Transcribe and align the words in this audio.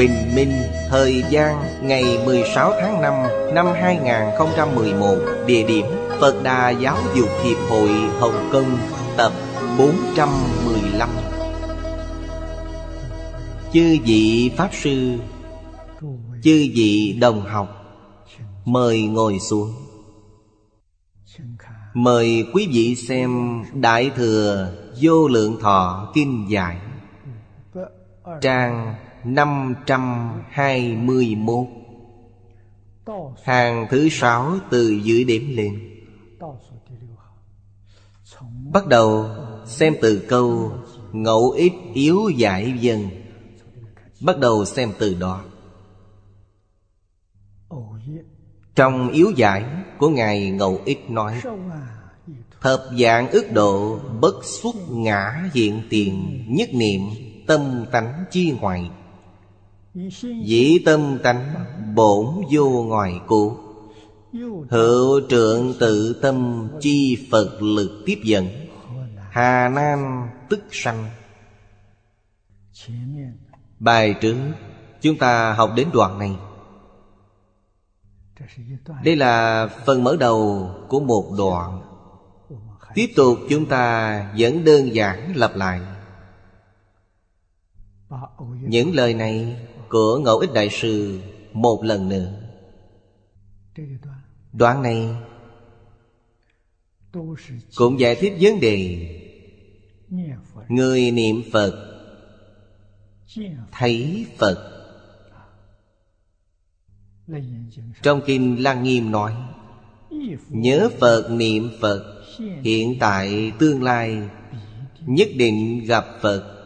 Bình 0.00 0.34
Minh, 0.34 0.52
Thời 0.88 1.24
gian 1.30 1.64
ngày 1.82 2.18
16 2.24 2.72
tháng 2.80 3.02
5 3.02 3.14
năm 3.54 3.66
2011 3.74 5.16
Địa 5.46 5.66
điểm 5.66 5.86
Phật 6.20 6.42
Đà 6.42 6.70
Giáo 6.70 6.96
dục 7.14 7.28
Hiệp 7.44 7.58
hội 7.68 7.88
Hồng 8.20 8.48
Kông, 8.52 8.78
Tập 9.16 9.32
415 9.78 11.08
Chư 13.72 13.96
vị 14.04 14.50
Pháp 14.56 14.70
Sư, 14.72 15.18
Chư 16.42 16.68
vị 16.74 17.18
đồng 17.20 17.40
học, 17.40 17.68
Mời 18.64 19.02
ngồi 19.02 19.38
xuống. 19.38 19.72
Mời 21.94 22.46
quý 22.54 22.68
vị 22.72 22.94
xem 22.94 23.62
Đại 23.74 24.10
Thừa 24.16 24.72
Vô 25.00 25.28
Lượng 25.28 25.56
Thọ 25.60 26.10
Kinh 26.14 26.46
Giải, 26.50 26.76
Trang 28.40 28.94
521 29.24 31.66
Hàng 33.44 33.86
thứ 33.90 34.08
sáu 34.08 34.56
từ 34.70 34.90
dưới 34.90 35.24
điểm 35.24 35.56
lên. 35.56 35.80
Bắt 38.72 38.86
đầu 38.86 39.26
xem 39.66 39.94
từ 40.02 40.26
câu, 40.28 40.72
Ngẫu 41.12 41.50
ít 41.50 41.72
yếu 41.94 42.28
giải 42.28 42.74
dân. 42.80 43.08
Bắt 44.20 44.38
đầu 44.38 44.64
xem 44.64 44.92
từ 44.98 45.14
đó. 45.14 45.44
Trong 48.74 49.10
yếu 49.10 49.30
giải 49.36 49.64
của 49.98 50.08
Ngài 50.08 50.50
Ngẫu 50.50 50.80
Ích 50.84 51.10
nói, 51.10 51.40
Thập 52.60 52.80
dạng 52.98 53.30
ước 53.30 53.52
độ 53.52 53.98
bất 54.20 54.44
xuất 54.44 54.74
ngã 54.90 55.50
hiện 55.54 55.82
tiền, 55.90 56.44
Nhất 56.48 56.68
niệm 56.72 57.00
tâm 57.46 57.84
tánh 57.92 58.24
chi 58.30 58.54
ngoại 58.60 58.90
Dĩ 60.44 60.78
tâm 60.84 61.18
tánh 61.22 61.54
bổn 61.94 62.26
vô 62.50 62.82
ngoài 62.82 63.20
cụ. 63.26 63.56
Hữu 64.70 65.20
trượng 65.28 65.74
tự 65.80 66.20
tâm 66.22 66.68
chi 66.80 67.28
Phật 67.30 67.62
lực 67.62 68.02
tiếp 68.06 68.20
dẫn. 68.24 68.46
Hà 69.30 69.68
Nam 69.68 70.28
tức 70.48 70.60
sanh. 70.70 71.10
Bài 73.78 74.14
trước 74.20 74.36
chúng 75.00 75.18
ta 75.18 75.52
học 75.52 75.70
đến 75.76 75.88
đoạn 75.92 76.18
này. 76.18 76.36
Đây 79.04 79.16
là 79.16 79.66
phần 79.86 80.04
mở 80.04 80.16
đầu 80.20 80.70
của 80.88 81.00
một 81.00 81.34
đoạn. 81.38 81.82
Tiếp 82.94 83.12
tục 83.16 83.38
chúng 83.48 83.66
ta 83.66 84.34
vẫn 84.38 84.64
đơn 84.64 84.94
giản 84.94 85.36
lặp 85.36 85.56
lại. 85.56 85.80
Những 88.60 88.94
lời 88.94 89.14
này 89.14 89.56
của 89.90 90.18
Ngẫu 90.18 90.38
Ích 90.38 90.50
Đại 90.54 90.68
Sư 90.70 91.20
một 91.52 91.84
lần 91.84 92.08
nữa. 92.08 92.32
Đoạn 94.52 94.82
này 94.82 95.08
Cũng 97.76 98.00
giải 98.00 98.14
thích 98.14 98.32
vấn 98.40 98.60
đề 98.60 99.06
Người 100.68 101.10
niệm 101.10 101.42
Phật 101.52 101.86
Thấy 103.72 104.26
Phật. 104.38 104.66
Trong 108.02 108.20
Kinh 108.26 108.62
Lăng 108.62 108.82
Nghiêm 108.82 109.10
nói, 109.10 109.34
Nhớ 110.48 110.88
Phật, 111.00 111.30
niệm 111.30 111.70
Phật, 111.80 112.24
Hiện 112.62 112.96
tại, 113.00 113.52
tương 113.58 113.82
lai, 113.82 114.18
Nhất 115.06 115.28
định 115.36 115.84
gặp 115.86 116.04
Phật. 116.20 116.59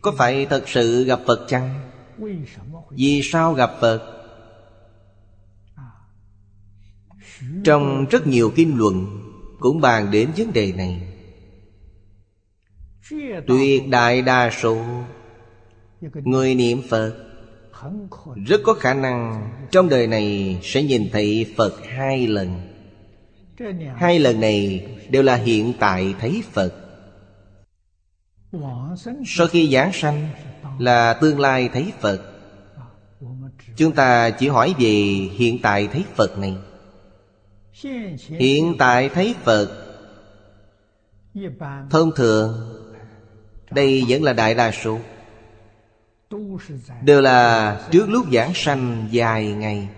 Có 0.00 0.12
phải 0.18 0.46
thật 0.46 0.64
sự 0.66 1.04
gặp 1.04 1.20
Phật 1.26 1.46
chăng? 1.48 1.90
Vì 2.90 3.22
sao 3.22 3.54
gặp 3.54 3.70
Phật? 3.80 4.14
Trong 7.64 8.06
rất 8.10 8.26
nhiều 8.26 8.52
kinh 8.56 8.78
luận 8.78 9.20
Cũng 9.60 9.80
bàn 9.80 10.10
đến 10.10 10.28
vấn 10.36 10.52
đề 10.52 10.72
này 10.72 11.08
Tuyệt 13.46 13.88
đại 13.88 14.22
đa 14.22 14.50
số 14.50 14.84
Người 16.14 16.54
niệm 16.54 16.82
Phật 16.88 17.14
Rất 18.46 18.60
có 18.64 18.74
khả 18.74 18.94
năng 18.94 19.50
Trong 19.70 19.88
đời 19.88 20.06
này 20.06 20.58
sẽ 20.62 20.82
nhìn 20.82 21.08
thấy 21.12 21.54
Phật 21.56 21.86
hai 21.86 22.26
lần 22.26 22.60
Hai 23.96 24.18
lần 24.18 24.40
này 24.40 24.86
đều 25.10 25.22
là 25.22 25.36
hiện 25.36 25.72
tại 25.78 26.14
thấy 26.20 26.42
Phật 26.52 26.83
sau 29.26 29.46
khi 29.46 29.72
giảng 29.72 29.92
sanh 29.92 30.28
Là 30.78 31.14
tương 31.14 31.40
lai 31.40 31.68
thấy 31.72 31.92
Phật. 32.00 32.20
Chúng 33.76 33.92
ta 33.92 34.30
chỉ 34.30 34.48
hỏi 34.48 34.74
về 34.78 34.92
hiện 35.32 35.58
tại 35.62 35.88
thấy 35.92 36.04
Phật 36.14 36.38
này. 36.38 36.56
Hiện 38.28 38.74
tại 38.78 39.08
thấy 39.08 39.34
Phật. 39.42 39.80
Thông 41.90 42.10
thường, 42.16 42.70
Đây 43.70 44.04
vẫn 44.08 44.22
là 44.22 44.32
đại 44.32 44.54
đa 44.54 44.70
số. 44.70 44.98
Đều 47.02 47.20
là 47.20 47.80
trước 47.90 48.08
lúc 48.08 48.26
giảng 48.32 48.52
sanh 48.54 49.08
dài 49.10 49.46
ngày. 49.46 49.88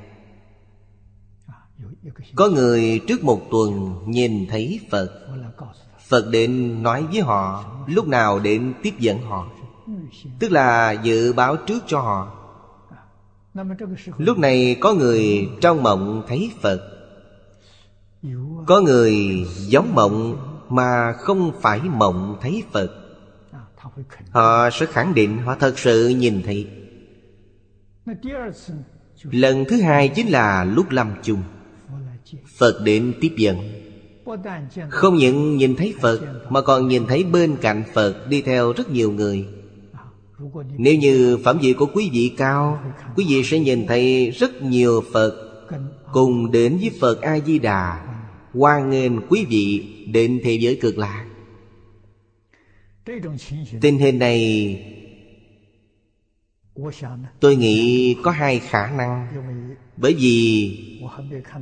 Có 2.35 2.49
người 2.49 3.01
trước 3.09 3.25
một 3.25 3.43
tuần 3.51 3.99
nhìn 4.07 4.47
thấy 4.51 4.81
Phật. 4.91 5.11
Phật 6.09 6.31
đến 6.31 6.83
nói 6.83 7.07
với 7.13 7.21
họ, 7.21 7.65
Lúc 7.87 8.09
nào 8.09 8.39
đến 8.39 8.75
tiếp 8.83 8.95
dẫn 8.99 9.23
họ. 9.23 9.47
Tức 10.39 10.53
là 10.53 10.93
dự 10.93 11.33
báo 11.33 11.57
trước 11.57 11.83
cho 11.87 12.01
họ. 12.01 12.33
Lúc 14.19 14.39
này 14.39 14.77
có 14.81 14.95
người 14.95 15.49
trong 15.61 15.83
mộng 15.83 16.23
thấy 16.29 16.51
Phật. 16.61 16.81
Có 18.67 18.81
người 18.81 19.45
giống 19.57 19.95
mộng 19.95 20.37
mà 20.69 21.13
không 21.13 21.53
phải 21.61 21.81
mộng 21.81 22.39
thấy 22.41 22.63
Phật. 22.73 22.91
Họ 24.31 24.71
sẽ 24.71 24.87
khẳng 24.87 25.15
định, 25.15 25.39
họ 25.39 25.57
thật 25.61 25.79
sự 25.79 26.09
nhìn 26.09 26.43
thấy. 26.43 26.69
Lần 29.23 29.65
thứ 29.69 29.81
hai 29.81 30.09
chính 30.09 30.29
là 30.29 30.65
lúc 30.65 30.91
lâm 30.91 31.13
chung. 31.23 31.43
Phật 32.59 32.81
đến 32.85 33.15
tiếp 33.21 33.35
dẫn. 33.37 33.57
Không 34.89 35.17
những 35.17 35.57
nhìn 35.57 35.77
thấy 35.77 35.95
Phật, 36.01 36.47
Mà 36.51 36.61
còn 36.61 36.89
nhìn 36.89 37.07
thấy 37.07 37.25
bên 37.25 37.57
cạnh 37.61 37.83
Phật 37.95 38.27
Đi 38.29 38.43
theo 38.43 38.73
rất 38.73 38.91
nhiều 38.91 39.13
người. 39.13 39.47
Nếu 40.79 40.95
như 40.95 41.39
phẩm 41.45 41.59
vị 41.63 41.73
của 41.73 41.87
quý 41.95 42.11
vị 42.13 42.35
cao, 42.37 42.81
Quý 43.17 43.27
vị 43.29 43.43
sẽ 43.45 43.59
nhìn 43.59 43.87
thấy 43.87 44.31
rất 44.31 44.63
nhiều 44.63 45.05
Phật. 45.13 45.33
Cùng 46.13 46.51
đến 46.51 46.79
với 46.81 46.91
Phật 47.01 47.23
A-di-đà 47.23 48.07
hoan 48.55 48.91
nghênh 48.91 49.27
quý 49.29 49.45
vị 49.49 49.85
đến 50.13 50.41
thế 50.45 50.55
giới 50.55 50.79
cực 50.81 50.99
lạc. 50.99 51.27
Tình 53.81 53.99
hình 53.99 54.19
này, 54.19 54.95
tôi 57.41 57.57
nghĩ 57.57 58.17
có 58.23 58.31
hai 58.31 58.59
khả 58.59 58.91
năng. 58.91 59.27
Bởi 59.97 60.15
vì 60.15 60.79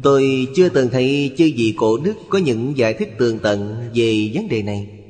tôi 0.03 0.49
chưa 0.57 0.69
từng 0.69 0.89
thấy 0.91 1.35
chư 1.39 1.45
vị 1.57 1.75
cổ 1.79 1.99
đức 1.99 2.15
có 2.29 2.39
những 2.39 2.77
giải 2.77 2.95
thích 2.95 3.15
tường 3.19 3.39
tận 3.43 3.91
về 3.95 4.31
vấn 4.35 4.49
đề 4.49 4.63
này. 4.63 5.01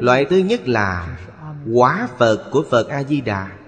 Loại 0.00 0.26
thứ 0.30 0.36
nhất 0.36 0.68
là 0.68 1.18
quả 1.72 2.08
phật 2.18 2.48
của 2.52 2.64
phật 2.70 2.88
a 2.88 3.02
di 3.02 3.20
đà 3.20 3.58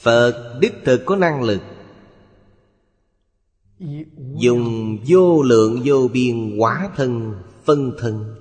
Phật 0.00 0.58
đích 0.60 0.74
thực 0.84 1.02
có 1.06 1.16
năng 1.16 1.42
lực. 1.42 1.62
Dùng 4.36 4.98
vô 5.06 5.42
lượng 5.42 5.80
vô 5.84 6.08
biên 6.12 6.56
quả 6.58 6.90
thân, 6.96 7.34
phân 7.64 7.92
thân 7.98 8.34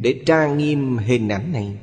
Để 0.00 0.22
trang 0.26 0.58
nghiêm 0.58 0.96
hình 0.98 1.28
ảnh 1.28 1.52
này. 1.52 1.78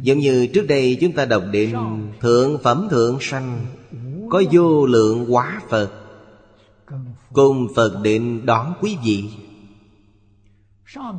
Giống 0.00 0.18
như 0.18 0.46
trước 0.46 0.66
đây 0.68 0.98
chúng 1.00 1.12
ta 1.12 1.24
đọc 1.24 1.42
đến 1.52 1.74
Thượng 2.20 2.58
phẩm 2.62 2.88
thượng 2.90 3.18
sanh, 3.20 3.66
Có 4.30 4.42
vô 4.52 4.86
lượng 4.86 5.34
quá 5.34 5.60
Phật. 5.68 5.90
Cùng 7.32 7.68
Phật 7.76 8.00
định 8.02 8.46
đón 8.46 8.74
quý 8.80 8.96
vị. 9.04 9.30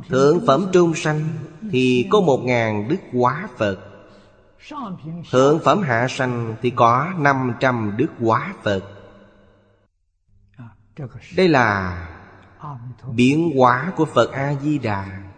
Thượng 0.08 0.46
phẩm 0.46 0.66
trung 0.72 0.94
sanh 0.94 1.28
Thì 1.70 2.06
có 2.10 2.20
một 2.20 2.40
ngàn 2.44 2.88
đức 2.88 3.00
quá 3.12 3.48
Phật. 3.56 3.78
Thượng 5.30 5.58
phẩm 5.64 5.82
hạ 5.82 6.06
sanh 6.10 6.56
Thì 6.62 6.70
có 6.70 7.12
năm 7.18 7.52
trăm 7.60 7.94
đức 7.96 8.08
quá 8.20 8.54
Phật. 8.62 8.84
Đây 11.36 11.48
là 11.48 12.06
Biến 13.12 13.50
hóa 13.56 13.92
của 13.96 14.04
Phật 14.04 14.32
A-di-đà 14.32 15.29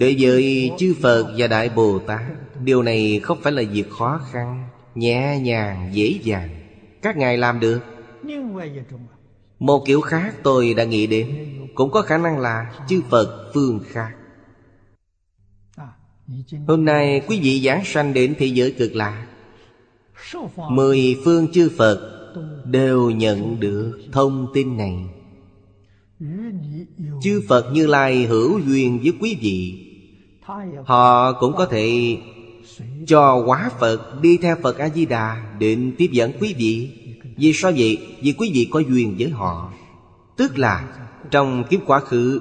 Đối 0.00 0.16
với 0.18 0.70
chư 0.78 0.94
Phật 1.02 1.34
và 1.36 1.46
Đại 1.46 1.68
Bồ 1.68 1.98
Tát 1.98 2.20
Điều 2.64 2.82
này 2.82 3.20
không 3.22 3.38
phải 3.42 3.52
là 3.52 3.62
việc 3.72 3.90
khó 3.90 4.20
khăn 4.32 4.68
Nhẹ 4.94 5.38
nhàng, 5.42 5.90
dễ 5.92 6.18
dàng. 6.22 6.48
Các 7.02 7.16
ngài 7.16 7.38
làm 7.38 7.60
được. 7.60 7.80
Một 9.58 9.82
kiểu 9.86 10.00
khác 10.00 10.34
tôi 10.42 10.74
đã 10.74 10.84
nghĩ 10.84 11.06
đến 11.06 11.28
Cũng 11.74 11.90
có 11.90 12.02
khả 12.02 12.18
năng 12.18 12.38
là 12.38 12.72
chư 12.88 13.00
Phật 13.10 13.50
phương 13.54 13.80
khác. 13.88 14.10
Hôm 16.68 16.84
nay 16.84 17.22
quý 17.28 17.40
vị 17.40 17.60
giảng 17.64 17.84
sanh 17.84 18.14
đến 18.14 18.34
thế 18.38 18.46
giới 18.46 18.74
cực 18.78 18.94
lạc 18.94 19.26
Mười 20.70 21.16
phương 21.24 21.52
chư 21.52 21.70
Phật 21.78 22.12
Đều 22.64 23.10
nhận 23.10 23.60
được 23.60 24.00
thông 24.12 24.46
tin 24.54 24.76
này. 24.76 25.15
Chư 27.22 27.42
Phật 27.48 27.72
Như 27.72 27.86
Lai 27.86 28.24
hữu 28.24 28.58
duyên 28.58 29.00
với 29.02 29.12
quý 29.20 29.38
vị, 29.40 29.82
Họ 30.84 31.32
cũng 31.32 31.52
có 31.56 31.66
thể 31.66 32.18
cho 33.06 33.44
quá 33.46 33.70
Phật 33.80 34.20
đi 34.22 34.36
theo 34.36 34.56
Phật 34.62 34.78
A-di-đà 34.78 35.56
Định 35.58 35.94
tiếp 35.98 36.08
dẫn 36.12 36.32
quý 36.40 36.54
vị. 36.58 36.90
Vì 37.36 37.52
sao 37.52 37.72
vậy? 37.76 37.98
Vì 38.20 38.32
quý 38.32 38.50
vị 38.54 38.68
có 38.70 38.78
duyên 38.78 39.14
với 39.18 39.30
họ. 39.30 39.72
Tức 40.36 40.58
là 40.58 40.88
trong 41.30 41.64
kiếp 41.70 41.80
quá 41.86 42.00
khứ, 42.00 42.40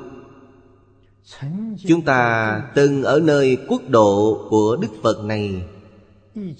Chúng 1.87 2.01
ta 2.01 2.61
từng 2.75 3.03
ở 3.03 3.19
nơi 3.23 3.57
quốc 3.67 3.81
độ 3.89 4.45
của 4.49 4.77
Đức 4.81 4.91
Phật 5.03 5.25
này, 5.25 5.63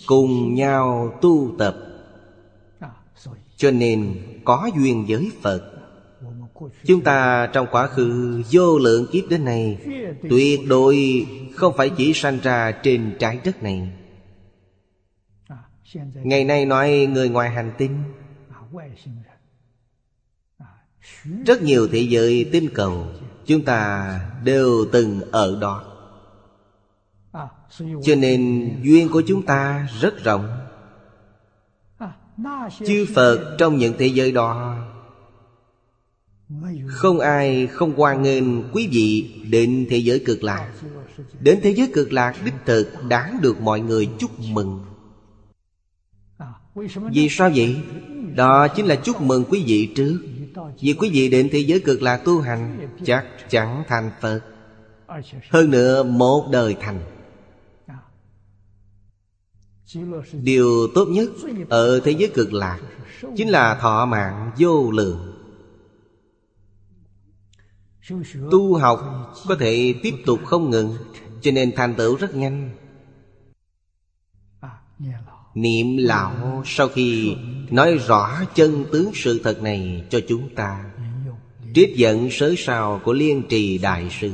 Cùng 0.06 0.54
nhau 0.54 1.14
tu 1.22 1.52
tập. 1.58 1.78
Cho 3.58 3.72
nên 3.72 4.16
có 4.46 4.70
duyên 4.78 5.06
với 5.08 5.32
Phật. 5.42 5.75
Chúng 6.86 7.02
ta 7.02 7.48
trong 7.54 7.68
quá 7.72 7.88
khứ 7.88 8.42
vô 8.52 8.78
lượng 8.78 9.08
kiếp 9.12 9.24
đến 9.30 9.46
nay, 9.46 9.78
Tuyệt 10.30 10.60
đối 10.68 11.26
không 11.56 11.74
phải 11.78 11.90
chỉ 11.90 12.14
sanh 12.14 12.40
ra 12.44 12.72
trên 12.72 13.16
trái 13.20 13.40
đất 13.44 13.64
này. 13.64 13.92
Ngày 16.14 16.44
nay 16.44 16.66
nói 16.66 17.08
người 17.12 17.30
ngoài 17.30 17.50
hành 17.50 17.72
tinh. 17.78 18.04
Rất 21.46 21.62
nhiều 21.62 21.88
thế 21.92 22.00
giới 22.00 22.50
tinh 22.52 22.70
cầu 22.74 23.08
Chúng 23.46 23.66
ta 23.66 24.20
đều 24.44 24.86
từng 24.92 25.22
ở 25.32 25.58
đó. 25.62 25.84
Cho 28.04 28.16
nên 28.16 28.72
duyên 28.84 29.10
của 29.10 29.24
chúng 29.28 29.46
ta 29.46 29.88
rất 30.02 30.24
rộng. 30.24 30.60
Chư 32.86 33.06
Phật 33.16 33.56
trong 33.58 33.78
những 33.78 33.94
thế 33.98 34.08
giới 34.08 34.32
đó 34.32 34.75
không 36.88 37.20
ai 37.20 37.68
không 37.68 37.96
hoan 37.96 38.22
nghênh 38.22 38.72
quý 38.72 38.88
vị 38.92 39.34
đến 39.50 39.88
thế 39.90 39.98
giới 39.98 40.20
cực 40.20 40.44
lạc. 40.44 40.72
Đến 41.40 41.60
thế 41.64 41.74
giới 41.74 41.90
cực 41.94 42.14
lạc 42.14 42.36
đích 42.46 42.54
thực 42.66 42.92
đáng 43.08 43.40
được 43.42 43.62
mọi 43.62 43.80
người 43.80 44.10
chúc 44.20 44.32
mừng. 44.40 44.80
Vì 47.12 47.30
sao 47.30 47.52
vậy? 47.56 47.76
Đó 48.36 48.68
chính 48.68 48.86
là 48.86 48.96
chúc 48.96 49.22
mừng 49.22 49.46
quý 49.50 49.64
vị 49.68 49.92
trước. 49.96 50.20
Vì 50.80 50.94
quý 50.94 51.10
vị 51.14 51.30
đến 51.30 51.50
thế 51.52 51.60
giới 51.60 51.80
cực 51.80 52.02
lạc 52.02 52.18
tu 52.18 52.42
hành, 52.42 52.90
Chắc 53.04 53.26
chắn 53.50 53.84
thành 53.88 54.12
Phật. 54.22 54.42
Hơn 55.50 55.72
nữa, 55.72 56.04
một 56.04 56.50
đời 56.52 56.76
thành. 56.82 57.00
Điều 60.34 60.88
tốt 60.96 61.06
nhất 61.06 61.30
ở 61.70 62.00
thế 62.00 62.12
giới 62.12 62.32
cực 62.34 62.54
lạc 62.54 62.80
Chính 63.36 63.50
là 63.50 63.76
thọ 63.82 64.06
mạng 64.06 64.52
vô 64.60 64.92
lượng. 64.92 65.35
Tu 68.52 68.78
học 68.78 69.00
có 69.48 69.56
thể 69.60 69.94
tiếp 70.04 70.14
tục 70.26 70.40
không 70.46 70.70
ngừng 70.70 70.96
Cho 71.42 71.52
nên 71.52 71.72
thành 71.76 71.96
tựu 71.96 72.16
rất 72.16 72.36
nhanh. 72.36 72.70
Niệm 75.56 75.98
lão 75.98 76.64
sau 76.66 76.88
khi 76.88 77.36
nói 77.70 77.98
rõ 77.98 78.46
chân 78.56 78.86
tướng 78.92 79.12
sự 79.14 79.40
thật 79.44 79.62
này 79.62 80.04
cho 80.10 80.20
chúng 80.28 80.56
ta 80.56 80.86
Trích 81.74 81.96
dẫn 81.96 82.28
sớ 82.32 82.54
sao 82.58 83.02
của 83.04 83.14
Liên 83.14 83.44
Trì 83.50 83.78
Đại 83.78 84.08
Sư. 84.20 84.32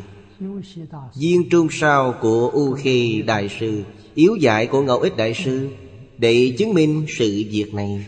Viên 1.19 1.49
trung 1.49 1.67
sao 1.71 2.15
của 2.21 2.49
U 2.53 2.73
Khê 2.73 3.21
Đại 3.21 3.49
Sư 3.59 3.83
Yếu 4.15 4.35
dạy 4.35 4.67
của 4.67 4.81
Ngẫu 4.81 4.99
Ích 4.99 5.17
Đại 5.17 5.33
Sư 5.33 5.69
Để 6.17 6.55
chứng 6.57 6.73
minh 6.73 7.05
sự 7.09 7.43
việc 7.51 7.73
này. 7.73 8.05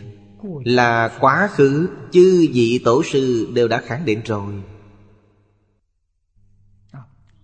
Là 0.64 1.18
quá 1.20 1.48
khứ 1.52 1.88
chư 2.12 2.46
vị 2.52 2.80
tổ 2.84 3.02
sư 3.02 3.48
đều 3.54 3.68
đã 3.68 3.82
khẳng 3.86 4.04
định 4.04 4.20
rồi 4.24 4.52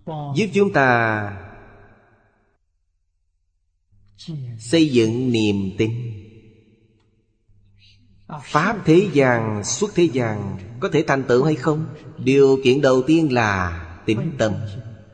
giúp 0.05 0.47
chúng 0.53 0.73
ta 0.73 1.37
xây 4.59 4.89
dựng 4.89 5.31
niềm 5.31 5.71
tin. 5.77 5.91
Pháp 8.43 8.77
thế 8.85 9.07
gian 9.13 9.63
xuất 9.63 9.95
thế 9.95 10.03
gian 10.03 10.57
có 10.79 10.89
thể 10.93 11.03
thành 11.07 11.23
tựu 11.23 11.43
hay 11.43 11.55
không? 11.55 11.85
Điều 12.17 12.59
kiện 12.63 12.81
đầu 12.81 13.01
tiên 13.01 13.33
là 13.33 13.81
tín 14.05 14.19
tâm. 14.37 14.53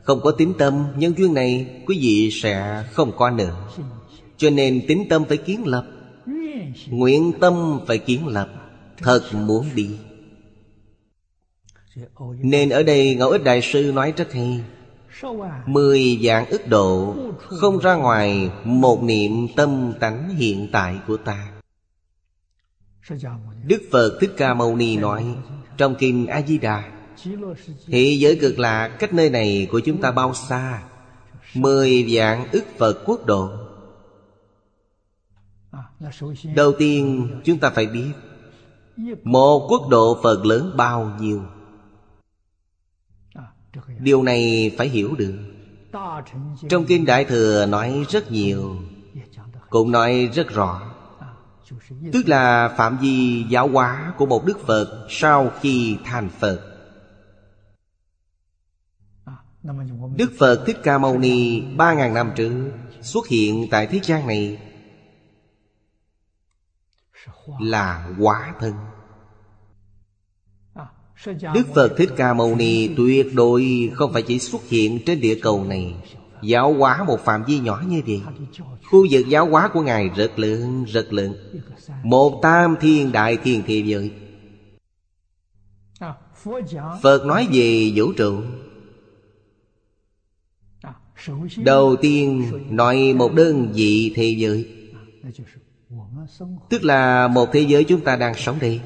Không 0.02 0.20
có 0.22 0.30
tín 0.30 0.52
tâm, 0.58 0.86
nhân 0.96 1.14
duyên 1.18 1.34
này 1.34 1.82
quý 1.86 1.98
vị 2.00 2.30
sẽ 2.32 2.84
không 2.92 3.12
có 3.16 3.30
nữa. 3.30 3.68
Cho 4.36 4.50
nên 4.50 4.84
tín 4.88 4.98
tâm 5.10 5.24
phải 5.28 5.36
kiến 5.36 5.66
lập. 5.66 5.86
Nguyện 6.88 7.32
tâm 7.40 7.80
phải 7.86 7.98
kiến 7.98 8.26
lập. 8.26 8.48
Thật 8.98 9.22
muốn 9.32 9.66
đi. 9.74 9.90
Nên 12.42 12.68
ở 12.68 12.82
đây 12.82 13.14
Ngẫu 13.14 13.30
Ích 13.30 13.44
Đại 13.44 13.60
Sư 13.62 13.92
nói 13.94 14.12
rất 14.16 14.32
hay. 14.32 14.60
Mười 15.66 16.20
dạng 16.24 16.46
ức 16.50 16.68
độ 16.68 17.14
Không 17.38 17.78
ra 17.78 17.94
ngoài 17.94 18.50
một 18.64 19.02
niệm 19.02 19.48
tâm 19.56 19.92
tánh 20.00 20.28
hiện 20.28 20.68
tại 20.72 20.96
của 21.06 21.16
ta. 21.16 21.50
Đức 23.64 23.82
Phật 23.92 24.18
Thích 24.20 24.30
Ca 24.36 24.54
Mâu 24.54 24.76
Ni 24.76 24.96
nói 24.96 25.24
Trong 25.76 25.94
Kinh 25.94 26.26
A-di-đà 26.26 26.90
Thế 27.86 28.16
giới 28.18 28.38
cực 28.40 28.58
lạc 28.58 28.88
cách 28.88 29.12
nơi 29.12 29.30
này 29.30 29.68
của 29.72 29.80
chúng 29.80 30.00
ta 30.00 30.10
bao 30.10 30.34
xa? 30.34 30.82
Mười 31.54 32.04
vạn 32.08 32.48
ức 32.52 32.64
Phật 32.78 33.02
quốc 33.06 33.26
độ. 33.26 33.50
Đầu 36.54 36.72
tiên 36.78 37.28
chúng 37.44 37.58
ta 37.58 37.70
phải 37.70 37.86
biết 37.86 38.12
Một 39.22 39.66
quốc 39.70 39.88
độ 39.88 40.18
Phật 40.22 40.44
lớn 40.44 40.72
bao 40.76 41.16
nhiêu 41.20 41.42
Điều 43.98 44.22
này 44.22 44.74
phải 44.78 44.88
hiểu 44.88 45.14
được. 45.18 45.34
Trong 46.68 46.84
Kinh 46.86 47.06
Đại 47.06 47.24
Thừa 47.24 47.66
nói 47.66 48.04
rất 48.08 48.32
nhiều. 48.32 48.76
Cũng 49.70 49.92
nói 49.92 50.30
rất 50.34 50.48
rõ. 50.48 50.94
Tức 52.12 52.28
là 52.28 52.74
phạm 52.78 52.98
vi 52.98 53.44
giáo 53.48 53.68
hóa 53.68 54.14
của 54.16 54.26
một 54.26 54.44
Đức 54.44 54.58
Phật 54.66 55.06
Sau 55.10 55.50
khi 55.60 55.98
thành 56.04 56.28
Phật. 56.38 56.68
Đức 60.16 60.32
Phật 60.38 60.64
Thích 60.66 60.76
Ca 60.82 60.98
Mâu 60.98 61.18
Ni 61.18 61.60
Ba 61.76 61.94
ngàn 61.94 62.14
năm 62.14 62.32
trước 62.36 62.70
Xuất 63.02 63.28
hiện 63.28 63.66
tại 63.70 63.86
thế 63.86 64.00
gian 64.02 64.26
này 64.26 64.58
Là 67.60 68.10
hóa 68.18 68.54
thân 68.60 68.74
Đức 71.26 71.66
Phật 71.74 71.94
Thích 71.96 72.10
Ca 72.16 72.34
Mâu 72.34 72.56
Ni 72.56 72.88
tuyệt 72.96 73.26
đối 73.34 73.90
không 73.94 74.12
phải 74.12 74.22
chỉ 74.22 74.38
xuất 74.38 74.68
hiện 74.68 74.98
trên 75.06 75.20
địa 75.20 75.38
cầu 75.42 75.64
này. 75.64 75.94
Giáo 76.42 76.72
hóa 76.72 77.04
một 77.04 77.24
phạm 77.24 77.44
vi 77.44 77.58
nhỏ 77.58 77.82
như 77.88 78.02
vậy 78.06 78.22
Khu 78.90 79.06
vực 79.10 79.28
giáo 79.28 79.46
hóa 79.46 79.70
của 79.72 79.82
Ngài 79.82 80.08
rất 80.08 80.38
lớn, 80.38 80.84
rất 80.84 81.12
lớn. 81.12 81.34
Một 82.02 82.40
tam 82.42 82.76
thiên 82.80 83.12
đại 83.12 83.36
thiên 83.36 83.62
thế 83.66 83.82
giới. 83.86 84.10
Phật 87.02 87.24
nói 87.26 87.48
về 87.52 87.92
vũ 87.94 88.12
trụ. 88.12 88.40
Đầu 91.56 91.96
tiên 91.96 92.44
nói 92.70 93.14
một 93.14 93.34
đơn 93.34 93.72
vị 93.74 94.12
thế 94.16 94.34
giới. 94.38 94.68
Tức 96.70 96.84
là 96.84 97.28
một 97.28 97.48
thế 97.52 97.60
giới 97.60 97.84
chúng 97.84 98.00
ta 98.00 98.16
đang 98.16 98.34
sống 98.34 98.58
đây. 98.60 98.80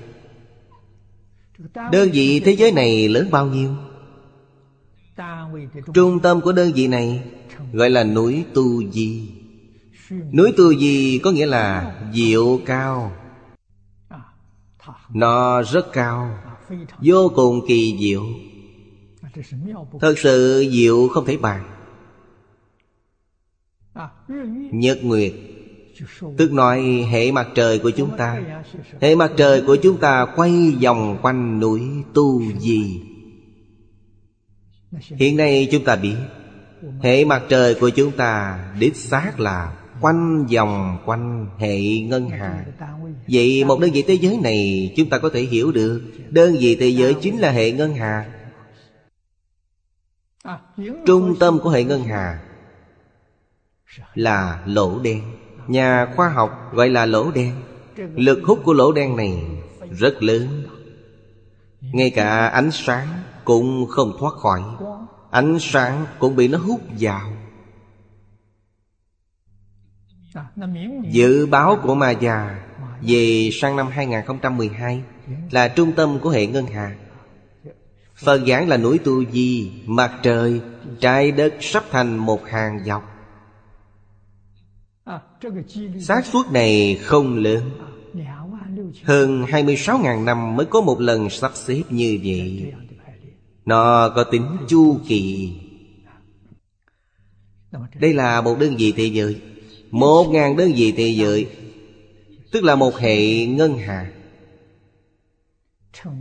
Đơn 1.92 2.10
vị 2.12 2.40
thế 2.40 2.52
giới 2.52 2.72
này 2.72 3.08
lớn 3.08 3.28
bao 3.30 3.46
nhiêu? 3.46 3.70
Trung 5.94 6.20
tâm 6.20 6.40
của 6.40 6.52
đơn 6.52 6.72
vị 6.74 6.86
này 6.86 7.22
Gọi 7.72 7.90
là 7.90 8.04
núi 8.04 8.44
Tu 8.54 8.90
Di. 8.90 9.30
Núi 10.10 10.52
Tu 10.56 10.74
Di 10.74 11.20
có 11.24 11.30
nghĩa 11.30 11.46
là 11.46 11.94
diệu 12.14 12.60
cao. 12.66 13.12
Nó 15.10 15.62
rất 15.62 15.92
cao, 15.92 16.38
Vô 16.98 17.32
cùng 17.34 17.60
kỳ 17.68 17.98
diệu. 18.00 18.22
Thật 20.00 20.18
sự 20.18 20.66
diệu 20.72 21.08
không 21.08 21.24
thể 21.24 21.36
bàn. 21.36 21.64
Nhật 24.72 24.98
Nguyệt 25.02 25.32
Tức 26.38 26.52
nói 26.52 27.06
hệ 27.10 27.32
mặt 27.32 27.48
trời 27.54 27.78
của 27.78 27.90
chúng 27.90 28.16
ta 28.16 28.42
Hệ 29.00 29.14
mặt 29.14 29.32
trời 29.36 29.62
của 29.66 29.76
chúng 29.76 29.98
ta 29.98 30.26
quay 30.36 30.74
vòng 30.82 31.18
quanh 31.22 31.60
núi 31.60 31.82
Tu 32.14 32.42
gì 32.58 33.02
Hiện 35.00 35.36
nay 35.36 35.68
chúng 35.72 35.84
ta 35.84 35.96
biết 35.96 36.16
Hệ 37.02 37.24
mặt 37.24 37.42
trời 37.48 37.74
của 37.74 37.90
chúng 37.90 38.12
ta 38.12 38.64
đích 38.78 38.96
xác 38.96 39.40
là 39.40 39.72
quanh 40.02 40.46
vòng 40.46 40.98
quanh 41.04 41.46
hệ 41.58 41.98
ngân 41.98 42.28
hà. 42.28 42.64
Vậy 43.28 43.64
một 43.64 43.80
đơn 43.80 43.90
vị 43.90 44.02
thế 44.02 44.14
giới 44.14 44.38
này, 44.42 44.92
chúng 44.96 45.08
ta 45.08 45.18
có 45.18 45.30
thể 45.34 45.40
hiểu 45.40 45.72
được 45.72 46.02
Đơn 46.30 46.56
vị 46.60 46.76
thế 46.80 46.88
giới 46.88 47.14
chính 47.14 47.38
là 47.38 47.50
hệ 47.50 47.72
ngân 47.72 47.94
hà. 47.94 48.32
Trung 51.06 51.34
tâm 51.40 51.58
của 51.62 51.70
hệ 51.70 51.84
ngân 51.84 52.04
hà 52.04 52.42
Là 54.14 54.62
lỗ 54.66 54.98
đen. 54.98 55.22
Nhà 55.66 56.12
khoa 56.16 56.28
học 56.28 56.72
gọi 56.72 56.88
là 56.88 57.06
lỗ 57.06 57.30
đen. 57.30 57.52
Lực 57.96 58.40
hút 58.44 58.60
của 58.64 58.72
lỗ 58.72 58.92
đen 58.92 59.16
này 59.16 59.44
rất 59.90 60.22
lớn. 60.22 60.62
Ngay 61.80 62.10
cả 62.10 62.46
ánh 62.46 62.70
sáng 62.70 63.08
cũng 63.44 63.86
không 63.86 64.12
thoát 64.18 64.34
khỏi. 64.34 64.62
Ánh 65.30 65.58
sáng 65.60 66.06
cũng 66.18 66.36
bị 66.36 66.48
nó 66.48 66.58
hút 66.58 66.80
vào. 67.00 67.32
Dự 71.10 71.46
báo 71.46 71.78
của 71.82 71.94
Ma 71.94 72.10
già 72.10 72.60
Về 73.02 73.50
sang 73.52 73.76
năm 73.76 73.86
2012 73.90 75.02
Là 75.50 75.68
trung 75.68 75.92
tâm 75.92 76.18
của 76.18 76.30
hệ 76.30 76.46
ngân 76.46 76.66
hà 76.66 76.96
Phật 78.16 78.40
giảng 78.46 78.68
là 78.68 78.76
núi 78.76 78.98
Tu 78.98 79.24
Di, 79.24 79.72
Mặt 79.86 80.12
trời, 80.22 80.60
Trái 81.00 81.30
đất 81.30 81.54
sắp 81.60 81.84
thành 81.90 82.16
một 82.16 82.46
hàng 82.46 82.80
dọc 82.84 83.11
xác 86.00 86.26
suất 86.26 86.52
này 86.52 86.98
không 87.02 87.36
lớn. 87.36 87.70
Hơn 89.02 89.44
26.000 89.44 90.24
năm 90.24 90.56
mới 90.56 90.66
có 90.66 90.80
một 90.80 91.00
lần 91.00 91.30
sắp 91.30 91.52
xếp 91.54 91.82
như 91.90 92.18
vậy. 92.24 92.72
Nó 93.64 94.08
có 94.08 94.24
tính 94.24 94.56
chu 94.68 94.98
kỳ. 95.08 95.52
Đây 98.00 98.14
là 98.14 98.40
một 98.40 98.58
đơn 98.58 98.76
vị 98.76 98.92
thế 98.96 99.04
giới. 99.04 99.40
Một 99.90 100.24
ngàn 100.30 100.56
đơn 100.56 100.72
vị 100.72 100.92
thế 100.96 101.08
giới 101.08 101.46
Tức 102.52 102.64
là 102.64 102.74
một 102.74 102.96
hệ 102.96 103.46
ngân 103.46 103.78
hà. 103.78 104.12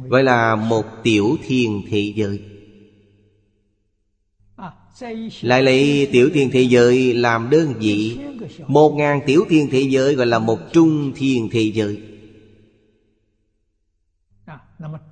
Gọi 0.10 0.24
là 0.24 0.56
một 0.56 0.86
tiểu 1.04 1.38
thiên 1.48 1.82
thế 1.90 2.14
giới 2.16 2.40
lại 5.42 5.64
lấy 5.64 6.10
tiểu 6.12 6.30
thiên 6.34 6.50
thế 6.52 6.62
giới 6.62 7.14
làm 7.14 7.50
đơn 7.50 7.74
vị. 7.80 8.18
Một 8.68 8.90
ngàn 8.90 9.22
tiểu 9.26 9.46
thiên 9.50 9.68
thế 9.72 9.82
giới 9.82 10.16
gọi 10.16 10.26
là 10.26 10.40
một 10.40 10.60
trung 10.74 11.12
thiên 11.16 11.50
thế 11.52 11.72
giới. 11.74 12.02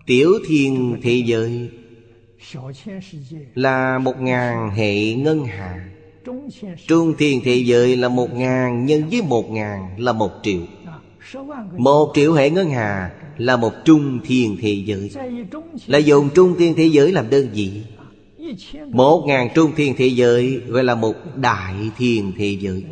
Tiểu 0.06 0.34
thiên 0.48 0.98
thế 1.02 1.24
giới 1.26 1.70
Là 3.56 4.00
một 4.00 4.22
ngàn 4.22 4.70
hệ 4.70 5.14
ngân 5.14 5.46
hà 5.46 5.90
Trung 6.88 7.14
thiên 7.18 7.42
thế 7.44 7.56
giới 7.56 7.96
là 7.96 8.10
một 8.10 8.34
ngàn 8.34 8.86
nhân 8.86 9.10
với 9.12 9.22
một 9.22 9.52
ngàn 9.52 9.96
là 9.98 10.14
một 10.14 10.32
triệu. 10.44 10.62
Một 11.78 12.12
triệu 12.16 12.34
hệ 12.34 12.50
ngân 12.50 12.70
hà 12.70 13.12
là 13.38 13.58
một 13.58 13.72
trung 13.86 14.20
thiên 14.26 14.58
thế 14.62 14.84
giới. 14.86 15.10
Là 15.88 15.98
dùng 15.98 16.30
trung 16.36 16.56
thiên 16.60 16.74
thế 16.76 16.86
giới 16.86 17.12
làm 17.12 17.30
đơn 17.30 17.50
vị 17.54 17.82
một 18.92 19.24
ngàn 19.28 19.50
trung 19.56 19.72
thiên 19.76 19.96
thế 19.98 20.08
giới 20.08 20.62
gọi 20.68 20.84
là 20.84 20.96
một 20.96 21.14
đại 21.36 21.76
thiên 21.98 22.34
thế 22.38 22.58
giới. 22.62 22.86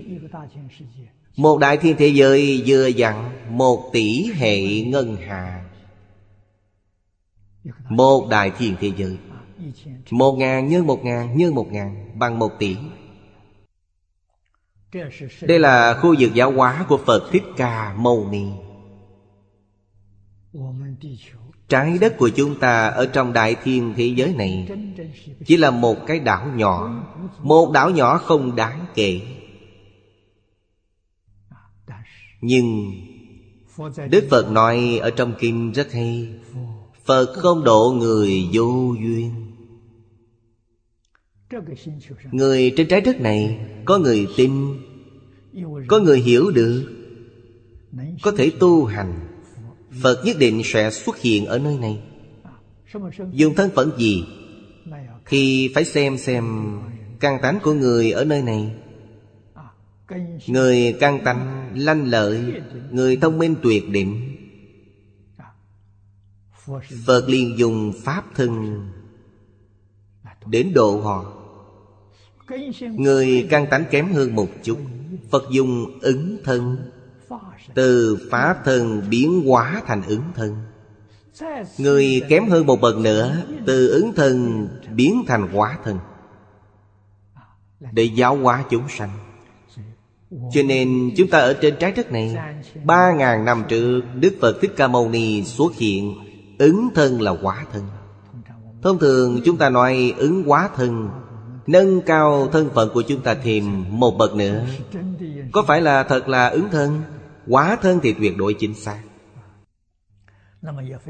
Một 1.38 1.60
đại 1.60 1.78
thiên 1.78 1.96
thế 1.98 2.08
giới 2.08 2.64
vừa 2.66 2.88
dặn 2.88 3.32
một 3.58 3.90
tỷ 3.94 4.32
hệ 4.34 4.82
ngân 4.82 5.18
hà. 5.28 5.64
Một 7.90 8.28
đại 8.30 8.52
thiên 8.58 8.76
thế 8.80 8.92
giới. 8.98 9.18
Một 10.12 10.36
ngàn 10.38 10.68
nhân 10.68 10.88
một 10.88 11.06
ngàn 11.06 11.38
nhân 11.38 11.56
một 11.56 11.72
ngàn 11.72 12.20
bằng 12.20 12.40
một 12.40 12.52
tỷ. 12.60 12.76
Đây 15.42 15.60
là 15.60 15.94
khu 16.02 16.16
vực 16.20 16.34
giáo 16.34 16.52
hóa 16.52 16.86
của 16.90 16.98
Phật 17.06 17.30
Thích 17.32 17.44
Ca 17.58 17.96
Mâu 17.98 18.28
Ni 18.32 18.46
Trái 21.70 21.98
đất 21.98 22.18
của 22.18 22.30
chúng 22.30 22.60
ta 22.60 22.88
ở 22.88 23.06
trong 23.06 23.34
đại 23.34 23.56
thiên 23.64 23.94
thế 23.98 24.06
giới 24.06 24.34
này 24.34 24.70
Chỉ 25.46 25.58
là 25.58 25.72
một 25.72 25.98
cái 26.08 26.20
đảo 26.20 26.52
nhỏ, 26.56 27.04
Một 27.42 27.72
đảo 27.72 27.90
nhỏ 27.90 28.18
không 28.18 28.56
đáng 28.56 28.86
kể. 28.96 29.22
Nhưng 32.42 32.92
Đức 34.10 34.28
Phật 34.30 34.52
nói 34.52 35.00
ở 35.02 35.10
trong 35.10 35.34
kinh 35.40 35.72
rất 35.72 35.92
hay, 35.92 36.30
Phật 37.06 37.34
không 37.36 37.64
độ 37.64 37.96
người 38.00 38.50
vô 38.54 38.96
duyên. 39.00 39.32
Người 42.32 42.74
trên 42.78 42.88
trái 42.88 43.02
đất 43.02 43.22
này 43.22 43.60
Có 43.86 43.98
người 43.98 44.28
tin, 44.38 44.52
Có 45.88 46.00
người 46.00 46.20
hiểu 46.20 46.52
được, 46.52 46.94
Có 48.22 48.32
thể 48.38 48.52
tu 48.60 48.86
hành. 48.86 49.27
Phật 50.04 50.26
nhất 50.26 50.36
định 50.40 50.62
sẽ 50.66 50.92
xuất 50.92 51.18
hiện 51.18 51.46
ở 51.46 51.60
nơi 51.60 51.78
này. 51.78 52.00
Dùng 53.32 53.56
thân 53.56 53.70
phận 53.76 53.92
gì? 53.98 54.24
Thì 55.26 55.72
phải 55.76 55.86
xem 55.86 56.18
xem 56.18 56.78
Căn 57.20 57.40
tánh 57.42 57.60
của 57.64 57.74
người 57.74 58.12
ở 58.12 58.26
nơi 58.26 58.42
này. 58.42 58.72
Người 60.48 60.96
căn 61.00 61.20
tánh 61.26 61.72
lanh 61.76 62.10
lợi, 62.10 62.54
Người 62.92 63.18
thông 63.18 63.38
minh 63.38 63.56
tuyệt 63.64 63.90
định 63.90 64.38
Phật 67.06 67.30
liền 67.30 67.58
dùng 67.58 67.94
Pháp 68.04 68.26
thân 68.36 68.82
Đến 70.46 70.74
độ 70.74 71.02
họ. 71.02 71.34
Người 72.80 73.48
căn 73.50 73.68
tánh 73.72 73.84
kém 73.92 74.14
hơn 74.14 74.36
một 74.36 74.48
chút, 74.64 74.78
Phật 75.30 75.44
dùng 75.52 76.00
ứng 76.02 76.38
thân 76.44 76.78
từ 77.74 78.18
Pháp 78.32 78.66
thân 78.66 79.04
biến 79.10 79.44
hóa 79.48 79.82
thành 79.88 80.02
ứng 80.08 80.24
thân. 80.36 80.56
Người 81.78 82.22
kém 82.30 82.50
hơn 82.50 82.66
một 82.66 82.82
bậc 82.82 82.98
nữa, 82.98 83.38
Từ 83.66 83.90
ứng 83.90 84.14
thân 84.16 84.68
biến 84.96 85.24
thành 85.28 85.48
hóa 85.48 85.78
thân. 85.84 86.00
Để 87.92 88.04
giáo 88.04 88.38
hóa 88.38 88.64
chúng 88.70 88.90
sanh. 88.90 89.10
Cho 90.54 90.62
nên 90.64 91.12
chúng 91.18 91.30
ta 91.30 91.40
ở 91.40 91.54
trên 91.54 91.76
trái 91.80 91.92
đất 91.92 92.12
này, 92.12 92.36
Ba 92.84 93.12
ngàn 93.12 93.46
năm 93.46 93.64
trước, 93.68 94.02
Đức 94.16 94.36
Phật 94.42 94.58
Thích 94.62 94.74
Ca 94.78 94.88
Mâu 94.88 95.10
Ni 95.10 95.44
xuất 95.44 95.76
hiện, 95.76 96.14
Ứng 96.60 96.90
thân 96.96 97.22
là 97.22 97.34
quả 97.42 97.66
thân. 97.74 97.84
Thông 98.82 99.00
thường 99.00 99.42
chúng 99.46 99.58
ta 99.58 99.70
nói 99.70 100.14
ứng 100.18 100.44
quá 100.46 100.70
thân, 100.76 101.10
Nâng 101.68 102.02
cao 102.02 102.48
thân 102.52 102.70
phận 102.74 102.90
của 102.94 103.02
chúng 103.02 103.22
ta 103.22 103.34
thêm 103.34 103.86
một 103.90 104.18
bậc 104.18 104.36
nữa. 104.36 104.66
Có 105.52 105.64
phải 105.68 105.82
là 105.82 106.04
thật 106.04 106.30
là 106.30 106.48
ứng 106.48 106.70
thân? 106.72 107.02
Quá 107.50 107.78
thân 107.82 108.00
thì 108.04 108.14
tuyệt 108.14 108.38
đối 108.38 108.54
chính 108.54 108.74
xác. 108.74 109.02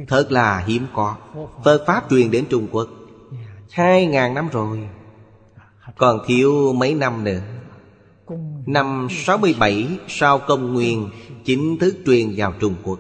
Thật 0.07 0.31
là 0.31 0.63
hiếm 0.67 0.87
có. 0.93 1.15
Phật 1.63 1.83
Pháp 1.87 2.03
truyền 2.09 2.31
đến 2.31 2.45
Trung 2.49 2.67
Quốc 2.71 2.87
Hai 3.71 4.05
ngàn 4.05 4.33
năm 4.33 4.49
rồi. 4.51 4.89
Còn 5.97 6.19
thiếu 6.27 6.73
mấy 6.73 6.93
năm 6.93 7.23
nữa. 7.23 7.41
Năm 8.65 9.07
67 9.11 9.87
sau 10.07 10.39
công 10.39 10.73
nguyên 10.73 11.09
Chính 11.45 11.77
thức 11.79 11.95
truyền 12.05 12.33
vào 12.37 12.53
Trung 12.59 12.75
Quốc. 12.83 12.99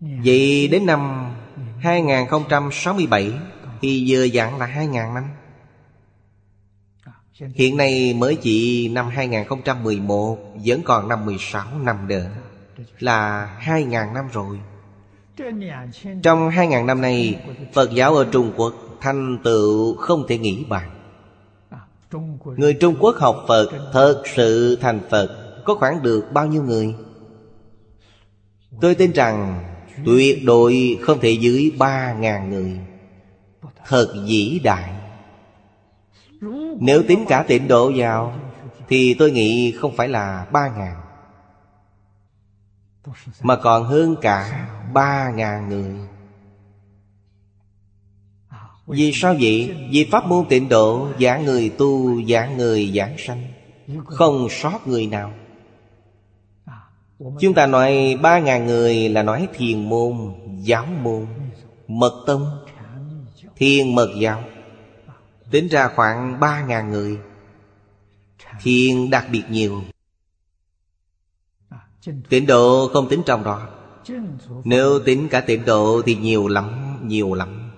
Vậy 0.00 0.68
đến 0.68 0.86
năm 0.86 1.32
2067 1.78 3.32
Thì 3.80 4.04
vừa 4.08 4.24
dặn 4.24 4.58
là 4.58 4.66
2.000 4.66 5.14
năm 5.14 5.24
Hiện 7.34 7.76
nay 7.76 8.14
mới 8.18 8.36
chỉ 8.36 8.88
năm 8.88 9.08
2011 9.08 10.38
Vẫn 10.64 10.82
còn 10.84 11.08
năm 11.08 11.26
16 11.26 11.78
năm 11.78 12.08
nữa, 12.08 12.26
Là 12.98 13.48
2.000 13.64 14.12
năm 14.12 14.28
rồi. 14.32 14.58
Trong 16.22 16.50
2.000 16.50 16.86
năm 16.86 17.00
nay, 17.00 17.40
Phật 17.72 17.90
giáo 17.94 18.16
ở 18.16 18.26
Trung 18.32 18.52
Quốc 18.56 18.74
Thành 19.00 19.38
tựu 19.44 19.96
không 19.96 20.24
thể 20.28 20.38
nghĩ 20.38 20.64
bàn 20.68 20.90
Người 22.56 22.74
Trung 22.74 22.96
Quốc 23.00 23.16
học 23.18 23.44
Phật, 23.48 23.90
Thật 23.92 24.22
sự 24.36 24.76
thành 24.80 25.00
Phật, 25.10 25.62
Có 25.64 25.74
khoảng 25.74 26.02
được 26.02 26.24
bao 26.32 26.46
nhiêu 26.46 26.62
người? 26.62 26.94
Tôi 28.80 28.94
tin 28.94 29.12
rằng, 29.12 29.64
Tuyệt 30.06 30.44
đối 30.44 30.98
không 31.02 31.20
thể 31.20 31.30
dưới 31.30 31.72
ba 31.78 32.12
ngàn 32.12 32.50
người. 32.50 32.78
Thật 33.86 34.14
vĩ 34.26 34.60
đại. 34.64 35.03
Nếu 36.80 37.02
tính 37.08 37.24
cả 37.28 37.44
tịnh 37.48 37.68
độ 37.68 37.92
vào 37.96 38.34
Thì 38.88 39.14
tôi 39.14 39.30
nghĩ 39.30 39.72
không 39.72 39.96
phải 39.96 40.08
là 40.08 40.46
ba 40.52 40.68
ngàn. 40.76 41.00
Mà 43.42 43.56
còn 43.56 43.84
hơn 43.84 44.16
cả 44.20 44.68
ba 44.92 45.30
ngàn 45.30 45.68
người. 45.68 45.94
Vì 48.86 49.12
sao 49.14 49.34
vậy? 49.40 49.76
Vì 49.90 50.08
pháp 50.10 50.26
môn 50.26 50.44
tịnh 50.48 50.68
độ 50.68 51.08
Giả 51.18 51.38
người 51.38 51.68
tu, 51.78 52.20
giả 52.20 52.46
người 52.46 52.92
giảng 52.96 53.16
sanh. 53.18 53.42
Không 54.04 54.48
sót 54.50 54.86
người 54.86 55.06
nào. 55.06 55.32
Chúng 57.40 57.54
ta 57.54 57.66
nói 57.66 58.18
ba 58.22 58.38
ngàn 58.38 58.66
người 58.66 59.08
là 59.08 59.22
nói 59.22 59.48
thiền 59.54 59.88
môn, 59.88 60.34
giáo 60.60 60.86
môn, 61.02 61.26
mật 61.88 62.24
tông, 62.26 62.46
thiền 63.56 63.94
mật 63.94 64.08
giáo. 64.20 64.42
Tính 65.54 65.68
ra 65.68 65.88
khoảng 65.88 66.40
ba 66.40 66.64
ngàn 66.64 66.90
người. 66.90 67.18
Thiền 68.62 69.10
đặc 69.10 69.26
biệt 69.32 69.42
nhiều. 69.50 69.82
Tịnh 72.28 72.46
độ 72.46 72.88
không 72.92 73.08
tính 73.08 73.22
trong 73.26 73.44
đó. 73.44 73.68
Nếu 74.64 74.98
tính 74.98 75.28
cả 75.28 75.40
tịnh 75.40 75.64
độ 75.64 76.02
thì 76.06 76.16
nhiều 76.16 76.48
lắm, 76.48 76.98
nhiều 77.02 77.34
lắm. 77.34 77.70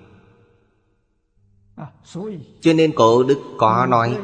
Cho 2.60 2.72
nên 2.72 2.92
cổ 2.96 3.22
đức 3.22 3.38
có 3.58 3.86
nói 3.90 4.18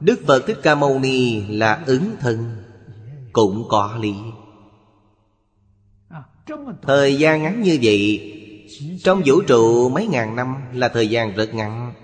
Đức 0.00 0.20
Phật 0.26 0.44
Thích 0.46 0.58
Ca 0.62 0.74
Mâu 0.74 0.98
Ni 0.98 1.46
là 1.48 1.82
ứng 1.86 2.16
thân 2.20 2.64
cũng 3.32 3.64
có 3.68 3.96
lý 4.00 4.14
thời 6.82 7.18
gian 7.18 7.42
ngắn 7.42 7.62
như 7.62 7.78
vậy 7.82 8.34
trong 9.04 9.22
vũ 9.26 9.40
trụ 9.40 9.88
mấy 9.88 10.06
ngàn 10.06 10.36
năm 10.36 10.56
là 10.72 10.88
thời 10.88 11.08
gian 11.10 11.34
rất 11.34 11.54
ngắn 11.54 11.94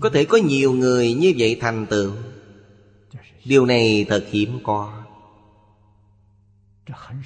có 0.00 0.10
thể 0.10 0.24
có 0.24 0.38
nhiều 0.38 0.72
người 0.72 1.14
như 1.14 1.34
vậy 1.38 1.56
thành 1.60 1.86
tựu. 1.86 2.12
Điều 3.44 3.66
này 3.66 4.06
thật 4.08 4.24
hiếm 4.30 4.58
có. 4.64 5.02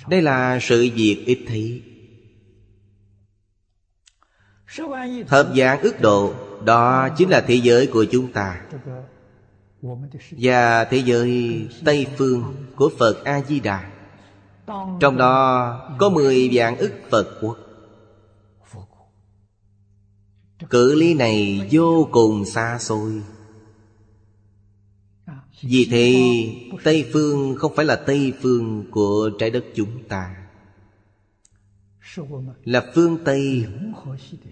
Đây 0.08 0.22
là 0.22 0.58
sự 0.62 0.88
việc 0.94 1.22
ít 1.26 1.38
thấy. 1.48 1.82
Hợp 5.26 5.52
dạng 5.56 5.80
ước 5.80 6.00
độ, 6.00 6.34
Đó 6.64 7.08
chính 7.08 7.28
là 7.28 7.40
thế 7.40 7.54
giới 7.54 7.86
của 7.86 8.04
chúng 8.04 8.32
ta. 8.32 8.60
Và 10.30 10.84
thế 10.84 10.96
giới 11.04 11.62
Tây 11.84 12.06
Phương 12.16 12.54
của 12.76 12.90
Phật 12.98 13.24
A-di-đà 13.24 13.90
Trong 15.00 15.16
đó 15.16 15.96
có 15.98 16.08
mười 16.08 16.48
vạn 16.52 16.76
ức 16.76 16.92
Phật 17.10 17.38
quốc. 17.40 17.65
Cự 20.70 20.94
ly 20.94 21.14
này 21.14 21.68
vô 21.70 22.08
cùng 22.12 22.44
xa 22.44 22.78
xôi. 22.80 23.22
Vì 25.62 25.88
thế, 25.90 26.14
Tây 26.84 27.10
Phương 27.12 27.56
không 27.58 27.72
phải 27.76 27.84
là 27.84 27.96
Tây 27.96 28.32
Phương 28.42 28.84
của 28.90 29.30
trái 29.38 29.50
đất 29.50 29.64
chúng 29.74 30.04
ta. 30.08 30.36
Là 32.64 32.84
phương 32.94 33.18
Tây 33.24 33.66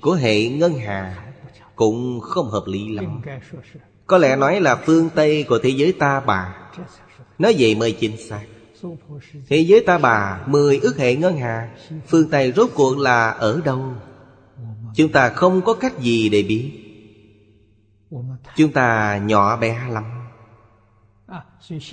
của 0.01 0.15
hệ 0.15 0.49
ngân 0.49 0.75
hà 0.75 1.33
Cũng 1.77 2.21
không 2.21 2.51
hợp 2.51 2.65
lý 2.67 2.89
lắm. 2.89 3.21
Có 4.07 4.19
lẽ 4.19 4.37
nói 4.37 4.61
là 4.61 4.77
phương 4.77 5.09
Tây 5.15 5.45
của 5.49 5.59
thế 5.63 5.69
giới 5.69 5.93
ta 5.93 6.21
bà. 6.21 6.71
Nói 7.39 7.55
vậy 7.59 7.75
mới 7.75 7.93
chính 7.93 8.29
xác. 8.29 8.45
Thế 9.49 9.57
giới 9.57 9.81
ta 9.87 9.99
bà, 9.99 10.45
Mười 10.47 10.79
ước 10.79 10.97
hệ 10.99 11.17
ngân 11.17 11.37
hà, 11.37 11.77
Phương 12.07 12.31
Tây 12.31 12.53
rốt 12.57 12.71
cuộc 12.75 12.99
là 12.99 13.31
ở 13.31 13.61
đâu? 13.65 13.95
Chúng 14.95 15.13
ta 15.13 15.29
không 15.29 15.63
có 15.63 15.75
cách 15.75 16.01
gì 16.01 16.29
để 16.29 16.43
biết. 16.43 16.71
Chúng 18.57 18.73
ta 18.73 19.19
nhỏ 19.19 19.57
bé 19.57 19.89
lắm. 19.91 20.05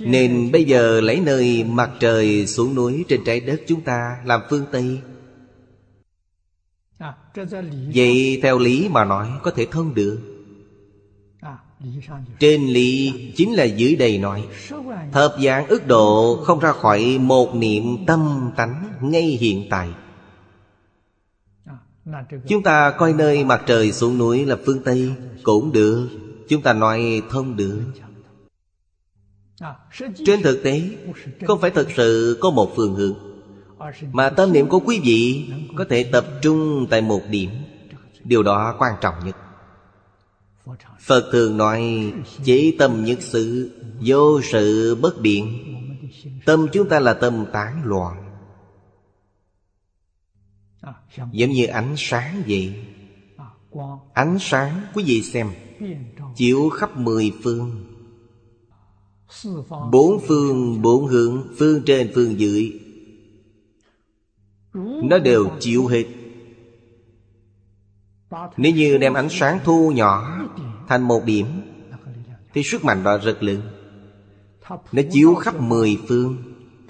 Nên 0.00 0.52
bây 0.52 0.64
giờ 0.64 1.00
lấy 1.00 1.20
nơi 1.20 1.64
mặt 1.64 1.90
trời 2.00 2.46
xuống 2.46 2.74
núi 2.74 3.04
trên 3.08 3.24
trái 3.24 3.40
đất 3.40 3.60
chúng 3.66 3.80
ta 3.80 4.16
làm 4.24 4.40
phương 4.50 4.64
Tây. 4.72 5.00
Vậy 7.94 8.40
theo 8.42 8.58
lý 8.58 8.88
mà 8.88 9.04
nói 9.04 9.28
có 9.42 9.50
thể 9.50 9.66
thông 9.70 9.94
được. 9.94 10.20
Trên 12.38 12.66
lý 12.66 13.12
chính 13.36 13.52
là 13.52 13.64
dưới 13.64 13.96
đây 13.96 14.18
nói, 14.18 14.44
Thập 15.12 15.34
dạng 15.44 15.66
ước 15.66 15.86
độ 15.86 16.36
không 16.44 16.58
ra 16.58 16.72
khỏi 16.72 17.18
một 17.18 17.54
niệm 17.54 18.06
tâm 18.06 18.50
tánh 18.56 18.92
ngay 19.00 19.22
hiện 19.22 19.66
tại. 19.70 19.88
Chúng 22.48 22.62
ta 22.62 22.90
coi 22.90 23.12
nơi 23.12 23.44
mặt 23.44 23.62
trời 23.66 23.92
xuống 23.92 24.18
núi 24.18 24.46
là 24.46 24.56
phương 24.66 24.82
Tây 24.84 25.12
Cũng 25.42 25.72
được. 25.72 26.08
Chúng 26.48 26.62
ta 26.62 26.72
nói 26.72 27.22
thông 27.30 27.56
được. 27.56 27.80
Trên 30.26 30.42
thực 30.42 30.62
tế, 30.62 30.82
Không 31.46 31.60
phải 31.60 31.70
thực 31.70 31.88
sự 31.96 32.38
có 32.40 32.50
một 32.50 32.72
phương 32.76 32.94
hướng, 32.94 33.14
Mà 34.12 34.30
tâm 34.30 34.52
niệm 34.52 34.68
của 34.68 34.80
quý 34.80 35.00
vị 35.04 35.50
Có 35.76 35.84
thể 35.90 36.04
tập 36.12 36.26
trung 36.42 36.86
tại 36.90 37.00
một 37.00 37.20
điểm. 37.30 37.50
Điều 38.24 38.42
đó 38.42 38.76
quan 38.78 38.94
trọng 39.00 39.14
nhất. 39.24 39.36
Phật 41.00 41.28
thường 41.32 41.56
nói, 41.56 42.12
Chỉ 42.44 42.76
tâm 42.78 43.04
nhất 43.04 43.18
sự, 43.20 43.70
Vô 44.00 44.40
sự 44.42 44.94
bất 44.94 45.20
biện. 45.20 45.58
Tâm 46.46 46.66
chúng 46.72 46.88
ta 46.88 47.00
là 47.00 47.14
tâm 47.14 47.46
tán 47.52 47.82
loạn. 47.84 48.31
Giống 51.32 51.50
như 51.50 51.66
ánh 51.66 51.94
sáng 51.96 52.42
vậy. 52.46 52.74
Ánh 54.14 54.36
sáng 54.40 54.82
quý 54.94 55.04
vị 55.06 55.22
xem? 55.22 55.50
Chiếu 56.36 56.68
khắp 56.68 56.96
mười 56.96 57.32
phương. 57.42 57.84
Bốn 59.92 60.20
phương 60.28 60.82
bốn 60.82 61.06
hướng 61.06 61.46
Phương 61.58 61.82
trên 61.86 62.10
phương 62.14 62.40
dưới. 62.40 62.80
Nó 65.04 65.18
đều 65.18 65.50
chiếu 65.60 65.86
hết. 65.86 66.04
Nếu 68.56 68.72
như 68.72 68.98
đem 68.98 69.14
ánh 69.14 69.28
sáng 69.30 69.58
thu 69.64 69.92
nhỏ 69.94 70.38
Thành 70.88 71.02
một 71.02 71.22
điểm 71.24 71.46
Thì 72.54 72.62
sức 72.62 72.84
mạnh 72.84 73.02
đó 73.02 73.18
rất 73.18 73.42
lớn. 73.42 73.60
Nó 74.92 75.02
chiếu 75.12 75.34
khắp 75.34 75.60
mười 75.60 75.98
phương. 76.08 76.36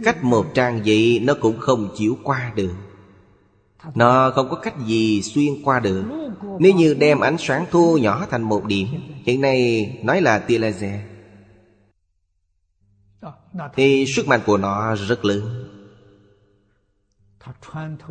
Cách 0.04 0.24
một 0.24 0.46
trang 0.54 0.82
vậy 0.86 1.20
Nó 1.22 1.34
cũng 1.40 1.58
không 1.58 1.88
chiếu 1.96 2.18
qua 2.22 2.52
được 2.56 2.72
nó 3.94 4.30
không 4.30 4.48
có 4.50 4.56
cách 4.56 4.74
gì 4.86 5.22
xuyên 5.22 5.62
qua 5.64 5.80
được. 5.80 6.04
Nếu 6.58 6.74
như 6.74 6.94
đem 6.94 7.20
ánh 7.20 7.36
sáng 7.38 7.66
thu 7.70 7.98
nhỏ 7.98 8.26
thành 8.30 8.42
một 8.42 8.64
điểm, 8.64 8.88
Hiện 9.24 9.40
nay 9.40 9.90
nói 10.04 10.20
là 10.20 10.38
tia 10.38 10.58
laser, 10.58 11.00
Thì 13.74 14.06
sức 14.06 14.28
mạnh 14.28 14.40
của 14.46 14.56
nó 14.56 14.94
rất 14.94 15.24
lớn. 15.24 15.68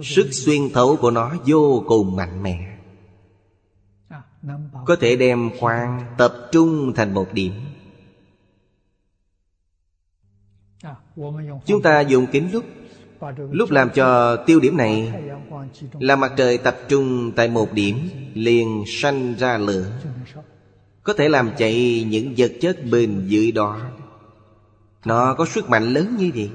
Sức 0.03 0.29
xuyên 0.31 0.69
thấu 0.73 0.97
của 1.01 1.11
nó 1.11 1.35
vô 1.45 1.83
cùng 1.87 2.15
mạnh 2.15 2.43
mẽ. 2.43 2.77
Có 4.85 4.95
thể 4.99 5.15
đem 5.15 5.49
quang 5.59 6.05
tập 6.17 6.49
trung 6.51 6.93
thành 6.95 7.13
một 7.13 7.33
điểm. 7.33 7.53
Chúng 11.65 11.81
ta 11.83 12.01
dùng 12.01 12.27
kính 12.31 12.51
lúc 12.51 12.65
lúc 13.51 13.71
làm 13.71 13.89
cho 13.89 14.35
tiêu 14.35 14.59
điểm 14.59 14.77
này 14.77 15.13
là 15.99 16.15
mặt 16.15 16.33
trời 16.37 16.57
tập 16.57 16.77
trung 16.87 17.31
tại 17.35 17.47
một 17.47 17.73
điểm, 17.73 18.09
liền 18.33 18.83
sanh 18.87 19.35
ra 19.37 19.57
lửa. 19.57 19.91
Có 21.03 21.13
thể 21.13 21.29
làm 21.29 21.51
chạy 21.57 22.05
những 22.09 22.33
vật 22.37 22.51
chất 22.61 22.77
bên 22.91 23.27
dưới 23.27 23.51
đó. 23.51 23.79
Nó 25.05 25.33
có 25.33 25.45
sức 25.45 25.69
mạnh 25.69 25.93
lớn 25.93 26.15
như 26.19 26.31
vậy. 26.35 26.49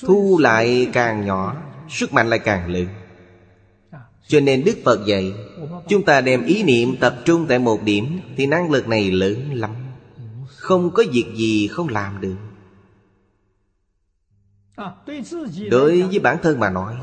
Thu 0.00 0.38
lại 0.38 0.90
càng 0.92 1.26
nhỏ, 1.26 1.56
sức 1.88 2.12
mạnh 2.12 2.30
lại 2.30 2.38
càng 2.38 2.70
lớn. 2.70 2.86
Cho 4.28 4.40
nên 4.40 4.64
Đức 4.64 4.78
Phật 4.84 5.06
dạy, 5.06 5.32
Chúng 5.88 6.04
ta 6.04 6.20
đem 6.20 6.44
ý 6.44 6.62
niệm 6.62 6.96
tập 6.96 7.16
trung 7.24 7.46
tại 7.48 7.58
một 7.58 7.82
điểm 7.82 8.20
Thì 8.36 8.46
năng 8.46 8.70
lực 8.70 8.88
này 8.88 9.10
lớn 9.10 9.54
lắm. 9.54 9.70
Không 10.46 10.90
có 10.90 11.04
việc 11.12 11.26
gì 11.34 11.68
không 11.68 11.88
làm 11.88 12.20
được. 12.20 12.36
Đối 15.70 16.02
với 16.02 16.18
bản 16.18 16.38
thân 16.42 16.60
mà 16.60 16.70
nói 16.70 16.94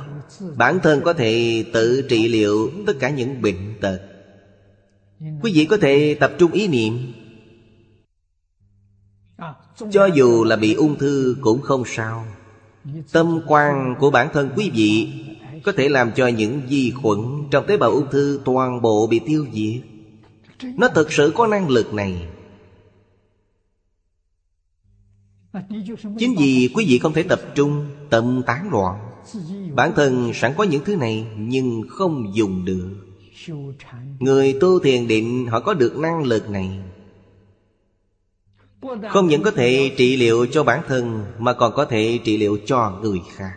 Bản 0.58 0.80
thân 0.84 1.02
có 1.02 1.14
thể 1.14 1.66
tự 1.74 2.02
trị 2.10 2.28
liệu 2.28 2.72
tất 2.88 2.94
cả 3.00 3.10
những 3.10 3.42
bệnh 3.42 3.80
tật. 3.82 4.00
Quý 5.42 5.52
vị 5.54 5.66
có 5.66 5.78
thể 5.78 6.18
tập 6.20 6.32
trung 6.38 6.52
ý 6.52 6.68
niệm. 6.68 7.14
Cho 9.92 10.06
dù 10.06 10.44
là 10.44 10.56
bị 10.56 10.74
ung 10.74 10.98
thư 10.98 11.36
cũng 11.42 11.62
không 11.62 11.84
sao. 11.86 12.26
Tâm 13.12 13.42
quan 13.48 13.96
của 14.00 14.12
bản 14.12 14.30
thân 14.34 14.50
quý 14.56 14.72
vị 14.74 15.08
có 15.64 15.72
thể 15.72 15.90
làm 15.90 16.12
cho 16.12 16.28
những 16.28 16.62
vi 16.70 16.92
khuẩn 17.02 17.20
trong 17.52 17.68
tế 17.68 17.78
bào 17.78 17.92
ung 17.92 18.10
thư 18.12 18.40
toàn 18.46 18.82
bộ 18.82 19.08
bị 19.08 19.20
tiêu 19.26 19.46
diệt. 19.54 19.82
Nó 20.78 20.88
thực 20.88 21.12
sự 21.12 21.34
có 21.36 21.48
năng 21.48 21.70
lực 21.70 21.94
này 21.94 22.28
Chính 26.20 26.36
vì 26.38 26.70
quý 26.76 26.86
vị 26.88 27.00
không 27.00 27.14
thể 27.14 27.24
tập 27.24 27.42
trung 27.56 27.86
Tâm 28.10 28.42
tán 28.46 28.70
loạn. 28.72 29.10
Bản 29.76 29.92
thân 29.96 30.32
sẵn 30.34 30.54
có 30.58 30.64
những 30.64 30.84
thứ 30.86 30.96
này 30.96 31.28
Nhưng 31.38 31.84
không 31.90 32.36
dùng 32.36 32.66
được. 32.66 32.90
Người 34.20 34.58
tu 34.62 34.80
thiền 34.80 35.08
định 35.08 35.48
họ 35.48 35.60
có 35.60 35.74
được 35.74 35.98
năng 35.98 36.24
lực 36.24 36.50
này. 36.50 36.80
Không 39.10 39.28
những 39.28 39.44
có 39.44 39.52
thể 39.52 39.92
trị 39.98 40.18
liệu 40.18 40.46
cho 40.46 40.64
bản 40.64 40.82
thân 40.88 41.26
Mà 41.40 41.54
còn 41.54 41.74
có 41.76 41.86
thể 41.86 42.20
trị 42.24 42.38
liệu 42.38 42.58
cho 42.66 43.00
người 43.02 43.22
khác. 43.36 43.54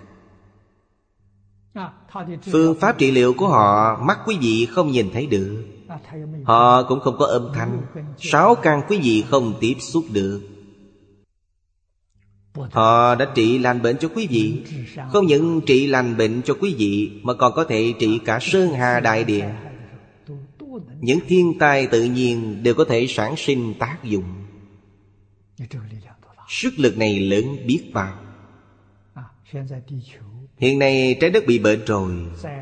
Phương 2.52 2.74
pháp 2.80 2.98
trị 2.98 3.11
liệu 3.11 3.35
của 3.35 3.48
họ 3.48 4.00
Mắt 4.02 4.18
quý 4.26 4.37
vị 4.40 4.66
không 4.66 4.90
nhìn 4.90 5.11
thấy 5.12 5.26
được. 5.26 5.64
Họ 6.44 6.82
cũng 6.82 7.00
không 7.00 7.16
có 7.18 7.26
âm 7.26 7.48
thanh. 7.54 7.82
Sáu 8.18 8.54
căn 8.54 8.82
quý 8.88 8.98
vị 9.02 9.24
không 9.28 9.54
tiếp 9.61 9.74
xúc 9.80 10.04
được 10.12 10.56
Họ 12.71 13.14
đã 13.14 13.27
trị 13.35 13.59
lành 13.59 13.83
bệnh 13.83 13.97
cho 13.99 14.09
quý 14.14 14.27
vị. 14.27 14.62
Không 15.12 15.27
những 15.27 15.61
trị 15.66 15.87
lành 15.87 16.16
bệnh 16.16 16.42
cho 16.42 16.55
quý 16.61 16.75
vị, 16.79 17.11
Mà 17.23 17.35
còn 17.35 17.53
có 17.55 17.64
thể 17.64 17.95
trị 17.99 18.21
cả 18.25 18.38
Sơn 18.40 18.73
Hà 18.75 19.01
Đại 19.01 19.25
Địa. 19.25 19.49
Những 21.01 21.19
thiên 21.29 21.59
tai 21.59 21.87
tự 21.87 22.05
nhiên 22.05 22.62
đều 22.62 22.75
có 22.75 22.85
thể 22.85 23.07
sản 23.09 23.35
sinh 23.37 23.75
tác 23.79 24.05
dụng. 24.05 24.25
Sức 26.49 26.75
lực 26.77 26.99
này 26.99 27.21
lớn 27.21 27.45
biết 27.66 27.83
bao. 27.92 28.19
Hiện 30.57 30.79
nay 30.79 31.16
trái 31.21 31.31
đất 31.31 31.47
bị 31.47 31.59
bệnh 31.59 31.85
rồi, 31.85 32.12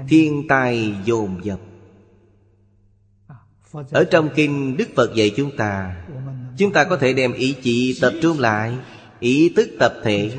Thiên 0.09 0.49
tai 0.49 0.95
dồn 1.05 1.41
dập. 1.45 1.61
Ở 3.91 4.05
trong 4.05 4.29
kinh 4.37 4.77
Đức 4.77 4.89
Phật 4.97 5.15
dạy 5.15 5.31
chúng 5.37 5.57
ta 5.57 5.97
Chúng 6.57 6.73
ta 6.73 6.85
có 6.85 6.97
thể 6.97 7.13
đem 7.13 7.33
ý 7.33 7.55
chí 7.63 7.99
tập 8.01 8.13
trung 8.23 8.39
lại. 8.39 8.77
Ý 9.25 9.49
thức 9.57 9.69
tập 9.79 9.95
thể 10.03 10.31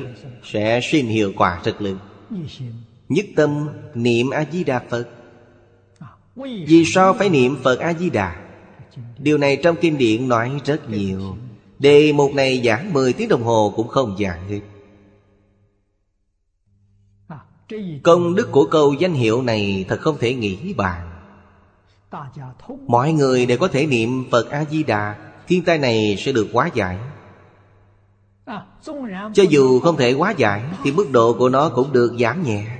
Sẽ 0.44 0.80
sinh 0.82 1.06
hiệu 1.06 1.32
quả 1.36 1.60
rất 1.64 1.82
lớn. 1.82 1.98
Nhất 3.08 3.26
tâm 3.36 3.68
niệm 3.94 4.30
A-di-đà 4.30 4.82
Phật. 4.90 5.08
Vì 6.66 6.84
sao 6.86 7.14
phải 7.14 7.28
niệm 7.28 7.56
Phật 7.62 7.78
A-di-đà? 7.78 8.36
Điều 9.18 9.38
này 9.38 9.56
trong 9.62 9.76
kinh 9.80 9.98
điển 9.98 10.28
nói 10.28 10.60
rất 10.64 10.90
nhiều. 10.90 11.36
Đề 11.78 12.12
mục 12.12 12.34
này 12.34 12.62
giảng 12.64 12.92
10 12.92 13.12
tiếng 13.12 13.28
đồng 13.28 13.42
hồ 13.42 13.72
cũng 13.76 13.88
không 13.88 14.16
giảng 14.18 14.48
hết. 14.48 14.60
Công 18.02 18.34
đức 18.34 18.48
của 18.52 18.66
câu 18.70 18.94
danh 19.00 19.14
hiệu 19.14 19.42
này 19.42 19.84
thật 19.88 20.00
không 20.00 20.18
thể 20.18 20.34
nghĩ 20.34 20.74
bàn. 20.74 21.10
Mọi 22.86 23.12
người 23.12 23.46
đều 23.46 23.58
có 23.58 23.68
thể 23.68 23.86
niệm 23.86 24.24
Phật 24.30 24.50
A-di-đà. 24.50 25.32
Thiên 25.48 25.62
tai 25.62 25.78
này 25.78 26.16
sẽ 26.18 26.32
được 26.32 26.48
hóa 26.52 26.70
giải. 26.74 26.98
Cho 29.34 29.42
dù 29.50 29.80
không 29.80 29.96
thể 29.96 30.12
quá 30.12 30.30
giải, 30.30 30.64
Thì 30.84 30.92
mức 30.92 31.06
độ 31.12 31.36
của 31.38 31.48
nó 31.48 31.68
cũng 31.68 31.92
được 31.92 32.16
giảm 32.20 32.42
nhẹ 32.42 32.78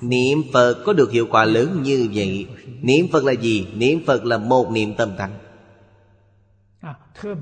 Niệm 0.00 0.42
Phật 0.52 0.82
có 0.86 0.92
được 0.92 1.10
hiệu 1.10 1.26
quả 1.30 1.44
lớn 1.44 1.82
như 1.82 2.10
vậy 2.14 2.48
Niệm 2.80 3.06
Phật 3.12 3.24
là 3.24 3.32
gì? 3.32 3.68
Niệm 3.74 4.04
Phật 4.06 4.24
là 4.24 4.38
một 4.38 4.70
niệm 4.70 4.94
tâm 4.96 5.16
tánh 5.18 5.38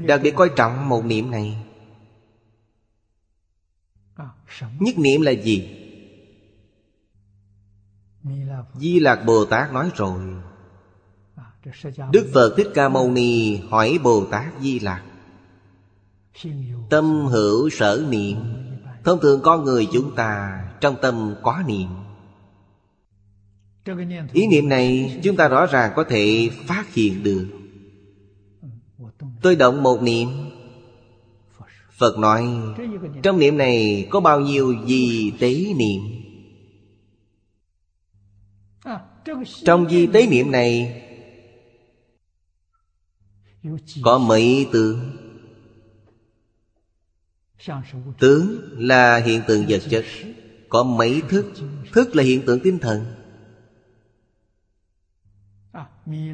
Đặc 0.06 0.20
biệt 0.22 0.34
coi 0.36 0.50
trọng 0.56 0.88
một 0.88 1.04
niệm 1.04 1.30
này 1.30 1.56
Nhất 4.78 4.98
niệm 4.98 5.20
là 5.22 5.30
gì? 5.30 5.78
Di 8.74 9.00
Lạc 9.00 9.24
Bồ 9.26 9.44
Tát 9.44 9.72
nói 9.72 9.90
rồi 9.94 10.20
Đức 12.12 12.30
Phật 12.34 12.54
Thích 12.56 12.68
Ca 12.74 12.88
Mâu 12.88 13.10
Ni 13.10 13.56
hỏi 13.56 13.98
Bồ 14.02 14.24
Tát 14.24 14.52
Di 14.60 14.78
Lạc 14.78 15.02
Tâm 16.90 17.26
hữu 17.26 17.70
sở 17.70 18.06
niệm, 18.10 18.36
Thông 19.04 19.20
thường 19.20 19.40
con 19.42 19.64
người 19.64 19.88
chúng 19.92 20.14
ta 20.14 20.64
Trong 20.80 20.96
tâm 21.02 21.34
có 21.42 21.62
niệm? 21.66 21.88
Ý 24.32 24.46
niệm 24.46 24.68
này 24.68 25.20
chúng 25.22 25.36
ta 25.36 25.48
rõ 25.48 25.66
ràng 25.66 25.92
có 25.96 26.04
thể 26.04 26.50
phát 26.66 26.94
hiện 26.94 27.22
được. 27.22 27.46
Tôi 29.42 29.56
động 29.56 29.82
một 29.82 30.02
niệm. 30.02 30.28
Phật 31.98 32.18
nói, 32.18 32.48
Trong 33.22 33.38
niệm 33.38 33.56
này 33.56 34.06
có 34.10 34.20
bao 34.20 34.40
nhiêu 34.40 34.74
gì 34.86 35.32
tế 35.40 35.54
niệm? 35.76 36.02
Trong 39.64 39.90
di 39.90 40.06
tế 40.06 40.26
niệm 40.26 40.50
này 40.50 41.01
có 44.02 44.18
mấy 44.18 44.68
tướng? 44.72 45.16
Tướng 48.18 48.60
là 48.78 49.16
hiện 49.16 49.42
tượng 49.46 49.64
vật 49.68 49.80
chất. 49.90 50.04
Có 50.68 50.82
mấy 50.82 51.22
thức? 51.28 51.52
Thức 51.92 52.16
là 52.16 52.22
hiện 52.22 52.42
tượng 52.46 52.60
tinh 52.60 52.78
thần. 52.78 53.04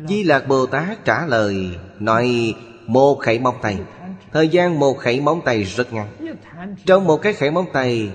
Di 0.08 0.24
Lạc 0.24 0.48
Bồ 0.48 0.66
Tát 0.66 1.04
trả 1.04 1.26
lời 1.26 1.78
Nói 1.98 2.54
một 2.86 3.14
khẩy 3.14 3.38
móng 3.38 3.58
tay. 3.62 3.78
Thời 4.32 4.48
gian 4.48 4.78
một 4.78 4.98
khẩy 4.98 5.20
móng 5.20 5.40
tay 5.44 5.62
rất 5.64 5.92
ngắn. 5.92 6.36
Trong 6.86 7.04
một 7.04 7.16
cái 7.16 7.32
khẩy 7.32 7.50
móng 7.50 7.66
tay 7.72 8.12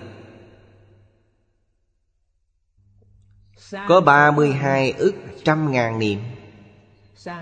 Có 3.88 4.02
32 4.02 4.92
ức 4.92 5.16
trăm 5.44 5.72
ngàn 5.72 6.00
niệm 6.00 6.20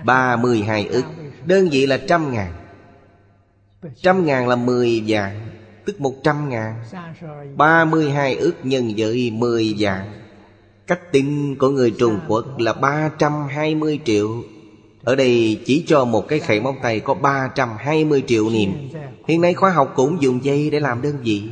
32 0.04 0.86
ức. 0.86 1.04
Đơn 1.46 1.68
vị 1.68 1.86
là 1.86 1.98
trăm 2.08 2.32
ngàn. 2.32 2.52
Trăm 4.02 4.26
ngàn 4.26 4.48
là 4.48 4.56
10 4.56 5.02
vạn, 5.06 5.48
Tức 5.84 6.00
một 6.00 6.14
trăm 6.22 6.48
ngàn. 6.48 6.74
32 7.56 8.34
ức 8.34 8.54
nhân 8.62 8.92
với 8.96 9.30
10 9.30 9.74
vạn. 9.78 10.12
Cách 10.86 11.12
tính 11.12 11.56
của 11.58 11.68
người 11.68 11.90
Trung 11.90 12.20
Quốc 12.28 12.58
là 12.58 12.72
320 12.72 14.00
triệu. 14.04 14.42
Ở 15.04 15.16
đây 15.16 15.60
chỉ 15.64 15.84
cho 15.86 16.04
một 16.04 16.28
cái 16.28 16.38
khẩy 16.38 16.60
móng 16.60 16.76
tay 16.82 17.00
có 17.00 17.14
320 17.14 18.22
triệu 18.26 18.50
niệm 18.50 18.70
Hiện 19.28 19.40
nay 19.40 19.54
khoa 19.54 19.70
học 19.70 19.92
cũng 19.96 20.22
dùng 20.22 20.44
dây 20.44 20.70
để 20.70 20.80
làm 20.80 21.02
đơn 21.02 21.16
vị. 21.22 21.42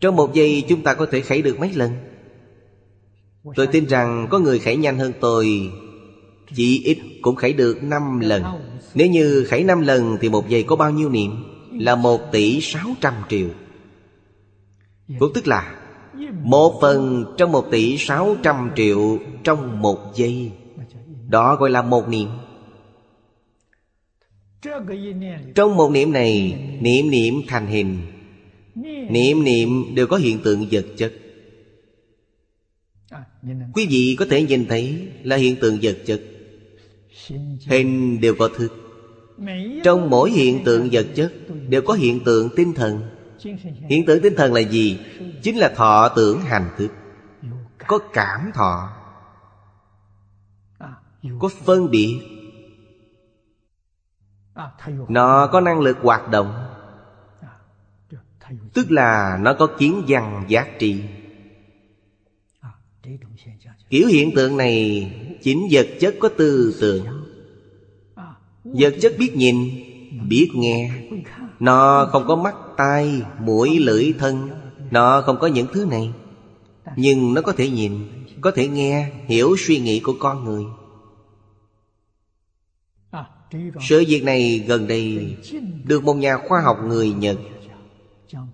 Trong 0.00 0.16
một 0.16 0.34
giây 0.34 0.64
chúng 0.68 0.82
ta 0.82 0.94
có 0.94 1.06
thể 1.10 1.20
khẩy 1.20 1.42
được 1.42 1.60
mấy 1.60 1.72
lần? 1.74 1.90
Tôi 3.56 3.66
tin 3.66 3.86
rằng 3.86 4.26
có 4.30 4.38
người 4.38 4.58
khẩy 4.58 4.76
nhanh 4.76 4.98
hơn 4.98 5.12
tôi. 5.20 5.72
Chỉ 6.54 6.82
ít 6.84 6.98
cũng 7.22 7.36
khải 7.36 7.52
được 7.52 7.82
5 7.82 8.20
lần. 8.20 8.42
Nếu 8.94 9.06
như 9.06 9.44
khải 9.48 9.64
5 9.64 9.80
lần 9.80 10.16
thì 10.20 10.28
một 10.28 10.48
giây 10.48 10.62
có 10.62 10.76
bao 10.76 10.90
nhiêu 10.90 11.08
niệm? 11.08 11.30
Là 11.72 11.96
1 11.96 12.32
tỷ 12.32 12.60
600 12.60 13.14
triệu. 13.28 13.48
Cũng 15.18 15.32
tức 15.34 15.46
là 15.46 15.74
một 16.42 16.78
phần 16.80 17.24
trong 17.36 17.52
một 17.52 17.66
tỷ 17.70 17.98
sáu 17.98 18.36
trăm 18.42 18.70
triệu 18.76 19.18
Trong 19.44 19.82
một 19.82 20.12
giây. 20.16 20.50
Đó 21.28 21.56
gọi 21.56 21.70
là 21.70 21.82
một 21.82 22.08
niệm. 22.08 22.28
Trong 25.54 25.76
một 25.76 25.90
niệm 25.90 26.12
này, 26.12 26.54
Niệm 26.80 27.10
niệm 27.10 27.34
thành 27.46 27.66
hình. 27.66 27.98
Niệm 29.10 29.44
niệm 29.44 29.94
đều 29.94 30.06
có 30.06 30.16
hiện 30.16 30.38
tượng 30.44 30.66
vật 30.70 30.86
chất. 30.96 31.12
Quý 33.74 33.86
vị 33.90 34.16
có 34.18 34.26
thể 34.30 34.42
nhìn 34.42 34.66
thấy 34.66 35.08
là 35.22 35.36
hiện 35.36 35.56
tượng 35.60 35.78
vật 35.82 35.98
chất. 36.06 36.20
Hình 37.66 38.20
đều 38.20 38.34
có 38.38 38.48
thức. 38.56 38.72
Trong 39.84 40.10
mỗi 40.10 40.30
hiện 40.30 40.64
tượng 40.64 40.88
vật 40.92 41.06
chất 41.14 41.32
Đều 41.68 41.82
có 41.82 41.94
hiện 41.94 42.24
tượng 42.24 42.48
tinh 42.56 42.74
thần. 42.74 43.02
Hiện 43.90 44.06
tượng 44.06 44.22
tinh 44.22 44.34
thần 44.36 44.52
là 44.52 44.60
gì? 44.60 45.00
Chính 45.42 45.56
là 45.56 45.68
thọ 45.76 46.08
tưởng 46.16 46.40
hành 46.40 46.70
thức. 46.76 46.88
Có 47.86 47.98
cảm 48.12 48.50
thọ. 48.54 48.90
Có 51.38 51.48
phân 51.64 51.90
biệt. 51.90 52.20
Nó 55.08 55.46
có 55.46 55.60
năng 55.60 55.80
lực 55.80 55.98
hoạt 56.02 56.28
động. 56.28 56.64
Tức 58.74 58.90
là 58.90 59.38
nó 59.42 59.54
có 59.58 59.66
kiến 59.78 60.04
văn 60.08 60.44
giác 60.48 60.68
trị 60.78 61.02
Kiểu 63.90 64.06
hiện 64.06 64.30
tượng 64.36 64.56
này 64.56 65.12
Chính 65.48 65.68
vật 65.70 65.88
chất 66.00 66.14
có 66.18 66.28
tư 66.28 66.76
tưởng. 66.80 67.06
Vật 68.64 68.94
chất 69.00 69.14
biết 69.18 69.36
nhìn 69.36 69.70
Biết 70.28 70.50
nghe. 70.54 70.90
Nó 71.60 72.08
không 72.12 72.24
có 72.28 72.36
mắt 72.36 72.54
tai, 72.76 73.22
mũi, 73.40 73.78
lưỡi, 73.78 74.12
thân. 74.18 74.50
Nó 74.90 75.22
không 75.22 75.38
có 75.40 75.46
những 75.46 75.66
thứ 75.72 75.84
này. 75.84 76.12
Nhưng 76.96 77.34
nó 77.34 77.42
có 77.42 77.52
thể 77.52 77.68
nhìn 77.68 77.92
Có 78.40 78.50
thể 78.50 78.68
nghe, 78.68 79.10
hiểu 79.26 79.56
suy 79.58 79.78
nghĩ 79.78 80.00
của 80.00 80.14
con 80.20 80.44
người. 80.44 80.64
Sự 83.88 84.04
việc 84.08 84.24
này 84.24 84.64
gần 84.68 84.86
đây 84.86 85.36
Được 85.84 86.04
một 86.04 86.14
nhà 86.14 86.36
khoa 86.48 86.60
học 86.60 86.78
người 86.84 87.12
Nhật 87.12 87.38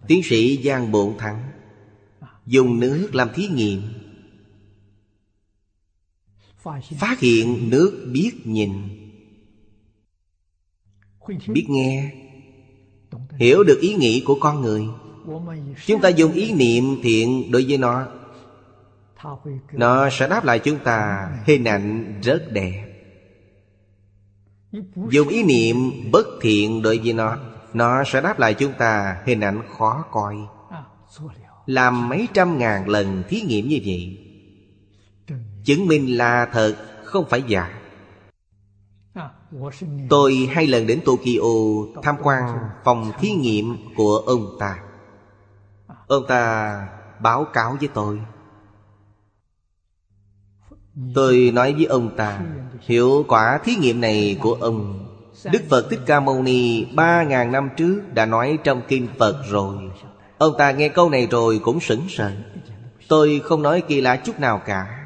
Tiến 0.09 0.20
sĩ 0.24 0.62
Giang 0.64 0.92
Bộn 0.92 1.14
Thắng 1.18 1.42
Dùng 2.46 2.80
nước 2.80 3.09
làm 3.12 3.28
thí 3.35 3.46
nghiệm. 3.48 3.83
Phát 6.98 7.20
hiện 7.20 7.70
nước 7.70 8.09
biết 8.12 8.33
nhìn. 8.44 8.72
Biết 11.48 11.66
nghe. 11.68 12.12
Hiểu 13.38 13.64
được 13.64 13.79
ý 13.81 13.94
nghĩ 13.94 14.22
của 14.27 14.38
con 14.40 14.61
người. 14.61 14.85
Chúng 15.87 16.00
ta 16.00 16.09
dùng 16.09 16.33
ý 16.33 16.53
niệm 16.53 16.85
thiện 17.03 17.50
đối 17.50 17.64
với 17.68 17.79
nó. 17.79 18.07
Nó 19.72 20.11
sẽ 20.11 20.29
đáp 20.29 20.44
lại 20.44 20.59
chúng 20.59 20.79
ta 20.85 21.29
Hình 21.46 21.64
ảnh 21.64 22.20
rất 22.22 22.53
đẹp. 22.53 22.90
Dùng 25.11 25.29
ý 25.29 25.42
niệm 25.42 25.77
bất 26.12 26.27
thiện 26.40 26.83
đối 26.83 26.98
với 26.98 27.12
nó 27.12 27.37
Nó 27.72 28.05
sẽ 28.07 28.20
đáp 28.20 28.38
lại 28.38 28.55
chúng 28.55 28.72
ta 28.79 29.22
Hình 29.27 29.40
ảnh 29.40 29.62
khó 29.79 30.05
coi. 30.11 30.37
Làm 31.66 32.09
mấy 32.09 32.29
trăm 32.35 32.59
ngàn 32.59 32.88
lần 32.88 33.22
thí 33.29 33.40
nghiệm 33.40 33.68
như 33.68 33.79
vậy 33.85 34.23
Chứng 35.64 35.87
minh 35.87 36.16
là 36.16 36.46
thật, 36.53 36.77
Không 37.05 37.24
phải 37.29 37.42
giả. 37.46 37.81
Tôi 40.09 40.48
hai 40.53 40.66
lần 40.66 40.87
đến 40.87 41.00
Tokyo 41.05 41.50
tham 42.03 42.16
quan 42.22 42.59
phòng 42.85 43.12
thí 43.20 43.31
nghiệm 43.31 43.77
của 43.96 44.16
ông 44.27 44.57
ta. 44.59 44.79
Ông 46.07 46.27
ta 46.29 46.88
báo 47.20 47.44
cáo 47.44 47.77
với 47.81 47.88
tôi. 47.94 48.20
Tôi 51.14 51.50
nói 51.55 51.74
với 51.74 51.85
ông 51.85 52.16
ta, 52.16 52.40
Hiệu 52.81 53.24
quả 53.29 53.59
thí 53.64 53.74
nghiệm 53.74 54.00
này 54.00 54.38
của 54.40 54.55
ông, 54.55 55.07
Đức 55.53 55.62
Phật 55.70 55.87
Thích 55.90 56.00
Ca 56.07 56.20
Mâu 56.20 56.42
Ni 56.42 56.85
Ba 56.85 57.22
ngàn 57.22 57.53
năm 57.53 57.68
trước 57.77 58.03
đã 58.14 58.27
nói 58.27 58.59
trong 58.64 58.83
Kinh 58.88 59.09
Phật 59.18 59.42
rồi. 59.50 59.77
Ông 60.38 60.55
ta 60.59 60.70
nghe 60.70 60.88
câu 60.88 61.11
này 61.11 61.29
rồi 61.31 61.61
cũng 61.64 61.81
sững 61.81 62.09
sờ. 62.09 62.33
Tôi 63.09 63.40
không 63.44 63.62
nói 63.62 63.83
kỳ 63.88 64.00
lạ 64.00 64.16
chút 64.16 64.40
nào 64.40 64.62
cả. 64.66 65.04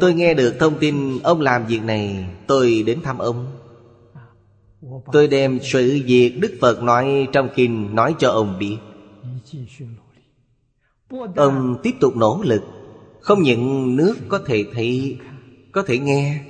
Tôi 0.00 0.14
nghe 0.14 0.34
được 0.34 0.56
thông 0.60 0.78
tin 0.78 1.22
ông 1.22 1.40
làm 1.40 1.66
việc 1.66 1.82
này, 1.82 2.28
Tôi 2.46 2.82
đến 2.86 3.02
thăm 3.02 3.18
ông. 3.18 3.46
Tôi 5.12 5.28
đem 5.28 5.58
sự 5.62 6.00
việc 6.04 6.38
Đức 6.40 6.58
Phật 6.60 6.82
nói 6.82 7.28
trong 7.32 7.48
kinh 7.54 7.94
nói 7.94 8.14
cho 8.18 8.30
ông 8.30 8.58
biết. 8.58 8.78
Ông 11.36 11.76
tiếp 11.82 11.94
tục 12.00 12.16
nỗ 12.16 12.42
lực. 12.44 12.62
Không 13.20 13.42
những 13.42 13.96
nước 13.96 14.16
có 14.28 14.40
thể 14.46 14.64
thấy, 14.74 15.18
Có 15.72 15.82
thể 15.86 15.98
nghe. 15.98 16.40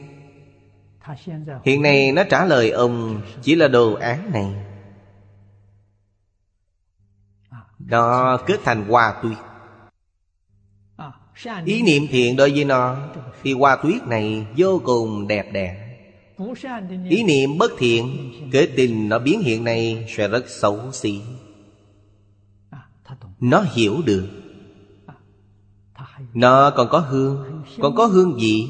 Hiện 1.64 1.83
nay 1.83 2.12
nó 2.12 2.23
trả 2.31 2.44
lời 2.44 2.70
ông 2.70 3.20
Chỉ 3.42 3.55
là 3.55 3.68
đồ 3.68 3.94
án 3.94 4.31
này. 4.33 4.55
Nó 7.79 8.37
kết 8.46 8.61
thành 8.64 8.88
hoa 8.88 9.14
tuyết 9.23 9.38
Ý 11.64 11.83
niệm 11.83 12.07
thiện 12.11 12.37
đối 12.37 12.50
với 12.50 12.64
nó, 12.64 12.96
Thì 13.42 13.53
hoa 13.53 13.76
tuyết 13.76 14.07
này 14.07 14.46
vô 14.57 14.81
cùng 14.85 15.29
đẹp 15.29 15.53
đẽ. 15.53 15.96
Ý 17.09 17.22
niệm 17.22 17.59
bất 17.59 17.70
thiện, 17.79 18.33
Kể 18.53 18.68
tình 18.76 19.09
nó 19.09 19.18
biến 19.18 19.40
hiện 19.40 19.64
này 19.64 20.07
sẽ 20.16 20.29
rất 20.29 20.48
xấu 20.48 20.92
xí. 20.92 21.20
Nó 23.40 23.64
hiểu 23.74 23.96
được. 24.05 24.29
Nó 26.35 26.70
còn 26.70 26.88
có 26.90 26.98
hương. 26.98 27.62
Còn 27.79 27.94
có 27.94 28.07
hương 28.07 28.37
vị 28.40 28.68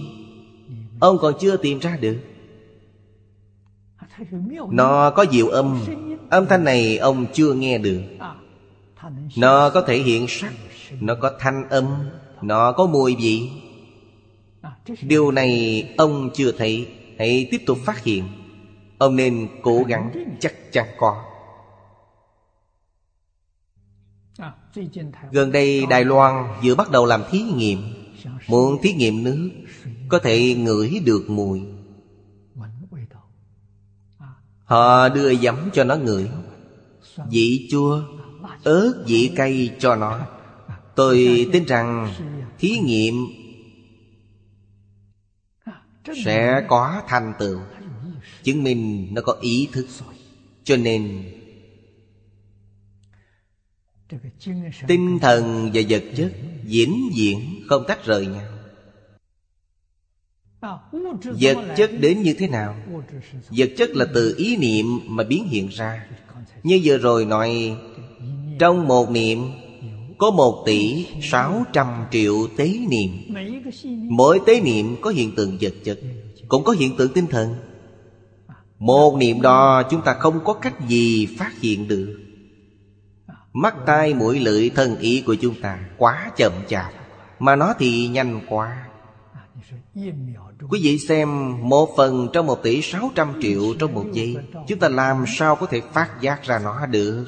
Ông 1.00 1.18
còn 1.18 1.34
chưa 1.40 1.56
tìm 1.56 1.78
ra 1.78 1.96
được. 2.00 2.18
Nó 4.70 5.10
có 5.10 5.26
diệu 5.32 5.48
âm. 5.48 5.80
Âm 6.30 6.46
thanh 6.46 6.64
này 6.64 6.98
ông 6.98 7.26
chưa 7.32 7.52
nghe 7.54 7.78
được. 7.78 8.00
Nó 9.36 9.70
có 9.70 9.82
thể 9.82 9.98
hiện 9.98 10.26
sắc. 10.28 10.52
Nó 11.00 11.14
có 11.14 11.32
thanh 11.38 11.68
âm 11.68 11.84
nó 12.42 12.72
có 12.72 12.86
mùi 12.86 13.16
vị 13.16 13.50
Điều 15.02 15.30
này 15.30 15.84
ông 15.98 16.30
chưa 16.34 16.52
thấy. 16.52 16.88
Hãy 17.18 17.48
tiếp 17.50 17.62
tục 17.66 17.78
phát 17.84 18.04
hiện. 18.04 18.24
Ông 18.98 19.16
nên 19.16 19.48
cố 19.62 19.82
gắng 19.88 20.12
chắc 20.40 20.54
chắn 20.72 20.86
có. 20.98 21.24
Gần 25.32 25.52
đây 25.52 25.86
Đài 25.86 26.04
Loan 26.04 26.46
vừa 26.64 26.74
bắt 26.74 26.90
đầu 26.90 27.06
làm 27.06 27.22
thí 27.30 27.42
nghiệm. 27.42 27.78
Muốn 28.48 28.82
thí 28.82 28.92
nghiệm 28.92 29.24
nước 29.24 29.50
Có 30.08 30.18
thể 30.18 30.54
ngửi 30.54 31.00
được 31.04 31.24
mùi. 31.28 31.62
Họ 34.64 35.08
đưa 35.08 35.34
giấm 35.34 35.70
cho 35.72 35.84
nó 35.84 35.96
ngửi. 35.96 36.28
Vị 37.30 37.68
chua 37.70 38.02
Ớt 38.64 39.04
vị 39.06 39.32
cay 39.36 39.70
cho 39.78 39.96
nó 39.96 40.20
Tôi 41.00 41.48
tin 41.52 41.64
rằng 41.64 42.14
thí 42.58 42.78
nghiệm 42.78 43.26
sẽ 46.24 46.62
có 46.68 47.02
thành 47.06 47.34
tựu, 47.38 47.60
chứng 48.42 48.62
minh 48.62 49.08
nó 49.10 49.22
có 49.22 49.32
ý 49.40 49.68
thức. 49.72 49.86
Cho 50.64 50.76
nên, 50.76 51.24
tinh 54.86 55.18
thần 55.22 55.70
và 55.74 55.82
vật 55.88 56.02
chất 56.16 56.32
diễn 56.64 57.10
diễn 57.14 57.62
không 57.68 57.84
tách 57.88 58.04
rời 58.04 58.26
nhau. 58.26 58.48
Vật 61.22 61.74
chất 61.76 61.90
đến 62.00 62.22
như 62.22 62.34
thế 62.38 62.48
nào? 62.48 62.76
Vật 63.50 63.70
chất 63.76 63.90
là 63.90 64.06
từ 64.14 64.34
ý 64.38 64.56
niệm 64.56 64.86
mà 65.06 65.24
biến 65.24 65.48
hiện 65.48 65.68
ra. 65.68 66.06
Như 66.62 66.80
vừa 66.84 66.98
rồi 66.98 67.24
nói, 67.24 67.76
trong 68.58 68.86
một 68.86 69.10
niệm 69.10 69.38
có 70.20 70.30
một 70.30 70.62
tỷ 70.66 71.06
sáu 71.22 71.64
trăm 71.72 71.86
triệu 72.10 72.34
tế 72.56 72.74
niệm. 72.88 73.10
Mỗi 74.08 74.40
tế 74.46 74.60
niệm 74.60 74.96
có 75.00 75.10
hiện 75.10 75.34
tượng 75.36 75.58
vật 75.60 75.74
chất, 75.84 75.98
Cũng 76.48 76.64
có 76.64 76.72
hiện 76.72 76.96
tượng 76.96 77.12
tinh 77.12 77.26
thần. 77.26 77.54
Một 78.78 79.16
niệm 79.16 79.42
đó 79.42 79.82
chúng 79.90 80.02
ta 80.02 80.14
không 80.14 80.44
có 80.44 80.52
cách 80.52 80.74
gì 80.88 81.26
phát 81.38 81.60
hiện 81.60 81.88
được. 81.88 82.16
Mắt, 83.52 83.74
tai, 83.86 84.14
mũi, 84.14 84.40
lưỡi, 84.40 84.70
thân, 84.70 84.98
ý 84.98 85.22
của 85.26 85.34
chúng 85.34 85.54
ta 85.60 85.78
Quá 85.98 86.30
chậm 86.36 86.52
chạp, 86.68 86.92
Mà 87.38 87.56
nó 87.56 87.74
thì 87.78 88.08
nhanh 88.08 88.40
quá. 88.48 88.86
Quý 90.68 90.80
vị 90.82 90.98
xem, 90.98 91.28
Một 91.68 91.88
phần 91.96 92.28
trong 92.32 92.46
một 92.46 92.62
tỷ 92.62 92.82
sáu 92.82 93.10
trăm 93.14 93.32
triệu 93.42 93.74
trong 93.78 93.94
một 93.94 94.04
giây, 94.12 94.36
Chúng 94.68 94.78
ta 94.78 94.88
làm 94.88 95.24
sao 95.26 95.56
có 95.56 95.66
thể 95.66 95.80
phát 95.92 96.08
giác 96.20 96.42
ra 96.44 96.58
nó 96.58 96.86
được? 96.86 97.26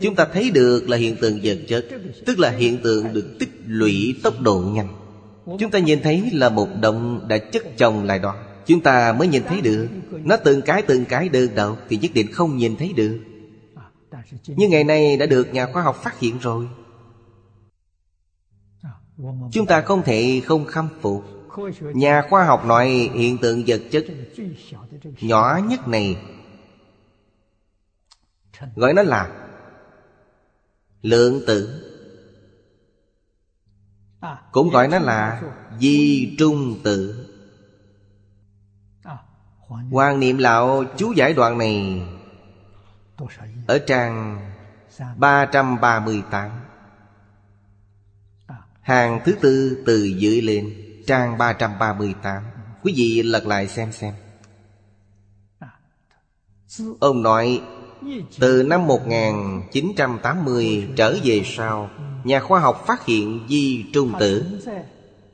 Chúng 0.00 0.14
ta 0.16 0.26
thấy 0.32 0.50
được 0.50 0.88
là 0.88 0.96
hiện 0.96 1.16
tượng 1.20 1.40
vật 1.42 1.58
chất, 1.68 1.84
Tức 2.26 2.38
là 2.38 2.50
hiện 2.50 2.78
tượng 2.82 3.12
được 3.12 3.36
tích 3.38 3.50
lũy 3.66 4.14
tốc 4.22 4.40
độ 4.40 4.60
nhanh. 4.60 4.88
Chúng 5.58 5.70
ta 5.70 5.78
nhìn 5.78 6.02
thấy 6.02 6.30
là 6.32 6.48
một 6.48 6.68
động 6.80 7.28
đã 7.28 7.38
chất 7.38 7.62
chồng 7.76 8.04
lại 8.04 8.18
đó. 8.18 8.36
Chúng 8.66 8.80
ta 8.80 9.12
mới 9.12 9.28
nhìn 9.28 9.42
thấy 9.44 9.60
được, 9.60 9.88
Nó 10.10 10.36
từng 10.36 10.62
cái 10.62 10.82
từng 10.82 11.04
cái 11.04 11.28
đơn 11.28 11.54
độc 11.54 11.78
Thì 11.88 11.96
nhất 11.96 12.10
định 12.14 12.32
không 12.32 12.56
nhìn 12.56 12.76
thấy 12.76 12.92
được. 12.96 13.18
Nhưng 14.46 14.70
ngày 14.70 14.84
nay 14.84 15.16
đã 15.16 15.26
được 15.26 15.54
nhà 15.54 15.66
khoa 15.66 15.82
học 15.82 15.96
phát 16.02 16.20
hiện 16.20 16.38
rồi. 16.38 16.68
Chúng 19.52 19.66
ta 19.66 19.80
không 19.80 20.02
thể 20.02 20.40
không 20.44 20.64
khâm 20.64 20.88
phục. 21.00 21.24
Nhà 21.94 22.22
khoa 22.30 22.44
học 22.44 22.66
nói 22.66 23.10
hiện 23.14 23.38
tượng 23.38 23.62
vật 23.66 23.82
chất 23.90 24.04
Nhỏ 25.20 25.60
nhất 25.68 25.88
này 25.88 26.16
Gọi 28.76 28.92
nó 28.92 29.02
là 29.02 29.30
Lượng 31.02 31.40
tử. 31.46 31.88
Cũng 34.52 34.70
gọi 34.70 34.88
nó 34.88 34.98
là 34.98 35.42
Di 35.78 36.34
trung 36.38 36.80
tử. 36.84 37.28
Hoàng 39.90 40.20
niệm. 40.20 40.38
Lão 40.38 40.84
chú 40.96 41.12
giải 41.12 41.34
đoạn 41.34 41.58
này 41.58 42.02
Ở 43.66 43.78
trang 43.78 44.40
338 45.16 46.50
Hàng 48.80 49.20
thứ 49.24 49.36
tư 49.40 49.82
từ 49.86 50.04
dưới 50.04 50.40
lên 50.40 50.74
Trang 51.06 51.38
338 51.38 52.42
Quý 52.82 52.92
vị 52.96 53.22
lật 53.22 53.46
lại 53.46 53.68
xem 53.68 53.92
xem. 53.92 54.14
Ông 57.00 57.22
nói 57.22 57.62
từ 58.40 58.62
năm 58.62 58.86
1980 58.86 60.88
trở 60.96 61.16
về 61.24 61.42
sau, 61.44 61.90
Nhà 62.24 62.40
khoa 62.40 62.60
học 62.60 62.84
phát 62.86 63.06
hiện 63.06 63.40
di 63.48 63.84
trung 63.92 64.12
tử. 64.20 64.44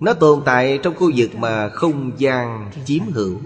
Nó 0.00 0.14
tồn 0.14 0.42
tại 0.44 0.78
trong 0.83 0.94
khu 0.94 1.11
vực 1.16 1.35
mà 1.35 1.68
không 1.68 2.12
gian 2.18 2.70
chiếm 2.85 3.02
hữu, 3.12 3.38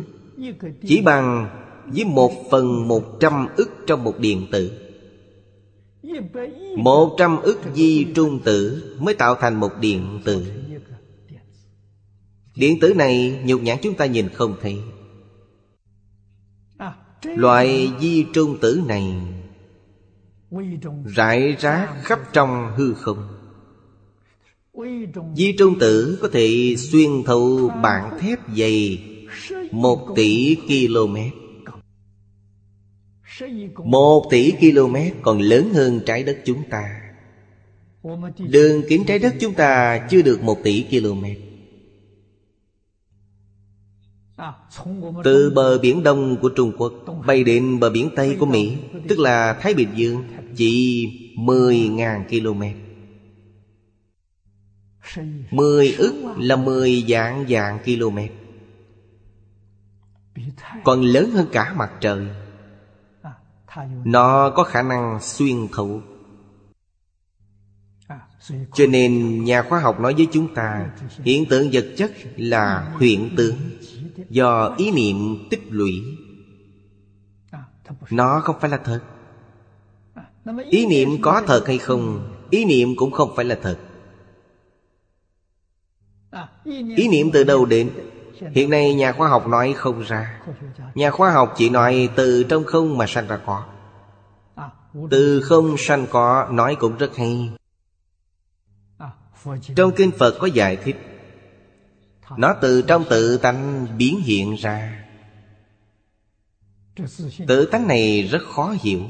Chỉ 0.86 1.00
bằng 1.00 1.48
với 1.86 2.04
một 2.04 2.32
phần 2.50 2.88
một 2.88 3.20
trăm 3.20 3.46
ức 3.56 3.70
trong 3.86 4.04
một 4.04 4.18
điện 4.18 4.46
tử. 4.52 4.70
Một 6.76 7.14
trăm 7.18 7.42
ức 7.42 7.60
di 7.74 8.06
trung 8.14 8.38
tử 8.44 8.82
mới 8.98 9.14
tạo 9.14 9.34
thành 9.34 9.54
một 9.54 9.70
điện 9.80 10.20
tử. 10.24 10.46
Điện 12.56 12.80
tử 12.80 12.94
này 12.94 13.40
nhục 13.44 13.62
nhãn 13.62 13.78
chúng 13.82 13.94
ta 13.94 14.06
nhìn 14.06 14.28
không 14.28 14.56
thấy. 14.62 14.78
Loại 17.24 17.92
di 18.00 18.26
trung 18.32 18.58
tử 18.60 18.82
này 18.86 19.14
Rải 21.04 21.56
rác 21.58 21.88
khắp 22.02 22.20
trong 22.32 22.72
hư 22.76 22.94
không. 22.94 23.28
Di 25.36 25.54
trung 25.58 25.78
tử 25.78 26.18
có 26.22 26.28
thể 26.32 26.74
xuyên 26.78 27.10
thấu 27.26 27.70
bản 27.82 28.18
thép 28.20 28.38
dày 28.56 29.04
một 29.70 30.08
tỷ 30.16 30.56
km. 30.66 31.16
Một 33.84 34.26
tỷ 34.30 34.52
km 34.60 34.96
còn 35.22 35.38
lớn 35.38 35.70
hơn 35.74 36.00
trái 36.06 36.22
đất 36.22 36.38
chúng 36.44 36.62
ta. 36.70 37.00
Đường 38.38 38.82
kính 38.88 39.04
trái 39.06 39.18
đất 39.18 39.34
chúng 39.40 39.54
ta 39.54 40.06
chưa 40.10 40.22
được 40.22 40.42
một 40.42 40.58
tỷ 40.64 40.84
km. 40.90 41.24
Từ 45.24 45.50
bờ 45.54 45.78
biển 45.78 46.02
đông 46.02 46.36
của 46.36 46.48
Trung 46.48 46.72
Quốc 46.78 46.92
Bay 47.26 47.44
đến 47.44 47.80
bờ 47.80 47.90
biển 47.90 48.10
Tây 48.16 48.36
của 48.40 48.46
Mỹ 48.46 48.76
Tức 49.08 49.18
là 49.18 49.52
Thái 49.60 49.74
Bình 49.74 49.88
Dương 49.94 50.24
Chỉ 50.56 51.06
10.000 51.36 52.24
km 52.28 52.62
10 55.50 55.92
ức 55.92 56.14
là 56.38 56.56
10 56.56 57.04
dạng 57.08 57.46
dạng 57.48 57.78
km 57.84 58.18
Còn 60.84 61.02
lớn 61.02 61.30
hơn 61.30 61.46
cả 61.52 61.74
mặt 61.76 61.90
trời. 62.00 62.26
Nó 64.04 64.50
có 64.50 64.64
khả 64.64 64.82
năng 64.82 65.18
xuyên 65.20 65.68
thấu. 65.72 66.02
Cho 68.74 68.86
nên 68.86 69.44
nhà 69.44 69.62
khoa 69.62 69.80
học 69.80 70.00
nói 70.00 70.14
với 70.14 70.28
chúng 70.32 70.54
ta 70.54 70.90
Hiện 71.24 71.44
tượng 71.50 71.70
vật 71.72 71.84
chất 71.96 72.12
là 72.36 72.94
hiện 73.00 73.30
tượng 73.36 73.54
Do 74.30 74.74
ý 74.78 74.90
niệm 74.90 75.46
tích 75.50 75.62
lũy. 75.70 76.02
Nó 78.10 78.40
không 78.40 78.56
phải 78.60 78.70
là 78.70 78.76
thật. 78.76 79.00
Ý 80.70 80.86
niệm 80.86 81.08
có 81.22 81.42
thật 81.46 81.64
hay 81.66 81.78
không, 81.78 82.32
Ý 82.50 82.64
niệm 82.64 82.96
cũng 82.96 83.10
không 83.10 83.32
phải 83.36 83.44
là 83.44 83.58
thật. 83.62 83.78
Ý 86.96 87.08
niệm 87.08 87.30
từ 87.32 87.44
đâu 87.44 87.64
đến? 87.64 87.90
Hiện 88.54 88.70
nay 88.70 88.94
nhà 88.94 89.12
khoa 89.12 89.28
học 89.28 89.48
nói 89.48 89.74
không 89.76 90.02
ra. 90.02 90.40
Nhà 90.94 91.10
khoa 91.10 91.30
học 91.30 91.54
chỉ 91.56 91.70
nói 91.70 92.08
từ 92.16 92.44
trong 92.44 92.64
không 92.64 92.98
mà 92.98 93.06
sanh 93.06 93.26
ra 93.26 93.38
có. 93.46 93.64
Từ 95.10 95.40
không 95.40 95.76
sanh 95.78 96.06
có 96.10 96.48
nói 96.50 96.76
cũng 96.80 96.96
rất 96.96 97.16
hay. 97.16 97.50
Trong 99.76 99.92
kinh 99.96 100.10
Phật 100.10 100.34
có 100.40 100.46
giải 100.46 100.76
thích 100.76 101.11
nó 102.38 102.54
từ 102.60 102.82
trong 102.82 103.04
tự 103.10 103.36
tánh 103.36 103.86
biến 103.98 104.20
hiện 104.20 104.54
ra. 104.54 105.04
Tự 107.46 107.66
tánh 107.66 107.88
này 107.88 108.22
rất 108.22 108.42
khó 108.54 108.74
hiểu. 108.80 109.00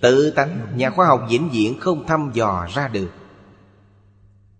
Tự 0.00 0.30
tánh 0.30 0.72
nhà 0.76 0.90
khoa 0.90 1.06
học 1.06 1.26
vĩnh 1.30 1.48
viễn 1.52 1.80
không 1.80 2.06
thăm 2.06 2.30
dò 2.34 2.66
ra 2.74 2.88
được. 2.88 3.10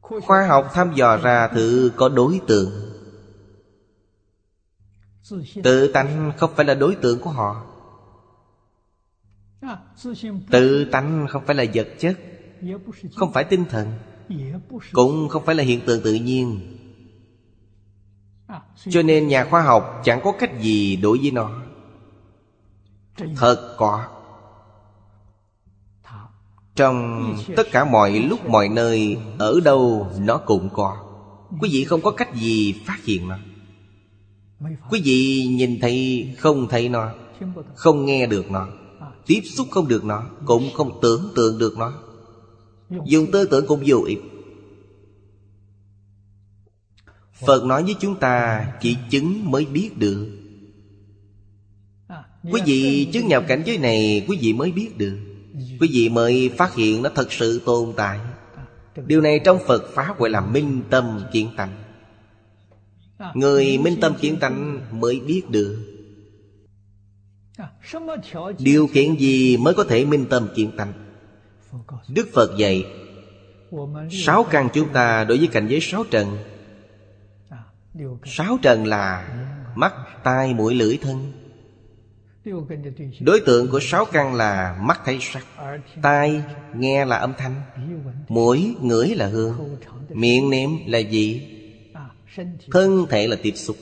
Khoa 0.00 0.46
học 0.46 0.70
thăm 0.74 0.92
dò 0.94 1.16
ra 1.16 1.48
thử 1.48 1.90
có 1.96 2.08
đối 2.08 2.40
tượng. 2.46 2.70
Tự 5.62 5.92
tánh 5.92 6.32
không 6.36 6.50
phải 6.56 6.66
là 6.66 6.74
đối 6.74 6.94
tượng 6.94 7.20
của 7.20 7.30
họ. 7.30 7.66
Tự 10.50 10.84
tánh 10.84 11.26
không 11.30 11.42
phải 11.46 11.56
là 11.56 11.64
vật 11.74 11.88
chất, 11.98 12.18
Không 13.16 13.32
phải 13.32 13.44
tinh 13.44 13.64
thần, 13.64 13.92
Cũng 14.92 15.28
không 15.28 15.44
phải 15.44 15.54
là 15.54 15.62
hiện 15.62 15.80
tượng 15.86 16.02
tự 16.02 16.14
nhiên. 16.14 16.76
Cho 18.88 19.02
nên 19.02 19.28
nhà 19.28 19.44
khoa 19.44 19.62
học 19.62 20.00
chẳng 20.04 20.20
có 20.24 20.32
cách 20.32 20.60
gì 20.60 20.96
đối 20.96 21.18
với 21.18 21.30
nó. 21.30 21.50
Thật 23.36 23.74
có. 23.78 24.04
Trong 26.76 27.34
tất 27.56 27.66
cả 27.72 27.84
mọi 27.84 28.10
lúc 28.10 28.48
mọi 28.48 28.68
nơi 28.68 29.18
Ở 29.38 29.60
đâu 29.64 30.10
nó 30.18 30.38
cũng 30.38 30.68
có. 30.72 30.96
Quý 31.60 31.68
vị 31.72 31.84
không 31.84 32.02
có 32.02 32.10
cách 32.10 32.34
gì 32.34 32.74
phát 32.86 33.04
hiện 33.04 33.28
nó. 33.28 33.38
Quý 34.90 35.02
vị 35.04 35.46
nhìn 35.50 35.80
thấy 35.80 36.28
không 36.38 36.68
thấy 36.68 36.88
nó 36.88 37.10
Không 37.74 38.04
nghe 38.04 38.26
được 38.26 38.50
nó 38.50 38.66
Tiếp 39.26 39.40
xúc 39.44 39.66
không 39.70 39.88
được 39.88 40.04
nó 40.04 40.22
Cũng 40.44 40.70
không 40.74 40.98
tưởng 41.02 41.32
tượng 41.34 41.58
được 41.58 41.78
nó. 41.78 41.92
Dùng 43.04 43.30
tư 43.32 43.48
tưởng 43.50 43.66
cũng 43.66 43.82
vô 43.86 44.02
ích 44.06 44.35
Phật 47.40 47.64
nói 47.64 47.82
với 47.82 47.94
chúng 48.00 48.16
ta, 48.16 48.66
Chỉ 48.80 48.96
chứng 49.10 49.50
mới 49.50 49.64
biết 49.64 49.98
được. 49.98 50.28
Quý 52.52 52.60
vị 52.66 53.08
chứng 53.12 53.28
nhập 53.28 53.44
cảnh 53.48 53.62
giới 53.66 53.78
này, 53.78 54.24
Quý 54.28 54.38
vị 54.40 54.52
mới 54.52 54.72
biết 54.72 54.98
được. 54.98 55.18
Quý 55.80 55.88
vị 55.92 56.08
mới 56.08 56.50
phát 56.58 56.74
hiện 56.74 57.02
nó 57.02 57.10
thật 57.14 57.32
sự 57.32 57.60
tồn 57.66 57.92
tại. 57.96 58.18
Điều 59.06 59.20
này 59.20 59.40
trong 59.44 59.58
Phật 59.66 59.84
Pháp 59.94 60.18
gọi 60.18 60.30
là 60.30 60.40
minh 60.40 60.82
tâm 60.90 61.22
kiến 61.32 61.48
tánh. 61.56 61.76
Người 63.34 63.78
minh 63.78 64.00
tâm 64.00 64.14
kiến 64.20 64.36
tánh 64.40 64.80
mới 65.00 65.20
biết 65.20 65.42
được. 65.50 65.78
Điều 68.58 68.86
kiện 68.86 69.16
gì 69.16 69.56
mới 69.56 69.74
có 69.74 69.84
thể 69.84 70.04
minh 70.04 70.26
tâm 70.30 70.48
kiến 70.54 70.70
tánh? 70.76 70.92
Đức 72.08 72.28
Phật 72.32 72.58
dạy, 72.58 72.84
Sáu 74.10 74.44
căn 74.44 74.68
chúng 74.74 74.88
ta 74.88 75.24
đối 75.24 75.38
với 75.38 75.46
cảnh 75.46 75.66
giới 75.68 75.80
sáu 75.80 76.04
trần 76.10 76.38
Sáu 78.24 78.58
trần 78.62 78.86
là 78.86 79.28
Mắt, 79.74 79.94
tai, 80.24 80.54
mũi, 80.54 80.74
lưỡi, 80.74 80.98
thân. 81.02 81.32
Đối 83.20 83.40
tượng 83.46 83.70
của 83.70 83.80
sáu 83.82 84.04
căn 84.04 84.34
là 84.34 84.78
mắt 84.80 85.00
thấy 85.04 85.18
sắc. 85.20 85.46
Tai 86.02 86.42
nghe 86.74 87.04
là 87.04 87.16
âm 87.16 87.32
thanh. 87.38 87.62
Mũi 88.28 88.76
ngửi 88.80 89.08
là 89.08 89.26
hương. 89.26 89.78
Miệng 90.08 90.50
nếm 90.50 90.70
là 90.86 90.98
gì 90.98 91.52
Thân 92.70 93.06
thể 93.10 93.26
là 93.26 93.36
tiếp 93.42 93.52
xúc. 93.54 93.76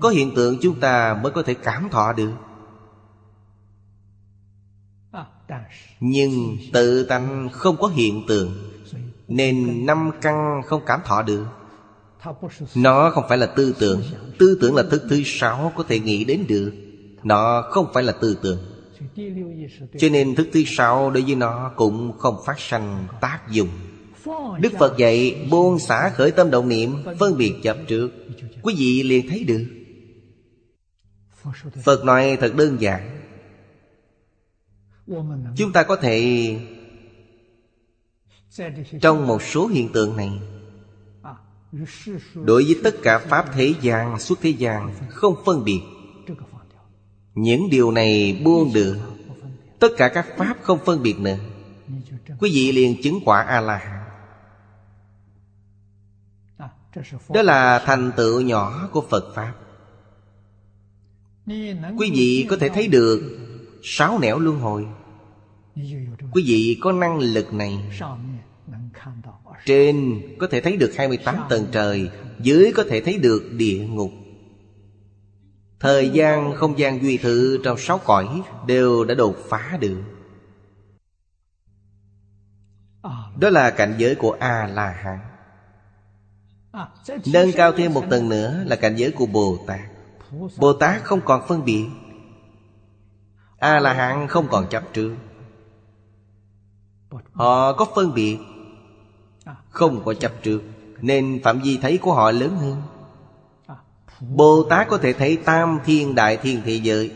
Có 0.00 0.08
hiện 0.08 0.34
tượng 0.36 0.58
chúng 0.62 0.80
ta 0.80 1.20
mới 1.22 1.32
có 1.32 1.42
thể 1.42 1.54
cảm 1.54 1.88
thọ 1.90 2.12
được. 2.12 2.32
Nhưng 6.00 6.56
tự 6.72 7.04
tánh 7.04 7.48
không 7.52 7.76
có 7.80 7.88
hiện 7.88 8.24
tượng 8.28 8.72
Nên 9.28 9.86
năm 9.86 10.10
căn 10.20 10.62
không 10.66 10.82
cảm 10.86 11.00
thọ 11.04 11.22
được 11.22 11.46
nó 12.74 13.10
không 13.10 13.24
phải 13.28 13.38
là 13.38 13.46
tư 13.46 13.74
tưởng. 13.78 14.02
Tư 14.38 14.58
tưởng 14.60 14.74
là 14.74 14.82
thức 14.90 15.02
thứ 15.10 15.22
sáu 15.24 15.72
có 15.76 15.84
thể 15.88 15.98
nghĩ 15.98 16.24
đến 16.24 16.44
được. 16.48 16.72
Nó 17.22 17.62
không 17.70 17.86
phải 17.94 18.02
là 18.02 18.12
tư 18.12 18.38
tưởng. 18.42 18.58
Cho 19.98 20.08
nên 20.08 20.34
thức 20.34 20.48
thứ 20.52 20.62
sáu 20.66 21.10
đối 21.10 21.22
với 21.22 21.34
nó 21.34 21.72
cũng 21.76 22.18
không 22.18 22.36
phát 22.46 22.60
sanh 22.60 23.06
tác 23.20 23.40
dụng. 23.50 23.68
Đức 24.60 24.72
Phật 24.78 24.96
dạy 24.96 25.46
buông 25.50 25.78
xả 25.78 26.10
khởi 26.14 26.30
tâm 26.30 26.50
động 26.50 26.68
niệm, 26.68 27.04
Phân 27.18 27.36
biệt 27.36 27.54
chấp 27.62 27.76
trước. 27.88 28.10
Quý 28.62 28.74
vị 28.78 29.02
liền 29.02 29.28
thấy 29.28 29.44
được. 29.44 29.64
Phật 31.84 32.04
nói 32.04 32.36
thật 32.40 32.54
đơn 32.56 32.76
giản. 32.80 33.20
Chúng 35.56 35.72
ta 35.72 35.82
có 35.82 35.96
thể 35.96 36.50
Trong 39.00 39.26
một 39.26 39.42
số 39.42 39.66
hiện 39.66 39.92
tượng 39.92 40.16
này 40.16 40.30
Đối 42.34 42.64
với 42.64 42.80
tất 42.84 42.94
cả 43.02 43.18
Pháp 43.18 43.46
thế 43.54 43.74
gian, 43.80 44.18
suốt 44.18 44.38
thế 44.42 44.50
gian 44.50 44.94
Không 45.08 45.34
phân 45.46 45.64
biệt. 45.64 45.80
Những 47.34 47.70
điều 47.70 47.90
này 47.90 48.40
buông 48.44 48.72
được. 48.74 48.98
Tất 49.78 49.88
cả 49.96 50.08
các 50.08 50.26
pháp 50.38 50.56
không 50.62 50.78
phân 50.84 51.02
biệt 51.02 51.20
nữa. 51.20 51.36
Quý 52.40 52.50
vị 52.54 52.72
liền 52.72 53.02
chứng 53.02 53.18
quả 53.24 53.42
A-la-hán. 53.42 54.04
Đó 57.34 57.42
là 57.42 57.82
thành 57.86 58.12
tựu 58.16 58.40
nhỏ 58.40 58.88
của 58.92 59.04
Phật 59.10 59.34
Pháp. 59.34 59.54
Quý 61.98 62.10
vị 62.14 62.46
có 62.50 62.56
thể 62.56 62.68
thấy 62.68 62.88
được 62.88 63.38
Sáu 63.82 64.18
nẻo 64.18 64.38
luân 64.38 64.60
hồi. 64.60 64.86
Quý 66.32 66.44
vị 66.46 66.78
có 66.80 66.92
năng 66.92 67.18
lực 67.18 67.54
này. 67.54 67.78
Trên 69.66 70.22
có 70.38 70.46
thể 70.50 70.60
thấy 70.60 70.76
được 70.76 70.92
28 70.96 71.36
tầng 71.48 71.66
trời, 71.72 72.10
Dưới 72.40 72.72
có 72.76 72.84
thể 72.88 73.00
thấy 73.00 73.18
được 73.18 73.42
địa 73.52 73.86
ngục. 73.88 74.10
Thời 75.80 76.10
gian, 76.10 76.54
không 76.54 76.78
gian 76.78 77.02
duy 77.02 77.16
thự 77.16 77.60
trong 77.64 77.78
sáu 77.78 77.98
cõi 77.98 78.42
Đều 78.66 79.04
đã 79.04 79.14
đột 79.14 79.36
phá 79.48 79.78
được. 79.80 80.02
Đó 83.38 83.50
là 83.50 83.70
cảnh 83.70 83.94
giới 83.98 84.14
của 84.14 84.36
A-la-hán. 84.40 85.18
Nâng 87.32 87.52
cao 87.52 87.72
thêm 87.72 87.94
một 87.94 88.04
tầng 88.10 88.28
nữa 88.28 88.64
là 88.66 88.76
cảnh 88.76 88.96
giới 88.96 89.10
của 89.10 89.26
Bồ 89.26 89.58
Tát 89.66 89.80
Bồ 90.58 90.72
Tát 90.72 91.04
không 91.04 91.20
còn 91.24 91.48
phân 91.48 91.64
biệt. 91.64 91.86
A-la-hán 93.58 94.28
không 94.28 94.48
còn 94.50 94.66
chấp 94.70 94.82
trước. 94.92 95.16
Họ 97.32 97.72
có 97.72 97.86
phân 97.94 98.14
biệt. 98.14 98.38
Không 99.70 100.04
có 100.04 100.14
chấp 100.14 100.32
trước, 100.42 100.62
Nên 101.00 101.40
phạm 101.44 101.60
vi 101.60 101.78
thấy 101.82 101.98
của 101.98 102.14
họ 102.14 102.30
lớn 102.30 102.56
hơn. 102.56 102.82
Bồ 104.20 104.66
Tát 104.70 104.88
có 104.88 104.98
thể 104.98 105.12
thấy 105.12 105.36
tam 105.36 105.78
thiên, 105.84 106.14
đại 106.14 106.36
thiên 106.36 106.62
thế 106.64 106.74
giới. 106.74 107.12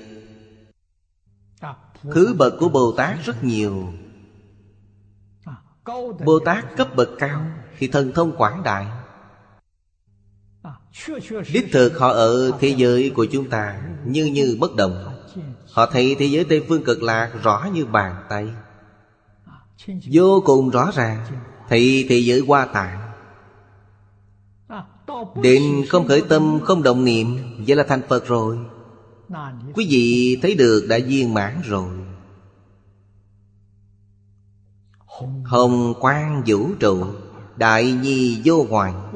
Thứ 2.03 2.35
bậc 2.39 2.53
của 2.61 2.69
Bồ 2.69 2.93
Tát 2.93 3.17
rất 3.25 3.45
nhiều. 3.45 3.89
Bồ 6.25 6.39
Tát 6.45 6.77
cấp 6.77 6.97
bậc 6.97 7.09
cao 7.19 7.47
Thì 7.79 7.89
thần 7.89 8.13
thông 8.13 8.37
quảng 8.37 8.63
đại. 8.63 8.87
Đích 11.53 11.69
thực 11.73 11.99
họ 11.99 12.09
ở 12.09 12.53
thế 12.61 12.69
giới 12.69 13.11
của 13.15 13.27
chúng 13.33 13.51
ta 13.51 13.81
Như 14.05 14.25
như 14.25 14.57
bất 14.61 14.77
động. 14.77 15.15
Họ 15.73 15.87
thấy 15.87 16.17
thế 16.19 16.27
giới 16.27 16.45
Tây 16.45 16.65
Phương 16.69 16.85
cực 16.85 17.03
lạc 17.03 17.31
rõ 17.43 17.69
như 17.73 17.87
bàn 17.87 18.27
tay. 18.29 18.49
Vô 20.13 20.43
cùng 20.47 20.71
rõ 20.71 20.91
ràng. 20.95 21.27
Thị 21.69 22.07
thì 22.09 22.25
giữ 22.25 22.45
hoa 22.47 22.65
tạng 22.65 23.09
Đến 25.43 25.63
không 25.89 26.09
khởi 26.09 26.23
tâm, 26.29 26.61
không 26.65 26.83
động 26.83 27.05
niệm, 27.05 27.39
Vậy 27.67 27.77
là 27.77 27.85
thành 27.89 28.01
Phật 28.09 28.27
rồi. 28.27 28.59
Quý 29.75 29.87
vị 29.91 30.39
thấy 30.43 30.55
được 30.55 30.87
đã 30.89 30.99
viên 31.07 31.35
mãn 31.35 31.61
rồi. 31.65 31.91
Hồng 35.45 35.95
quang 36.01 36.43
vũ 36.47 36.69
trụ, 36.81 37.05
Đại 37.57 37.93
nhi 37.93 38.41
vô 38.45 38.67
hoàng. 38.71 39.13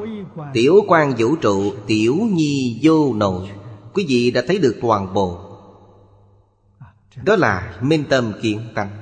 Tiểu 0.52 0.80
quan 0.88 1.14
vũ 1.18 1.36
trụ, 1.36 1.72
Tiểu 1.86 2.16
nhi 2.32 2.80
vô 2.82 3.14
nội. 3.14 3.50
Quý 3.94 4.06
vị 4.08 4.30
đã 4.30 4.42
thấy 4.46 4.58
được 4.58 4.76
toàn 4.82 5.14
bộ. 5.14 5.38
Đó 7.24 7.36
là 7.36 7.78
minh 7.80 8.04
tâm 8.08 8.32
kiện 8.42 8.58
tánh. 8.74 9.01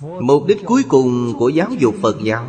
Mục 0.00 0.42
đích 0.46 0.58
cuối 0.66 0.84
cùng 0.88 1.34
của 1.38 1.48
giáo 1.48 1.68
dục 1.78 1.94
Phật 2.02 2.16
giáo 2.22 2.46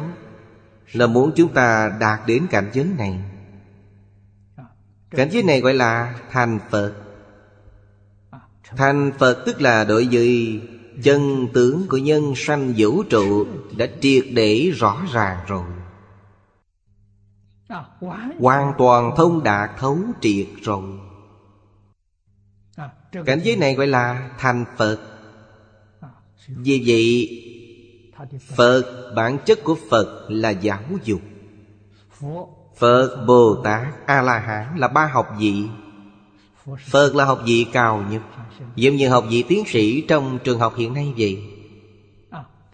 Là 0.92 1.08
muốn 1.08 1.32
chúng 1.36 1.54
ta 1.54 1.98
đạt 2.00 2.20
đến 2.28 2.48
cảnh 2.50 2.70
giới 2.74 2.86
này. 2.98 3.20
Cảnh 5.12 5.30
giới 5.32 5.44
này 5.44 5.62
gọi 5.62 5.74
là 5.74 6.20
thành 6.32 6.60
Phật. 6.70 6.94
Thành 8.64 9.12
Phật 9.20 9.44
tức 9.46 9.62
là 9.62 9.84
đối 9.84 10.08
với 10.12 10.62
Chân 11.04 11.48
tướng 11.54 11.88
của 11.88 11.98
nhân 11.98 12.34
sanh 12.36 12.74
vũ 12.78 13.04
trụ 13.04 13.48
Đã 13.78 13.86
triệt 14.02 14.26
để 14.34 14.72
rõ 14.76 15.02
ràng 15.14 15.38
rồi. 15.48 15.64
Hoàn 18.40 18.74
toàn 18.78 19.12
thông 19.18 19.44
đạt 19.44 19.70
thấu 19.78 19.98
triệt 20.22 20.48
rồi. 20.64 20.84
Cảnh 23.26 23.40
giới 23.44 23.56
này 23.56 23.76
gọi 23.76 23.88
là 23.88 24.30
thành 24.38 24.66
Phật. 24.78 25.19
Vì 26.56 26.84
vậy 26.86 27.30
Phật, 28.56 29.14
bản 29.16 29.38
chất 29.46 29.64
của 29.64 29.78
Phật 29.90 30.26
là 30.30 30.50
giáo 30.50 30.84
dục. 31.04 31.22
Phật, 32.78 33.26
Bồ 33.28 33.56
Tát, 33.64 34.06
A-la-hán 34.06 34.78
là 34.78 34.88
ba 34.88 35.06
học 35.06 35.28
vị. 35.40 35.64
Phật 36.90 37.16
là 37.16 37.26
học 37.26 37.42
vị 37.46 37.66
cao 37.72 38.06
nhất 38.12 38.22
Giống 38.76 38.96
như 38.96 39.10
học 39.10 39.26
vị 39.30 39.44
tiến 39.48 39.64
sĩ 39.68 40.02
trong 40.02 40.40
trường 40.44 40.60
học 40.60 40.74
hiện 40.78 40.94
nay 40.94 41.14
vậy. 41.18 41.44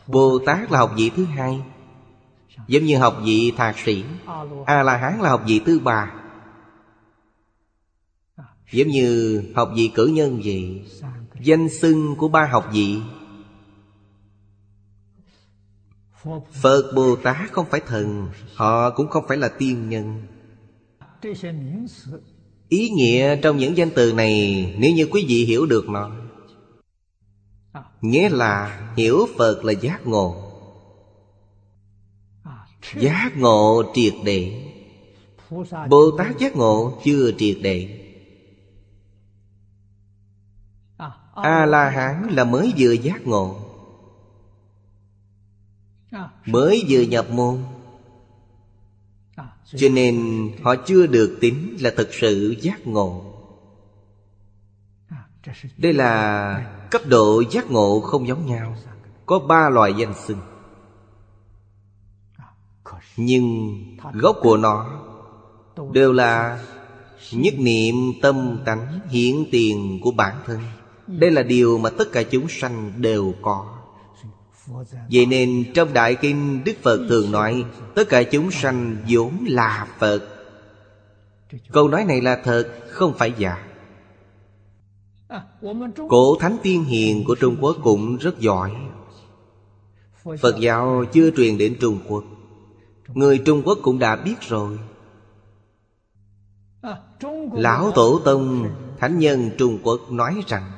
Bồ 0.08 0.40
Tát 0.46 0.72
là 0.72 0.80
học 0.80 0.92
vị 0.96 1.12
thứ 1.16 1.26
hai 1.26 1.62
Giống 2.68 2.84
như 2.84 2.98
học 2.98 3.18
vị 3.24 3.54
thạc 3.58 3.80
sĩ. 3.80 4.04
A-la-hán 4.66 5.20
là 5.22 5.30
học 5.30 5.44
vị 5.48 5.62
thứ 5.66 5.80
ba 5.80 6.14
Giống 8.72 8.88
như 8.88 9.42
học 9.56 9.72
vị 9.76 9.92
cử 9.96 10.06
nhân 10.06 10.42
vậy. 10.44 10.82
Danh 11.40 11.70
xưng 11.70 12.16
của 12.16 12.28
ba 12.28 12.46
học 12.46 12.70
vị 12.74 13.00
Phật 16.52 16.92
Bồ 16.96 17.16
Tát 17.16 17.52
không 17.52 17.66
phải 17.70 17.82
thần, 17.88 18.30
Họ 18.54 18.90
cũng 18.90 19.08
không 19.08 19.26
phải 19.28 19.38
là 19.38 19.50
tiên 19.60 19.90
nhân. 19.90 20.22
Ý 22.70 22.90
nghĩa 22.90 23.36
trong 23.36 23.58
những 23.58 23.78
danh 23.78 23.90
từ 23.96 24.14
này, 24.14 24.76
Nếu 24.80 24.94
như 24.94 25.08
quý 25.12 25.26
vị 25.28 25.46
hiểu 25.46 25.66
được 25.66 25.90
nó, 25.90 26.12
Nghĩa 28.02 28.30
là 28.30 28.82
hiểu 28.98 29.28
Phật 29.38 29.66
là 29.66 29.74
giác 29.74 30.08
ngộ. 30.08 30.52
Giác 32.96 33.32
ngộ 33.38 33.84
triệt 33.94 34.14
để. 34.26 34.72
Bồ 35.90 36.12
Tát 36.18 36.38
giác 36.38 36.56
ngộ 36.56 37.00
chưa 37.04 37.32
triệt 37.38 37.58
để. 37.62 38.02
A-la-hán 41.36 42.28
là 42.30 42.44
mới 42.44 42.74
vừa 42.78 42.92
giác 42.92 43.28
ngộ. 43.28 43.65
Mới 46.46 46.86
vừa 46.90 47.02
nhập 47.02 47.30
môn. 47.30 47.58
Cho 49.76 49.90
nên 49.90 50.50
họ 50.64 50.76
chưa 50.76 51.08
được 51.08 51.38
tính 51.42 51.78
là 51.80 51.92
thực 51.98 52.14
sự 52.14 52.56
giác 52.62 52.88
ngộ. 52.88 53.32
Đây 55.78 55.94
là 55.94 56.88
cấp 56.92 57.02
độ 57.06 57.44
giác 57.52 57.72
ngộ 57.72 58.00
không 58.00 58.28
giống 58.28 58.46
nhau, 58.46 58.76
Có 59.26 59.40
ba 59.40 59.70
loại 59.70 59.94
danh 59.98 60.14
xưng. 60.28 60.40
Nhưng 63.18 63.76
gốc 64.14 64.38
của 64.42 64.58
nó 64.58 65.02
Đều 65.94 66.14
là 66.14 66.64
nhất 67.32 67.54
niệm 67.58 67.96
tâm 68.22 68.60
tánh 68.66 69.00
hiển 69.10 69.36
tiền 69.52 70.00
của 70.04 70.12
bản 70.12 70.36
thân. 70.46 70.60
Đây 71.08 71.32
là 71.32 71.44
điều 71.44 71.78
mà 71.78 71.90
tất 71.90 72.06
cả 72.12 72.24
chúng 72.24 72.48
sanh 72.50 72.92
đều 72.98 73.34
có. 73.42 73.75
Vậy 75.12 75.26
nên 75.26 75.72
trong 75.74 75.94
Đại 75.94 76.16
Kinh 76.16 76.64
Đức 76.64 76.74
Phật 76.84 77.06
thường 77.10 77.32
nói, 77.32 77.66
Tất 77.96 78.10
cả 78.10 78.24
chúng 78.24 78.52
sanh 78.52 78.98
vốn 79.10 79.46
là 79.48 79.88
Phật. 80.00 80.28
Câu 81.72 81.88
nói 81.88 82.06
này 82.06 82.22
là 82.22 82.42
thật, 82.44 82.74
Không 82.90 83.14
phải 83.18 83.34
giả. 83.38 83.68
Cổ 86.10 86.38
Thánh 86.40 86.58
Tiên 86.64 86.84
Hiền 86.84 87.24
của 87.28 87.36
Trung 87.36 87.58
Quốc 87.62 87.78
cũng 87.84 88.18
rất 88.18 88.40
giỏi. 88.40 88.72
Phật 90.42 90.60
giáo 90.60 91.04
chưa 91.14 91.32
truyền 91.32 91.58
đến 91.58 91.78
Trung 91.82 92.00
Quốc. 92.08 92.24
Người 93.14 93.38
Trung 93.38 93.62
Quốc 93.66 93.80
cũng 93.82 94.00
đã 94.00 94.16
biết 94.16 94.36
rồi. 94.42 94.78
Lão 97.54 97.92
Tổ 97.92 98.22
Tông, 98.26 98.70
Thánh 99.00 99.20
Nhân 99.20 99.50
Trung 99.58 99.80
Quốc 99.84 100.12
nói 100.12 100.36
rằng, 100.48 100.72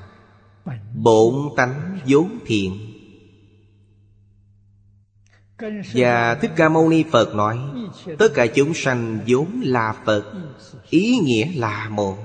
Bổn 0.96 1.36
tánh 1.56 2.00
vốn 2.08 2.30
thiện 2.46 2.87
và 5.94 6.36
Thích 6.36 6.52
Ca 6.56 6.70
Mâu 6.70 6.90
Ni 6.90 7.04
Phật 7.12 7.36
nói, 7.36 7.60
Tất 8.20 8.34
cả 8.34 8.48
chúng 8.48 8.74
sanh 8.74 9.20
vốn 9.28 9.48
là 9.64 9.96
Phật, 10.06 10.34
Ý 10.90 11.18
nghĩa 11.18 11.48
là 11.56 11.90
một 11.90 12.18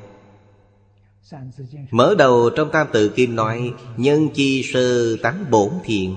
Mở 1.91 2.15
đầu 2.19 2.51
trong 2.57 2.71
Tam 2.73 2.87
Tự 2.93 3.09
kim 3.09 3.37
nói, 3.37 3.73
Nhân 3.97 4.29
chi 4.35 4.63
sơ 4.63 5.17
tánh 5.17 5.45
bổn 5.51 5.71
thiện. 5.85 6.17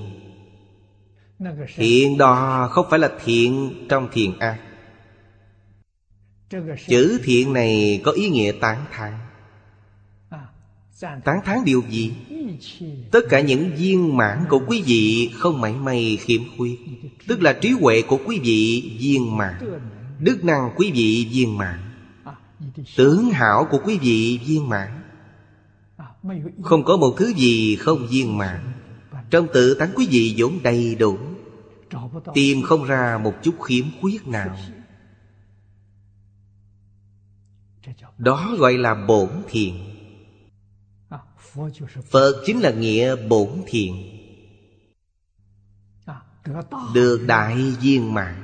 Thiện 1.75 2.17
đó 2.17 2.67
không 2.71 2.85
phải 2.89 2.99
là 2.99 3.09
thiện 3.23 3.73
trong 3.89 4.07
thiện 4.11 4.39
ác. 4.39 4.59
Chữ 6.87 7.19
thiện 7.23 7.53
này 7.53 8.01
có 8.03 8.11
ý 8.11 8.29
nghĩa 8.29 8.51
tán 8.61 8.85
thán. 8.91 9.13
Tán 11.01 11.39
thán 11.45 11.65
điều 11.65 11.83
gì? 11.89 12.13
Tất 13.11 13.19
cả 13.29 13.41
những 13.41 13.75
viên 13.75 14.17
mãn 14.17 14.45
của 14.49 14.61
quý 14.67 14.83
vị 14.85 15.31
không 15.33 15.61
mảy 15.61 15.73
may 15.73 16.17
khiếm 16.21 16.41
khuyết. 16.57 16.79
Tức 17.27 17.41
là 17.41 17.53
trí 17.53 17.69
huệ 17.69 18.01
của 18.01 18.19
quý 18.25 18.39
vị 18.43 18.91
viên 18.99 19.37
mãn. 19.37 19.79
Đức 20.19 20.43
năng 20.43 20.71
quý 20.75 20.91
vị 20.91 21.27
viên 21.31 21.57
mãn. 21.57 21.79
Tướng 22.95 23.29
hảo 23.29 23.67
của 23.71 23.79
quý 23.85 23.97
vị 23.97 24.39
viên 24.45 24.69
mãn. 24.69 25.01
Không 26.63 26.83
có 26.83 26.97
một 26.97 27.15
thứ 27.17 27.33
gì 27.33 27.75
không 27.75 28.07
viên 28.07 28.37
mãn. 28.37 28.59
Trong 29.29 29.47
tự 29.53 29.73
tánh 29.73 29.89
quý 29.95 30.07
vị 30.11 30.35
vốn 30.37 30.59
đầy 30.63 30.95
đủ. 30.95 31.17
Tìm 32.33 32.61
không 32.61 32.85
ra 32.85 33.19
một 33.23 33.33
chút 33.43 33.55
khiếm 33.63 33.85
khuyết 34.01 34.27
nào. 34.27 34.57
Đó 38.17 38.55
gọi 38.57 38.73
là 38.77 39.05
bổn 39.07 39.29
thiện 39.47 39.94
Phật 42.11 42.43
chính 42.45 42.59
là 42.59 42.71
nghĩa 42.71 43.15
bổn 43.15 43.49
thiện. 43.67 44.11
Được 46.93 47.23
đại 47.27 47.55
viên 47.81 48.13
mạng, 48.13 48.41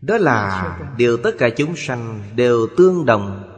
Đó 0.00 0.18
là 0.18 0.78
điều 0.96 1.16
tất 1.16 1.30
cả 1.38 1.48
chúng 1.56 1.76
sanh 1.76 2.22
đều 2.36 2.66
tương 2.76 3.06
đồng. 3.06 3.56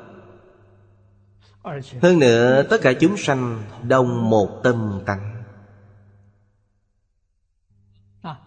Hơn 2.03 2.19
nữa 2.19 2.63
tất 2.71 2.81
cả 2.83 2.93
chúng 2.93 3.17
sanh 3.17 3.63
đồng 3.83 4.31
một 4.31 4.61
tâm 4.65 5.01
tánh. 5.07 5.43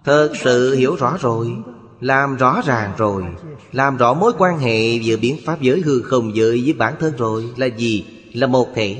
Thật 0.03 0.32
sự 0.43 0.76
hiểu 0.76 0.95
rõ 0.95 1.17
rồi 1.21 1.57
Làm 1.99 2.36
rõ 2.36 2.61
ràng 2.65 2.93
rồi 2.97 3.23
Làm 3.71 3.97
rõ 3.97 4.13
mối 4.13 4.34
quan 4.38 4.59
hệ 4.59 4.95
giữa 4.97 5.17
biến 5.17 5.38
pháp 5.45 5.61
giới 5.61 5.82
hư 5.82 6.01
không 6.01 6.36
giới 6.36 6.61
với 6.63 6.73
bản 6.73 6.95
thân 6.99 7.13
rồi 7.17 7.53
Là 7.57 7.65
gì? 7.65 8.14
Là 8.36 8.47
một 8.47 8.67
thể. 8.75 8.97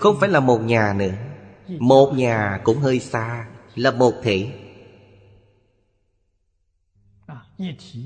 Không 0.00 0.20
phải 0.20 0.28
là 0.28 0.40
một 0.40 0.58
nhà 0.58 0.94
nữa. 0.98 1.12
Một 1.78 2.12
nhà 2.14 2.60
cũng 2.64 2.78
hơi 2.78 3.00
xa 3.00 3.46
Là 3.74 3.90
một 3.90 4.12
thể. 4.22 4.46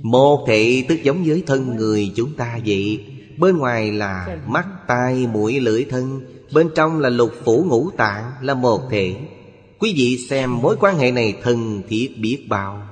Một 0.03 0.45
thể 0.47 0.85
tức 0.89 1.03
giống 1.03 1.24
với 1.24 1.43
thân 1.47 1.76
người 1.76 2.12
chúng 2.16 2.35
ta 2.35 2.59
vậy. 2.66 3.07
Bên 3.39 3.59
ngoài 3.59 3.93
là 3.93 4.39
mắt, 4.47 4.66
tai, 4.87 5.26
mũi, 5.26 5.61
lưỡi, 5.61 5.85
thân. 5.91 6.20
Bên 6.53 6.70
trong 6.74 7.01
là 7.01 7.09
lục 7.09 7.33
phủ 7.45 7.64
ngũ 7.68 7.91
tạng 7.91 8.33
Là 8.41 8.55
một 8.55 8.80
thể. 8.91 9.16
Quý 9.78 9.95
vị 9.97 10.18
xem 10.30 10.61
mối 10.62 10.76
quan 10.80 10.99
hệ 10.99 11.12
này 11.12 11.39
thân 11.43 11.83
thiết 11.89 12.14
biết 12.18 12.47
bao. 12.49 12.89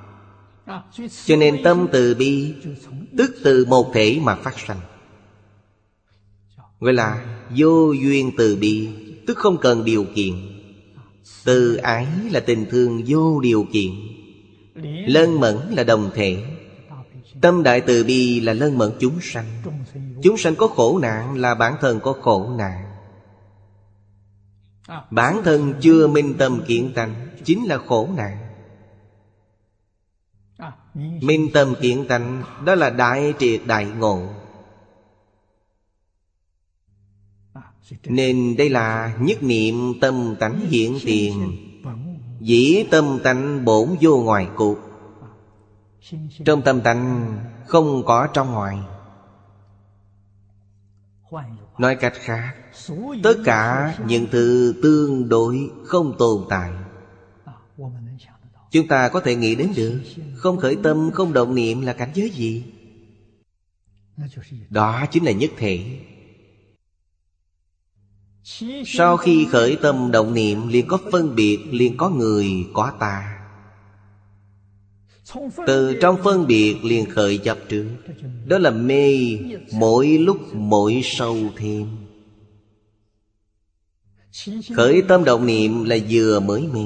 Cho 1.25 1.37
nên 1.37 1.63
tâm 1.65 1.89
từ 1.93 2.15
bi 2.15 2.55
Tức 3.19 3.37
từ 3.45 3.65
một 3.65 3.91
thể 3.95 4.19
mà 4.23 4.35
phát 4.35 4.59
sanh. 4.59 4.81
Gọi 6.81 6.93
là 6.93 7.41
vô 7.57 7.93
duyên 7.93 8.33
từ 8.37 8.57
bi, 8.57 8.89
Tức 9.27 9.39
không 9.39 9.59
cần 9.61 9.85
điều 9.85 10.05
kiện. 10.15 10.35
Từ 11.45 11.77
ái 11.77 12.07
là 12.31 12.41
tình 12.41 12.67
thương 12.71 13.03
vô 13.07 13.41
điều 13.41 13.67
kiện. 13.73 13.93
Lân 15.07 15.41
mẫn 15.41 15.57
là 15.71 15.85
đồng 15.85 16.11
thể. 16.15 16.45
Tâm 17.41 17.63
đại 17.63 17.81
từ 17.81 18.05
bi 18.05 18.41
là 18.41 18.53
lân 18.53 18.79
mẫn 18.79 18.93
chúng 19.01 19.21
sanh. 19.21 19.63
Chúng 20.23 20.37
sanh 20.37 20.55
có 20.55 20.67
khổ 20.67 20.99
nạn 21.03 21.37
là 21.39 21.55
bản 21.55 21.75
thân 21.81 22.01
có 22.01 22.13
khổ 22.13 22.51
nạn. 22.59 22.85
Bản 25.11 25.41
thân 25.45 25.75
chưa 25.81 26.07
minh 26.07 26.35
tâm 26.39 26.63
kiện 26.67 26.93
tánh, 26.95 27.15
Chính 27.45 27.65
là 27.65 27.79
khổ 27.79 28.09
nạn. 28.17 28.37
Minh 31.21 31.49
tâm 31.55 31.75
kiện 31.81 32.09
tánh, 32.09 32.43
Đó 32.65 32.75
là 32.75 32.91
đại 32.91 33.35
triệt 33.39 33.61
đại 33.67 33.85
ngộ. 33.85 34.29
Nên 38.05 38.57
đây 38.57 38.71
là 38.71 39.17
nhất 39.21 39.43
niệm 39.43 40.01
tâm 40.01 40.37
tánh 40.41 40.61
hiện 40.61 40.99
tiền 41.05 41.57
Dĩ 42.41 42.85
tâm 42.91 43.19
tánh 43.25 43.65
bổn 43.65 43.89
vô 44.01 44.23
ngoài 44.23 44.47
cuộc. 44.57 44.79
Trong 46.45 46.63
tâm 46.63 46.81
tánh 46.81 47.33
không 47.67 48.03
có 48.07 48.27
trong 48.27 48.51
ngoài 48.51 48.79
Nói 51.79 51.97
cách 51.97 52.13
khác 52.17 52.55
Tất 53.23 53.35
cả 53.45 53.95
những 54.07 54.27
thứ 54.31 54.75
tương 54.83 55.29
đối 55.29 55.71
không 55.85 56.15
tồn 56.19 56.45
tại 56.49 56.73
Chúng 58.71 58.89
ta 58.89 59.09
có 59.09 59.21
thể 59.21 59.37
nghĩ 59.37 59.55
đến 59.55 59.73
được 59.77 60.01
Không 60.35 60.57
khởi 60.57 60.77
tâm, 60.83 61.11
không 61.15 61.33
động 61.33 61.55
niệm 61.55 61.81
là 61.81 61.93
cảnh 61.93 62.11
giới 62.15 62.31
gì? 62.31 62.65
Đó 64.71 65.05
chính 65.11 65.25
là 65.25 65.33
nhất 65.33 65.51
thể 65.57 66.01
sau 68.87 69.17
khi 69.17 69.47
khởi 69.51 69.77
tâm 69.77 70.11
động 70.11 70.35
niệm 70.35 70.69
liền 70.69 70.87
có 70.87 70.99
phân 71.13 71.35
biệt, 71.35 71.59
liền 71.71 71.97
có 71.97 72.11
người, 72.11 72.47
có 72.73 72.93
ta. 73.01 73.37
Từ 75.67 75.99
trong 76.01 76.17
phân 76.25 76.47
biệt 76.47 76.77
liền 76.85 77.11
khởi 77.11 77.39
chấp 77.39 77.59
trước. 77.69 77.87
Đó 78.47 78.59
là 78.59 78.71
mê 78.71 79.39
mỗi 79.73 80.09
lúc 80.09 80.55
mỗi 80.55 81.01
sâu 81.05 81.37
thêm. 81.57 81.87
Khởi 84.77 85.03
tâm 85.09 85.25
động 85.25 85.47
niệm 85.47 85.85
là 85.85 85.97
vừa 86.11 86.41
mới 86.41 86.63
mê. 86.73 86.85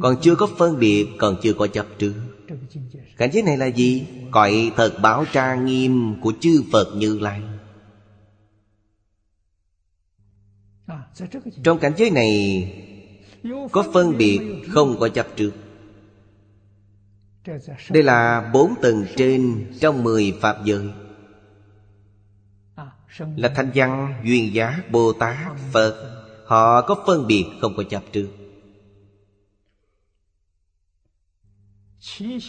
Còn 0.00 0.16
chưa 0.22 0.34
có 0.34 0.48
phân 0.58 0.78
biệt 0.78 1.06
Còn 1.18 1.36
chưa 1.42 1.52
có 1.52 1.66
chấp 1.66 1.86
trước. 1.98 2.14
Cảnh 3.16 3.30
giới 3.32 3.42
này 3.42 3.56
là 3.56 3.66
gì? 3.66 4.04
Cõi 4.30 4.72
thật 4.76 4.98
báo 5.02 5.24
tra 5.32 5.54
nghiêm 5.54 6.14
của 6.20 6.32
chư 6.40 6.62
Phật 6.72 6.96
Như 6.96 7.18
Lai. 7.18 7.42
Trong 11.62 11.78
cảnh 11.78 11.92
giới 11.96 12.10
này 12.10 12.32
Có 13.72 13.84
phân 13.94 14.18
biệt 14.18 14.40
không 14.70 14.96
có 15.00 15.08
chấp 15.08 15.26
trước. 15.36 15.52
Đây 17.90 18.02
là 18.02 18.50
bốn 18.52 18.74
tầng 18.82 19.04
trên 19.16 19.72
trong 19.80 20.04
mười 20.04 20.38
Pháp 20.40 20.56
giới. 20.64 20.88
Là 23.18 23.52
thanh 23.56 23.70
văn, 23.74 24.14
duyên 24.24 24.54
giá, 24.54 24.82
Bồ 24.90 25.12
Tát, 25.12 25.52
Phật. 25.72 26.22
Họ 26.46 26.82
có 26.82 27.04
phân 27.06 27.26
biệt 27.26 27.44
không 27.60 27.76
có 27.76 27.82
chấp 27.82 28.02
trước. 28.12 28.28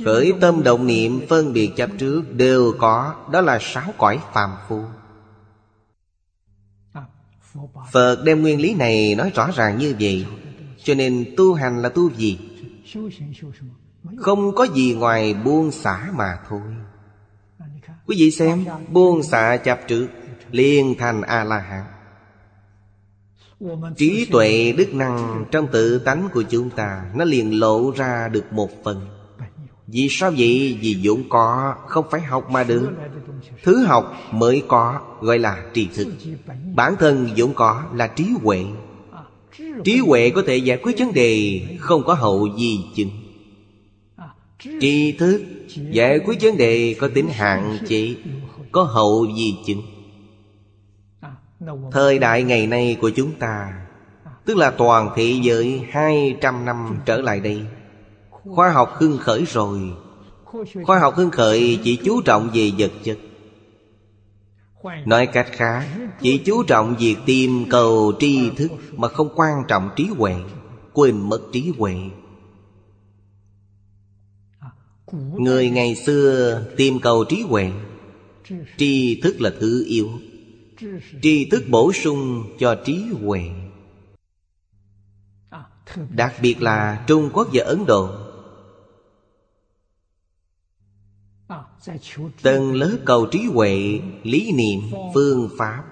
Khởi 0.06 0.34
tâm 0.42 0.64
động 0.64 0.88
niệm 0.88 1.22
phân 1.30 1.54
biệt 1.54 1.72
chấp 1.76 1.90
trước 1.98 2.24
Đều 2.34 2.74
có 2.80 3.16
Đó 3.32 3.42
là 3.42 3.60
sáu 3.62 3.94
cõi 3.98 4.20
phàm 4.34 4.50
phu 4.68 4.84
Phật 7.92 8.24
đem 8.24 8.42
nguyên 8.42 8.62
lý 8.62 8.74
này 8.74 9.16
nói 9.16 9.32
rõ 9.36 9.52
ràng 9.56 9.78
như 9.78 9.96
vậy, 10.00 10.26
Cho 10.84 10.94
nên 10.94 11.34
tu 11.38 11.54
hành 11.54 11.82
là 11.82 11.90
tu 11.90 12.12
gì? 12.12 12.40
Không 14.18 14.56
có 14.56 14.64
gì 14.64 14.94
ngoài 14.94 15.34
buông 15.34 15.72
xả 15.72 16.12
mà 16.16 16.38
thôi. 16.50 16.62
Quý 18.08 18.16
vị 18.20 18.32
xem, 18.32 18.66
Buông 18.92 19.24
xả 19.24 19.58
chập 19.58 19.80
trước 19.88 20.08
liền 20.52 20.96
thành 20.98 21.22
A-la-hán. 21.22 21.84
Trí 23.98 24.28
tuệ 24.32 24.74
đức 24.78 24.94
năng 24.94 25.46
trong 25.52 25.68
tự 25.72 26.00
tánh 26.00 26.30
của 26.34 26.44
chúng 26.50 26.70
ta, 26.70 27.06
Nó 27.16 27.26
liền 27.26 27.60
lộ 27.60 27.92
ra 27.92 28.28
được 28.28 28.54
một 28.54 28.70
phần. 28.84 29.17
Vì 29.88 30.08
sao 30.12 30.32
vậy? 30.38 30.78
Vì 30.82 30.98
vốn 31.04 31.24
có, 31.30 31.76
Không 31.88 32.06
phải 32.12 32.22
học 32.22 32.50
mà 32.50 32.64
được. 32.64 32.92
Thứ 33.64 33.86
học 33.86 34.14
mới 34.32 34.64
có, 34.68 35.00
Gọi 35.22 35.40
là 35.40 35.64
tri 35.74 35.88
thức. 35.96 36.08
Bản 36.76 36.96
thân 37.00 37.30
vốn 37.38 37.54
có 37.54 37.84
là 37.94 38.08
trí 38.08 38.30
huệ. 38.44 38.66
Trí 39.84 39.98
huệ 39.98 40.30
có 40.30 40.44
thể 40.48 40.58
giải 40.58 40.78
quyết 40.78 41.00
vấn 41.00 41.14
đề, 41.14 41.62
Không 41.80 42.04
có 42.04 42.14
hậu 42.14 42.48
gì 42.58 42.80
chứng. 42.96 43.10
Tri 44.80 45.12
thức 45.12 45.42
Giải 45.92 46.20
quyết 46.26 46.42
vấn 46.42 46.58
đề 46.58 46.96
có 47.00 47.10
tính 47.14 47.28
hạn 47.30 47.78
chế, 47.88 48.16
Có 48.72 48.84
hậu 48.84 49.28
gì 49.38 49.58
chứng. 49.66 49.82
Thời 51.92 52.20
đại 52.20 52.44
ngày 52.44 52.68
nay 52.68 52.98
của 53.02 53.10
chúng 53.10 53.32
ta, 53.32 53.74
Tức 54.46 54.58
là 54.58 54.72
toàn 54.72 55.10
thế 55.16 55.40
giới 55.42 55.82
200 55.90 56.66
năm 56.66 56.98
trở 57.06 57.22
lại 57.22 57.40
đây 57.40 57.62
Khoa 58.56 58.72
học 58.72 58.90
hưng 59.00 59.18
khởi 59.18 59.46
rồi. 59.46 59.94
Khoa 60.86 61.00
học 61.00 61.14
hưng 61.16 61.32
khởi 61.32 61.80
chỉ 61.84 62.00
chú 62.06 62.22
trọng 62.22 62.50
về 62.54 62.72
vật 62.78 62.92
chất. 63.04 63.18
Nói 65.06 65.28
cách 65.28 65.48
khác, 65.52 65.88
Chỉ 66.22 66.38
chú 66.38 66.64
trọng 66.64 66.96
việc 67.00 67.16
tìm 67.26 67.66
cầu 67.70 68.14
tri 68.20 68.50
thức 68.50 68.72
Mà 68.92 69.08
không 69.08 69.30
quan 69.36 69.64
trọng 69.68 69.90
trí 69.96 70.06
huệ, 70.06 70.36
Quên 70.94 71.30
mất 71.30 71.40
trí 71.52 71.72
huệ. 71.78 71.96
Người 75.34 75.70
ngày 75.70 75.96
xưa 75.96 76.62
tìm 76.78 77.00
cầu 77.00 77.26
trí 77.30 77.42
huệ, 77.42 77.72
Tri 78.78 79.22
thức 79.22 79.42
là 79.42 79.52
thứ 79.60 79.86
yếu. 79.88 80.10
Tri 81.22 81.50
thức 81.50 81.64
bổ 81.70 81.94
sung 81.94 82.44
cho 82.60 82.76
trí 82.86 83.06
huệ. 83.22 83.42
Đặc 86.10 86.34
biệt 86.42 86.62
là 86.62 87.04
trung 87.08 87.30
quốc 87.34 87.48
và 87.54 87.64
ấn 87.66 87.86
độ 87.86 88.27
tầng 92.42 92.74
lớp 92.74 92.98
cầu 93.06 93.26
trí 93.32 93.46
huệ 93.54 94.00
lý 94.24 94.52
niệm 94.52 94.82
phương 95.14 95.50
pháp 95.58 95.84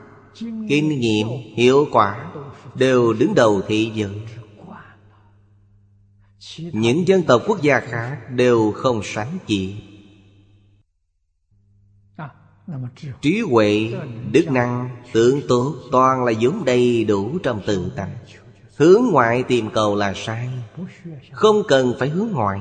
kinh 0.68 1.00
nghiệm 1.00 1.28
hiệu 1.56 1.88
quả 1.92 2.32
đều 2.76 3.14
đứng 3.14 3.36
đầu 3.36 3.62
thị 3.68 3.92
giới. 3.96 4.22
Những 6.58 7.08
dân 7.08 7.24
tộc 7.24 7.42
quốc 7.48 7.62
gia 7.62 7.80
khác 7.80 8.20
đều 8.30 8.72
không 8.72 9.02
sánh 9.04 9.38
chị. 9.48 9.76
Trí 13.22 13.42
huệ, 13.42 13.94
đức 14.32 14.52
năng, 14.52 14.90
tưởng 15.14 15.42
tốt 15.48 15.76
Toàn 15.92 16.24
là 16.24 16.32
vốn 16.42 16.66
đầy 16.66 17.04
đủ 17.04 17.38
trong 17.44 17.62
tự 17.66 17.92
tánh 17.96 18.16
Hướng 18.76 19.06
ngoại 19.12 19.44
tìm 19.44 19.70
cầu 19.74 19.96
là 19.96 20.14
sai. 20.16 20.50
Không 21.32 21.64
cần 21.68 21.94
phải 22.00 22.10
hướng 22.10 22.28
ngoại. 22.32 22.60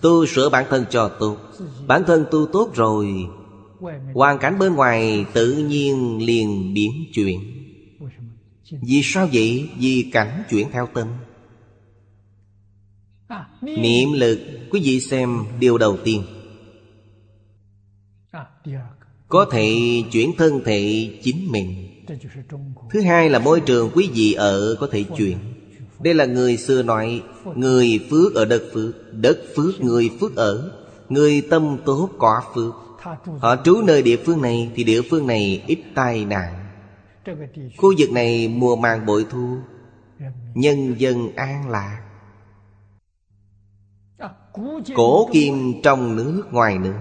Tu 0.00 0.26
sửa 0.26 0.48
bản 0.48 0.64
thân 0.70 0.84
cho 0.90 1.08
tu, 1.08 1.36
Bản 1.86 2.02
thân 2.06 2.26
tu 2.30 2.46
tốt 2.46 2.70
rồi 2.74 3.26
Hoàn 4.14 4.38
cảnh 4.38 4.58
bên 4.58 4.74
ngoài 4.74 5.26
tự 5.32 5.52
nhiên 5.52 6.18
liền 6.26 6.74
biến 6.74 6.90
chuyển. 7.14 7.40
Vì 8.70 9.00
sao 9.04 9.28
vậy? 9.32 9.70
Vì 9.78 10.10
cảnh 10.12 10.42
chuyển 10.50 10.70
theo 10.70 10.86
tâm. 10.94 11.08
Niệm 13.62 14.12
lực 14.12 14.38
Quý 14.70 14.80
vị 14.84 15.00
xem 15.00 15.44
điều 15.58 15.78
đầu 15.78 15.96
tiên. 16.04 16.22
Có 19.28 19.44
thể 19.52 19.76
chuyển 20.12 20.30
thân 20.38 20.60
thể 20.64 21.10
chính 21.22 21.52
mình. 21.52 21.89
Thứ 22.90 23.00
hai 23.00 23.30
là 23.30 23.38
môi 23.38 23.60
trường 23.60 23.90
quý 23.94 24.10
vị 24.14 24.32
ở 24.32 24.76
có 24.80 24.88
thể 24.92 25.04
chuyển 25.16 25.38
Đây 26.00 26.14
là 26.14 26.24
người 26.24 26.56
xưa 26.56 26.82
nói 26.82 27.22
Người 27.54 28.00
phước 28.10 28.34
ở 28.34 28.44
đất 28.44 28.62
phước 28.74 29.14
Đất 29.14 29.38
phước 29.56 29.80
người 29.80 30.10
phước 30.20 30.36
ở. 30.36 30.72
Người 31.08 31.42
tâm 31.50 31.76
tốt 31.84 32.10
có 32.18 32.42
phước. 32.54 32.74
Họ 33.38 33.56
trú 33.64 33.82
nơi 33.82 34.02
địa 34.02 34.16
phương 34.16 34.42
này 34.42 34.70
Thì 34.74 34.84
địa 34.84 35.02
phương 35.10 35.26
này 35.26 35.62
ít 35.66 35.78
tai 35.94 36.24
nạn. 36.24 36.66
Khu 37.76 37.94
vực 37.98 38.10
này 38.12 38.48
mùa 38.48 38.76
màng 38.76 39.06
bội 39.06 39.26
thu 39.30 39.56
Nhân 40.54 40.94
dân 40.98 41.34
an 41.36 41.70
lạc. 41.70 42.00
Cổ 44.94 45.28
kim 45.32 45.82
trong 45.82 46.16
nước 46.16 46.42
ngoài 46.50 46.78
nước. 46.78 46.94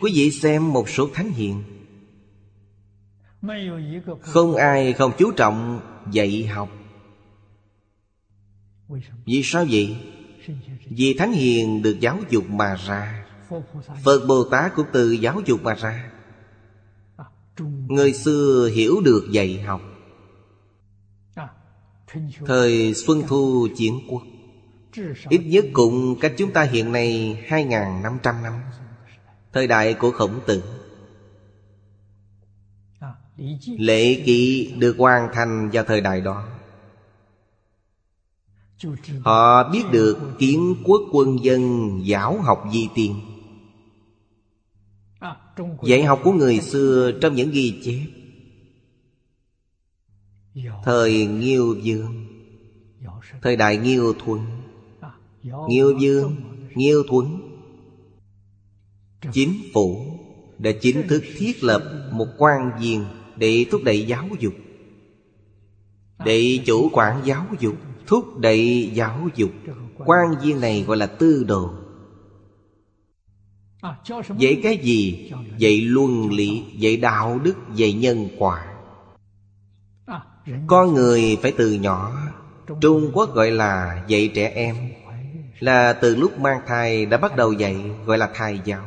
Quý 0.00 0.12
vị 0.14 0.30
xem 0.30 0.72
một 0.72 0.88
số 0.88 1.08
thánh 1.14 1.30
hiện 1.30 1.62
không 4.20 4.56
ai, 4.56 4.92
không 4.92 5.12
chú 5.18 5.32
trọng 5.32 5.80
dạy 6.10 6.46
học. 6.46 6.68
Vì 9.26 9.42
sao 9.44 9.66
vậy? 9.70 9.96
Vì 10.90 11.14
Thánh 11.18 11.32
Hiền 11.32 11.82
được 11.82 11.96
giáo 12.00 12.18
dục 12.30 12.44
mà 12.48 12.76
ra. 12.86 13.24
Phật 14.04 14.26
Bồ 14.28 14.44
Tát 14.44 14.74
cũng 14.74 14.86
từ 14.92 15.12
giáo 15.12 15.40
dục 15.44 15.62
mà 15.62 15.74
ra. 15.74 16.10
Người 17.88 18.12
xưa 18.12 18.70
hiểu 18.74 19.00
được 19.04 19.28
dạy 19.30 19.60
học. 19.60 19.80
Thời 22.46 22.94
Xuân 22.94 23.22
Thu 23.28 23.68
Chiến 23.76 24.00
Quốc. 24.10 24.22
Ít 25.28 25.38
nhất 25.38 25.64
cũng 25.72 26.16
cách 26.20 26.32
chúng 26.36 26.52
ta 26.52 26.62
hiện 26.62 26.92
nay 26.92 27.38
2.500 27.48 28.42
năm. 28.42 28.52
Thời 29.52 29.66
đại 29.66 29.94
của 29.94 30.10
Khổng 30.10 30.40
Tử. 30.46 30.62
Lễ 33.78 34.22
kỵ 34.26 34.72
được 34.78 34.96
hoàn 34.98 35.28
thành 35.32 35.70
vào 35.72 35.84
thời 35.84 36.00
đại 36.00 36.20
đó. 36.20 36.48
Họ 39.24 39.70
biết 39.70 39.82
được 39.92 40.18
kiến 40.38 40.76
quốc 40.84 41.02
quân 41.12 41.44
dân 41.44 41.90
giáo 42.04 42.40
học 42.40 42.64
di 42.72 42.88
tiên. 42.94 43.20
Dạy 45.82 46.04
học 46.04 46.20
của 46.24 46.32
người 46.32 46.60
xưa 46.60 47.12
trong 47.20 47.34
những 47.34 47.50
ghi 47.50 47.80
chép. 47.84 48.06
Thời 50.84 51.26
Nghiêu 51.26 51.76
Dương 51.82 52.26
Thời 53.42 53.56
đại 53.56 53.76
Nghiêu 53.76 54.14
Thuận 54.24 54.40
Nghiêu 55.68 55.98
Dương 55.98 56.36
Nghiêu 56.74 57.02
Thuận 57.08 57.40
Chính 59.32 59.62
phủ 59.74 60.06
đã 60.58 60.70
chính 60.80 61.08
thức 61.08 61.22
thiết 61.36 61.64
lập 61.64 62.10
một 62.12 62.26
quan 62.38 62.70
viên 62.80 63.04
để 63.38 63.66
thúc 63.70 63.80
đẩy 63.84 64.06
giáo 64.06 64.28
dục. 64.38 64.54
Để 66.24 66.58
chủ 66.66 66.90
quản 66.92 67.20
giáo 67.24 67.46
dục, 67.60 67.74
thúc 68.06 68.38
đẩy 68.38 68.90
giáo 68.94 69.28
dục. 69.34 69.50
Quan 70.04 70.26
viên 70.42 70.60
này 70.60 70.84
gọi 70.86 70.96
là 70.96 71.06
tư 71.06 71.44
đồ. 71.48 71.70
Dạy 74.38 74.60
cái 74.62 74.78
gì? 74.82 75.32
Dạy 75.58 75.80
luân 75.80 76.30
lý, 76.30 76.64
dạy 76.76 76.96
đạo 76.96 77.38
đức, 77.38 77.54
dạy 77.74 77.92
nhân 77.92 78.28
quả. 78.38 78.64
Con 80.66 80.94
người 80.94 81.38
phải 81.42 81.52
từ 81.52 81.72
nhỏ, 81.72 82.12
trung 82.80 83.10
quốc 83.14 83.34
gọi 83.34 83.50
là 83.50 84.04
dạy 84.08 84.30
trẻ 84.34 84.52
em. 84.54 84.76
Là 85.58 85.92
từ 85.92 86.16
lúc 86.16 86.38
mang 86.38 86.60
thai 86.66 87.06
đã 87.06 87.16
bắt 87.16 87.36
đầu 87.36 87.52
dạy, 87.52 87.76
gọi 88.06 88.18
là 88.18 88.30
thai 88.34 88.60
giáo. 88.64 88.84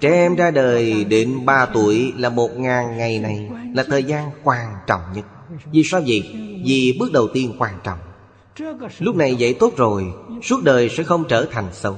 Trẻ 0.00 0.10
em 0.10 0.36
ra 0.36 0.50
đời 0.50 1.04
đến 1.04 1.44
3 1.46 1.66
tuổi 1.66 2.12
là 2.16 2.28
một 2.28 2.50
ngàn 2.56 2.96
ngày 2.96 3.18
này 3.18 3.50
Là 3.74 3.84
thời 3.88 4.04
gian 4.04 4.30
quan 4.44 4.74
trọng 4.86 5.00
nhất. 5.14 5.24
Vì 5.72 5.82
sao 5.84 6.00
vậy? 6.06 6.30
Vì 6.64 6.96
bước 7.00 7.12
đầu 7.12 7.28
tiên 7.34 7.54
quan 7.58 7.74
trọng. 7.84 7.98
Lúc 8.98 9.16
này 9.16 9.36
dạy 9.36 9.54
tốt 9.60 9.72
rồi 9.76 10.04
Suốt 10.42 10.62
đời 10.64 10.88
sẽ 10.88 11.02
không 11.02 11.24
trở 11.28 11.46
thành 11.50 11.68
xấu. 11.72 11.96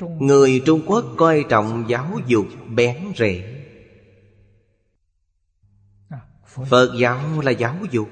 Người 0.00 0.62
Trung 0.66 0.82
Quốc 0.86 1.04
coi 1.16 1.44
trọng 1.48 1.84
giáo 1.88 2.20
dục 2.26 2.46
bén 2.74 2.96
rễ. 3.16 3.50
Phật 6.68 6.94
giáo 6.98 7.20
là 7.42 7.50
giáo 7.50 7.76
dục 7.90 8.08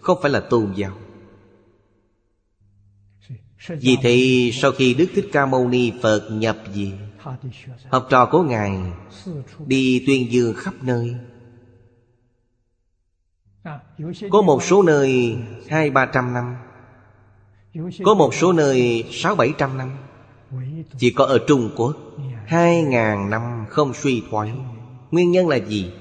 Không 0.00 0.18
phải 0.22 0.30
là 0.30 0.40
tôn 0.40 0.72
giáo 0.74 0.92
vì 3.68 3.96
thế, 4.02 4.50
sau 4.54 4.72
khi 4.72 4.94
Đức 4.94 5.06
Thích 5.14 5.28
Ca 5.32 5.46
Mâu 5.46 5.68
Ni 5.68 5.92
Phật 6.02 6.28
nhập 6.32 6.58
viện, 6.74 6.98
Học 7.90 8.06
trò 8.10 8.26
của 8.26 8.42
Ngài 8.42 8.72
Đi 9.66 10.04
tuyên 10.06 10.32
dương 10.32 10.54
khắp 10.54 10.74
nơi. 10.82 11.14
Có 14.30 14.42
một 14.42 14.62
số 14.62 14.82
nơi 14.82 15.36
hai, 15.68 15.90
ba 15.90 16.06
trăm 16.06 16.34
năm. 16.34 16.56
Có 18.04 18.14
một 18.14 18.34
số 18.34 18.52
nơi 18.52 19.04
sáu, 19.10 19.34
bảy 19.34 19.52
trăm 19.58 19.78
năm. 19.78 19.90
Chỉ 20.98 21.10
có 21.10 21.24
ở 21.24 21.38
Trung 21.46 21.70
Quốc, 21.76 21.96
Hai 22.46 22.82
ngàn 22.82 23.30
năm 23.30 23.64
không 23.68 23.94
suy 23.94 24.22
thoái. 24.30 24.52
Nguyên 25.10 25.30
nhân 25.30 25.48
là 25.48 25.56
gì? 25.56 25.92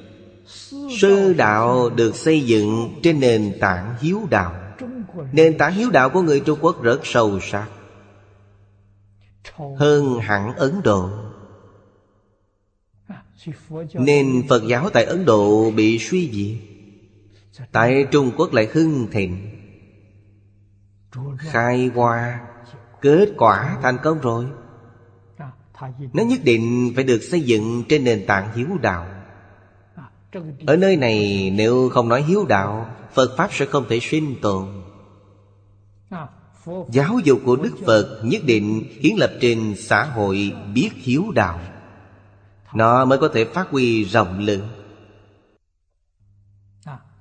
Sư 0.99 1.33
đạo 1.33 1.89
được 1.89 2.15
xây 2.15 2.41
dựng 2.41 2.99
trên 3.03 3.19
nền 3.19 3.53
tảng 3.59 3.95
hiếu 4.01 4.21
đạo. 4.29 4.68
Nền 5.31 5.57
tảng 5.57 5.73
hiếu 5.73 5.89
đạo 5.89 6.09
của 6.09 6.21
người 6.21 6.39
Trung 6.39 6.59
Quốc 6.61 6.83
rất 6.83 6.99
sâu 7.03 7.39
sắc. 7.39 7.67
Hơn 9.77 10.19
hẳn 10.19 10.55
Ấn 10.55 10.81
Độ. 10.83 11.09
Nên 13.93 14.43
Phật 14.49 14.63
giáo 14.67 14.89
tại 14.89 15.03
Ấn 15.03 15.25
Độ 15.25 15.71
bị 15.71 15.99
suy 15.99 16.31
diệt. 16.31 16.69
Tại 17.71 18.05
Trung 18.11 18.31
Quốc 18.37 18.53
lại 18.53 18.69
hưng 18.73 19.07
thịnh. 19.11 19.55
Khai 21.37 21.91
hoa, 21.95 22.39
Kết 23.01 23.29
quả 23.37 23.77
thành 23.81 23.97
công 24.03 24.19
rồi. 24.21 24.45
Nó 26.13 26.23
nhất 26.23 26.39
định 26.43 26.93
phải 26.95 27.03
được 27.03 27.19
xây 27.19 27.41
dựng 27.41 27.83
trên 27.89 28.03
nền 28.03 28.25
tảng 28.27 28.55
hiếu 28.55 28.67
đạo. 28.81 29.07
Ở 30.67 30.75
nơi 30.75 30.95
này, 30.95 31.49
nếu 31.55 31.89
không 31.89 32.09
nói 32.09 32.21
hiếu 32.21 32.45
đạo, 32.45 32.95
Phật 33.13 33.37
Pháp 33.37 33.53
sẽ 33.53 33.65
không 33.65 33.85
thể 33.89 33.99
sinh 34.01 34.35
tồn. 34.41 34.67
Giáo 36.89 37.19
dục 37.23 37.39
của 37.45 37.55
Đức 37.55 37.71
Phật 37.85 38.21
nhất 38.23 38.41
định 38.45 38.83
kiến 39.01 39.15
lập 39.19 39.31
trên 39.41 39.75
xã 39.77 40.03
hội 40.03 40.53
biết 40.73 40.89
hiếu 40.93 41.23
đạo. 41.35 41.59
Nó 42.73 43.05
mới 43.05 43.17
có 43.17 43.29
thể 43.33 43.45
phát 43.45 43.69
huy 43.69 44.03
rộng 44.03 44.39
lượng. 44.39 44.67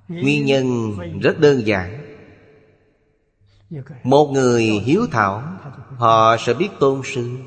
Nguyên 0.07 0.45
nhân 0.45 0.97
rất 1.19 1.39
đơn 1.39 1.67
giản. 1.67 2.05
Một 4.03 4.29
người 4.33 4.63
hiếu 4.63 5.07
thảo, 5.11 5.43
Họ 5.97 6.37
sẽ 6.39 6.53
biết 6.53 6.69
tôn 6.79 7.01
sư. 7.03 7.37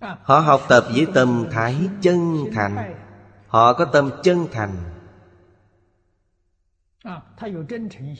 Họ 0.00 0.38
học 0.38 0.62
tập 0.68 0.84
với 0.94 1.06
tâm 1.14 1.46
thái 1.50 1.76
chân 2.00 2.44
thành. 2.54 2.94
Họ 3.46 3.72
có 3.72 3.84
tâm 3.84 4.10
chân 4.22 4.46
thành 4.52 4.76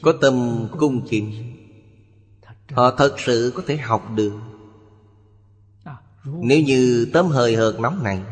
có 0.03 0.13
tâm 0.21 0.67
cung 0.79 1.07
kính 1.09 1.33
họ 2.71 2.91
thật 2.91 3.21
sự 3.21 3.53
có 3.57 3.63
thể 3.67 3.77
học 3.77 4.11
được. 4.15 4.33
Nếu 6.25 6.61
như 6.61 7.11
tấm 7.13 7.27
hơi 7.27 7.57
hợt 7.57 7.81
nóng 7.81 8.03
này 8.03 8.23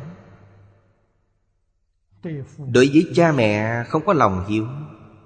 đối 2.73 2.89
với 2.89 3.07
cha 3.15 3.33
mẹ 3.33 3.85
không 3.89 4.03
có 4.07 4.13
lòng 4.13 4.45
hiếu 4.49 4.67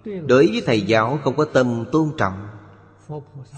đối 0.04 0.46
với 0.46 0.62
thầy 0.66 0.80
giáo 0.80 1.18
không 1.24 1.36
có 1.36 1.44
tâm 1.44 1.84
tôn 1.92 2.10
trọng 2.18 2.48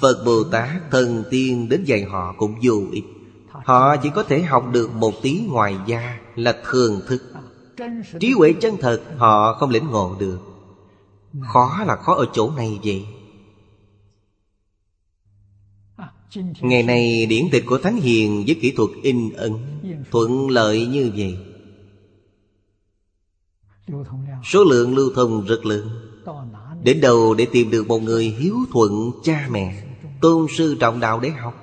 phật 0.00 0.24
bồ 0.26 0.44
tát 0.44 0.70
thần 0.90 1.24
tiên 1.30 1.68
đến 1.68 1.84
dạy 1.84 2.04
họ 2.04 2.34
cũng 2.38 2.54
vô 2.62 2.82
ích. 2.92 3.04
Họ 3.48 3.96
chỉ 3.96 4.10
có 4.14 4.22
thể 4.22 4.42
học 4.42 4.64
được 4.72 4.92
một 4.94 5.14
tí 5.22 5.46
ngoài 5.48 5.76
da 5.86 6.18
là 6.34 6.56
thường 6.64 7.00
thức. 7.08 7.22
Trí 8.20 8.32
huệ 8.32 8.52
chân 8.60 8.76
thật 8.80 9.00
họ 9.16 9.52
không 9.52 9.70
lĩnh 9.70 9.86
ngộ 9.86 10.16
được 10.20 10.55
Khó 11.40 11.84
là 11.86 11.96
khó 11.96 12.14
ở 12.14 12.26
chỗ 12.32 12.50
này 12.50 12.78
vậy. 12.84 13.06
Ngày 16.60 16.82
nay 16.82 17.26
điển 17.26 17.44
tịch 17.52 17.64
của 17.66 17.78
Thánh 17.78 17.96
Hiền 17.96 18.44
với 18.46 18.58
kỹ 18.60 18.72
thuật 18.76 18.90
in 19.02 19.32
ấn 19.32 19.52
Thuận 20.10 20.50
lợi 20.50 20.86
như 20.86 21.12
vậy. 21.16 21.38
Số 24.44 24.64
lượng 24.64 24.94
lưu 24.94 25.10
thông 25.14 25.46
rất 25.46 25.66
lớn. 25.66 25.88
Đến 26.82 27.00
đầu 27.00 27.34
để 27.34 27.46
tìm 27.52 27.70
được 27.70 27.88
một 27.88 28.02
người 28.02 28.24
hiếu 28.24 28.56
thuận 28.72 29.10
cha 29.22 29.48
mẹ 29.50 29.84
Tôn 30.20 30.46
sư 30.56 30.76
trọng 30.80 31.00
đạo 31.00 31.20
để 31.20 31.30
học? 31.30 31.54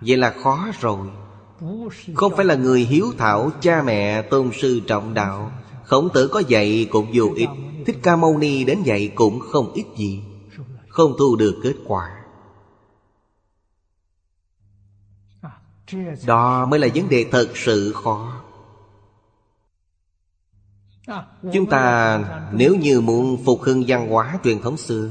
Vậy 0.00 0.16
là 0.16 0.34
khó 0.42 0.68
rồi. 0.80 1.08
Không 2.14 2.32
phải 2.36 2.44
là 2.44 2.54
người 2.54 2.80
hiếu 2.80 3.12
thảo 3.18 3.50
cha 3.60 3.82
mẹ 3.82 4.22
tôn 4.22 4.50
sư 4.60 4.80
trọng 4.86 5.14
đạo. 5.14 5.52
Khổng 5.84 6.08
tử 6.14 6.28
có 6.28 6.42
dạy 6.48 6.86
cũng 6.90 7.10
vô 7.14 7.24
ích 7.34 7.48
Thích 7.86 7.96
Ca 8.02 8.16
Mâu 8.16 8.38
Ni 8.38 8.64
đến 8.64 8.82
dạy 8.82 9.12
cũng 9.14 9.40
không 9.40 9.72
ít 9.72 9.84
gì, 9.96 10.22
Không 10.88 11.14
thu 11.18 11.36
được 11.36 11.60
kết 11.62 11.74
quả. 11.86 12.16
Đó 16.26 16.66
mới 16.66 16.80
là 16.80 16.88
vấn 16.94 17.08
đề 17.08 17.26
thật 17.30 17.48
sự 17.54 17.92
khó. 17.92 18.42
Chúng 21.52 21.66
ta 21.70 22.18
nếu 22.52 22.76
như 22.76 23.00
muốn 23.00 23.44
phục 23.44 23.62
hưng 23.62 23.84
văn 23.86 24.08
hóa 24.08 24.38
truyền 24.44 24.60
thống 24.60 24.76
xưa, 24.76 25.10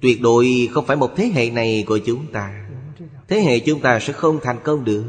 Tuyệt 0.00 0.20
đối 0.22 0.68
không 0.72 0.86
phải 0.86 0.96
một 0.96 1.12
thế 1.16 1.26
hệ 1.34 1.50
này 1.50 1.84
của 1.86 1.98
chúng 1.98 2.26
ta. 2.32 2.66
Thế 3.28 3.40
hệ 3.40 3.58
chúng 3.58 3.80
ta 3.80 4.00
sẽ 4.00 4.12
không 4.12 4.38
thành 4.42 4.58
công 4.64 4.84
được. 4.84 5.04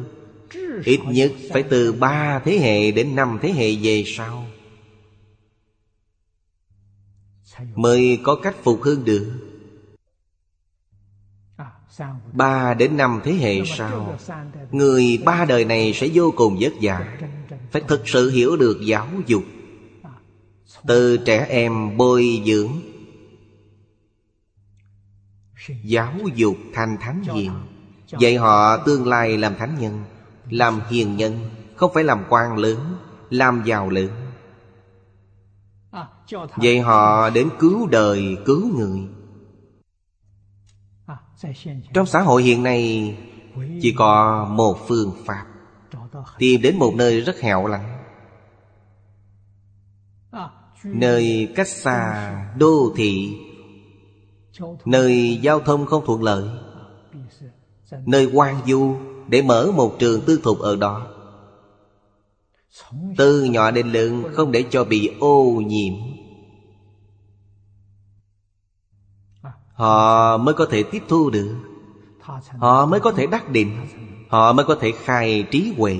Ít 0.85 0.99
nhất 1.07 1.31
phải 1.51 1.63
từ 1.63 1.93
ba 1.93 2.39
thế 2.39 2.57
hệ 2.57 2.91
đến 2.91 3.15
năm 3.15 3.39
thế 3.41 3.51
hệ 3.51 3.75
về 3.75 4.03
sau. 4.05 4.45
Mới 7.75 8.19
có 8.23 8.35
cách 8.43 8.55
phục 8.63 8.81
hưng 8.81 9.05
được. 9.05 9.31
Ba 12.33 12.73
đến 12.73 12.97
năm 12.97 13.21
thế 13.23 13.33
hệ 13.33 13.61
sau, 13.65 14.17
Người 14.71 15.21
ba 15.25 15.45
đời 15.45 15.65
này 15.65 15.93
sẽ 15.93 16.09
vô 16.13 16.33
cùng 16.35 16.57
vất 16.59 16.73
vả. 16.81 17.17
Phải 17.71 17.81
thực 17.87 18.07
sự 18.07 18.29
hiểu 18.29 18.57
được 18.57 18.77
giáo 18.85 19.07
dục. 19.25 19.43
Từ 20.87 21.17
trẻ 21.17 21.45
em 21.49 21.97
bồi 21.97 22.43
dưỡng, 22.45 22.71
Giáo 25.83 26.13
dục 26.35 26.55
thành 26.73 26.97
thánh 27.01 27.23
hiền 27.23 27.51
Dạy 28.19 28.37
họ 28.37 28.77
tương 28.77 29.07
lai 29.07 29.37
làm 29.37 29.55
thánh 29.55 29.77
nhân, 29.79 30.03
Làm 30.49 30.81
hiền 30.89 31.17
nhân, 31.17 31.49
Không 31.75 31.91
phải 31.93 32.03
làm 32.03 32.23
quan 32.29 32.57
lớn, 32.57 32.95
Làm 33.29 33.63
giàu 33.65 33.89
lớn. 33.89 34.24
Dạy 36.61 36.79
họ 36.79 37.29
đến 37.29 37.49
cứu 37.59 37.87
đời 37.87 38.37
cứu 38.45 38.61
người. 38.77 38.99
Trong 41.93 42.05
xã 42.05 42.21
hội 42.21 42.43
hiện 42.43 42.63
nay 42.63 43.17
Chỉ 43.81 43.93
có 43.97 44.45
một 44.49 44.87
phương 44.87 45.11
pháp. 45.25 45.45
Tìm 46.37 46.61
đến 46.61 46.77
một 46.79 46.93
nơi 46.95 47.21
rất 47.21 47.41
hẻo 47.41 47.67
lánh. 47.67 47.97
Nơi 50.83 51.53
cách 51.55 51.67
xa 51.67 52.55
đô 52.57 52.93
thị. 52.95 53.37
Nơi 54.85 55.39
giao 55.41 55.59
thông 55.59 55.85
không 55.85 56.05
thuận 56.05 56.23
lợi. 56.23 56.49
Nơi 58.05 58.29
quan 58.33 58.55
du 58.67 58.95
Để 59.27 59.41
mở 59.41 59.71
một 59.75 59.95
trường 59.99 60.21
tư 60.21 60.39
thục 60.43 60.59
ở 60.59 60.75
đó. 60.75 61.07
Từ 63.17 63.43
nhỏ 63.43 63.71
đến 63.71 63.91
lớn 63.91 64.23
Không 64.33 64.51
để 64.51 64.63
cho 64.69 64.83
bị 64.83 65.11
ô 65.19 65.61
nhiễm 65.65 65.93
Họ 69.75 70.37
mới 70.37 70.53
có 70.53 70.67
thể 70.71 70.83
tiếp 70.83 71.03
thu 71.07 71.29
được. 71.29 71.55
Họ 72.57 72.85
mới 72.85 72.99
có 72.99 73.11
thể 73.11 73.27
đắc 73.27 73.49
định. 73.49 73.71
Họ 74.29 74.53
mới 74.53 74.65
có 74.65 74.75
thể 74.81 74.91
khai 74.91 75.47
trí 75.51 75.73
huệ. 75.77 75.99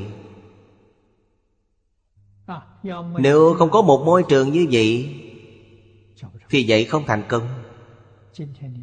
Nếu 3.18 3.54
không 3.54 3.72
có 3.72 3.82
một 3.82 4.04
môi 4.06 4.24
trường 4.30 4.52
như 4.52 4.68
vậy, 4.72 5.16
Thì 6.50 6.66
vậy 6.68 6.86
không 6.86 7.04
thành 7.08 7.24
công. 7.28 7.48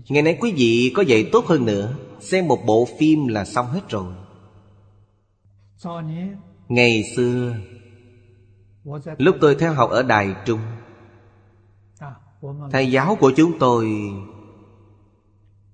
Ngày 0.08 0.22
nay 0.22 0.38
quý 0.40 0.52
vị 0.56 0.92
có 0.96 1.02
dạy 1.02 1.28
tốt 1.32 1.46
hơn 1.46 1.64
nữa. 1.64 1.94
Xem 2.20 2.48
một 2.48 2.58
bộ 2.66 2.88
phim 2.98 3.28
là 3.28 3.44
xong 3.44 3.66
hết 3.66 3.88
rồi. 3.88 4.12
Ngày 6.68 7.04
xưa, 7.16 7.54
Lúc 9.18 9.36
tôi 9.40 9.54
theo 9.54 9.72
học 9.72 9.90
ở 9.90 10.02
Đài 10.02 10.34
Trung, 10.46 10.60
Thầy 12.72 12.90
giáo 12.90 13.16
của 13.20 13.32
chúng 13.36 13.58
tôi 13.58 13.88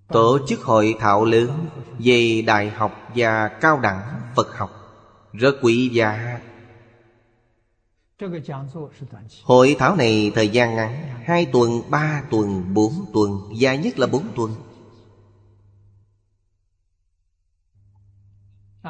Tổ 0.08 0.38
chức 0.46 0.62
hội 0.62 0.94
thảo 0.98 1.24
lớn 1.24 1.66
Về 1.98 2.42
đại 2.46 2.70
học 2.70 2.92
và 3.16 3.48
cao 3.48 3.80
đẳng 3.80 4.20
Phật 4.36 4.56
học. 4.56 4.70
Rất 5.32 5.54
quý 5.62 5.88
giá. 5.88 6.40
Hội 9.42 9.76
thảo 9.78 9.96
này 9.96 10.32
thời 10.34 10.48
gian 10.48 10.76
ngắn 10.76 11.22
Hai 11.24 11.46
tuần, 11.52 11.82
ba 11.90 12.22
tuần, 12.30 12.74
bốn 12.74 12.92
tuần 13.12 13.30
Dài 13.54 13.78
nhất 13.78 13.98
là 13.98 14.06
bốn 14.06 14.22
tuần. 14.36 14.54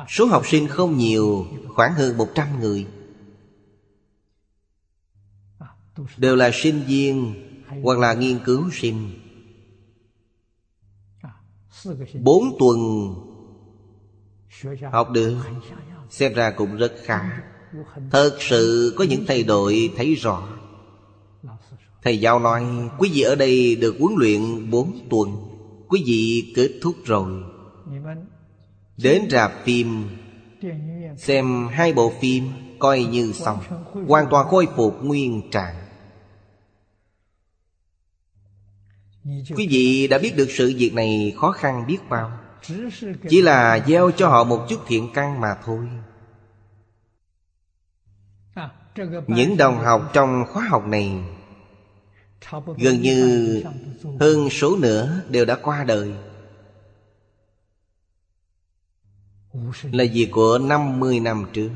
Số 0.09 0.27
học 0.27 0.47
sinh 0.47 0.69
không 0.69 0.97
nhiều 0.97 1.47
Khoảng 1.69 1.95
hơn 1.95 2.17
một 2.17 2.29
trăm 2.35 2.61
người. 2.61 2.87
Đều 6.17 6.37
là 6.37 6.51
sinh 6.55 6.83
viên 6.87 7.35
Hoặc 7.83 7.99
là 7.99 8.15
nghiên 8.15 8.39
cứu 8.45 8.71
sinh. 8.73 9.28
Bốn 12.23 12.57
tuần 12.59 12.79
Học 14.93 15.11
được 15.11 15.37
Xem 16.11 16.35
ra 16.35 16.51
cũng 16.51 16.77
rất 16.77 16.93
khá. 17.05 17.43
Thật 18.11 18.37
sự 18.41 18.95
có 18.99 19.05
những 19.05 19.25
thay 19.27 19.43
đổi 19.43 19.93
thấy 19.97 20.15
rõ. 20.15 20.49
Thầy 22.03 22.21
giáo 22.21 22.39
nói 22.39 22.65
Quý 22.99 23.11
vị 23.13 23.23
ở 23.23 23.35
đây 23.35 23.77
được 23.77 23.97
huấn 24.01 24.15
luyện 24.17 24.71
bốn 24.71 24.99
tuần. 25.11 25.29
Quý 25.89 26.03
vị 26.07 26.53
kết 26.57 26.71
thúc 26.83 26.95
rồi. 27.05 27.43
Đến 28.97 29.23
rạp 29.31 29.53
phim. 29.65 30.05
Xem 31.17 31.69
hai 31.71 31.93
bộ 31.93 32.13
phim 32.21 32.45
Coi 32.79 33.05
như 33.05 33.33
xong. 33.33 33.59
Hoàn 34.09 34.27
toàn 34.31 34.49
khôi 34.49 34.67
phục 34.77 35.05
nguyên 35.05 35.51
trạng 35.51 35.88
Quý 39.57 39.69
vị 39.71 40.09
đã 40.11 40.19
biết 40.19 40.37
được 40.37 40.49
sự 40.51 40.75
việc 40.77 40.95
này 40.95 41.35
khó 41.37 41.53
khăn 41.53 41.87
biết 41.87 41.99
bao. 42.09 42.39
Chỉ 43.29 43.43
là 43.43 43.85
gieo 43.87 44.11
cho 44.11 44.29
họ 44.29 44.45
một 44.45 44.67
chút 44.69 44.81
thiện 44.87 45.11
căn 45.15 45.41
mà 45.41 45.57
thôi. 45.65 45.89
Những 49.27 49.57
đồng 49.57 49.79
học 49.79 50.11
trong 50.13 50.45
khóa 50.49 50.65
học 50.65 50.87
này 50.87 51.13
Gần 52.77 53.01
như 53.03 53.63
hơn 54.21 54.51
số 54.51 54.77
nữa 54.77 55.23
đều 55.29 55.45
đã 55.45 55.57
qua 55.63 55.85
đời. 55.85 56.15
Là 59.83 60.05
việc 60.13 60.29
của 60.33 60.59
50 60.59 61.21
năm 61.21 61.47
trước. 61.53 61.71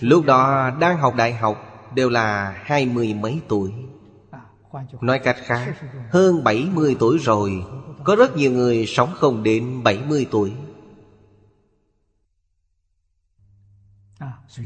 Lúc 0.00 0.24
đó 0.24 0.70
đang 0.80 0.98
học 0.98 1.14
đại 1.14 1.34
học 1.34 1.76
Đều 1.94 2.10
là 2.10 2.50
hai 2.64 2.86
mươi 2.86 3.14
mấy 3.14 3.40
tuổi 3.48 3.72
Nói 5.00 5.18
cách 5.18 5.36
khác 5.38 5.74
Hơn 6.10 6.44
70 6.44 6.96
tuổi 6.98 7.18
rồi 7.18 7.64
Có 8.04 8.16
rất 8.16 8.36
nhiều 8.36 8.52
người 8.52 8.86
sống 8.86 9.12
không 9.14 9.42
đến 9.42 9.82
70 9.82 10.26
tuổi. 10.30 10.52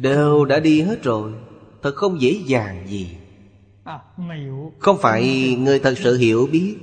Đều 0.01 0.45
đã 0.45 0.61
đi 0.61 0.83
hết 0.83 1.03
rồi 1.03 1.35
Thật 1.83 1.95
không 1.97 2.21
dễ 2.21 2.43
dàng 2.47 2.89
gì. 2.89 3.17
Không 4.79 4.99
phải 5.01 5.55
người 5.61 5.79
thật 5.79 5.95
sự 5.99 6.17
hiểu 6.17 6.49
biết. 6.53 6.77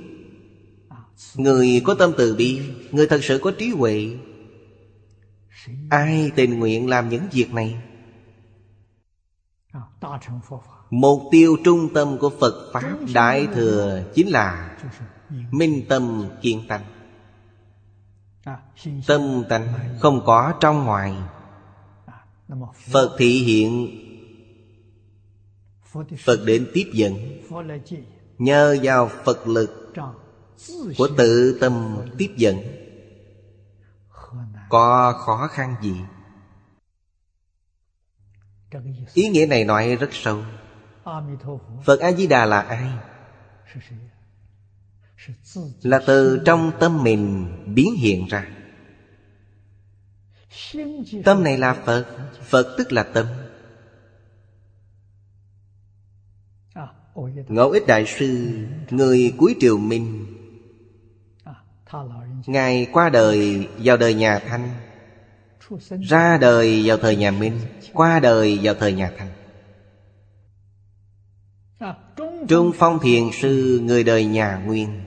Người 1.34 1.82
có 1.84 1.94
tâm 1.94 2.12
từ 2.16 2.34
bi 2.34 2.60
Người 2.90 3.06
thật 3.06 3.20
sự 3.22 3.38
có 3.42 3.52
trí 3.58 3.70
huệ. 3.70 4.16
Ai 5.90 6.30
tình 6.36 6.58
nguyện 6.58 6.88
làm 6.88 7.08
những 7.08 7.22
việc 7.32 7.54
này 7.54 7.82
Mục 10.90 11.22
tiêu 11.30 11.56
trung 11.64 11.94
tâm 11.94 12.18
của 12.18 12.30
Phật 12.40 12.70
Pháp 12.72 12.96
Đại 13.14 13.46
Thừa 13.54 14.02
Chính 14.14 14.28
là 14.28 14.76
Minh 15.50 15.82
tâm 15.88 16.30
kiên 16.42 16.68
tánh. 16.68 16.84
Tâm 19.06 19.44
tánh 19.48 19.74
không 20.00 20.22
có 20.26 20.54
trong 20.60 20.84
ngoài. 20.84 21.14
Phật 22.92 23.16
thị 23.18 23.42
hiện. 23.42 23.88
Phật 26.24 26.44
đến 26.44 26.70
tiếp 26.74 26.90
dẫn. 26.92 27.14
Nhờ 28.38 28.76
vào 28.82 29.10
Phật 29.24 29.48
lực 29.48 29.92
Của 30.98 31.08
tự 31.16 31.58
tâm 31.60 31.98
tiếp 32.18 32.34
dẫn. 32.36 32.56
Có 34.68 35.12
khó 35.12 35.48
khăn 35.50 35.74
gì? 35.82 35.94
Ý 39.14 39.28
nghĩa 39.28 39.46
này 39.46 39.64
nói 39.64 39.96
rất 39.96 40.08
sâu 40.12 40.42
Phật 41.84 42.00
A-di-đà 42.00 42.44
là 42.44 42.60
ai? 42.60 42.88
Là 45.82 46.00
từ 46.06 46.42
trong 46.44 46.72
tâm 46.80 47.02
mình 47.02 47.48
biến 47.74 47.94
hiện 47.98 48.26
ra. 48.26 48.46
Tâm 51.24 51.44
này 51.44 51.58
là 51.58 51.74
Phật 51.74 52.06
Phật 52.42 52.74
tức 52.78 52.92
là 52.92 53.02
tâm. 53.02 53.26
Ngẫu 57.48 57.70
ích 57.70 57.86
Đại 57.86 58.04
Sư, 58.06 58.58
Người 58.90 59.34
cuối 59.38 59.56
triều 59.60 59.78
Minh 59.78 60.26
Ngài 62.46 62.86
qua 62.92 63.08
đời 63.08 63.68
vào 63.78 63.96
đời 63.96 64.14
nhà 64.14 64.38
Thanh, 64.38 64.70
Ra 66.08 66.38
đời 66.40 66.82
vào 66.84 66.96
thời 66.96 67.16
nhà 67.16 67.30
Minh, 67.30 67.60
Qua 67.92 68.20
đời 68.20 68.58
vào 68.62 68.74
thời 68.74 68.92
nhà 68.92 69.12
Thanh. 69.18 69.37
Trung 72.48 72.72
Phong 72.78 72.98
Thiền 72.98 73.22
Sư 73.32 73.80
người 73.82 74.04
đời 74.04 74.24
nhà 74.24 74.62
Nguyên. 74.66 75.00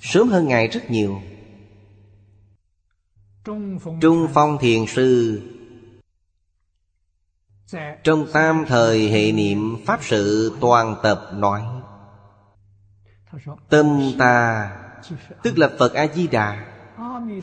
Sớm 0.00 0.28
hơn 0.28 0.48
Ngài 0.48 0.68
rất 0.68 0.90
nhiều. 0.90 1.20
Trung 4.00 4.28
Phong 4.34 4.58
Thiền 4.60 4.86
Sư. 4.86 5.42
Trong 8.04 8.26
tam 8.32 8.64
thời 8.68 9.10
hệ 9.10 9.32
niệm 9.32 9.76
Pháp 9.86 10.00
sự 10.02 10.52
toàn 10.60 10.96
tập 11.02 11.30
nói. 11.34 11.62
Tâm 13.68 14.12
ta, 14.18 14.70
Tức 15.42 15.58
là 15.58 15.70
Phật 15.78 15.94
A-di-đà. 15.94 16.66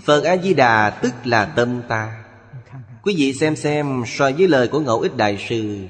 Phật 0.06 0.24
A-di-đà 0.24 0.90
tức 0.90 1.14
là 1.24 1.46
tâm 1.46 1.82
ta. 1.88 2.24
Quý 3.04 3.16
vị 3.18 3.34
xem 3.34 3.56
xem 3.56 4.04
so 4.08 4.32
với 4.32 4.48
lời 4.48 4.68
của 4.68 4.80
Ngẫu 4.80 5.00
Ích 5.00 5.18
Đại 5.18 5.46
Sư 5.50 5.88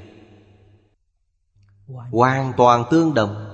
Hoàn 1.90 2.54
toàn 2.58 2.84
tương 2.92 3.14
đồng. 3.14 3.46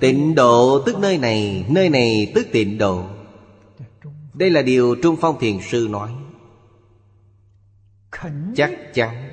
Tịnh 0.00 0.34
độ 0.34 0.82
tức 0.86 0.98
nơi 0.98 1.18
này 1.18 1.66
Nơi 1.68 1.90
này 1.90 2.32
tức 2.34 2.46
tịnh 2.52 2.78
độ. 2.78 3.04
Đây 4.34 4.50
là 4.50 4.62
điều 4.62 4.96
Trung 5.02 5.16
Phong 5.20 5.38
Thiền 5.38 5.58
Sư 5.70 5.88
nói. 5.90 6.14
Chắc 8.56 8.70
chắn 8.94 9.32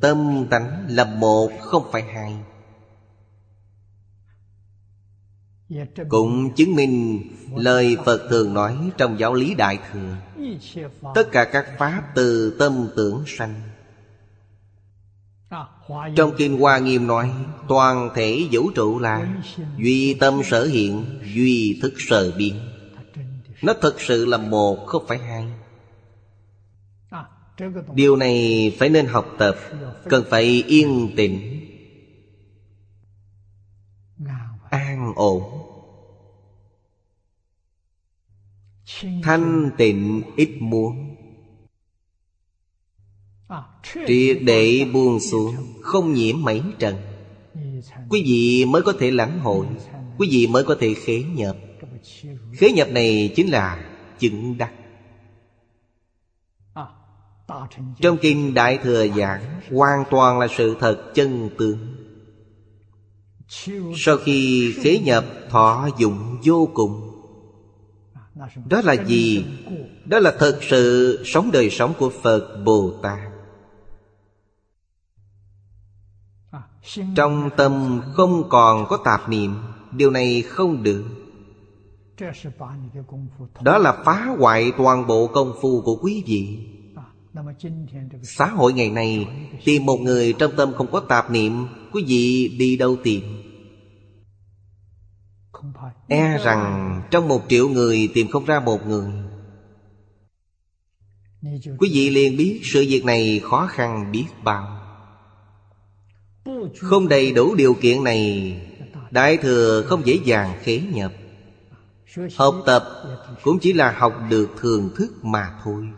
Tâm 0.00 0.46
tánh 0.50 0.86
là 0.88 1.04
một 1.04 1.50
không 1.60 1.84
phải 1.92 2.02
hai. 2.02 2.36
Cũng 6.08 6.54
chứng 6.54 6.74
minh 6.74 7.22
lời 7.56 7.96
Phật 8.04 8.28
thường 8.30 8.54
nói 8.54 8.90
trong 8.98 9.18
giáo 9.18 9.34
lý 9.34 9.54
Đại 9.54 9.78
Thừa. 9.92 10.16
Tất 11.14 11.28
cả 11.32 11.44
các 11.52 11.66
Pháp 11.78 12.02
từ 12.14 12.56
tâm 12.58 12.88
tưởng 12.96 13.24
sanh 13.26 13.73
trong 15.88 16.34
Kinh 16.38 16.60
Hoa 16.60 16.78
Nghiêm 16.78 17.06
nói, 17.06 17.32
Toàn 17.68 18.10
thể 18.14 18.48
vũ 18.50 18.70
trụ 18.74 18.98
là 18.98 19.42
Duy 19.78 20.14
tâm 20.14 20.40
sở 20.44 20.64
hiện, 20.66 21.20
Duy 21.34 21.78
thức 21.82 21.94
sở 21.98 22.32
biến. 22.38 22.60
Nó 23.62 23.74
thực 23.82 24.00
sự 24.00 24.26
là 24.26 24.38
một, 24.38 24.86
không 24.86 25.04
phải 25.08 25.18
hai. 25.18 25.46
Điều 27.94 28.16
này 28.16 28.76
phải 28.78 28.88
nên 28.88 29.06
học 29.06 29.26
tập, 29.38 29.56
Cần 30.04 30.24
phải 30.30 30.64
yên 30.66 31.12
tĩnh. 31.16 31.60
An 34.70 35.12
ổn. 35.16 35.42
Thanh 39.22 39.70
tịnh 39.78 40.22
ít 40.36 40.50
muốn 40.60 41.14
Triệt 44.06 44.38
để 44.42 44.86
buông 44.92 45.20
xuống. 45.20 45.73
Không 45.84 46.12
nhiễm 46.12 46.42
mấy 46.42 46.62
trần 46.78 46.96
Quý 48.08 48.22
vị 48.26 48.64
mới 48.64 48.82
có 48.82 48.92
thể 48.98 49.10
lãnh 49.10 49.38
hội, 49.38 49.66
Quý 50.18 50.28
vị 50.30 50.46
mới 50.46 50.64
có 50.64 50.76
thể 50.80 50.94
khế 50.94 51.22
nhập 51.34 51.56
Khế 52.52 52.72
nhập 52.72 52.88
này 52.90 53.32
chính 53.36 53.50
là 53.50 53.84
chứng 54.18 54.58
đắc. 54.58 54.72
Trong 58.00 58.16
kinh 58.16 58.54
Đại 58.54 58.78
Thừa 58.78 59.06
Giảng, 59.16 59.60
Hoàn 59.70 60.04
toàn 60.10 60.38
là 60.38 60.46
sự 60.56 60.76
thật 60.80 61.14
chân 61.14 61.50
tướng. 61.58 61.78
Sau 63.96 64.16
khi 64.16 64.72
khế 64.82 64.98
nhập 64.98 65.24
thọ 65.50 65.88
dụng 65.98 66.38
vô 66.44 66.68
cùng. 66.74 67.10
Đó 68.68 68.80
là 68.84 68.92
gì? 69.06 69.44
Đó 70.04 70.18
là 70.18 70.34
thật 70.38 70.58
sự 70.62 71.22
sống 71.26 71.50
đời 71.52 71.70
sống 71.70 71.92
của 71.98 72.10
Phật 72.22 72.62
Bồ 72.64 72.92
Tát. 73.02 73.33
Trong 77.16 77.50
tâm 77.56 78.00
không 78.14 78.48
còn 78.48 78.86
có 78.88 78.98
tạp 79.04 79.28
niệm 79.28 79.54
Điều 79.92 80.10
này 80.10 80.42
không 80.42 80.82
được. 80.82 81.04
Đó 83.60 83.78
là 83.78 84.02
phá 84.04 84.26
hoại 84.38 84.72
toàn 84.76 85.06
bộ 85.06 85.26
công 85.26 85.52
phu 85.60 85.80
của 85.80 85.96
quý 85.96 86.22
vị. 86.26 86.66
Xã 88.22 88.46
hội 88.46 88.72
ngày 88.72 88.90
nay 88.90 89.28
Tìm 89.64 89.86
một 89.86 89.96
người 90.00 90.32
trong 90.32 90.52
tâm 90.56 90.72
không 90.72 90.90
có 90.92 91.00
tạp 91.00 91.30
niệm 91.30 91.66
Quý 91.92 92.04
vị 92.06 92.56
đi 92.58 92.76
đâu 92.76 92.96
tìm? 93.04 93.22
E 96.08 96.38
rằng 96.44 97.02
trong 97.10 97.28
một 97.28 97.42
triệu 97.48 97.68
người 97.68 98.10
tìm 98.14 98.28
không 98.28 98.44
ra 98.44 98.60
một 98.60 98.86
người. 98.86 99.12
Quý 101.78 101.90
vị 101.92 102.10
liền 102.10 102.36
biết 102.36 102.60
sự 102.64 102.84
việc 102.88 103.04
này 103.04 103.40
khó 103.44 103.66
khăn 103.66 104.12
biết 104.12 104.24
bao 104.44 104.73
không 106.80 107.08
đầy 107.08 107.32
đủ 107.32 107.54
điều 107.54 107.74
kiện 107.74 108.04
này 108.04 108.56
Đại 109.10 109.36
thừa 109.36 109.82
không 109.82 110.06
dễ 110.06 110.20
dàng 110.24 110.58
khế 110.62 110.80
nhập. 110.80 111.12
Học 112.36 112.54
tập 112.66 112.84
cũng 113.42 113.58
chỉ 113.58 113.72
là 113.72 113.92
học 113.92 114.12
được 114.28 114.50
thường 114.56 114.90
thức 114.96 115.24
mà 115.24 115.60
thôi. 115.64 115.88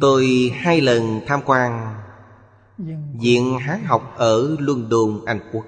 Tôi 0.00 0.52
hai 0.54 0.80
lần 0.80 1.20
tham 1.26 1.40
quan 1.44 1.94
Viện 3.20 3.58
Hán 3.58 3.84
học 3.84 4.14
ở 4.16 4.56
London, 4.58 5.24
Anh 5.26 5.40
Quốc. 5.52 5.64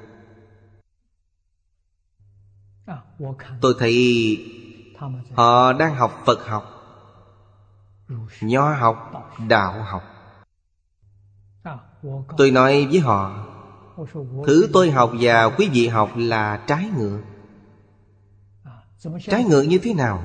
Tôi 3.61 3.75
thấy 3.79 4.39
họ 5.33 5.73
đang 5.73 5.95
học 5.95 6.23
Phật 6.27 6.47
học 6.47 6.65
Nho 8.41 8.75
học, 8.75 9.13
đạo 9.49 9.83
học. 9.83 10.20
Tôi 12.37 12.51
nói 12.51 12.87
với 12.91 13.01
họ 13.01 13.47
Thứ 14.47 14.69
tôi 14.73 14.91
học 14.91 15.13
và 15.21 15.49
quý 15.49 15.69
vị 15.73 15.89
học 15.89 16.11
là 16.17 16.65
trái 16.67 16.91
ngược. 16.97 17.21
Trái 19.23 19.45
ngược 19.45 19.63
như 19.63 19.79
thế 19.83 19.95
nào? 19.95 20.25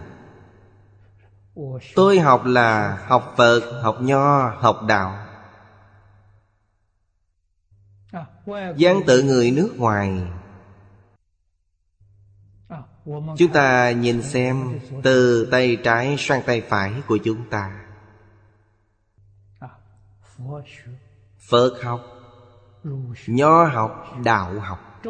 Tôi 1.96 2.20
học 2.20 2.46
là 2.46 2.98
học 3.08 3.34
Phật, 3.38 3.82
học 3.84 3.98
Nho, 4.02 4.50
học 4.50 4.80
Đạo. 4.88 5.28
Gián 8.76 9.02
tự 9.08 9.24
người 9.24 9.52
nước 9.52 9.74
ngoài. 9.78 10.22
Chúng 13.38 13.52
ta 13.54 13.92
nhìn 13.92 14.22
xem 14.22 14.80
Từ 15.04 15.48
tay 15.52 15.78
trái 15.84 16.16
sang 16.20 16.42
tay 16.46 16.62
phải 16.62 16.94
của 17.08 17.18
chúng 17.18 17.50
ta. 17.50 17.86
Phật 21.48 21.84
học 21.84 22.02
Nho 23.28 23.66
học, 23.66 24.14
đạo 24.24 24.60
học. 24.60 25.02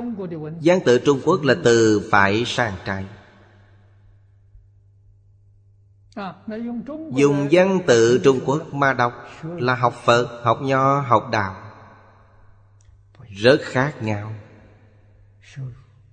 Gián 0.59 0.79
tự 0.85 0.99
Trung 1.05 1.21
Quốc 1.25 1.41
là 1.43 1.55
từ 1.63 2.07
phải 2.11 2.43
sang 2.45 2.73
trái. 2.85 3.05
Dùng 7.11 7.47
văn 7.51 7.79
tự 7.87 8.21
Trung 8.23 8.39
Quốc 8.45 8.73
mà 8.73 8.93
đọc 8.93 9.13
Là 9.43 9.75
học 9.75 9.93
Phật, 9.93 10.41
học 10.43 10.57
Nho, 10.61 10.99
học 10.99 11.29
Đạo. 11.31 11.55
Rất 13.29 13.57
khác 13.63 14.03
nhau. 14.03 14.33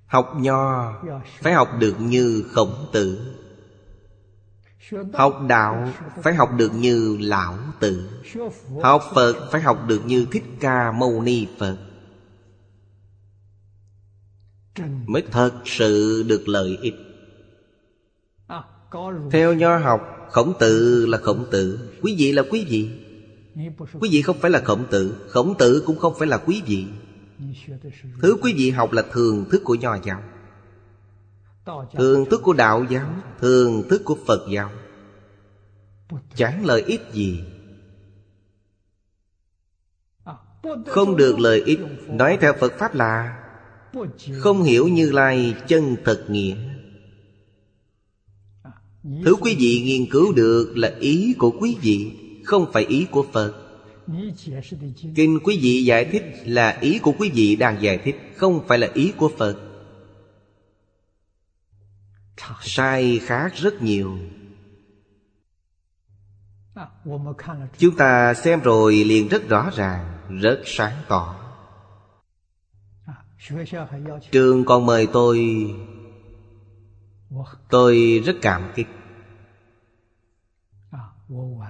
Học 0.06 0.32
Nho 0.36 0.92
phải 1.40 1.52
học 1.52 1.68
được 1.78 1.94
như 1.98 2.44
Khổng 2.54 2.86
Tử. 2.92 3.36
Học 5.12 5.40
Đạo 5.48 5.92
phải 6.22 6.34
học 6.34 6.50
được 6.56 6.74
như 6.74 7.16
Lão 7.20 7.58
Tử. 7.80 8.10
Học 8.82 9.02
Phật 9.14 9.48
phải 9.52 9.60
học 9.60 9.78
được 9.86 10.06
như 10.06 10.26
Thích 10.32 10.44
Ca 10.60 10.92
Mâu 10.92 11.22
Ni 11.22 11.46
Phật. 11.58 11.76
Mới 15.06 15.22
thật 15.30 15.52
sự 15.64 16.24
được 16.28 16.48
lợi 16.48 16.78
ích. 16.82 16.94
Theo 19.30 19.54
nho 19.54 19.76
học, 19.76 20.00
Khổng 20.30 20.52
tử 20.60 21.06
là 21.06 21.18
khổng 21.18 21.46
tử. 21.50 21.90
Quý 22.02 22.14
vị 22.18 22.32
là 22.32 22.42
quý 22.50 22.66
vị. 22.68 22.90
Quý 24.00 24.08
vị 24.12 24.22
không 24.22 24.38
phải 24.40 24.50
là 24.50 24.60
khổng 24.60 24.84
tử 24.90 25.16
Khổng 25.28 25.54
tử 25.58 25.82
cũng 25.86 25.98
không 25.98 26.14
phải 26.18 26.28
là 26.28 26.36
quý 26.36 26.62
vị. 26.66 26.86
Thứ 28.22 28.36
quý 28.42 28.54
vị 28.56 28.70
học 28.70 28.92
là 28.92 29.02
thường 29.12 29.44
thức 29.50 29.62
của 29.64 29.74
nho 29.74 29.96
giáo. 30.04 30.22
Thường 31.92 32.24
thức 32.30 32.40
của 32.44 32.52
đạo 32.52 32.84
giáo 32.90 33.14
Thường 33.40 33.82
thức 33.90 34.02
của 34.04 34.16
Phật 34.26 34.46
giáo. 34.50 34.70
Chẳng 36.34 36.66
lợi 36.66 36.82
ích 36.82 37.00
gì. 37.12 37.40
Không 40.86 41.16
được 41.16 41.38
lợi 41.38 41.62
ích 41.66 41.78
Nói 42.08 42.38
theo 42.40 42.52
Phật 42.60 42.72
Pháp 42.78 42.94
là 42.94 43.38
Không 44.32 44.62
hiểu 44.62 44.88
Như 44.88 45.10
Lai 45.10 45.54
chân 45.68 45.96
thật 46.04 46.24
nghĩa. 46.28 46.56
Thứ 49.24 49.34
quý 49.40 49.56
vị 49.58 49.82
nghiên 49.84 50.10
cứu 50.10 50.32
được 50.32 50.72
là 50.76 50.92
ý 51.00 51.34
của 51.38 51.50
quý 51.60 51.76
vị 51.82 52.12
Không 52.44 52.72
phải 52.72 52.84
ý 52.84 53.06
của 53.10 53.24
Phật. 53.32 53.54
Kinh 55.14 55.38
quý 55.44 55.58
vị 55.62 55.84
giải 55.84 56.04
thích 56.04 56.22
là 56.44 56.78
ý 56.80 56.98
của 56.98 57.12
quý 57.18 57.30
vị 57.34 57.56
đang 57.56 57.82
giải 57.82 57.98
thích 57.98 58.16
Không 58.36 58.60
phải 58.68 58.78
là 58.78 58.90
ý 58.94 59.12
của 59.16 59.30
Phật 59.38 59.71
Sai 62.60 63.20
khác 63.24 63.52
rất 63.54 63.82
nhiều. 63.82 64.18
Chúng 67.78 67.96
ta 67.96 68.34
xem 68.34 68.60
rồi 68.60 68.94
liền 68.94 69.28
rất 69.28 69.48
rõ 69.48 69.70
ràng 69.74 70.12
Rất 70.40 70.62
sáng 70.64 70.96
tỏ. 71.08 71.36
Trường 74.30 74.64
còn 74.64 74.86
mời 74.86 75.08
tôi. 75.12 75.66
Tôi 77.68 78.22
rất 78.26 78.36
cảm 78.42 78.72
kích. 78.74 78.86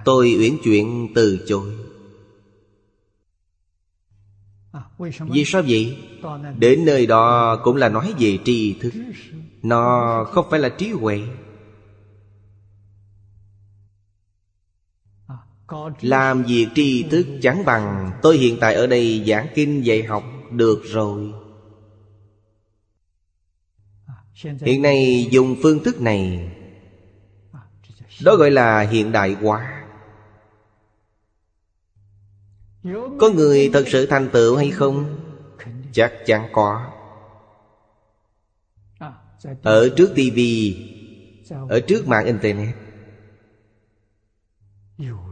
Tôi 0.05 0.35
uyển 0.39 0.57
chuyển 0.63 1.07
từ 1.15 1.45
chối. 1.47 1.73
Vì 5.19 5.45
sao 5.45 5.61
vậy? 5.67 5.97
Đến 6.57 6.85
nơi 6.85 7.05
đó 7.05 7.55
cũng 7.63 7.75
là 7.75 7.89
nói 7.89 8.13
về 8.19 8.39
tri 8.45 8.73
thức 8.73 8.93
nó 9.63 10.25
không 10.31 10.45
phải 10.49 10.59
là 10.59 10.69
trí 10.69 10.91
huệ. 10.91 11.21
Làm 16.01 16.43
việc 16.43 16.67
tri 16.75 17.03
thức 17.03 17.25
chẳng 17.41 17.65
bằng. 17.65 18.11
Tôi 18.21 18.37
hiện 18.37 18.57
tại 18.61 18.75
ở 18.75 18.87
đây 18.87 19.23
giảng 19.27 19.47
kinh 19.55 19.85
dạy 19.85 20.03
học 20.03 20.23
được 20.51 20.81
rồi. 20.83 21.33
Hiện 24.61 24.81
nay 24.81 25.27
dùng 25.31 25.55
phương 25.63 25.83
thức 25.83 26.01
này. 26.01 26.51
Đó 28.23 28.35
gọi 28.35 28.51
là 28.51 28.79
hiện 28.79 29.11
đại 29.11 29.33
hóa. 29.33 29.85
Có 33.19 33.29
người 33.35 33.69
thật 33.73 33.83
sự 33.87 34.05
thành 34.05 34.29
tựu 34.33 34.55
hay 34.55 34.71
không? 34.71 35.19
Chắc 35.93 36.13
chắn 36.25 36.49
có. 36.51 36.92
Ở 39.63 39.89
trước 39.97 40.11
tivi 40.15 40.75
Ở 41.49 41.79
trước 41.87 42.07
mạng 42.07 42.25
Internet 42.25 42.75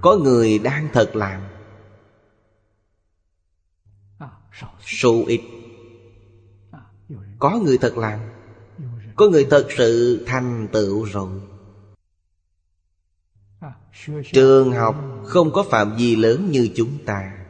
Có 0.01 0.15
người 0.15 0.59
đang 0.59 0.89
thật 0.93 1.15
làm. 1.15 1.41
Số 4.85 5.23
ít 5.27 5.41
Có 7.39 7.59
người 7.59 7.77
thật 7.77 7.97
làm. 7.97 8.19
Có 9.15 9.27
người 9.27 9.47
thật 9.49 9.67
sự 9.77 10.23
thành 10.27 10.67
tựu 10.71 11.03
rồi. 11.03 11.41
Trường 14.33 14.71
học 14.71 14.95
không 15.25 15.51
có 15.53 15.63
phạm 15.63 15.95
vi 15.97 16.15
lớn 16.15 16.51
như 16.51 16.69
chúng 16.75 16.97
ta. 17.05 17.45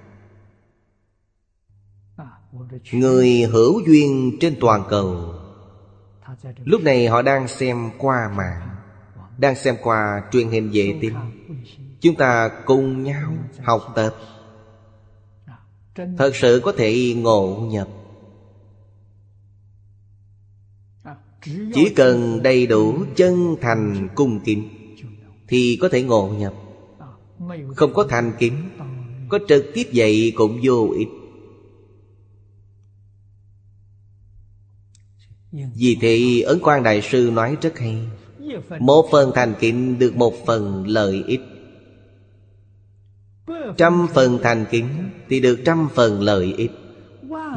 Người 2.92 3.42
hữu 3.42 3.82
duyên 3.88 4.38
trên 4.40 4.58
toàn 4.60 4.84
cầu 4.90 5.41
Lúc 6.44 6.82
này 6.82 7.08
họ 7.08 7.22
đang 7.22 7.48
xem 7.48 7.90
qua 7.98 8.32
mạng, 8.36 8.70
Đang 9.38 9.56
xem 9.56 9.76
qua 9.84 10.24
truyền 10.32 10.50
hình 10.50 10.70
vệ 10.74 10.98
tinh. 11.02 11.14
Chúng 12.00 12.16
ta 12.16 12.50
cùng 12.66 13.04
nhau 13.04 13.34
học 13.64 13.94
tập. 13.96 14.16
Thật 16.18 16.36
sự 16.36 16.62
có 16.64 16.72
thể 16.78 17.14
ngộ 17.18 17.68
nhập. 17.72 17.88
Chỉ 21.74 21.94
cần 21.96 22.44
đầy 22.44 22.68
đủ 22.68 23.04
chân 23.16 23.56
thành 23.62 24.10
cung 24.16 24.40
kính 24.40 24.70
Thì 25.48 25.78
có 25.82 25.90
thể 25.90 26.04
ngộ 26.04 26.30
nhập. 26.38 26.54
Không 27.76 27.94
có 27.94 28.08
thành 28.10 28.34
kính, 28.40 28.70
Có 29.30 29.40
trực 29.48 29.66
tiếp 29.74 29.84
dạy 29.92 30.34
cũng 30.36 30.60
vô 30.64 30.90
ích. 30.98 31.08
Vì 35.52 35.98
thế 36.02 36.44
Ấn 36.46 36.60
Quang 36.60 36.84
Đại 36.84 37.02
Sư 37.02 37.32
nói 37.34 37.58
rất 37.62 37.80
hay. 37.80 37.98
Một 38.80 39.08
phần 39.12 39.32
thành 39.36 39.54
kính 39.60 40.00
được 40.00 40.16
một 40.16 40.34
phần 40.46 40.88
lợi 40.88 41.24
ích. 41.28 41.42
Trăm 43.78 44.08
phần 44.14 44.40
thành 44.44 44.66
kính 44.72 44.88
Thì 45.30 45.40
được 45.40 45.60
trăm 45.66 45.90
phần 45.96 46.22
lợi 46.22 46.54
ích. 46.58 46.72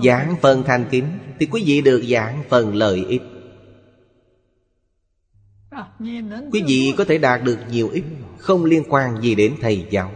Giảng 0.05 0.37
phần 0.43 0.63
thành 0.67 0.85
kính 0.91 1.05
Thì 1.39 1.47
quý 1.47 1.63
vị 1.67 1.81
được 1.81 2.03
giảng 2.09 2.43
phần 2.49 2.75
lợi 2.75 3.05
ích. 3.09 3.23
Quý 6.53 6.63
vị 6.67 6.95
có 6.99 7.05
thể 7.05 7.19
đạt 7.19 7.43
được 7.45 7.59
nhiều 7.71 7.89
ích 7.89 8.05
Không 8.39 8.65
liên 8.65 8.83
quan 8.89 9.23
gì 9.23 9.35
đến 9.35 9.55
thầy 9.61 9.87
giáo 9.91 10.11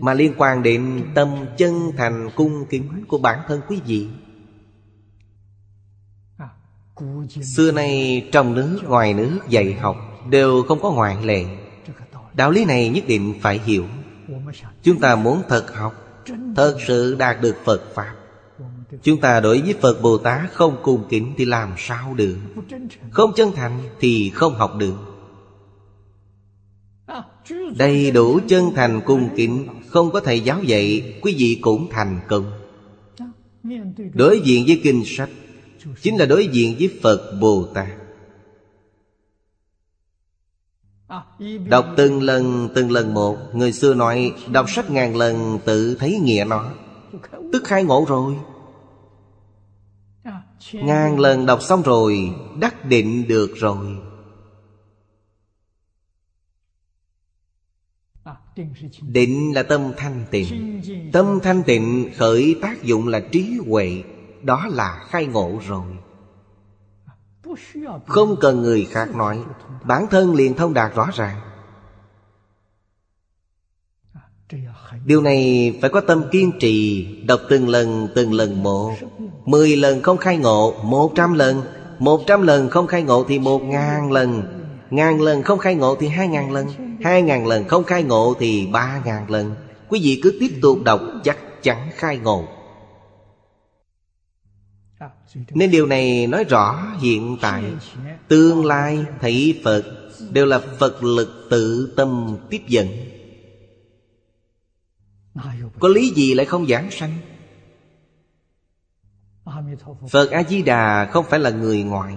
Mà 0.00 0.14
liên 0.14 0.32
quan 0.38 0.62
đến 0.62 1.02
tâm 1.14 1.28
chân 1.56 1.92
thành 1.96 2.30
cung 2.36 2.66
kính 2.70 3.04
của 3.08 3.18
bản 3.18 3.38
thân 3.48 3.60
quý 3.68 3.80
vị 3.86 4.08
Xưa 7.56 7.72
nay 7.72 8.22
trong 8.32 8.54
nước, 8.54 8.80
ngoài 8.88 9.14
nước, 9.14 9.38
dạy 9.48 9.72
học 9.72 9.96
Đều 10.30 10.62
không 10.62 10.80
có 10.82 10.92
ngoại 10.92 11.16
lệ. 11.24 11.44
Đạo 12.34 12.50
lý 12.50 12.64
này 12.64 12.88
nhất 12.88 13.04
định 13.06 13.34
phải 13.40 13.60
hiểu. 13.64 13.84
Chúng 14.82 15.00
ta 15.00 15.16
muốn 15.16 15.42
thật 15.48 15.74
học, 15.74 15.94
Thật 16.56 16.78
sự 16.86 17.16
đạt 17.18 17.40
được 17.40 17.56
Phật 17.64 17.94
Pháp. 17.94 18.14
Chúng 19.02 19.20
ta 19.20 19.40
đối 19.40 19.60
với 19.60 19.74
Phật 19.80 20.02
Bồ 20.02 20.18
Tát 20.18 20.52
không 20.52 20.76
cung 20.82 21.04
kính 21.08 21.34
thì 21.36 21.44
làm 21.44 21.72
sao 21.78 22.14
được? 22.14 22.36
Không 23.10 23.32
chân 23.36 23.52
thành 23.54 23.78
thì 24.00 24.30
không 24.30 24.54
học 24.54 24.72
được. 24.78 24.94
Đầy 27.76 28.10
đủ 28.10 28.40
chân 28.48 28.70
thành 28.74 29.00
cung 29.06 29.28
kính, 29.36 29.68
Không 29.88 30.10
có 30.10 30.20
thầy 30.20 30.40
giáo 30.40 30.62
dạy, 30.62 31.14
Quý 31.22 31.34
vị 31.38 31.58
cũng 31.60 31.88
thành 31.90 32.20
công. 32.28 32.50
Đối 34.14 34.40
diện 34.40 34.64
với 34.66 34.80
kinh 34.84 35.02
sách 35.06 35.28
Chính 36.02 36.16
là 36.16 36.26
đối 36.26 36.46
diện 36.46 36.76
với 36.78 36.98
Phật 37.02 37.38
Bồ 37.40 37.66
Tát. 37.74 37.88
Đọc 41.68 41.86
từng 41.96 42.22
lần 42.22 42.68
từng 42.74 42.90
lần 42.90 43.14
một. 43.14 43.36
Người 43.54 43.72
xưa 43.72 43.94
nói, 43.94 44.32
Đọc 44.52 44.70
sách 44.70 44.90
ngàn 44.90 45.16
lần 45.16 45.58
tự 45.64 45.94
thấy 45.94 46.18
nghĩa 46.22 46.44
nó. 46.48 46.70
Tức 47.52 47.64
khai 47.64 47.84
ngộ 47.84 48.04
rồi. 48.08 48.34
Ngàn 50.72 51.20
lần 51.20 51.46
đọc 51.46 51.62
xong 51.62 51.82
rồi, 51.82 52.34
Đắc 52.60 52.84
định 52.84 53.28
được 53.28 53.50
rồi. 53.56 53.96
Định 59.00 59.54
là 59.54 59.62
tâm 59.62 59.92
thanh 59.96 60.24
tịnh. 60.30 60.80
Tâm 61.12 61.38
thanh 61.42 61.62
tịnh 61.62 62.10
khởi 62.16 62.56
tác 62.62 62.82
dụng 62.82 63.08
là 63.08 63.20
trí 63.32 63.58
huệ. 63.66 64.02
Đó 64.44 64.66
là 64.70 65.04
khai 65.08 65.26
ngộ 65.26 65.58
rồi. 65.68 65.84
Không 68.06 68.36
cần 68.40 68.62
người 68.62 68.86
khác 68.90 69.14
nói, 69.14 69.44
Bản 69.84 70.06
thân 70.10 70.34
liền 70.34 70.54
thông 70.54 70.74
đạt 70.74 70.94
rõ 70.94 71.10
ràng. 71.14 71.40
Điều 75.04 75.20
này 75.20 75.72
phải 75.80 75.90
có 75.90 76.00
tâm 76.00 76.24
kiên 76.30 76.52
trì, 76.60 77.06
Đọc 77.26 77.40
từng 77.50 77.68
lần 77.68 78.08
từng 78.14 78.32
lần 78.32 78.62
một. 78.62 78.92
Mười 79.44 79.76
lần 79.76 80.02
không 80.02 80.18
khai 80.18 80.38
ngộ, 80.38 80.74
Một 80.82 81.12
trăm 81.16 81.34
lần. 81.34 81.62
Một 81.98 82.20
trăm 82.26 82.42
lần 82.42 82.70
không 82.70 82.86
khai 82.86 83.02
ngộ 83.02 83.24
thì 83.28 83.38
một 83.38 83.62
ngàn 83.62 84.12
lần. 84.12 84.42
Ngàn 84.90 85.20
lần 85.20 85.42
không 85.42 85.58
khai 85.58 85.74
ngộ 85.74 85.96
thì 86.00 86.08
hai 86.08 86.28
ngàn 86.28 86.52
lần. 86.52 86.66
Hai 87.02 87.22
ngàn 87.22 87.46
lần 87.46 87.68
không 87.68 87.84
khai 87.84 88.02
ngộ 88.02 88.34
thì 88.38 88.68
ba 88.72 89.02
ngàn 89.04 89.30
lần. 89.30 89.54
Quý 89.88 90.00
vị 90.02 90.20
cứ 90.22 90.36
tiếp 90.40 90.58
tục 90.62 90.78
đọc, 90.84 91.00
chắc 91.24 91.38
chắn 91.62 91.88
khai 91.94 92.18
ngộ. 92.18 92.53
Nên 95.50 95.70
điều 95.70 95.86
này 95.86 96.26
nói 96.26 96.44
rõ 96.44 96.94
hiện 97.00 97.36
tại 97.40 97.64
Tương 98.28 98.64
lai 98.64 99.04
thấy 99.20 99.60
Phật 99.64 99.82
Đều 100.30 100.46
là 100.46 100.58
Phật 100.78 101.04
lực 101.04 101.46
tự 101.50 101.94
tâm 101.96 102.36
tiếp 102.50 102.62
dẫn. 102.68 102.88
Có 105.78 105.88
lý 105.88 106.10
gì 106.10 106.34
lại 106.34 106.46
không 106.46 106.66
giảng 106.66 106.90
sanh? 106.90 107.18
Phật 110.10 110.30
A-di-đà 110.30 111.10
không 111.12 111.24
phải 111.28 111.40
là 111.40 111.50
người 111.50 111.82
ngoài. 111.82 112.14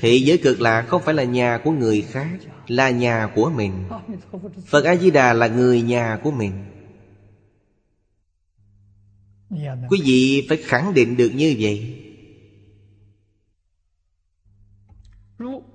Thị 0.00 0.20
giới 0.20 0.38
cực 0.38 0.60
lạc 0.60 0.82
không 0.88 1.02
phải 1.02 1.14
là 1.14 1.24
nhà 1.24 1.60
của 1.64 1.70
người 1.70 2.02
khác, 2.02 2.28
Là 2.68 2.90
nhà 2.90 3.30
của 3.34 3.50
mình. 3.50 3.84
Phật 4.66 4.84
A-di-đà 4.84 5.32
là 5.32 5.46
người 5.46 5.82
nhà 5.82 6.18
của 6.22 6.30
mình. 6.30 6.52
Dạ, 9.62 9.76
Quý 9.90 10.00
vị 10.04 10.46
phải 10.48 10.58
khẳng 10.62 10.94
định 10.94 11.16
được 11.16 11.30
như 11.34 11.56
vậy. 11.58 12.00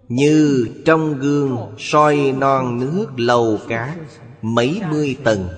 Như 0.07 0.67
trong 0.85 1.19
gương 1.19 1.75
soi 1.77 2.33
non 2.37 2.79
nước 2.79 3.07
lầu 3.17 3.59
cá 3.67 3.97
Mấy 4.41 4.81
mươi 4.89 5.17
tầng 5.23 5.49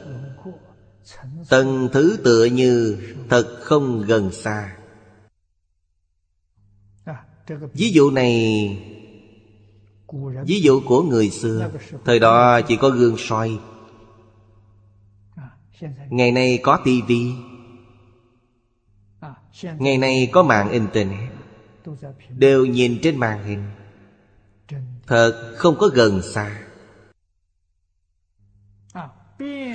Tầng 1.50 1.90
thứ 1.94 2.18
tựa 2.24 2.46
như 2.46 2.98
thật 3.30 3.60
không 3.62 4.02
gần 4.08 4.32
xa. 4.32 4.78
Ví 7.74 7.92
dụ 7.92 8.12
này, 8.12 8.34
Ví 10.46 10.62
dụ 10.62 10.82
của 10.86 11.04
người 11.04 11.30
xưa, 11.30 11.72
Thời 12.06 12.20
đó 12.20 12.62
chỉ 12.62 12.76
có 12.76 12.90
gương 12.90 13.16
soi. 13.18 13.60
Ngày 16.10 16.32
nay 16.32 16.60
có 16.64 16.80
tivi 16.84 17.32
Ngày 19.80 19.98
nay 19.98 20.30
có 20.32 20.44
mạng 20.44 20.72
internet 20.72 21.30
Đều 22.30 22.66
nhìn 22.66 23.00
trên 23.02 23.18
màn 23.18 23.44
hình. 23.44 23.64
Thật 25.08 25.54
không 25.58 25.78
có 25.78 25.88
gần 25.88 26.22
xa. 26.22 26.62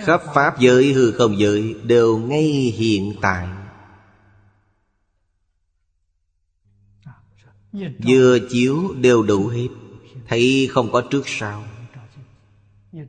Khắp 0.04 0.22
Pháp 0.34 0.58
giới 0.58 0.92
hư 0.92 1.12
không 1.12 1.38
giới 1.38 1.74
Đều 1.84 2.18
ngay 2.18 2.42
hiện 2.76 3.14
tại. 3.20 3.48
Vừa 8.06 8.38
chiếu 8.50 8.94
đều 9.00 9.22
đủ 9.22 9.46
hết. 9.46 9.68
Thấy 10.28 10.68
không 10.72 10.92
có 10.92 11.02
trước 11.10 11.22
sau. 11.26 11.64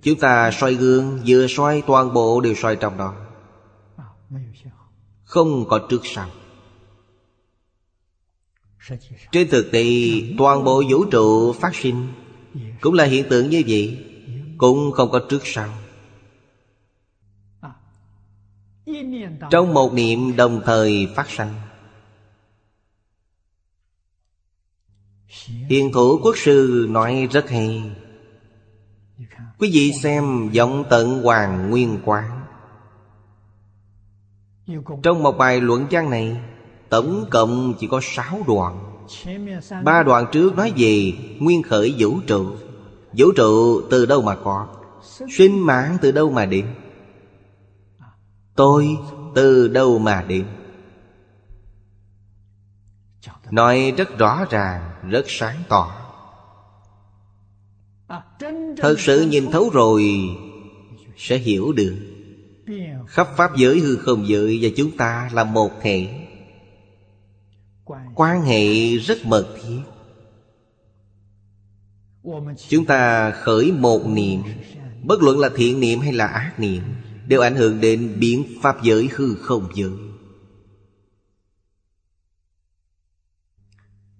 Chúng 0.02 0.20
ta 0.20 0.52
soi 0.52 0.76
gương, 0.76 1.22
Vừa 1.26 1.48
soi 1.48 1.84
toàn 1.88 2.14
bộ 2.14 2.42
đều 2.42 2.56
soi 2.56 2.76
trong 2.76 2.98
đó. 2.98 3.16
Không 5.24 5.66
có 5.70 5.88
trước 5.90 6.02
sau. 6.04 6.30
Trên 9.32 9.50
thực 9.50 9.72
tế 9.72 9.86
Toàn 10.38 10.64
bộ 10.64 10.84
vũ 10.90 11.06
trụ 11.06 11.54
phát 11.54 11.76
sinh 11.76 12.08
Cũng 12.82 12.94
là 12.94 13.04
hiện 13.04 13.26
tượng 13.30 13.50
như 13.50 13.64
vậy, 13.68 14.06
Cũng 14.58 14.92
không 14.92 15.12
có 15.12 15.20
trước 15.30 15.42
sau. 15.46 15.70
Trong 19.50 19.74
một 19.74 19.94
niệm 19.94 20.36
đồng 20.36 20.62
thời 20.66 21.08
phát 21.16 21.30
sanh. 21.30 21.54
Hiền 25.70 25.92
thủ 25.94 26.20
quốc 26.24 26.38
sư 26.38 26.88
nói 26.90 27.28
rất 27.32 27.50
hay. 27.50 27.92
Quý 29.60 29.70
vị 29.74 29.92
xem 30.04 30.50
giọng 30.52 30.84
tận 30.90 31.24
hoàng 31.24 31.70
nguyên 31.70 32.00
quán. 32.06 32.42
Trong 35.04 35.24
một 35.24 35.38
bài 35.38 35.62
luận 35.62 35.88
văn 35.92 36.10
này 36.10 36.38
Tổng 36.90 37.26
cộng 37.30 37.74
chỉ 37.80 37.88
có 37.88 38.00
sáu 38.04 38.40
đoạn. 38.48 38.80
Ba 39.84 40.04
đoạn 40.04 40.26
trước 40.32 40.56
nói 40.56 40.74
về 40.78 41.14
Nguyên 41.40 41.64
khởi 41.64 41.96
vũ 41.98 42.20
trụ. 42.28 42.46
Vũ 43.14 43.32
trụ 43.36 43.82
từ 43.90 44.06
đâu 44.06 44.22
mà 44.22 44.36
có? 44.36 44.68
Sinh 45.38 45.66
mạng 45.66 45.98
từ 46.02 46.12
đâu 46.12 46.32
mà 46.32 46.46
đến? 46.46 46.66
Tôi 48.56 48.98
từ 49.36 49.68
đâu 49.68 50.00
mà 50.00 50.26
đến? 50.28 50.46
Nói 53.52 53.94
rất 53.98 54.18
rõ 54.18 54.46
ràng 54.50 54.92
Rất 55.10 55.26
sáng 55.28 55.58
tỏ. 55.70 55.92
Thật 58.78 59.00
sự 59.00 59.22
nhìn 59.22 59.52
thấu 59.52 59.70
rồi 59.74 60.06
Sẽ 61.18 61.38
hiểu 61.38 61.72
được. 61.72 61.96
Khắp 63.08 63.28
Pháp 63.38 63.56
giới 63.58 63.80
hư 63.80 63.96
không 63.96 64.28
giới 64.28 64.60
Và 64.62 64.70
chúng 64.78 64.98
ta 64.98 65.30
là 65.34 65.44
một 65.44 65.72
thể 65.82 66.27
Quan 68.18 68.42
hệ 68.42 68.98
rất 68.98 69.26
mật 69.26 69.56
thiết. 69.62 69.80
Chúng 72.70 72.86
ta 72.86 73.32
khởi 73.32 73.72
một 73.72 74.08
niệm, 74.08 74.42
Bất 75.04 75.24
luận 75.24 75.40
là 75.40 75.50
thiện 75.56 75.80
niệm 75.80 76.00
hay 76.00 76.14
là 76.14 76.28
ác 76.28 76.60
niệm, 76.60 76.84
Đều 77.28 77.42
ảnh 77.42 77.56
hưởng 77.56 77.82
đến 77.82 78.16
biến 78.20 78.44
Pháp 78.62 78.84
giới 78.84 79.10
hư 79.16 79.36
không 79.36 79.70
giới. 79.76 79.92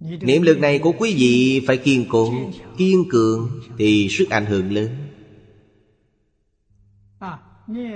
Niệm 0.00 0.42
lực 0.42 0.58
này 0.58 0.78
của 0.78 0.92
quý 0.98 1.14
vị 1.18 1.64
phải 1.66 1.76
kiên 1.76 2.06
cố, 2.08 2.34
Kiên 2.76 3.04
cường 3.10 3.60
Thì 3.78 4.08
sức 4.10 4.30
ảnh 4.30 4.46
hưởng 4.46 4.72
lớn. 4.72 4.88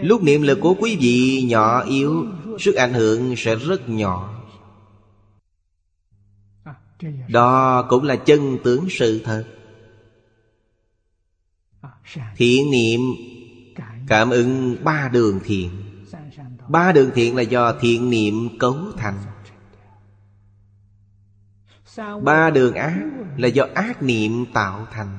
Lúc 0.03 0.22
niệm 0.22 0.42
lực 0.42 0.59
của 0.61 0.74
quý 0.80 0.96
vị 1.00 1.42
nhỏ 1.42 1.84
yếu, 1.84 2.26
Sức 2.59 2.74
ảnh 2.74 2.92
hưởng 2.92 3.34
sẽ 3.36 3.55
rất 3.55 3.88
nhỏ. 3.88 4.41
Đó 7.28 7.86
cũng 7.88 8.05
là 8.05 8.16
chân 8.16 8.59
tướng 8.64 8.86
sự 8.90 9.22
thật. 9.24 9.44
Thiện 12.36 12.70
niệm, 12.70 13.00
Cảm 14.09 14.30
ứng 14.30 14.76
ba 14.84 15.09
đường 15.12 15.40
thiện. 15.44 15.70
Ba 16.68 16.92
đường 16.92 17.11
thiện 17.14 17.36
là 17.36 17.42
do 17.42 17.72
thiện 17.80 18.11
niệm 18.11 18.59
cấu 18.59 18.76
thành. 18.96 19.18
Ba 22.22 22.50
đường 22.50 22.74
ác 22.74 23.03
là 23.36 23.48
do 23.48 23.66
ác 23.74 24.03
niệm 24.03 24.46
tạo 24.53 24.86
thành. 24.90 25.18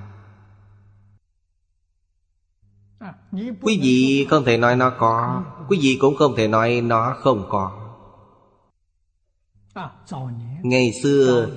Quý 3.61 3.79
vị 3.81 4.27
không 4.29 4.45
thể 4.45 4.57
nói 4.57 4.75
nó 4.75 4.89
có, 4.89 5.43
Quý 5.69 5.79
vị 5.81 5.97
cũng 6.01 6.15
không 6.15 6.35
thể 6.35 6.47
nói 6.47 6.81
nó 6.81 7.15
không 7.19 7.47
có. 7.49 7.79
Ngày 10.63 10.91
xưa 11.03 11.49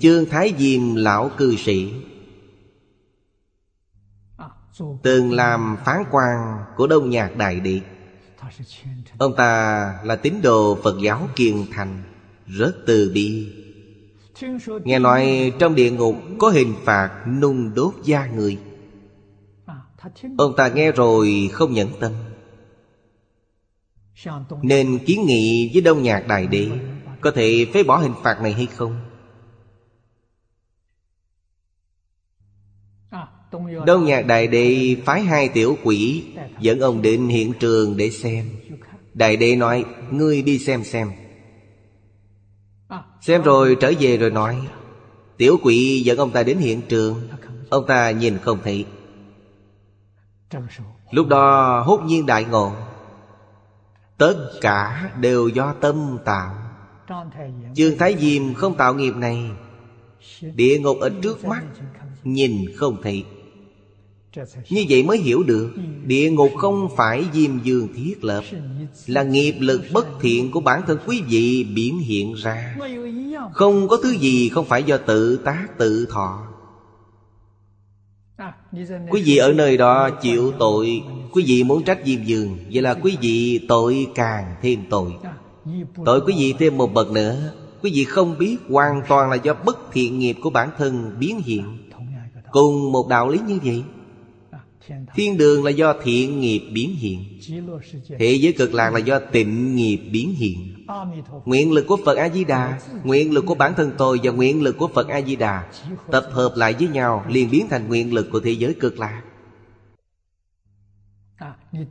Chương 0.00 0.26
Thái 0.26 0.54
Diêm 0.58 0.94
lão 0.94 1.30
cư 1.36 1.56
sĩ, 1.56 1.92
Từng 5.02 5.32
làm 5.32 5.76
phán 5.84 6.02
quan 6.10 6.64
của 6.76 6.86
Đông 6.86 7.10
Nhạc 7.10 7.36
Đại 7.36 7.60
Địa 7.60 7.80
Ông 9.18 9.34
ta 9.36 9.94
là 10.04 10.16
tín 10.16 10.34
đồ 10.42 10.78
Phật 10.82 10.96
giáo 11.02 11.28
kiên 11.36 11.66
thành, 11.72 12.02
Rất 12.46 12.72
từ 12.86 13.10
bi. 13.14 13.52
Nghe 14.84 14.98
nói 14.98 15.52
trong 15.58 15.74
địa 15.74 15.90
ngục 15.90 16.16
có 16.38 16.50
hình 16.50 16.74
phạt 16.84 17.24
nung 17.40 17.74
đốt 17.74 17.94
da 18.04 18.26
người. 18.26 18.58
Ông 20.38 20.56
ta 20.56 20.68
nghe 20.68 20.92
rồi 20.92 21.50
không 21.52 21.72
nhẫn 21.72 21.88
tâm, 22.00 22.12
Nên 24.62 24.98
kiến 25.06 25.24
nghị 25.26 25.70
với 25.72 25.82
Đông 25.82 26.02
Nhạc 26.02 26.26
Đại 26.28 26.46
Đế 26.46 26.68
có 27.22 27.30
thể 27.30 27.66
phế 27.74 27.82
bỏ 27.82 27.96
hình 27.96 28.14
phạt 28.22 28.40
này 28.42 28.52
hay 28.52 28.66
không? 28.66 29.00
Đông 33.86 34.04
Nhạc 34.04 34.26
Đại 34.26 34.46
Đệ 34.46 34.96
phái 35.04 35.22
hai 35.22 35.48
tiểu 35.48 35.78
quỷ, 35.84 36.24
Dẫn 36.60 36.80
ông 36.80 37.02
đến 37.02 37.28
hiện 37.28 37.52
trường 37.60 37.96
để 37.96 38.10
xem. 38.10 38.50
Đại 39.14 39.36
Đệ 39.36 39.56
nói, 39.56 39.84
Ngươi 40.10 40.42
đi 40.42 40.58
xem 40.58 40.84
xem. 40.84 41.12
Xem 43.20 43.42
rồi 43.42 43.76
trở 43.80 43.92
về 44.00 44.16
rồi 44.16 44.30
nói, 44.30 44.68
Tiểu 45.36 45.58
quỷ 45.62 46.02
dẫn 46.04 46.18
ông 46.18 46.30
ta 46.30 46.42
đến 46.42 46.58
hiện 46.58 46.82
trường. 46.88 47.28
Ông 47.70 47.86
ta 47.86 48.10
nhìn 48.10 48.38
không 48.38 48.58
thấy. 48.64 48.86
Lúc 51.10 51.28
đó 51.28 51.80
hốt 51.80 52.00
nhiên 52.04 52.26
đại 52.26 52.44
ngộ. 52.44 52.72
Tất 54.18 54.50
cả 54.60 55.10
đều 55.20 55.48
do 55.48 55.74
tâm 55.80 56.18
tạo. 56.24 56.61
Dương 57.74 57.98
Thái 57.98 58.16
Diêm 58.18 58.54
không 58.54 58.76
tạo 58.76 58.94
nghiệp 58.94 59.16
này. 59.16 59.50
Địa 60.54 60.78
ngục 60.78 60.98
ở 61.00 61.10
trước 61.22 61.44
mắt, 61.44 61.62
Nhìn 62.24 62.66
không 62.76 62.96
thấy. 63.02 63.24
Như 64.70 64.84
vậy 64.88 65.02
mới 65.02 65.18
hiểu 65.18 65.42
được, 65.42 65.74
Địa 66.04 66.30
ngục 66.30 66.50
không 66.56 66.88
phải 66.96 67.24
Diêm 67.32 67.62
Dương 67.62 67.88
thiết 67.94 68.24
lập, 68.24 68.44
Là 69.06 69.22
nghiệp 69.22 69.54
lực 69.58 69.82
bất 69.92 70.06
thiện 70.20 70.50
của 70.50 70.60
bản 70.60 70.82
thân 70.86 70.98
quý 71.06 71.22
vị 71.28 71.64
biển 71.74 71.98
hiện 71.98 72.34
ra. 72.34 72.76
Không 73.52 73.88
có 73.88 73.96
thứ 74.02 74.10
gì 74.10 74.48
không 74.48 74.64
phải 74.64 74.82
do 74.82 74.96
tự 74.96 75.36
tác 75.36 75.78
tự 75.78 76.06
thọ. 76.10 76.46
Quý 79.10 79.22
vị 79.22 79.36
ở 79.36 79.52
nơi 79.52 79.76
đó 79.76 80.10
chịu 80.10 80.52
tội, 80.58 81.02
Quý 81.32 81.44
vị 81.46 81.64
muốn 81.64 81.84
trách 81.84 81.98
Diêm 82.04 82.24
Dương, 82.24 82.58
Vậy 82.72 82.82
là 82.82 82.94
quý 82.94 83.16
vị 83.20 83.60
tội 83.68 84.06
càng 84.14 84.54
thêm 84.62 84.84
tội. 84.90 85.12
Tội 86.04 86.20
quý 86.26 86.34
vị 86.38 86.54
thêm 86.58 86.78
một 86.78 86.94
bậc 86.94 87.10
nữa. 87.10 87.52
Quý 87.82 87.90
vị 87.94 88.04
không 88.04 88.38
biết 88.38 88.56
hoàn 88.68 89.02
toàn 89.08 89.30
là 89.30 89.36
do 89.36 89.54
bất 89.54 89.78
thiện 89.92 90.18
nghiệp 90.18 90.36
của 90.42 90.50
bản 90.50 90.70
thân 90.78 91.16
biến 91.18 91.40
hiện. 91.40 91.78
Cùng 92.50 92.92
một 92.92 93.08
đạo 93.08 93.28
lý 93.28 93.38
như 93.46 93.58
vậy, 93.64 93.82
Thiên 95.14 95.38
đường 95.38 95.64
là 95.64 95.70
do 95.70 95.94
thiện 96.02 96.40
nghiệp 96.40 96.62
biến 96.72 96.96
hiện. 96.96 97.24
Thế 98.18 98.32
giới 98.40 98.52
cực 98.52 98.74
lạc 98.74 98.92
là 98.92 98.98
do 98.98 99.18
tịnh 99.18 99.76
nghiệp 99.76 99.96
biến 100.12 100.34
hiện. 100.34 100.86
Nguyện 101.44 101.72
lực 101.72 101.86
của 101.86 101.98
Phật 102.04 102.16
A-di-đà, 102.16 102.80
Nguyện 103.04 103.32
lực 103.32 103.46
của 103.46 103.54
bản 103.54 103.74
thân 103.76 103.92
tôi 103.98 104.20
và 104.22 104.32
nguyện 104.32 104.62
lực 104.62 104.78
của 104.78 104.88
Phật 104.88 105.08
A-di-đà 105.08 105.70
Tập 106.10 106.28
hợp 106.32 106.52
lại 106.56 106.74
với 106.78 106.88
nhau, 106.88 107.24
liền 107.28 107.50
biến 107.50 107.66
thành 107.70 107.88
nguyện 107.88 108.14
lực 108.14 108.28
của 108.32 108.40
thế 108.40 108.50
giới 108.50 108.74
cực 108.74 108.98
lạc. 108.98 109.22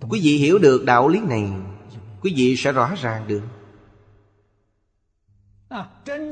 Quý 0.10 0.20
vị 0.24 0.38
hiểu 0.38 0.60
được 0.60 0.86
đạo 0.86 1.08
lý 1.08 1.20
này, 1.20 1.50
Quý 2.22 2.34
vị 2.36 2.56
sẽ 2.58 2.72
rõ 2.72 2.92
ràng 3.02 3.28
được. 3.28 3.42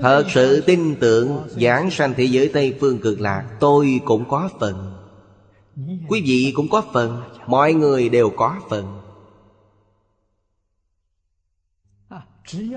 Thật 0.01 0.25
sự 0.29 0.61
tin 0.61 0.95
tưởng 0.99 1.47
Giảng 1.49 1.91
sanh 1.91 2.13
thế 2.17 2.23
giới 2.23 2.49
Tây 2.53 2.77
Phương 2.79 2.99
cực 2.99 3.21
lạc 3.21 3.57
Tôi 3.59 4.01
cũng 4.05 4.29
có 4.29 4.49
phần. 4.59 4.93
Quý 6.07 6.21
vị 6.25 6.53
cũng 6.55 6.69
có 6.69 6.83
phần 6.93 7.21
Mọi 7.47 7.73
người 7.73 8.09
đều 8.09 8.29
có 8.29 8.55
phần. 8.69 9.01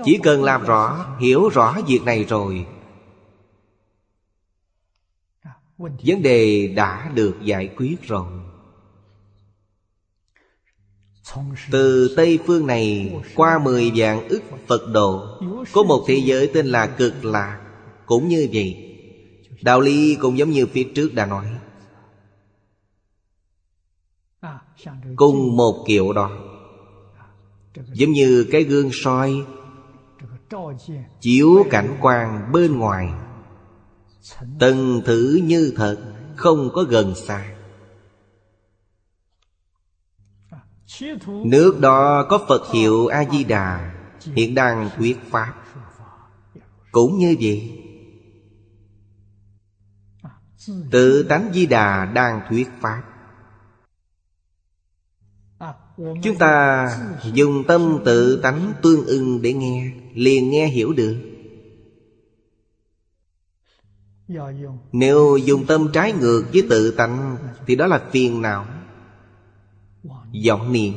Chỉ 0.03 0.19
cần 0.23 0.43
làm 0.43 0.63
rõ 0.63 1.15
Hiểu 1.19 1.49
rõ 1.49 1.77
việc 1.87 2.03
này 2.03 2.23
rồi 2.23 2.65
Vấn 5.77 6.21
đề 6.21 6.67
đã 6.67 7.11
được 7.13 7.37
giải 7.43 7.69
quyết 7.77 8.01
rồi 8.01 8.42
từ 11.71 12.13
Tây 12.15 12.39
phương 12.45 12.67
này 12.67 13.13
Qua 13.35 13.59
mười 13.59 13.91
vạn 13.95 14.27
ức 14.27 14.41
Phật 14.67 14.81
độ 14.93 15.21
Có 15.73 15.83
một 15.83 16.03
thế 16.07 16.21
giới 16.25 16.47
tên 16.53 16.65
là 16.65 16.87
cực 16.97 17.25
lạc. 17.25 17.59
Cũng 18.05 18.27
như 18.27 18.47
vậy, 18.53 18.75
Đạo 19.61 19.81
lý 19.81 20.15
cũng 20.15 20.37
giống 20.37 20.49
như 20.49 20.65
phía 20.65 20.83
trước 20.95 21.13
đã 21.13 21.25
nói. 21.25 21.59
Cùng 25.15 25.55
một 25.57 25.83
kiểu 25.87 26.13
đó, 26.13 26.31
Giống 27.93 28.11
như 28.11 28.47
cái 28.51 28.63
gương 28.63 28.89
soi, 28.91 29.33
Chiếu 31.21 31.65
cảnh 31.69 31.97
quan 32.01 32.51
bên 32.51 32.79
ngoài. 32.79 33.09
Từng 34.59 35.01
thử 35.05 35.39
như 35.43 35.73
thật, 35.75 35.97
Không 36.35 36.69
có 36.73 36.83
gần 36.83 37.15
xa. 37.15 37.52
Nước 41.45 41.79
đó 41.79 42.25
có 42.29 42.45
Phật 42.47 42.71
hiệu 42.73 43.07
A-di-đà, 43.07 43.93
Hiện 44.23 44.55
đang 44.55 44.89
thuyết 44.97 45.17
Pháp. 45.29 45.53
Cũng 46.91 47.17
như 47.17 47.35
vậy 47.41 47.79
Tự 50.91 51.23
tánh 51.23 51.51
Di 51.53 51.65
Đà 51.65 52.05
đang 52.05 52.41
thuyết 52.49 52.69
Pháp. 52.81 53.03
Chúng 55.97 56.37
ta 56.39 56.87
dùng 57.33 57.63
tâm 57.67 57.99
tự 58.05 58.39
tánh 58.43 58.73
tương 58.81 59.05
ưng 59.05 59.41
để 59.41 59.53
nghe, 59.53 59.91
Liền 60.13 60.49
nghe 60.49 60.67
hiểu 60.67 60.93
được. 60.93 61.15
Nếu 64.91 65.37
dùng 65.37 65.65
tâm 65.65 65.87
trái 65.93 66.13
ngược 66.13 66.45
với 66.53 66.63
tự 66.69 66.91
tánh, 66.91 67.37
Thì 67.67 67.75
đó 67.75 67.87
là 67.87 68.09
phiền 68.11 68.41
não 68.41 68.65
vọng 70.45 70.71
niệm. 70.71 70.93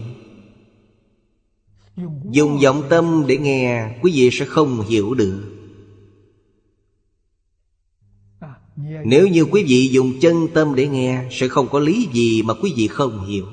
Dùng 2.30 2.58
vọng 2.62 2.82
tâm 2.90 3.24
để 3.26 3.38
nghe, 3.38 3.96
Quý 4.02 4.12
vị 4.14 4.30
sẽ 4.32 4.44
không 4.44 4.80
hiểu 4.80 5.14
được. 5.14 5.42
Nếu 9.04 9.28
như 9.28 9.44
quý 9.44 9.64
vị 9.68 9.88
dùng 9.88 10.20
chân 10.20 10.48
tâm 10.54 10.74
để 10.74 10.88
nghe, 10.88 11.24
Sẽ 11.30 11.48
không 11.48 11.68
có 11.68 11.78
lý 11.78 12.08
gì 12.12 12.42
mà 12.42 12.54
quý 12.62 12.72
vị 12.76 12.88
không 12.88 13.26
hiểu. 13.26 13.46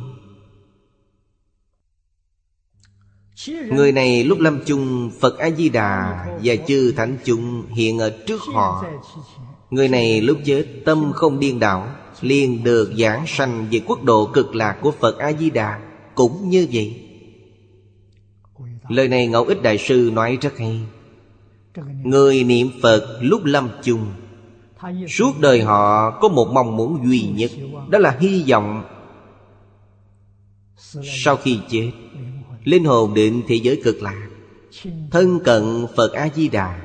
Người 3.47 3.91
này 3.91 4.23
lúc 4.23 4.39
lâm 4.39 4.59
chung 4.65 5.11
Phật 5.19 5.37
A-di-đà 5.37 6.25
Và 6.43 6.55
chư 6.67 6.91
thánh 6.91 7.17
chung 7.23 7.65
hiện 7.69 7.99
ở 7.99 8.09
trước 8.27 8.41
họ. 8.41 8.85
Người 9.69 9.87
này 9.87 10.21
lúc 10.21 10.37
chết, 10.45 10.65
tâm 10.85 11.11
không 11.15 11.39
điên 11.39 11.59
đảo 11.59 11.95
liền 12.21 12.63
được 12.63 12.93
giảng 12.97 13.27
sanh 13.27 13.67
về 13.71 13.81
quốc 13.87 14.03
độ 14.03 14.25
cực 14.33 14.55
lạc 14.55 14.77
của 14.81 14.91
Phật 14.91 15.17
A-di-đà 15.17 15.79
Cũng 16.15 16.49
như 16.49 16.67
vậy. 16.71 16.99
Lời 18.89 19.07
này 19.07 19.27
Ngẫu 19.27 19.45
Ích 19.45 19.61
Đại 19.61 19.77
Sư 19.77 20.11
nói 20.13 20.37
rất 20.41 20.57
hay. 20.57 20.79
Người 22.03 22.43
niệm 22.43 22.69
Phật 22.81 23.17
lúc 23.21 23.45
lâm 23.45 23.69
chung, 23.83 24.05
Suốt 25.09 25.39
đời 25.39 25.61
họ 25.61 26.11
có 26.21 26.27
một 26.29 26.47
mong 26.53 26.77
muốn 26.77 27.07
duy 27.07 27.21
nhất, 27.21 27.51
Đó 27.89 27.99
là 27.99 28.17
hy 28.19 28.43
vọng 28.49 28.83
Sau 31.03 31.35
khi 31.35 31.59
chết, 31.69 31.91
Linh 32.63 32.83
hồn 32.83 33.13
định 33.13 33.41
thế 33.47 33.55
giới 33.55 33.81
cực 33.83 34.01
lạc, 34.01 34.27
Thân 35.11 35.39
cận 35.39 35.87
Phật 35.95 36.13
A-di-đà. 36.13 36.82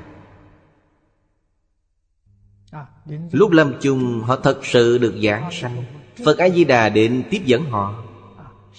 Lúc 3.32 3.50
lâm 3.50 3.72
chung, 3.80 4.22
họ 4.22 4.36
thật 4.36 4.58
sự 4.62 4.98
được 4.98 5.14
giảng 5.24 5.50
sanh. 5.52 5.84
Phật 6.24 6.38
A-di-đà 6.38 6.88
định 6.88 7.22
tiếp 7.30 7.42
dẫn 7.44 7.64
họ. 7.64 8.04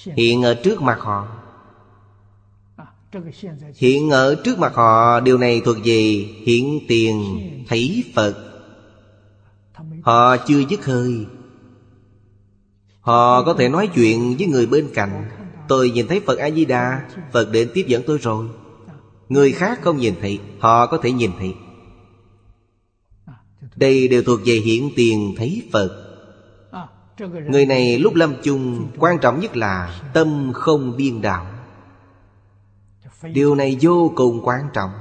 Hiện 0.04 0.44
ở 0.44 0.54
trước 0.54 0.82
mặt 0.82 1.00
họ. 1.00 1.28
Hiện 3.76 4.10
ở 4.10 4.36
trước 4.44 4.60
mặt 4.60 4.76
họ, 4.76 5.20
Điều 5.20 5.38
này 5.38 5.62
thuộc 5.66 5.78
về 5.84 6.26
hiện 6.46 6.80
tiền, 6.88 7.40
thấy 7.68 8.04
Phật. 8.16 8.46
Họ 10.02 10.38
chưa 10.38 10.60
dứt 10.70 10.86
hơi. 10.86 11.26
Họ 13.02 13.44
có 13.44 13.54
thể 13.54 13.70
nói 13.70 13.90
chuyện 13.96 14.36
với 14.38 14.48
người 14.48 14.66
bên 14.66 14.88
cạnh. 14.94 15.30
Tôi 15.68 15.92
nhìn 15.92 16.08
thấy 16.08 16.20
Phật 16.20 16.38
A-di-đà, 16.38 17.02
Phật 17.32 17.52
đến 17.52 17.70
tiếp 17.74 17.86
dẫn 17.88 18.04
tôi 18.08 18.18
rồi. 18.18 18.46
Người 19.30 19.52
khác 19.52 19.80
không 19.82 19.98
nhìn 19.98 20.14
thấy, 20.22 20.40
Họ 20.60 20.86
có 20.86 20.98
thể 20.98 21.12
nhìn 21.12 21.32
thấy. 21.40 21.54
Đây 23.80 24.08
đều 24.08 24.24
thuộc 24.24 24.40
về 24.46 24.54
hiện 24.54 24.90
tiền 24.96 25.34
thấy 25.38 25.70
Phật. 25.74 26.06
Người 27.48 27.66
này 27.66 28.00
lúc 28.00 28.16
lâm 28.16 28.36
chung 28.44 28.92
Quan 28.98 29.20
trọng 29.22 29.40
nhất 29.40 29.58
là 29.58 30.02
Tâm 30.14 30.52
không 30.54 30.98
điên 30.98 31.22
đạo. 31.22 31.46
Điều 33.34 33.56
này 33.56 33.78
vô 33.82 34.14
cùng 34.16 34.42
quan 34.44 34.62
trọng. 34.74 34.92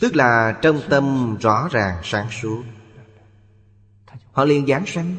Tức 0.00 0.16
là 0.16 0.58
trong 0.62 0.80
tâm 0.88 1.36
rõ 1.40 1.68
ràng 1.70 2.00
sáng 2.04 2.26
suốt. 2.42 2.62
Họ 4.32 4.44
liền 4.44 4.66
giảng 4.66 4.86
sanh. 4.86 5.16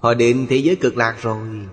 Họ 0.00 0.14
định 0.14 0.46
thế 0.50 0.56
giới 0.56 0.76
cực 0.76 0.96
lạc 0.96 1.16
rồi. 1.22 1.68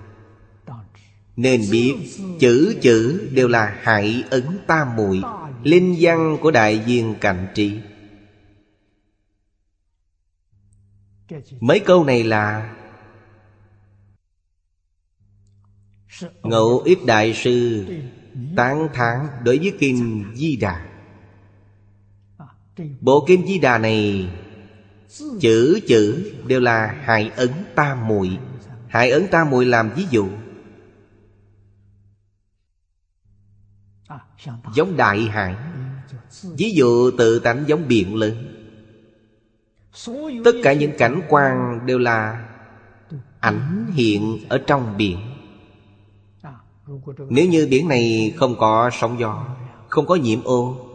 Nên 1.35 1.61
biết 1.72 1.95
chữ 2.39 2.76
chữ 2.81 3.30
đều 3.34 3.47
là 3.47 3.77
hại 3.81 4.23
ấn 4.30 4.59
tam 4.68 4.95
muội 4.95 5.22
Linh 5.63 5.95
văn 5.99 6.38
của 6.41 6.51
đại 6.51 6.79
viên 6.79 7.15
cạnh 7.21 7.47
trị 7.55 7.79
Mấy 11.59 11.79
câu 11.79 12.03
này 12.03 12.23
là, 12.23 12.75
Ngẫu 16.43 16.79
ít 16.79 16.97
đại 17.05 17.33
sư 17.33 17.85
Tán 18.55 18.88
thán 18.93 19.27
đối 19.43 19.57
với 19.57 19.73
Kinh 19.79 20.25
Di 20.35 20.55
Đà. 20.55 20.88
Bộ 23.01 23.25
Kinh 23.27 23.47
Di 23.47 23.59
Đà 23.59 23.77
này 23.77 24.29
Chữ 25.39 25.79
chữ 25.88 26.33
đều 26.47 26.59
là 26.59 26.88
hại 27.03 27.31
ấn 27.35 27.49
tam 27.75 28.07
muội. 28.07 28.38
Hại 28.88 29.11
ấn 29.11 29.27
tam 29.31 29.49
muội 29.49 29.65
làm 29.65 29.91
ví 29.95 30.05
dụ 30.11 30.29
Giống 34.73 34.97
đại 34.97 35.19
hải 35.19 35.55
Ví 36.43 36.72
dụ 36.72 37.11
tự 37.18 37.39
tánh 37.39 37.63
giống 37.68 37.88
biển 37.88 38.15
lớn. 38.15 38.47
Tất 40.45 40.55
cả 40.63 40.73
những 40.73 40.91
cảnh 40.97 41.22
quan 41.30 41.80
đều 41.85 41.99
là 41.99 42.47
Ảnh 43.39 43.91
hiện 43.93 44.38
ở 44.49 44.57
trong 44.57 44.97
biển. 44.97 45.19
Nếu 47.30 47.47
như 47.47 47.68
biển 47.72 47.88
này 47.88 48.34
không 48.38 48.55
có 48.57 48.89
sóng 48.93 49.19
gió, 49.19 49.45
Không 49.88 50.05
có 50.05 50.15
nhiễm 50.15 50.43
ô, 50.43 50.88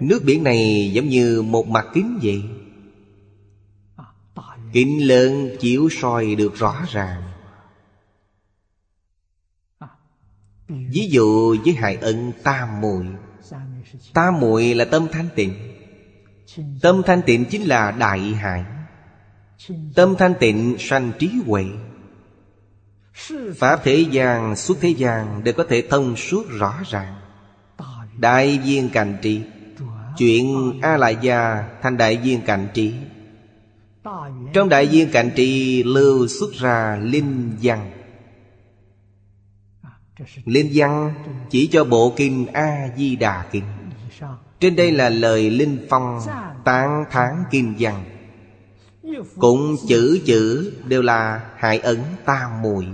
Nước 0.00 0.22
biển 0.24 0.44
này 0.44 0.90
giống 0.92 1.08
như 1.08 1.42
một 1.42 1.68
mặt 1.68 1.86
kính 1.94 2.18
vậy. 2.22 2.42
Kính 4.72 5.08
lớn 5.08 5.56
chiếu 5.60 5.88
soi 5.90 6.34
được 6.34 6.54
rõ 6.54 6.74
ràng. 6.88 7.22
Ví 10.68 11.08
dụ 11.10 11.56
với 11.64 11.74
hại 11.74 11.96
ân 11.96 12.32
tam 12.42 12.80
muội. 12.80 13.06
Tam 14.14 14.40
muội 14.40 14.74
là 14.74 14.84
tâm 14.84 15.06
thanh 15.12 15.28
tịnh. 15.34 15.54
Tâm 16.82 17.02
thanh 17.06 17.22
tịnh 17.26 17.44
chính 17.44 17.62
là 17.62 17.90
đại 17.90 18.20
hại, 18.20 18.64
Tâm 19.94 20.14
thanh 20.18 20.34
tịnh 20.40 20.76
sanh 20.78 21.12
trí 21.18 21.30
huệ. 21.46 21.64
Pháp 23.56 23.80
thế 23.84 24.06
gian, 24.10 24.56
suốt 24.56 24.74
thế 24.80 24.88
gian 24.88 25.44
Đều 25.44 25.54
có 25.54 25.64
thể 25.68 25.82
thông 25.90 26.16
suốt 26.16 26.42
rõ 26.48 26.74
ràng. 26.90 27.14
Đại 28.18 28.58
viên 28.64 28.88
cành 28.88 29.16
trị 29.22 29.42
Chuyện 30.18 30.72
A 30.82 30.96
la 30.96 31.08
Gia 31.10 31.68
thành 31.82 31.96
đại 31.96 32.16
viên 32.16 32.40
cạnh 32.40 32.68
trị 32.74 32.94
Trong 34.52 34.68
đại 34.68 34.86
viên 34.86 35.10
cạnh 35.10 35.30
trị 35.36 35.82
lưu 35.82 36.28
xuất 36.28 36.52
ra 36.52 36.98
linh 37.02 37.56
văn. 37.62 37.95
Linh 40.44 40.70
văn 40.74 41.14
chỉ 41.50 41.66
cho 41.72 41.84
bộ 41.84 42.12
kinh 42.16 42.46
A-di-đà 42.52 43.46
kinh. 43.50 43.64
Trên 44.60 44.76
đây 44.76 44.92
là 44.92 45.08
lời 45.08 45.50
Linh 45.50 45.86
Phong 45.90 46.20
tán 46.64 47.04
thán 47.10 47.44
kinh 47.50 47.74
văn. 47.78 48.04
Cũng 49.38 49.76
chữ 49.88 50.20
chữ 50.26 50.72
đều 50.84 51.02
là 51.02 51.50
hại 51.56 51.78
ẩn 51.78 51.98
tam 52.24 52.62
mùi. 52.62 52.86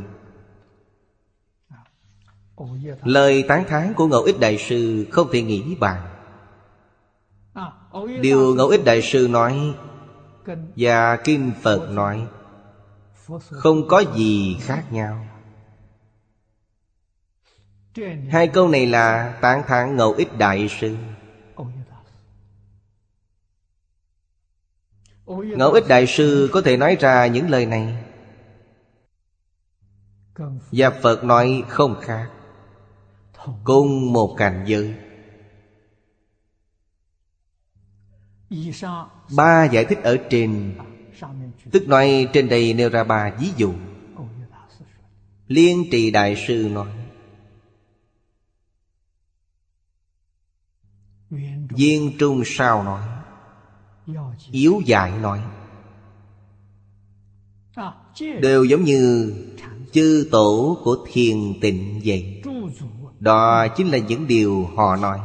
Lời 3.03 3.45
tán 3.49 3.65
thán 3.69 3.95
của 3.95 4.07
Ngẫu 4.07 4.23
Ích 4.23 4.41
Đại 4.41 4.59
Sư 4.59 5.07
không 5.11 5.29
thể 5.33 5.43
nghĩ 5.43 5.77
bàn. 5.81 6.09
Điều 8.21 8.55
Ngẫu 8.55 8.69
Ích 8.69 8.85
Đại 8.85 9.03
Sư 9.03 9.29
nói 9.31 9.75
Và 10.77 11.17
Kinh 11.17 11.53
Phật 11.63 11.91
nói 11.91 12.27
Không 13.51 13.89
có 13.89 14.05
gì 14.17 14.57
khác 14.61 14.85
nhau. 14.93 15.27
Hai 18.29 18.49
câu 18.49 18.69
này 18.69 18.87
là 18.87 19.39
tán 19.41 19.63
thán 19.67 19.97
Ngẫu 19.97 20.13
Ích 20.13 20.39
Đại 20.39 20.69
Sư. 20.69 20.97
Ngẫu 25.27 25.73
Ích 25.73 25.85
Đại 25.89 26.07
Sư 26.07 26.51
có 26.53 26.61
thể 26.61 26.77
nói 26.77 26.97
ra 27.01 27.27
những 27.27 27.51
lời 27.51 27.67
này. 27.67 28.05
Và 30.73 30.91
Phật 31.03 31.25
nói 31.25 31.65
không 31.69 32.01
khác. 32.03 32.31
Cùng 33.65 34.13
một 34.13 34.35
cảnh 34.39 34.65
giới. 34.67 34.95
Ba 39.37 39.65
giải 39.65 39.85
thích 39.85 39.99
ở 40.03 40.17
trên. 40.31 40.75
Tức 41.73 41.89
nói 41.89 42.29
trên 42.33 42.49
đây 42.49 42.75
nêu 42.75 42.89
ra 42.89 43.05
ba 43.05 43.31
ví 43.41 43.51
dụ. 43.57 43.75
Liên 45.49 45.85
trì 45.91 46.11
đại 46.11 46.45
sư 46.47 46.69
nói. 46.73 47.02
Viên 51.77 52.19
trung 52.19 52.43
sao 52.47 52.83
nói, 52.83 53.03
Yếu 54.51 54.81
dại 54.85 55.13
nói. 55.19 55.41
Đều 58.41 58.65
giống 58.65 58.85
như 58.85 59.35
chư 59.93 60.29
tổ 60.33 60.79
của 60.85 60.97
thiền 61.13 61.61
tịnh 61.61 62.01
vậy. 62.05 62.43
Đó 63.21 63.67
chính 63.69 63.89
là 63.89 63.99
những 63.99 64.27
điều 64.27 64.69
họ 64.77 64.97
nói. 64.97 65.19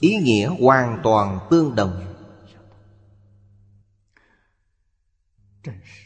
Ý 0.00 0.16
nghĩa 0.16 0.50
hoàn 0.60 1.00
toàn 1.02 1.38
tương 1.50 1.74
đồng. 1.74 2.14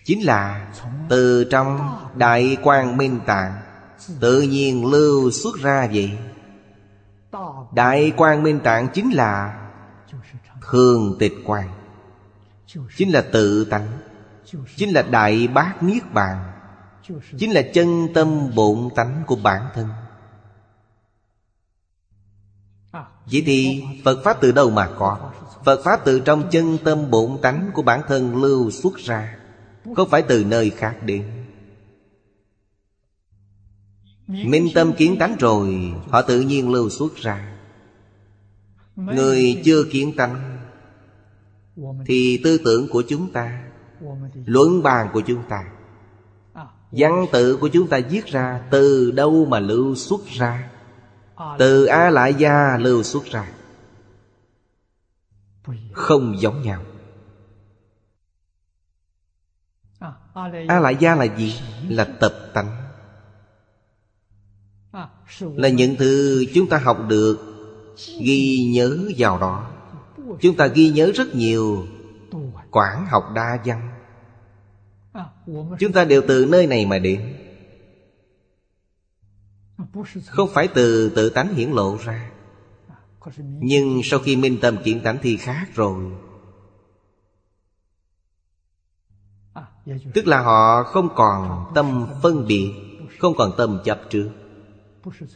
Chính 0.05 0.24
là 0.24 0.73
từ 1.09 1.44
trong 1.44 1.78
đại 2.16 2.56
quang 2.62 2.97
minh 2.97 3.20
tạng 3.27 3.62
tự 4.20 4.43
nhiên 4.43 4.86
lưu 4.86 5.31
xuất 5.31 5.56
ra 5.56 5.89
vậy 5.93 6.10
đại 7.72 8.12
quang 8.16 8.42
minh 8.42 8.60
tạng 8.64 8.88
chính 8.94 9.10
là 9.10 9.59
thường 10.70 11.16
tịch 11.18 11.34
quang, 11.46 11.68
chính 12.96 13.12
là 13.12 13.24
tự 13.32 13.64
tánh, 13.64 13.86
chính 14.76 14.94
là 14.94 15.02
đại 15.02 15.48
bát 15.48 15.82
niết 15.82 16.12
bàn, 16.12 16.52
Chính 17.38 17.52
là 17.52 17.62
chân 17.74 18.09
tâm 18.14 18.54
bổn 18.54 18.88
tánh 18.96 19.22
của 19.26 19.36
bản 19.36 19.68
thân. 19.74 19.88
Vậy 23.30 23.42
thì 23.46 23.84
Phật 24.04 24.22
Pháp 24.24 24.40
từ 24.40 24.52
đâu 24.52 24.70
mà 24.70 24.88
có? 24.98 25.30
Phật 25.64 25.80
Pháp 25.84 26.00
từ 26.04 26.20
trong 26.20 26.50
chân 26.50 26.78
tâm 26.84 27.10
bổn 27.10 27.38
tánh 27.42 27.70
của 27.74 27.82
bản 27.82 28.02
thân 28.09 28.42
lưu 28.42 28.70
xuất 28.70 28.96
ra 28.96 29.36
Không 29.96 30.09
phải 30.09 30.22
từ 30.22 30.44
nơi 30.44 30.70
khác 30.70 30.96
đến? 31.02 31.41
Minh 34.32 34.68
tâm 34.74 34.92
kiến 34.92 35.16
tánh 35.18 35.36
rồi, 35.36 35.92
Họ 36.09 36.22
tự 36.22 36.40
nhiên 36.40 36.72
lưu 36.72 36.90
xuất 36.90 37.16
ra. 37.16 37.59
Người 38.96 39.62
chưa 39.64 39.84
kiến 39.84 40.12
tánh, 40.16 40.59
Thì 42.06 42.40
tư 42.44 42.59
tưởng 42.64 42.88
của 42.88 43.02
chúng 43.09 43.32
ta 43.32 43.62
Luận 44.46 44.82
bàn 44.82 45.09
của 45.12 45.20
chúng 45.20 45.42
ta, 45.48 45.64
Văn 46.92 47.26
tự 47.32 47.56
của 47.56 47.68
chúng 47.68 47.88
ta 47.88 48.00
viết 48.10 48.26
ra 48.26 48.60
Từ 48.70 49.10
đâu 49.10 49.44
mà 49.44 49.60
lưu 49.60 49.94
xuất 49.94 50.20
ra? 50.26 50.70
Từ 51.59 51.84
A 51.84 52.10
Lại 52.10 52.34
Gia 52.34 52.78
lưu 52.78 53.02
xuất 53.02 53.24
ra. 53.24 53.52
Không 55.92 56.40
giống 56.40 56.62
nhau. 56.62 56.82
A 60.68 60.80
Lại 60.80 60.96
Gia 61.00 61.14
là 61.14 61.24
gì? 61.24 61.60
Là 61.88 62.04
tập 62.04 62.32
tánh. 62.54 62.81
Là 65.40 65.68
những 65.68 65.96
thứ 65.96 66.44
chúng 66.54 66.68
ta 66.68 66.78
học 66.78 66.98
được, 67.09 67.52
Ghi 68.20 68.70
nhớ 68.74 68.98
vào 69.18 69.38
đó. 69.38 69.70
Chúng 70.40 70.56
ta 70.56 70.66
ghi 70.66 70.90
nhớ 70.90 71.12
rất 71.14 71.34
nhiều 71.34 71.86
Quảng 72.70 73.06
học 73.06 73.24
đa 73.34 73.59
văn. 73.64 73.90
Chúng 75.78 75.92
ta 75.92 76.04
đều 76.04 76.22
từ 76.28 76.46
nơi 76.46 76.66
này 76.66 76.86
mà 76.86 76.98
đến. 76.98 77.36
Không 80.26 80.48
phải 80.54 80.68
từ 80.68 81.09
tự 81.09 81.30
tánh 81.30 81.54
hiển 81.54 81.70
lộ 81.70 81.96
ra. 82.04 82.30
Nhưng 83.60 84.00
sau 84.04 84.20
khi 84.20 84.36
minh 84.36 84.59
tâm 84.60 84.76
kiện 84.84 85.00
tánh 85.00 85.18
thì 85.22 85.36
khác 85.36 85.66
rồi. 85.74 86.12
Tức 90.14 90.26
là 90.26 90.40
họ 90.40 90.82
không 90.82 91.09
còn 91.14 91.72
tâm 91.74 92.06
phân 92.22 92.46
biệt, 92.46 92.72
Không 93.18 93.34
còn 93.36 93.52
tâm 93.56 93.80
chấp 93.84 94.00
trước. 94.10 94.30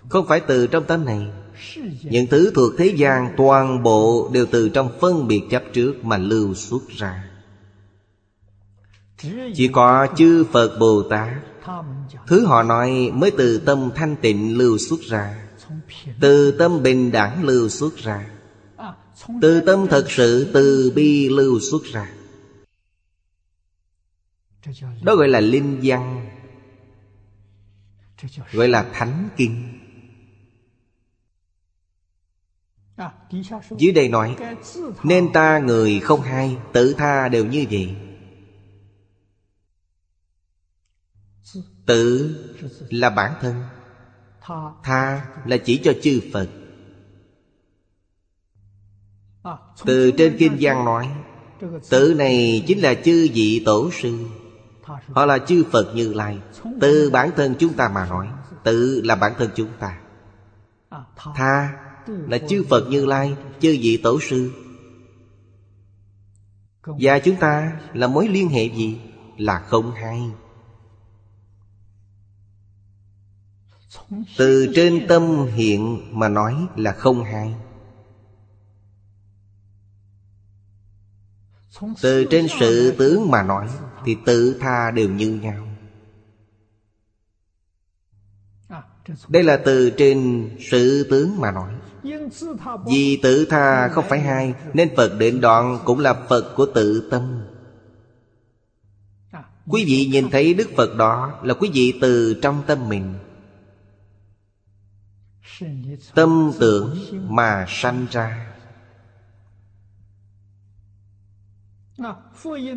Không 0.09 0.27
phải 0.29 0.41
từ 0.41 0.67
trong 0.67 0.85
tâm 0.85 1.05
này. 1.05 1.27
Những 2.03 2.27
thứ 2.27 2.53
thuộc 2.55 2.73
thế 2.79 2.87
gian 2.87 3.35
toàn 3.37 3.83
bộ 3.83 4.31
Đều 4.33 4.47
từ 4.51 4.69
trong 4.69 4.91
phân 5.01 5.29
biệt 5.29 5.43
chấp 5.51 5.63
trước 5.73 6.05
mà 6.05 6.19
lưu 6.19 6.55
xuất 6.55 6.89
ra. 6.89 7.25
Chỉ 9.55 9.69
có 9.73 10.07
chư 10.17 10.45
Phật 10.53 10.79
Bồ 10.81 11.03
Tát. 11.03 11.29
Thứ 12.27 12.47
họ 12.47 12.63
nói 12.63 13.11
mới 13.15 13.31
từ 13.31 13.59
tâm 13.59 13.91
thanh 13.95 14.17
tịnh 14.17 14.59
lưu 14.59 14.79
xuất 14.79 15.01
ra. 15.01 15.49
Từ 16.21 16.51
tâm 16.51 16.83
bình 16.83 17.13
đẳng 17.13 17.45
lưu 17.45 17.69
xuất 17.69 17.97
ra. 17.97 18.27
Từ 19.43 19.61
tâm 19.61 19.87
thật 19.91 20.11
sự 20.11 20.51
từ 20.55 20.93
bi 20.95 21.29
lưu 21.29 21.61
xuất 21.61 21.85
ra. 21.85 22.13
Đó 25.03 25.15
gọi 25.15 25.29
là 25.29 25.41
linh 25.41 25.81
văn 25.83 26.16
Gọi 28.53 28.69
là 28.69 28.91
thánh 28.93 29.29
kinh. 29.37 29.73
Dưới 33.79 33.93
đây 33.93 34.09
nói 34.09 34.37
Nên 35.03 35.33
ta 35.33 35.59
người 35.59 36.01
không 36.01 36.21
hay 36.21 36.57
Tự 36.73 36.95
tha 36.99 37.29
đều 37.29 37.47
như 37.47 37.65
vậy. 37.71 37.97
Tự 41.87 42.37
là 42.91 43.11
bản 43.11 43.33
thân. 43.41 43.63
Tha. 44.83 45.27
Là 45.47 45.57
chỉ 45.57 45.81
cho 45.85 45.93
chư 46.03 46.21
Phật. 46.33 46.49
Từ 49.85 50.11
trên 50.19 50.37
Kinh 50.39 50.59
Giang 50.61 50.85
nói 50.85 51.11
Tự 51.91 52.15
này 52.19 52.65
chính 52.67 52.79
là 52.79 52.95
chư 52.95 53.29
vị 53.35 53.63
tổ 53.67 53.91
sư 53.91 54.27
Họ 54.87 55.27
là 55.27 55.39
chư 55.39 55.65
Phật 55.73 55.95
Như 55.95 56.13
Lai. 56.13 56.39
Từ 56.81 57.11
bản 57.11 57.31
thân 57.37 57.55
chúng 57.59 57.73
ta 57.73 57.89
mà 57.89 58.07
nói, 58.07 58.29
Tự 58.65 59.01
là 59.05 59.15
bản 59.15 59.33
thân 59.39 59.51
chúng 59.55 59.71
ta. 59.81 59.99
Tha 61.35 61.79
là 62.07 62.39
chư 62.49 62.65
Phật 62.71 62.87
Như 62.89 63.07
Lai, 63.07 63.37
Chư 63.61 63.77
vị 63.81 64.01
tổ 64.03 64.21
sư. 64.21 64.53
Và 67.01 67.19
chúng 67.19 67.37
ta 67.37 67.81
là 67.95 68.07
mối 68.07 68.29
liên 68.29 68.49
hệ 68.49 68.65
gì? 68.65 69.01
Là 69.39 69.59
không 69.59 69.93
hay 69.93 70.31
Từ 74.37 74.73
trên 74.75 75.07
tâm 75.09 75.47
hiện 75.47 76.11
mà 76.19 76.29
nói 76.29 76.67
là 76.77 76.93
không 76.93 77.25
hay 77.25 77.55
Từ 82.03 82.25
trên 82.31 82.47
sự 82.61 82.95
tướng 82.99 83.31
mà 83.31 83.43
nói, 83.43 83.69
Thì 84.05 84.17
tự 84.27 84.59
tha 84.61 84.91
đều 84.91 85.09
như 85.09 85.31
nhau. 85.31 85.69
Đây 89.29 89.43
là 89.43 89.57
từ 89.57 89.91
trên 89.91 90.51
sự 90.71 91.07
tướng 91.11 91.41
mà 91.41 91.51
nói. 91.51 91.73
Vì 92.87 93.21
tự 93.23 93.45
tha 93.45 93.89
không 93.89 94.05
phải 94.09 94.21
hai, 94.21 94.55
Nên 94.75 94.97
Phật 94.97 95.19
định 95.19 95.41
đoạn 95.41 95.79
cũng 95.85 96.01
là 96.01 96.15
Phật 96.29 96.55
của 96.57 96.67
tự 96.75 97.09
tâm. 97.11 97.43
Quý 99.69 99.85
vị 99.85 100.09
nhìn 100.13 100.31
thấy 100.31 100.55
Đức 100.55 100.69
Phật 100.77 100.97
đó 100.97 101.41
Là 101.43 101.55
quý 101.55 101.71
vị 101.75 101.99
từ 102.01 102.39
trong 102.43 102.63
tâm 102.67 102.89
mình. 102.89 103.15
Tâm 106.15 106.53
tưởng 106.61 106.97
mà 107.29 107.67
sanh 107.69 108.07
ra. 108.11 108.56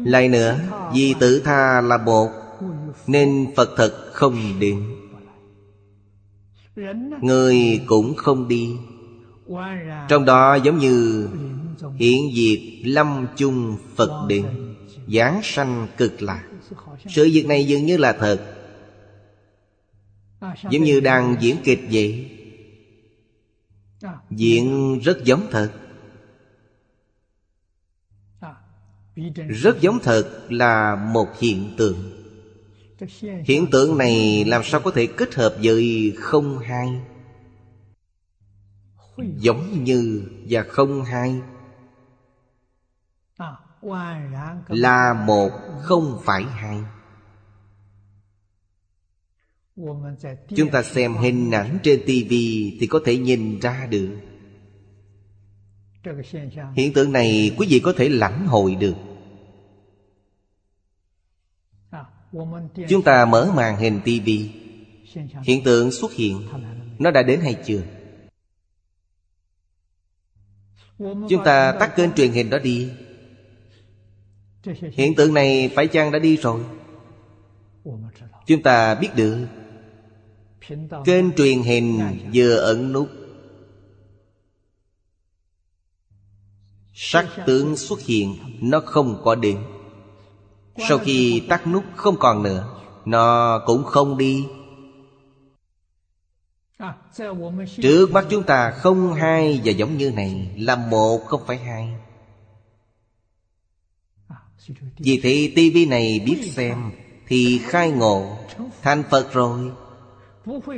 Lại 0.05 0.29
nữa, 0.29 0.59
Vì 0.93 1.15
tự 1.19 1.39
tha 1.39 1.81
là 1.81 1.97
một 1.97 2.29
Nên 3.07 3.47
Phật 3.55 3.69
thật 3.77 4.11
không 4.13 4.59
đến. 4.59 4.83
Người 7.21 7.81
cũng 7.85 8.15
không 8.15 8.47
đi. 8.47 8.69
Trong 10.07 10.25
đó 10.25 10.55
giống 10.55 10.77
như 10.77 11.27
Hiện 11.95 12.31
diệt 12.35 12.59
lâm 12.83 13.27
chung 13.37 13.77
Phật 13.95 14.25
điện, 14.27 14.75
Giáng 15.07 15.39
sanh 15.43 15.87
cực 15.97 16.21
lạc. 16.21 16.43
Sự 17.07 17.29
việc 17.33 17.45
này 17.47 17.65
dường 17.67 17.85
như 17.85 17.97
là 17.97 18.13
thật. 18.13 18.55
Giống 20.69 20.83
như 20.83 20.99
đang 20.99 21.35
diễn 21.39 21.55
kịch 21.63 21.79
vậy. 21.91 22.31
Diễn 24.29 24.99
rất 24.99 25.23
giống 25.23 25.41
thật. 25.51 25.71
Rất 29.49 29.81
giống 29.81 29.99
thật 29.99 30.47
là 30.49 30.95
một 30.95 31.27
hiện 31.39 31.73
tượng. 31.77 32.25
Hiện 33.45 33.67
tượng 33.71 33.97
này 33.97 34.45
làm 34.45 34.63
sao 34.63 34.79
có 34.79 34.91
thể 34.91 35.07
kết 35.07 35.35
hợp 35.35 35.55
với 35.63 36.13
không 36.17 36.59
hai? 36.59 37.01
Giống 39.17 39.83
như 39.83 40.23
và 40.49 40.63
không 40.63 41.03
hai. 41.03 41.41
Là 44.67 45.13
một 45.13 45.51
không 45.81 46.19
phải 46.23 46.43
hai. 46.43 46.77
Chúng 50.55 50.69
ta 50.71 50.83
xem 50.83 51.15
hình 51.15 51.51
ảnh 51.51 51.79
trên 51.83 52.01
tivi 52.05 52.77
Thì 52.79 52.87
có 52.87 52.99
thể 53.05 53.17
nhìn 53.17 53.59
ra 53.59 53.87
được. 53.89 54.09
Hiện 56.75 56.93
tượng 56.93 57.11
này 57.11 57.55
quý 57.57 57.67
vị 57.69 57.79
có 57.79 57.93
thể 57.97 58.09
lãnh 58.09 58.47
hội 58.47 58.75
được. 58.75 58.95
Chúng 62.89 63.03
ta 63.05 63.25
mở 63.25 63.51
màn 63.55 63.77
hình 63.77 64.01
tivi 64.05 64.49
Hiện 65.43 65.63
tượng 65.63 65.91
xuất 65.91 66.13
hiện 66.13 66.47
Nó 66.99 67.11
đã 67.11 67.23
đến 67.23 67.41
hay 67.41 67.55
chưa? 67.65 67.81
Chúng 70.99 71.43
ta 71.45 71.71
tắt 71.79 71.95
kênh 71.95 72.13
truyền 72.13 72.31
hình 72.31 72.49
đó 72.49 72.59
đi. 72.59 72.89
Hiện 74.91 75.15
tượng 75.15 75.33
này 75.33 75.71
phải 75.75 75.87
chăng 75.87 76.11
đã 76.11 76.19
đi 76.19 76.37
rồi? 76.37 76.63
Chúng 78.47 78.63
ta 78.63 78.95
biết 78.95 79.09
được. 79.15 79.47
Kênh 81.05 81.31
truyền 81.37 81.61
hình 81.61 82.01
vừa 82.33 82.55
ẩn 82.55 82.93
nút. 82.93 83.09
Sắc 86.93 87.27
tướng 87.45 87.77
xuất 87.77 87.99
hiện 88.01 88.35
Nó 88.61 88.79
không 88.79 89.21
có 89.23 89.35
đến 89.35 89.57
sau 90.87 90.97
khi 90.97 91.41
tắt 91.49 91.67
nút 91.67 91.83
không 91.95 92.15
còn 92.19 92.43
nữa, 92.43 92.75
Nó 93.05 93.59
cũng 93.65 93.83
không 93.83 94.17
đi. 94.17 94.47
Trước 97.81 98.11
mắt 98.11 98.25
chúng 98.29 98.43
ta 98.43 98.71
không 98.71 99.13
hai 99.13 99.61
và 99.63 99.71
giống 99.71 99.97
như 99.97 100.11
này 100.11 100.51
Là 100.57 100.75
một 100.75 101.21
không 101.25 101.41
phải 101.47 101.57
hai. 101.57 101.95
Vì 104.97 105.19
thế 105.23 105.51
tivi 105.55 105.85
này 105.85 106.23
biết 106.25 106.41
xem 106.43 106.91
Thì 107.27 107.61
khai 107.63 107.91
ngộ 107.91 108.37
Thành 108.81 109.03
Phật 109.09 109.33
rồi. 109.33 109.71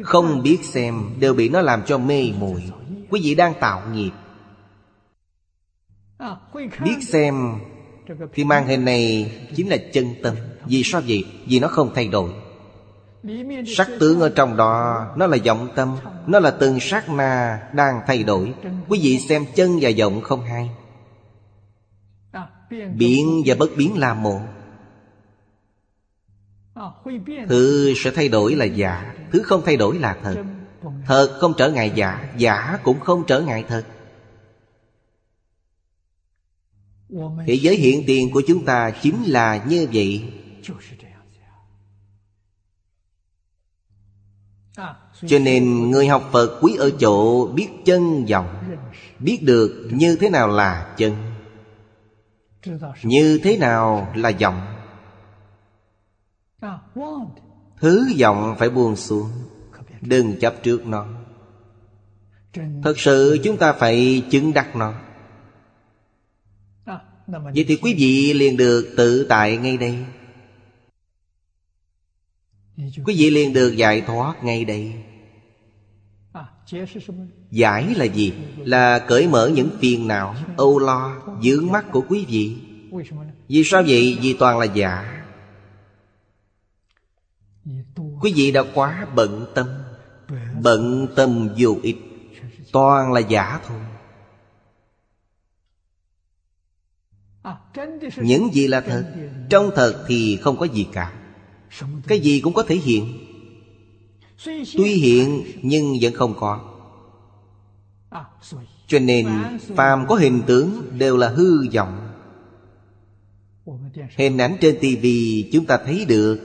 Không 0.03 0.43
biết 0.43 0.59
xem 0.63 1.15
Đều 1.19 1.33
bị 1.33 1.49
nó 1.49 1.61
làm 1.61 1.83
cho 1.85 1.97
mê 1.97 2.31
muội. 2.39 2.63
Quý 3.09 3.21
vị 3.23 3.35
đang 3.35 3.53
tạo 3.59 3.81
nghiệp. 3.93 4.11
Biết 6.83 6.97
xem 7.01 7.59
thì 8.33 8.43
màn 8.43 8.67
hình 8.67 8.85
này 8.85 9.31
Chính 9.55 9.69
là 9.69 9.77
chân 9.93 10.05
tâm. 10.23 10.35
Vì 10.65 10.83
sao 10.85 11.01
vậy? 11.07 11.25
Vì 11.45 11.59
nó 11.59 11.67
không 11.67 11.91
thay 11.95 12.07
đổi. 12.07 12.31
Sắc 13.67 13.89
tướng 13.99 14.19
ở 14.19 14.29
trong 14.29 14.57
đó, 14.57 15.05
Nó 15.17 15.27
là 15.27 15.37
vọng 15.45 15.67
tâm. 15.75 15.97
Nó 16.27 16.39
là 16.39 16.51
từng 16.51 16.79
sát 16.79 17.09
na 17.09 17.61
đang 17.73 18.01
thay 18.07 18.23
đổi. 18.23 18.53
Quý 18.87 18.99
vị 19.03 19.19
xem 19.19 19.45
chân 19.55 19.77
và 19.81 19.91
vọng 19.97 20.21
không 20.21 20.41
hay 20.41 20.69
Biến 22.95 23.41
và 23.45 23.55
bất 23.59 23.69
biến 23.77 23.97
là 23.97 24.13
một. 24.13 24.39
Thứ 27.49 27.93
sẽ 27.95 28.11
thay 28.11 28.29
đổi 28.29 28.55
là 28.55 28.65
giả. 28.65 29.13
Thứ 29.31 29.41
không 29.43 29.61
thay 29.65 29.77
đổi 29.77 29.97
là 29.97 30.17
thật. 30.23 30.35
Thật 31.07 31.37
không 31.39 31.53
trở 31.57 31.71
ngại 31.71 31.91
giả. 31.95 32.33
Giả 32.37 32.79
cũng 32.83 32.99
không 32.99 33.23
trở 33.27 33.41
ngại 33.41 33.65
thật. 33.67 33.83
Thế 37.47 37.53
giới 37.53 37.75
hiện 37.75 38.03
tiền 38.07 38.31
của 38.31 38.41
chúng 38.47 38.65
ta 38.65 38.91
chính 39.01 39.23
là 39.23 39.65
như 39.67 39.87
vậy. 39.93 40.23
Cho 45.27 45.39
nên 45.39 45.91
người 45.91 46.07
học 46.07 46.29
Phật 46.31 46.59
quý 46.61 46.75
ở 46.75 46.91
chỗ 46.99 47.47
biết 47.47 47.67
chân 47.85 48.25
vọng 48.25 48.63
Biết 49.19 49.39
được 49.43 49.89
như 49.91 50.15
thế 50.15 50.29
nào 50.29 50.47
là 50.47 50.95
chân 50.97 51.15
Như 53.03 53.39
thế 53.43 53.57
nào 53.57 54.13
là 54.15 54.31
vọng. 54.41 54.61
Thứ 57.79 58.13
vọng 58.19 58.55
phải 58.59 58.69
buông 58.69 58.95
xuống 58.95 59.29
Đừng 60.01 60.39
chấp 60.39 60.55
trước 60.63 60.85
nó. 60.85 61.07
Thật 62.83 62.99
sự 62.99 63.39
chúng 63.43 63.57
ta 63.57 63.73
phải 63.73 64.23
chứng 64.31 64.53
đắc 64.53 64.75
nó 64.75 64.93
Vậy 67.31 67.65
thì 67.67 67.75
quý 67.81 67.93
vị 67.93 68.33
liền 68.33 68.57
được 68.57 68.93
tự 68.97 69.25
tại 69.29 69.57
ngay 69.57 69.77
đây. 69.77 69.97
Quý 72.77 73.15
vị 73.17 73.29
liền 73.29 73.53
được 73.53 73.75
giải 73.75 74.01
thoát 74.01 74.43
ngay 74.43 74.65
đây. 74.65 74.93
Giải 77.51 77.95
là 77.95 78.05
gì? 78.05 78.33
Là 78.57 78.99
cởi 78.99 79.27
mở 79.27 79.51
những 79.55 79.69
phiền 79.79 80.07
não 80.07 80.35
Âu 80.57 80.79
lo, 80.79 81.21
dướng 81.43 81.71
mắt 81.71 81.85
của 81.91 82.03
quý 82.09 82.25
vị. 82.29 82.55
Vì 83.47 83.63
sao 83.63 83.83
vậy? 83.87 84.17
Vì 84.21 84.33
toàn 84.33 84.59
là 84.59 84.65
giả. 84.65 85.23
Quý 88.21 88.33
vị 88.35 88.51
đã 88.51 88.63
quá 88.73 89.07
bận 89.15 89.45
tâm. 89.55 89.67
Bận 90.61 91.07
tâm 91.15 91.49
vô 91.57 91.77
ích. 91.83 91.97
Toàn 92.71 93.13
là 93.13 93.19
giả 93.19 93.59
thôi 93.67 93.79
Những 98.17 98.53
gì 98.53 98.67
là 98.67 98.81
thật, 98.81 99.13
Trong 99.49 99.71
thật 99.75 100.05
thì 100.07 100.37
không 100.41 100.57
có 100.57 100.65
gì 100.65 100.87
cả. 100.91 101.13
Cái 102.07 102.19
gì 102.19 102.41
cũng 102.41 102.53
có 102.53 102.63
thể 102.63 102.75
hiện. 102.75 103.17
Tuy 104.77 104.93
hiện 104.93 105.43
nhưng 105.61 105.93
vẫn 106.01 106.13
không 106.13 106.33
có. 106.39 106.59
Cho 108.87 108.99
nên 108.99 109.27
phàm 109.75 110.07
có 110.07 110.15
hình 110.15 110.41
tướng 110.47 110.97
đều 110.97 111.17
là 111.17 111.29
hư 111.29 111.69
vọng. 111.69 112.07
Hình 114.17 114.37
ảnh 114.37 114.57
trên 114.61 114.77
tivi 114.81 115.49
chúng 115.53 115.65
ta 115.65 115.77
thấy 115.85 116.05
được, 116.05 116.39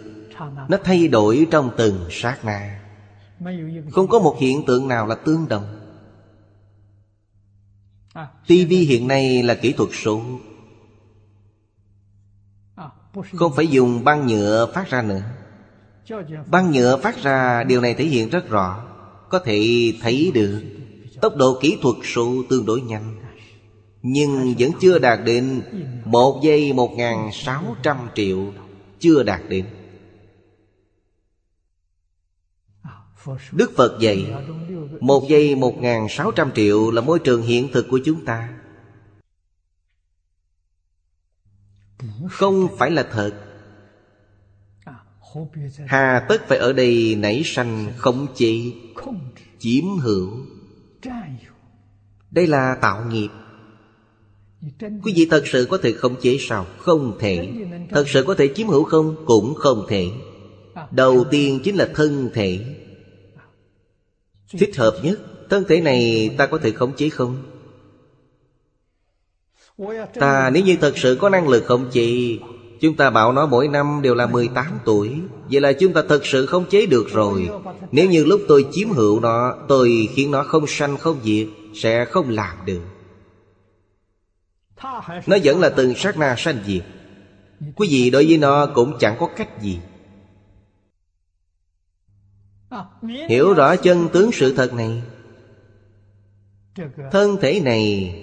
Nó 0.68 0.78
thay 0.84 1.08
đổi 1.08 1.46
trong 1.50 1.70
từng 1.76 2.08
sát 2.10 2.44
na. 2.44 2.80
Không 3.90 4.08
có 4.08 4.18
một 4.18 4.36
hiện 4.40 4.62
tượng 4.66 4.88
nào 4.88 5.06
là 5.06 5.14
tương 5.14 5.48
đồng. 5.48 5.64
Tivi 8.46 8.76
hiện 8.76 9.08
nay 9.08 9.42
là 9.42 9.54
kỹ 9.54 9.72
thuật 9.72 9.90
số. 9.92 10.22
Không 13.34 13.52
phải 13.56 13.66
dùng 13.66 14.04
băng 14.04 14.26
nhựa 14.26 14.72
phát 14.74 14.90
ra 14.90 15.02
nữa. 15.02 15.22
Băng 16.46 16.72
nhựa 16.72 16.96
phát 16.96 17.22
ra, 17.22 17.64
điều 17.64 17.80
này 17.80 17.94
thể 17.94 18.04
hiện 18.04 18.30
rất 18.30 18.48
rõ. 18.48 18.84
Có 19.30 19.38
thể 19.38 19.92
thấy 20.02 20.30
được, 20.34 20.62
Tốc 21.20 21.36
độ 21.36 21.58
kỹ 21.60 21.78
thuật 21.82 21.96
số 22.04 22.42
tương 22.50 22.66
đối 22.66 22.80
nhanh. 22.80 23.16
Nhưng 24.02 24.54
vẫn 24.58 24.70
chưa 24.80 24.98
đạt 24.98 25.18
đến 25.24 25.62
Một 26.04 26.40
giây 26.42 26.72
một 26.72 26.92
ngàn 26.96 27.30
sáu 27.32 27.76
trăm 27.82 27.96
triệu, 28.14 28.38
Chưa 28.98 29.22
đạt 29.22 29.40
đến. 29.48 29.64
Đức 33.52 33.72
Phật 33.76 34.00
dạy, 34.00 34.26
Một 35.00 35.28
giây 35.28 35.54
một 35.54 35.78
ngàn 35.78 36.06
sáu 36.10 36.30
trăm 36.30 36.50
triệu 36.54 36.90
Là 36.90 37.00
môi 37.00 37.18
trường 37.18 37.42
hiện 37.42 37.68
thực 37.72 37.86
của 37.90 38.00
chúng 38.04 38.24
ta. 38.24 38.48
Không 42.30 42.68
phải 42.78 42.90
là 42.90 43.02
thật 43.12 43.32
Hà 45.86 46.26
tất 46.28 46.48
phải 46.48 46.58
ở 46.58 46.72
đây 46.72 47.16
nảy 47.18 47.42
sanh 47.44 47.92
khống 47.96 48.26
chế, 48.36 48.72
Chiếm 49.58 49.84
hữu 49.98 50.30
Đây 52.30 52.46
là 52.46 52.76
tạo 52.80 53.04
nghiệp 53.04 53.28
Quý 54.80 55.12
vị 55.16 55.26
thật 55.30 55.42
sự 55.46 55.66
có 55.70 55.78
thể 55.82 55.92
khống 55.92 56.16
chế 56.20 56.36
sao? 56.40 56.66
Không 56.78 57.16
thể 57.18 57.48
Thật 57.90 58.08
sự 58.08 58.24
có 58.26 58.34
thể 58.34 58.48
chiếm 58.54 58.68
hữu 58.68 58.84
không? 58.84 59.24
Cũng 59.26 59.54
không 59.54 59.86
thể 59.88 60.08
Đầu 60.90 61.24
tiên 61.30 61.60
chính 61.64 61.76
là 61.76 61.88
thân 61.94 62.30
thể 62.34 62.76
Thích 64.58 64.76
hợp 64.76 65.00
nhất, 65.02 65.18
Thân 65.50 65.64
thể 65.68 65.80
này 65.80 66.30
ta 66.38 66.46
có 66.46 66.58
thể 66.58 66.70
khống 66.70 66.96
chế 66.96 67.08
không? 67.08 67.55
Ta 70.14 70.50
nếu 70.50 70.64
như 70.64 70.76
thật 70.80 70.98
sự 70.98 71.18
có 71.20 71.28
năng 71.28 71.48
lực 71.48 71.64
khống 71.66 71.90
chế 71.92 72.38
Chúng 72.80 72.96
ta 72.96 73.10
bảo 73.10 73.32
nó 73.32 73.46
mỗi 73.46 73.68
năm 73.68 74.00
đều 74.02 74.14
là 74.14 74.26
18 74.26 74.78
tuổi. 74.84 75.20
Vậy 75.50 75.60
là 75.60 75.72
chúng 75.72 75.92
ta 75.92 76.02
thật 76.08 76.26
sự 76.26 76.46
không 76.46 76.64
chế 76.70 76.86
được 76.86 77.06
rồi. 77.12 77.48
Nếu 77.92 78.10
như 78.10 78.24
lúc 78.24 78.40
tôi 78.48 78.66
chiếm 78.72 78.90
hữu 78.90 79.20
nó, 79.20 79.54
Tôi 79.68 80.08
khiến 80.14 80.30
nó 80.30 80.42
không 80.42 80.66
sanh, 80.66 80.96
không 80.96 81.20
diệt, 81.24 81.46
Sẽ 81.74 82.04
không 82.04 82.30
làm 82.30 82.56
được. 82.66 82.80
Nó 85.26 85.36
vẫn 85.44 85.60
là 85.60 85.68
từng 85.68 85.94
sát 85.94 86.18
na 86.18 86.34
sanh 86.38 86.58
diệt. 86.66 86.82
Quý 87.76 87.88
vị 87.90 88.10
đối 88.10 88.26
với 88.26 88.38
nó 88.38 88.66
cũng 88.66 88.96
chẳng 89.00 89.16
có 89.18 89.28
cách 89.36 89.62
gì. 89.62 89.78
Hiểu 93.28 93.54
rõ 93.54 93.76
chân 93.76 94.08
tướng 94.12 94.32
sự 94.32 94.54
thật 94.56 94.72
này? 94.72 95.02
Thân 97.12 97.36
thể 97.40 97.60
này 97.60 98.14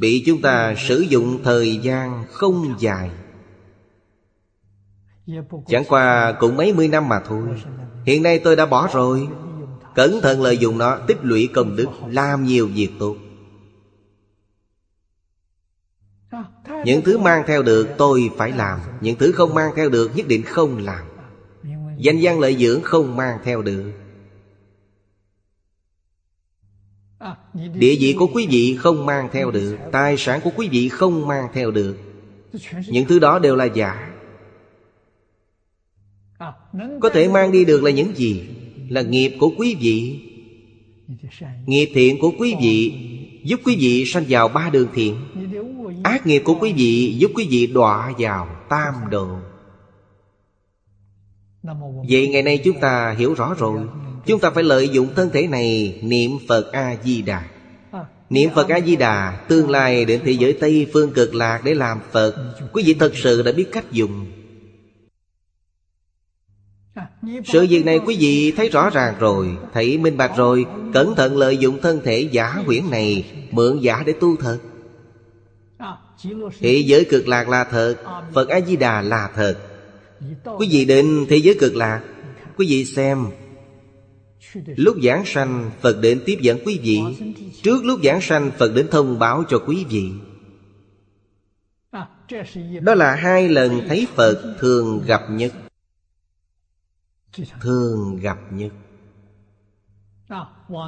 Bị 0.00 0.22
chúng 0.26 0.42
ta 0.42 0.74
sử 0.78 1.00
dụng 1.00 1.42
thời 1.44 1.76
gian 1.76 2.24
không 2.30 2.74
dài. 2.78 3.10
Chẳng 5.66 5.84
qua 5.88 6.32
cũng 6.40 6.56
mấy 6.56 6.72
mươi 6.72 6.88
năm 6.88 7.08
mà 7.08 7.20
thôi. 7.20 7.42
Hiện 8.06 8.22
nay 8.22 8.38
tôi 8.38 8.56
đã 8.56 8.66
bỏ 8.66 8.88
rồi. 8.92 9.28
Cẩn 9.94 10.20
thận 10.20 10.42
lợi 10.42 10.58
dụng 10.58 10.78
nó, 10.78 10.98
Tích 11.06 11.18
lũy 11.22 11.48
công 11.54 11.76
đức, 11.76 11.86
Làm 12.08 12.44
nhiều 12.44 12.68
việc 12.74 12.90
tốt. 12.98 13.16
Những 16.84 17.02
thứ 17.02 17.18
mang 17.18 17.44
theo 17.46 17.62
được 17.62 17.88
tôi 17.98 18.30
phải 18.36 18.52
làm, 18.52 18.80
Những 19.00 19.18
thứ 19.18 19.32
không 19.32 19.54
mang 19.54 19.72
theo 19.76 19.88
được 19.88 20.16
nhất 20.16 20.28
định 20.28 20.42
không 20.42 20.78
làm. 20.78 21.04
Danh 21.98 22.18
văn 22.22 22.40
lợi 22.40 22.56
dưỡng 22.56 22.82
không 22.82 23.16
mang 23.16 23.38
theo 23.44 23.62
được. 23.62 23.92
Địa 27.54 27.96
vị 28.00 28.14
của 28.18 28.26
quý 28.26 28.46
vị 28.50 28.76
không 28.78 29.06
mang 29.06 29.28
theo 29.32 29.50
được, 29.50 29.76
Tài 29.92 30.16
sản 30.16 30.40
của 30.44 30.50
quý 30.56 30.68
vị 30.68 30.88
không 30.88 31.26
mang 31.26 31.48
theo 31.52 31.70
được. 31.70 31.96
Những 32.88 33.06
thứ 33.08 33.18
đó 33.18 33.38
đều 33.38 33.56
là 33.56 33.64
giả. 33.64 34.10
Có 37.00 37.08
thể 37.12 37.28
mang 37.28 37.52
đi 37.52 37.64
được 37.64 37.82
là 37.82 37.90
những 37.90 38.16
gì? 38.16 38.48
Là 38.88 39.02
nghiệp 39.02 39.36
của 39.40 39.52
quý 39.58 39.76
vị. 39.80 40.20
Nghiệp 41.66 41.90
thiện 41.94 42.20
của 42.20 42.32
quý 42.38 42.54
vị 42.60 42.92
Giúp 43.44 43.60
quý 43.64 43.76
vị 43.80 44.04
sanh 44.06 44.24
vào 44.28 44.48
ba 44.48 44.70
đường 44.70 44.88
thiện. 44.94 45.16
Ác 46.02 46.26
nghiệp 46.26 46.42
của 46.44 46.54
quý 46.60 46.72
vị 46.72 47.16
Giúp 47.18 47.30
quý 47.34 47.46
vị 47.50 47.66
đọa 47.66 48.12
vào 48.18 48.48
tam 48.68 48.94
độ 49.10 49.28
Vậy 52.08 52.28
ngày 52.28 52.42
nay 52.42 52.60
chúng 52.64 52.80
ta 52.80 53.14
hiểu 53.18 53.34
rõ 53.34 53.54
rồi. 53.58 53.80
Chúng 54.26 54.40
ta 54.40 54.50
phải 54.50 54.64
lợi 54.64 54.88
dụng 54.88 55.08
thân 55.16 55.30
thể 55.30 55.46
này 55.46 55.98
Niệm 56.02 56.30
Phật 56.48 56.72
A-di-đà. 56.72 57.42
Niệm 58.30 58.50
Phật 58.54 58.68
A-di-đà 58.68 59.44
Tương 59.48 59.70
lai 59.70 60.04
đến 60.04 60.20
thế 60.24 60.32
giới 60.32 60.52
Tây 60.52 60.86
Phương 60.92 61.12
cực 61.12 61.34
lạc 61.34 61.60
để 61.64 61.74
làm 61.74 62.00
Phật. 62.12 62.54
Quý 62.72 62.82
vị 62.86 62.94
thật 62.94 63.12
sự 63.14 63.42
đã 63.42 63.52
biết 63.52 63.72
cách 63.72 63.92
dùng. 63.92 64.26
Sự 67.44 67.66
việc 67.70 67.84
này 67.84 68.00
quý 68.06 68.16
vị 68.20 68.52
thấy 68.56 68.68
rõ 68.68 68.90
ràng 68.90 69.14
rồi 69.18 69.56
Thấy 69.72 69.98
minh 69.98 70.16
bạch 70.16 70.36
rồi. 70.36 70.66
Cẩn 70.94 71.14
thận 71.14 71.36
lợi 71.36 71.56
dụng 71.56 71.78
thân 71.82 72.00
thể 72.04 72.28
giả 72.32 72.62
huyễn 72.66 72.90
này 72.90 73.24
Mượn 73.50 73.78
giả 73.80 74.02
để 74.06 74.12
tu 74.20 74.36
thật. 74.36 74.58
Thế 76.60 76.82
giới 76.86 77.04
cực 77.04 77.28
lạc 77.28 77.48
là 77.48 77.64
thật 77.64 77.96
Phật 78.34 78.48
A-di-đà 78.48 79.02
là 79.02 79.30
thật. 79.34 79.56
Quý 80.58 80.68
vị 80.70 80.84
đến 80.84 81.26
thế 81.28 81.36
giới 81.36 81.56
cực 81.60 81.76
lạc 81.76 82.00
Quý 82.56 82.66
vị 82.66 82.84
xem 82.84 83.26
Lúc 84.54 84.96
giảng 85.02 85.22
sanh, 85.26 85.70
Phật 85.80 86.00
đến 86.00 86.22
tiếp 86.26 86.38
dẫn 86.40 86.58
quý 86.64 86.80
vị. 86.82 87.00
Trước 87.62 87.84
lúc 87.84 88.00
giảng 88.04 88.20
sanh, 88.20 88.50
Phật 88.58 88.72
đến 88.74 88.88
thông 88.90 89.18
báo 89.18 89.44
cho 89.48 89.58
quý 89.66 89.84
vị. 89.88 90.10
Đó 92.80 92.94
là 92.94 93.14
hai 93.14 93.48
lần 93.48 93.80
thấy 93.88 94.06
Phật 94.14 94.56
thường 94.58 95.02
gặp 95.06 95.22
nhất. 95.30 95.52
Thường 97.60 98.18
gặp 98.22 98.38
nhất. 98.52 98.72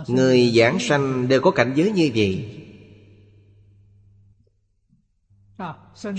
Người 0.09 0.53
giảng 0.57 0.79
sanh 0.81 1.29
đều 1.29 1.41
có 1.41 1.51
cảnh 1.51 1.73
giới 1.77 1.91
như 1.93 2.11
vậy. 2.15 2.59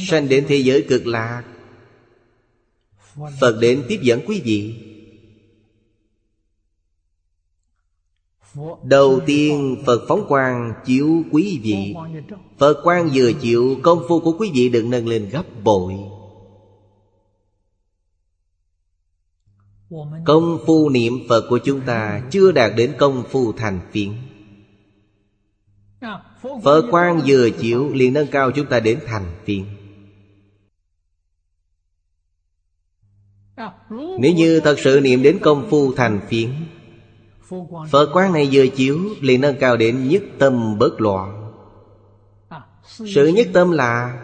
Sanh 0.07 0.29
đến 0.29 0.45
thế 0.47 0.57
giới 0.57 0.85
cực 0.89 1.07
lạc. 1.07 1.43
Phật 3.15 3.57
đến 3.61 3.83
tiếp 3.87 3.99
dẫn 4.01 4.21
quý 4.27 4.41
vị. 4.45 4.92
Đầu 8.83 9.21
tiên, 9.25 9.77
Phật 9.85 10.05
phóng 10.07 10.25
quang 10.27 10.73
chiếu 10.85 11.23
quý 11.31 11.59
vị. 11.63 11.95
Phật 12.57 12.81
quang 12.83 13.09
vừa 13.13 13.31
chịu 13.33 13.77
Công 13.83 14.03
phu 14.07 14.19
của 14.19 14.35
quý 14.39 14.51
vị 14.53 14.69
được 14.69 14.85
nâng 14.85 15.07
lên 15.07 15.29
gấp 15.29 15.43
bội. 15.63 15.93
Công 20.25 20.59
phu 20.65 20.89
niệm 20.89 21.13
Phật 21.29 21.45
của 21.49 21.57
chúng 21.57 21.81
ta 21.81 22.21
Chưa 22.31 22.51
đạt 22.51 22.71
đến 22.75 22.93
công 22.97 23.23
phu 23.29 23.51
thành 23.51 23.79
phiến. 23.91 24.09
Phật 26.63 26.81
quang 26.91 27.21
vừa 27.25 27.49
chịu 27.49 27.93
liền 27.93 28.13
nâng 28.13 28.27
cao 28.27 28.51
chúng 28.51 28.65
ta 28.65 28.79
đến 28.79 28.99
thành 29.05 29.25
phiến. 29.45 29.63
Nếu 34.19 34.33
như 34.33 34.59
thật 34.59 34.75
sự 34.79 34.99
niệm 35.03 35.23
đến 35.23 35.39
công 35.41 35.67
phu 35.69 35.93
thành 35.93 36.21
phiến 36.29 36.49
Phật 37.89 38.09
quán 38.13 38.33
này 38.33 38.49
vừa 38.51 38.67
chiếu, 38.67 38.99
liền 39.21 39.41
nâng 39.41 39.55
cao 39.59 39.77
đến 39.77 40.07
nhất 40.07 40.23
tâm 40.39 40.79
bất 40.79 41.01
loạn. 41.01 41.51
Sự 42.85 43.27
nhất 43.27 43.47
tâm 43.53 43.71
là 43.71 44.23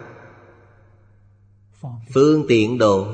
Phương 2.14 2.44
tiện 2.48 2.78
độ. 2.78 3.06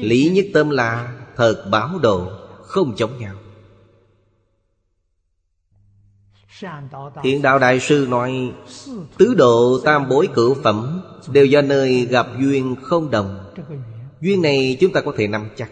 Lý 0.00 0.30
nhất 0.34 0.46
tâm 0.54 0.70
là 0.70 1.16
thật 1.36 1.64
báo 1.70 1.98
độ, 1.98 2.30
Không 2.62 2.96
chống 2.96 3.18
nhau. 3.18 3.34
Thiện 7.22 7.42
đạo 7.42 7.58
đại 7.58 7.80
sư 7.80 8.06
nói, 8.10 8.52
Tứ 9.18 9.34
độ 9.34 9.80
tam 9.84 10.08
bối 10.08 10.28
cửu 10.34 10.54
phẩm 10.62 11.02
Đều 11.32 11.44
do 11.44 11.62
nơi 11.62 12.06
gặp 12.10 12.26
duyên 12.40 12.76
không 12.82 13.10
đồng. 13.10 13.54
Duyên 14.20 14.42
này 14.42 14.76
chúng 14.80 14.92
ta 14.92 15.00
có 15.00 15.12
thể 15.16 15.28
nắm 15.28 15.48
chắc. 15.56 15.70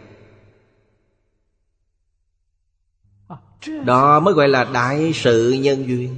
Đó 3.85 4.21
mới 4.21 4.35
gọi 4.35 4.49
là 4.49 4.65
đại 4.65 5.13
sự 5.15 5.53
nhân 5.53 5.89
duyên. 5.89 6.15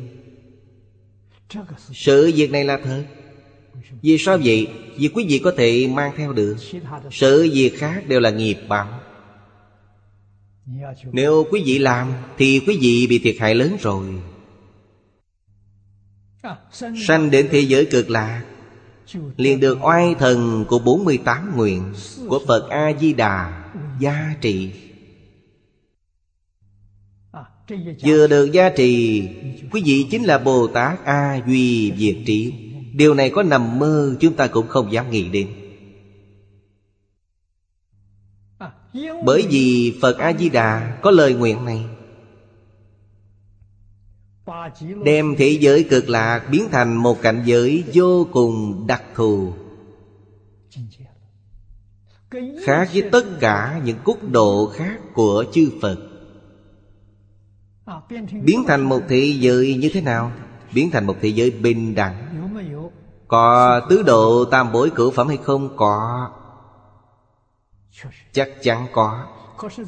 Sự 1.92 2.32
việc 2.34 2.50
này 2.50 2.64
là 2.64 2.78
thật. 2.84 3.04
Vì 4.02 4.18
sao 4.18 4.38
vậy? 4.44 4.68
Vì 4.96 5.08
quý 5.08 5.26
vị 5.28 5.38
có 5.44 5.52
thể 5.56 5.88
mang 5.92 6.12
theo 6.16 6.32
được. 6.32 6.56
Sự 7.10 7.50
việc 7.52 7.78
khác 7.78 8.02
đều 8.08 8.20
là 8.20 8.30
nghiệp 8.30 8.58
báo. 8.68 9.00
Nếu 11.12 11.46
quý 11.50 11.62
vị 11.66 11.78
làm, 11.78 12.12
Thì 12.38 12.60
quý 12.66 12.78
vị 12.80 13.06
bị 13.06 13.18
thiệt 13.18 13.36
hại 13.40 13.54
lớn 13.54 13.76
rồi. 13.80 14.06
Sanh 17.06 17.30
đến 17.30 17.48
thế 17.50 17.60
giới 17.60 17.84
cực 17.84 18.10
lạc 18.10 18.44
liền 19.36 19.60
được 19.60 19.78
oai 19.82 20.14
thần 20.18 20.64
của 20.68 20.78
48 20.78 21.56
nguyện 21.56 21.92
Của 22.28 22.40
Phật 22.46 22.68
A-di-đà 22.68 23.64
Gia 24.00 24.34
trị 24.40 24.72
Vừa 28.05 28.26
được 28.26 28.52
gia 28.52 28.68
trì, 28.68 29.22
Quý 29.72 29.82
vị 29.84 30.06
chính 30.10 30.24
là 30.24 30.38
Bồ 30.38 30.66
Tát 30.66 31.05
A 31.05 31.40
Duy 31.47 31.90
Việt 31.90 32.22
Trí. 32.26 32.52
Điều 32.94 33.14
này 33.14 33.30
có 33.30 33.42
nằm 33.42 33.78
mơ, 33.78 34.16
chúng 34.20 34.34
ta 34.34 34.47
cũng 34.47 34.68
không 34.68 34.92
dám 34.92 35.10
nghĩ 35.10 35.28
đến. 35.28 35.48
Bởi 39.24 39.47
vì 39.51 39.98
Phật 40.02 40.18
A-di-đà 40.18 40.98
có 41.02 41.10
lời 41.10 41.34
nguyện 41.34 41.64
này. 41.64 41.84
Đem 45.05 45.34
thế 45.38 45.59
giới 45.60 45.84
cực 45.90 46.09
lạc 46.09 46.48
biến 46.51 46.64
thành 46.70 46.97
một 46.97 47.22
cảnh 47.22 47.42
giới 47.44 47.84
vô 47.94 48.26
cùng 48.32 48.84
đặc 48.86 49.02
thù. 49.14 49.52
Khác 52.64 52.88
với 52.92 53.02
tất 53.12 53.26
cả 53.40 53.80
những 53.84 53.97
quốc 54.05 54.18
độ 54.30 54.72
khác 54.74 54.98
của 55.14 55.44
chư 55.52 55.70
Phật 55.82 56.10
Biến 58.42 58.64
thành 58.66 58.82
một 58.82 59.00
thế 59.08 59.34
giới 59.38 59.74
như 59.74 59.90
thế 59.92 60.00
nào? 60.00 60.32
Biến 60.74 60.90
thành 60.90 61.06
một 61.06 61.16
thế 61.20 61.28
giới 61.28 61.50
bình 61.50 61.94
đẳng. 61.94 62.26
Có 63.28 63.80
tứ 63.90 64.02
độ 64.02 64.44
tam 64.44 64.72
bối 64.72 64.90
cửu 64.90 65.10
phẩm 65.10 65.28
hay 65.28 65.36
không? 65.36 65.76
Có. 65.76 66.30
Chắc 68.32 68.48
chắn 68.62 68.86
có. 68.92 69.26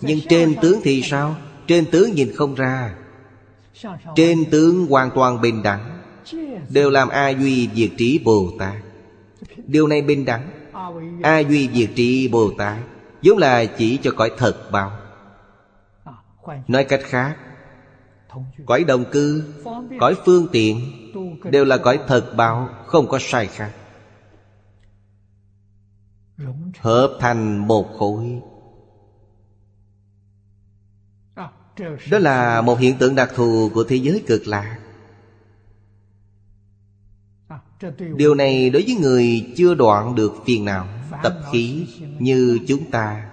Nhưng 0.00 0.18
trên 0.28 0.54
tướng 0.62 0.80
thì 0.82 1.02
sao? 1.02 1.36
Trên 1.66 1.86
tướng 1.90 2.12
nhìn 2.12 2.32
không 2.34 2.54
ra. 2.54 2.94
Trên 4.16 4.44
tướng 4.50 4.86
hoàn 4.86 5.10
toàn 5.10 5.40
bình 5.40 5.62
đẳng. 5.62 6.02
Đều 6.68 6.90
làm 6.90 7.08
A 7.08 7.28
Duy 7.28 7.68
Diệt 7.74 7.90
Trí 7.98 8.20
Bồ 8.24 8.50
Tát. 8.58 8.74
Điều 9.66 9.86
này 9.86 10.02
bình 10.02 10.24
đẳng. 10.24 10.50
A 11.22 11.38
Duy 11.38 11.68
Diệt 11.74 11.90
Trí 11.94 12.28
Bồ 12.28 12.50
Tát 12.58 12.78
vốn 13.22 13.38
là 13.38 13.64
chỉ 13.64 13.98
cho 14.02 14.10
cõi 14.16 14.30
thật 14.38 14.70
bao 14.70 14.92
Nói 16.68 16.84
cách 16.84 17.00
khác 17.04 17.36
Cõi 18.66 18.84
đồng 18.84 19.04
cư 19.12 19.44
Cõi 20.00 20.14
phương 20.24 20.46
tiện 20.52 20.80
Đều 21.50 21.64
là 21.64 21.78
cõi 21.78 21.98
thật 22.06 22.32
báo 22.36 22.68
Không 22.86 23.08
có 23.08 23.18
sai 23.20 23.46
khác. 23.46 23.72
Hợp 26.78 27.16
thành 27.20 27.58
một 27.68 27.96
khối. 27.98 28.40
Đó 32.10 32.18
là 32.18 32.62
một 32.62 32.78
hiện 32.78 32.98
tượng 32.98 33.14
đặc 33.14 33.30
thù 33.34 33.70
của 33.74 33.84
thế 33.84 33.96
giới 33.96 34.24
cực 34.26 34.46
lạc. 34.46 34.78
Điều 38.16 38.34
này 38.34 38.70
đối 38.70 38.82
với 38.82 38.94
người 38.94 39.52
chưa 39.56 39.74
đoạn 39.74 40.14
được 40.14 40.32
phiền 40.46 40.64
não 40.64 40.88
Tập 41.22 41.40
khí 41.52 41.86
như 42.18 42.58
chúng 42.68 42.90
ta 42.90 43.30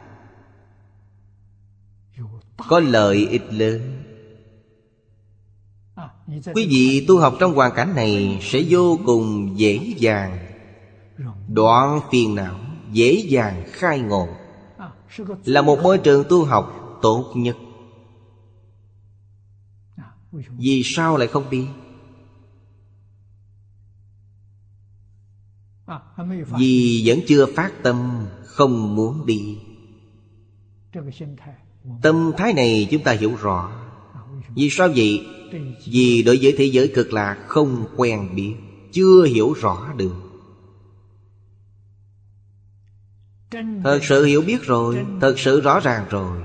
Có 2.68 2.80
lợi 2.80 3.28
ích 3.30 3.54
lớn 3.54 3.99
Quý 6.30 6.68
vị 6.70 7.06
tu 7.08 7.20
học 7.20 7.36
trong 7.40 7.56
hoàn 7.56 7.76
cảnh 7.76 7.96
này 7.96 8.40
Sẽ 8.42 8.64
vô 8.70 9.00
cùng 9.06 9.54
dễ 9.60 9.94
dàng. 9.98 10.38
Đoạn 11.48 12.00
phiền 12.12 12.36
não 12.36 12.60
Dễ 12.92 13.14
dàng 13.14 13.64
khai 13.72 14.00
ngộ. 14.00 14.28
Là 15.46 15.62
một 15.62 15.80
môi 15.84 15.98
trường 15.98 16.24
tu 16.30 16.46
học 16.46 17.00
tốt 17.02 17.34
nhất. 17.36 17.58
Vì 20.58 20.82
sao 20.86 21.18
lại 21.18 21.28
không 21.28 21.50
đi? 21.50 21.68
Vì 26.58 27.04
vẫn 27.06 27.20
chưa 27.28 27.46
phát 27.56 27.72
tâm, 27.84 28.28
Không 28.46 28.96
muốn 28.96 29.26
đi. 29.26 29.58
Tâm 32.02 32.32
thái 32.38 32.54
này 32.54 32.88
chúng 32.92 33.04
ta 33.04 33.12
hiểu 33.12 33.36
rõ. 33.36 33.72
Vì 34.56 34.70
sao 34.70 34.88
vậy? 34.96 35.26
Vì 35.86 36.24
đối 36.24 36.40
với 36.42 36.56
thế 36.58 36.66
giới 36.66 36.92
cực 36.96 37.14
lạc 37.14 37.38
Không 37.48 37.86
quen 37.96 38.36
biết, 38.36 38.54
Chưa 38.92 39.24
hiểu 39.24 39.54
rõ 39.54 39.94
được. 39.98 40.16
Thật 43.84 44.00
sự 44.04 44.26
hiểu 44.26 44.42
biết 44.42 44.64
rồi, 44.64 45.06
Thật 45.22 45.40
sự 45.40 45.62
rõ 45.62 45.80
ràng 45.80 46.06
rồi. 46.10 46.38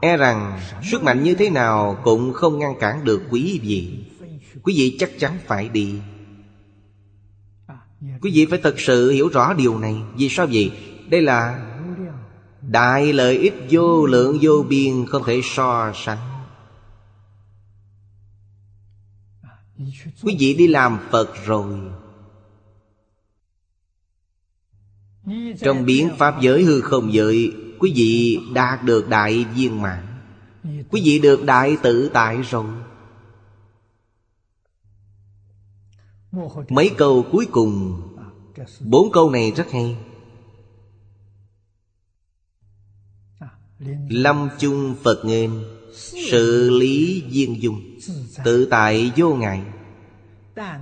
E 0.00 0.16
rằng, 0.16 0.60
sức 0.90 1.02
mạnh 1.02 1.22
như 1.22 1.34
thế 1.34 1.50
nào 1.50 1.98
cũng 2.04 2.32
không 2.32 2.58
ngăn 2.58 2.74
cản 2.80 3.04
được 3.04 3.22
quý 3.30 3.60
vị. 3.62 4.04
Quý 4.62 4.74
vị 4.76 4.96
chắc 4.98 5.10
chắn 5.18 5.38
phải 5.46 5.68
đi. 5.68 5.94
Quý 8.20 8.30
vị 8.34 8.46
phải 8.50 8.58
thật 8.62 8.80
sự 8.80 9.10
hiểu 9.10 9.28
rõ 9.28 9.54
điều 9.54 9.78
này. 9.78 9.96
Vì 10.16 10.28
sao 10.28 10.46
vậy? 10.52 10.72
Đây 11.08 11.22
là 11.22 11.66
Đại 12.62 13.12
lợi 13.12 13.38
ích 13.38 13.54
vô 13.70 14.06
lượng 14.06 14.38
vô 14.40 14.64
biên 14.68 15.06
Không 15.06 15.22
thể 15.26 15.40
so 15.44 15.92
sánh. 15.94 16.35
Quý 20.22 20.36
vị 20.38 20.54
đi 20.54 20.66
làm 20.66 20.98
Phật 21.10 21.34
rồi. 21.44 21.78
Trong 25.60 25.84
biến 25.84 26.10
Pháp 26.18 26.40
giới 26.40 26.64
hư 26.64 26.80
không 26.80 27.12
giới, 27.12 27.52
Quý 27.78 27.92
vị 27.96 28.40
đạt 28.54 28.84
được 28.84 29.08
đại 29.08 29.44
viên 29.44 29.82
mãn. 29.82 30.06
Quý 30.90 31.02
vị 31.04 31.18
được 31.18 31.44
đại 31.44 31.76
tự 31.82 32.10
tại 32.14 32.42
rồi. 32.42 32.66
Mấy 36.68 36.90
câu 36.98 37.26
cuối 37.32 37.46
cùng. 37.52 38.02
Bốn 38.80 39.12
câu 39.12 39.30
này 39.30 39.52
rất 39.56 39.70
hay. 39.72 39.96
Lâm 44.08 44.48
chung 44.58 44.94
Phật 45.02 45.24
nghênh. 45.24 45.50
Sự 46.30 46.70
lý 46.70 47.24
viên 47.30 47.62
dung, 47.62 47.98
Tự 48.44 48.66
tại 48.70 49.12
vô 49.16 49.34
ngại. 49.34 49.62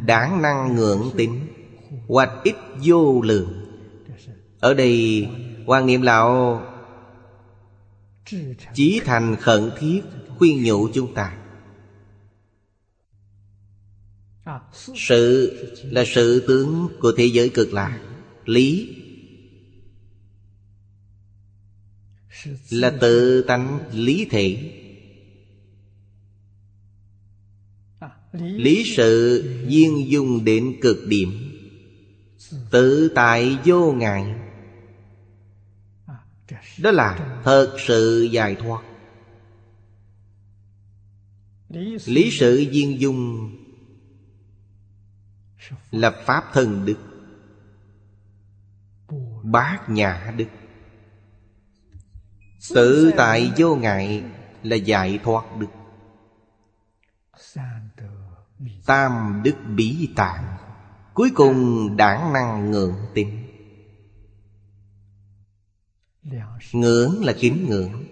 Đáng 0.06 0.42
năng 0.42 0.74
ngưỡng 0.74 1.10
tính 1.16 1.46
Hoạch 2.06 2.30
ít 2.44 2.54
vô 2.84 3.20
lượng. 3.22 3.66
Ở 4.60 4.74
đây 4.74 5.26
quan 5.66 5.86
niệm 5.86 6.02
lão 6.02 6.62
Chí 8.74 9.00
thành 9.04 9.36
khẩn 9.40 9.70
thiết 9.78 10.00
Khuyên 10.38 10.64
nhủ 10.64 10.88
chúng 10.94 11.14
ta. 11.14 11.36
Sự 14.94 15.52
là 15.82 16.04
sự 16.06 16.44
tướng 16.48 16.88
của 17.00 17.12
thế 17.16 17.24
giới 17.24 17.48
cực 17.48 17.72
lạc, 17.72 18.00
Lý. 18.44 18.96
Là 22.70 22.90
tự 23.00 23.42
tánh 23.42 23.78
lý 23.92 24.26
thể. 24.30 24.80
Lý 28.40 28.94
sự 28.96 29.42
viên 29.66 30.10
dung 30.10 30.44
đến 30.44 30.76
cực 30.82 30.98
điểm. 31.08 31.30
Tự 32.70 33.12
tại 33.14 33.58
vô 33.64 33.92
ngại. 33.92 34.34
Đó 36.78 36.90
là 36.90 37.40
thật 37.44 37.76
sự 37.86 38.28
giải 38.32 38.54
thoát. 38.54 38.82
Lý 42.06 42.30
sự 42.30 42.66
viên 42.70 43.00
dung 43.00 43.50
Là 45.90 46.10
Pháp 46.10 46.44
thần 46.52 46.84
đức, 46.84 46.98
Bát 49.42 49.88
nhã 49.88 50.34
đức. 50.36 50.48
Tự 52.74 53.12
tại 53.16 53.52
vô 53.56 53.76
ngại 53.76 54.22
Là 54.62 54.76
giải 54.76 55.18
thoát 55.24 55.44
đức. 55.58 55.66
Tam 58.86 59.40
đức 59.44 59.54
bí 59.76 60.08
tạng, 60.16 60.56
Cuối 61.14 61.30
cùng 61.34 61.88
đảng 61.96 62.32
năng 62.32 62.70
ngưỡng 62.70 62.94
tin. 63.14 63.28
Ngưỡng 66.72 67.24
là 67.24 67.32
kính 67.40 67.66
ngưỡng. 67.68 68.04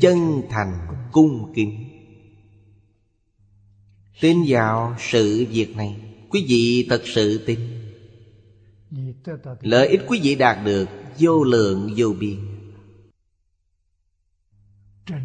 Chân 0.00 0.42
thành 0.50 0.88
cung 1.12 1.52
kính. 1.54 1.88
Tin 4.20 4.38
vào 4.48 4.96
sự 4.98 5.46
việc 5.50 5.76
này, 5.76 5.96
Quý 6.30 6.44
vị 6.48 6.86
thật 6.90 7.02
sự 7.04 7.44
tin. 7.46 7.60
Lợi 9.60 9.88
ích 9.88 10.00
quý 10.08 10.20
vị 10.22 10.34
đạt 10.34 10.64
được 10.64 10.88
Vô 11.18 11.44
lượng 11.44 11.94
vô 11.96 12.12
biên. 12.20 12.51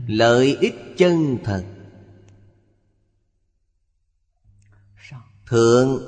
Lợi 0.08 0.58
ích 0.62 0.76
chân 0.98 1.38
thật. 1.44 1.66
Thượng. 5.45 5.99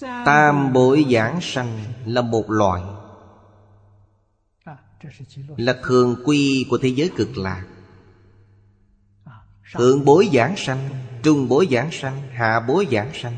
Tam 0.00 0.72
bội 0.72 1.06
giảng 1.10 1.38
sanh 1.42 1.78
là 2.06 2.22
một 2.22 2.50
loại. 2.50 2.82
Là 5.56 5.80
thường 5.82 6.16
quy 6.24 6.66
của 6.70 6.78
thế 6.78 6.88
giới 6.88 7.10
cực 7.16 7.36
lạc. 7.36 7.66
Thượng 9.72 10.04
bối 10.04 10.28
giảng 10.32 10.56
sanh, 10.56 10.88
Trung 11.22 11.48
bối 11.48 11.68
giảng 11.70 11.88
sanh, 11.92 12.28
Hạ 12.32 12.60
bối 12.68 12.86
giảng 12.90 13.10
sanh. 13.14 13.34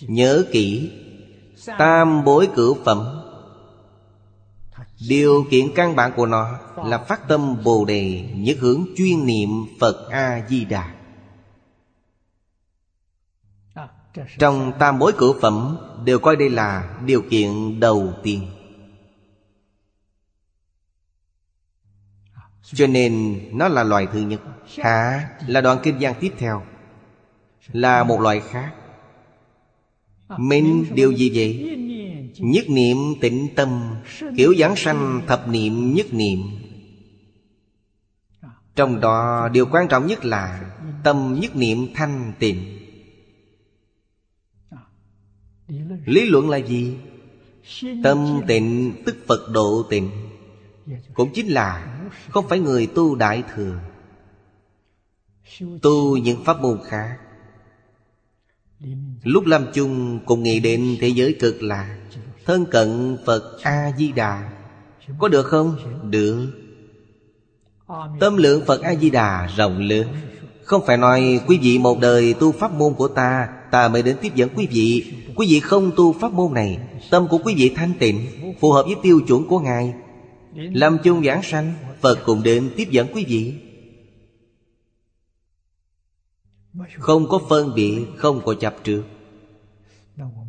Nhớ 0.00 0.44
kỹ, 0.52 0.92
Tam 1.78 2.24
bối 2.24 2.48
cửu 2.56 2.84
phẩm 2.84 3.23
Điều 5.08 5.46
kiện 5.50 5.68
căn 5.74 5.96
bản 5.96 6.12
của 6.16 6.26
nó 6.26 6.58
Là 6.84 6.98
phát 6.98 7.28
tâm 7.28 7.62
Bồ 7.64 7.84
Đề 7.84 8.30
Nhất 8.34 8.56
hướng 8.60 8.84
chuyên 8.96 9.26
niệm 9.26 9.48
Phật 9.80 10.08
A-di-đà. 10.10 10.94
Trong 14.38 14.72
tam 14.78 14.98
bối 14.98 15.12
cửu 15.18 15.40
phẩm 15.40 15.76
Đều 16.04 16.18
coi 16.18 16.36
đây 16.36 16.50
là 16.50 16.98
điều 17.06 17.22
kiện 17.30 17.80
đầu 17.80 18.12
tiên. 18.22 18.50
Cho 22.62 22.86
nên 22.86 23.40
nó 23.52 23.68
là 23.68 23.84
loại 23.84 24.06
thứ 24.12 24.20
nhất. 24.20 24.40
Hạ 24.78 25.28
là 25.46 25.60
đoạn 25.60 25.78
kinh 25.82 26.00
gian 26.00 26.14
tiếp 26.20 26.32
theo. 26.38 26.62
Là 27.72 28.04
một 28.04 28.20
loại 28.20 28.40
khác. 28.40 28.74
Minh 30.38 30.86
điều 30.94 31.12
gì 31.12 31.30
vậy? 31.34 31.78
Nhất 32.38 32.64
niệm 32.68 32.96
tịnh 33.20 33.48
tâm, 33.56 33.94
Kiểu 34.36 34.54
giảng 34.58 34.76
sanh 34.76 35.22
thập 35.26 35.48
niệm 35.48 35.94
nhất 35.94 36.06
niệm. 36.14 36.38
Trong 38.76 39.00
đó, 39.00 39.48
điều 39.52 39.66
quan 39.66 39.88
trọng 39.88 40.06
nhất 40.06 40.24
là 40.24 40.70
Tâm 41.04 41.38
nhất 41.40 41.56
niệm 41.56 41.86
thanh 41.94 42.32
tịnh. 42.38 42.78
Lý 46.06 46.26
luận 46.26 46.50
là 46.50 46.56
gì? 46.56 46.96
Tâm 48.02 48.40
tịnh, 48.48 48.92
tức 49.06 49.16
Phật 49.26 49.50
độ 49.52 49.82
tịnh. 49.90 50.10
Cũng 51.14 51.30
chính 51.34 51.46
là 51.46 52.00
Không 52.28 52.48
phải 52.48 52.58
người 52.58 52.86
tu 52.86 53.14
đại 53.14 53.42
thừa. 53.54 53.80
Tu 55.82 56.16
những 56.16 56.44
pháp 56.44 56.60
môn 56.60 56.78
khác. 56.84 57.18
Lúc 59.22 59.46
làm 59.46 59.66
chung 59.74 60.20
cùng 60.26 60.42
nghĩ 60.42 60.60
đến 60.60 60.96
thế 61.00 61.08
giới 61.08 61.36
cực 61.40 61.62
lạc 61.62 62.03
Thân 62.46 62.66
cận 62.66 63.18
Phật 63.26 63.62
A-di-đà. 63.62 64.50
Có 65.18 65.28
được 65.28 65.42
không? 65.42 65.76
Được. 66.10 66.46
Tâm 68.20 68.36
lượng 68.36 68.62
Phật 68.66 68.82
A-di-đà 68.82 69.46
rộng 69.56 69.78
lớn. 69.78 70.06
Không 70.64 70.86
phải 70.86 70.96
nói 70.96 71.40
quý 71.46 71.58
vị 71.62 71.78
một 71.78 71.98
đời 72.00 72.34
tu 72.34 72.52
pháp 72.52 72.72
môn 72.72 72.94
của 72.94 73.08
ta 73.08 73.48
Ta 73.74 73.88
mới 73.88 74.02
đến 74.02 74.16
tiếp 74.20 74.34
dẫn 74.34 74.48
quý 74.56 74.68
vị. 74.70 75.12
Quý 75.36 75.46
vị 75.50 75.60
không 75.60 75.90
tu 75.96 76.12
pháp 76.12 76.32
môn 76.32 76.54
này, 76.54 76.78
Tâm 77.10 77.28
của 77.28 77.38
quý 77.38 77.54
vị 77.54 77.72
thanh 77.76 77.92
tịnh, 77.98 78.26
Phù 78.60 78.72
hợp 78.72 78.82
với 78.86 78.94
tiêu 79.02 79.20
chuẩn 79.26 79.48
của 79.48 79.60
Ngài. 79.60 79.94
Lâm 80.54 80.98
chung 81.04 81.24
giảng 81.24 81.42
sanh, 81.42 81.74
Phật 82.00 82.18
cùng 82.24 82.42
đến 82.42 82.70
tiếp 82.76 82.88
dẫn 82.90 83.06
quý 83.14 83.24
vị. 83.28 83.54
Không 86.98 87.28
có 87.28 87.40
phân 87.48 87.74
biệt, 87.74 88.06
Không 88.16 88.40
có 88.44 88.54
chập 88.54 88.76
trước. 88.84 89.02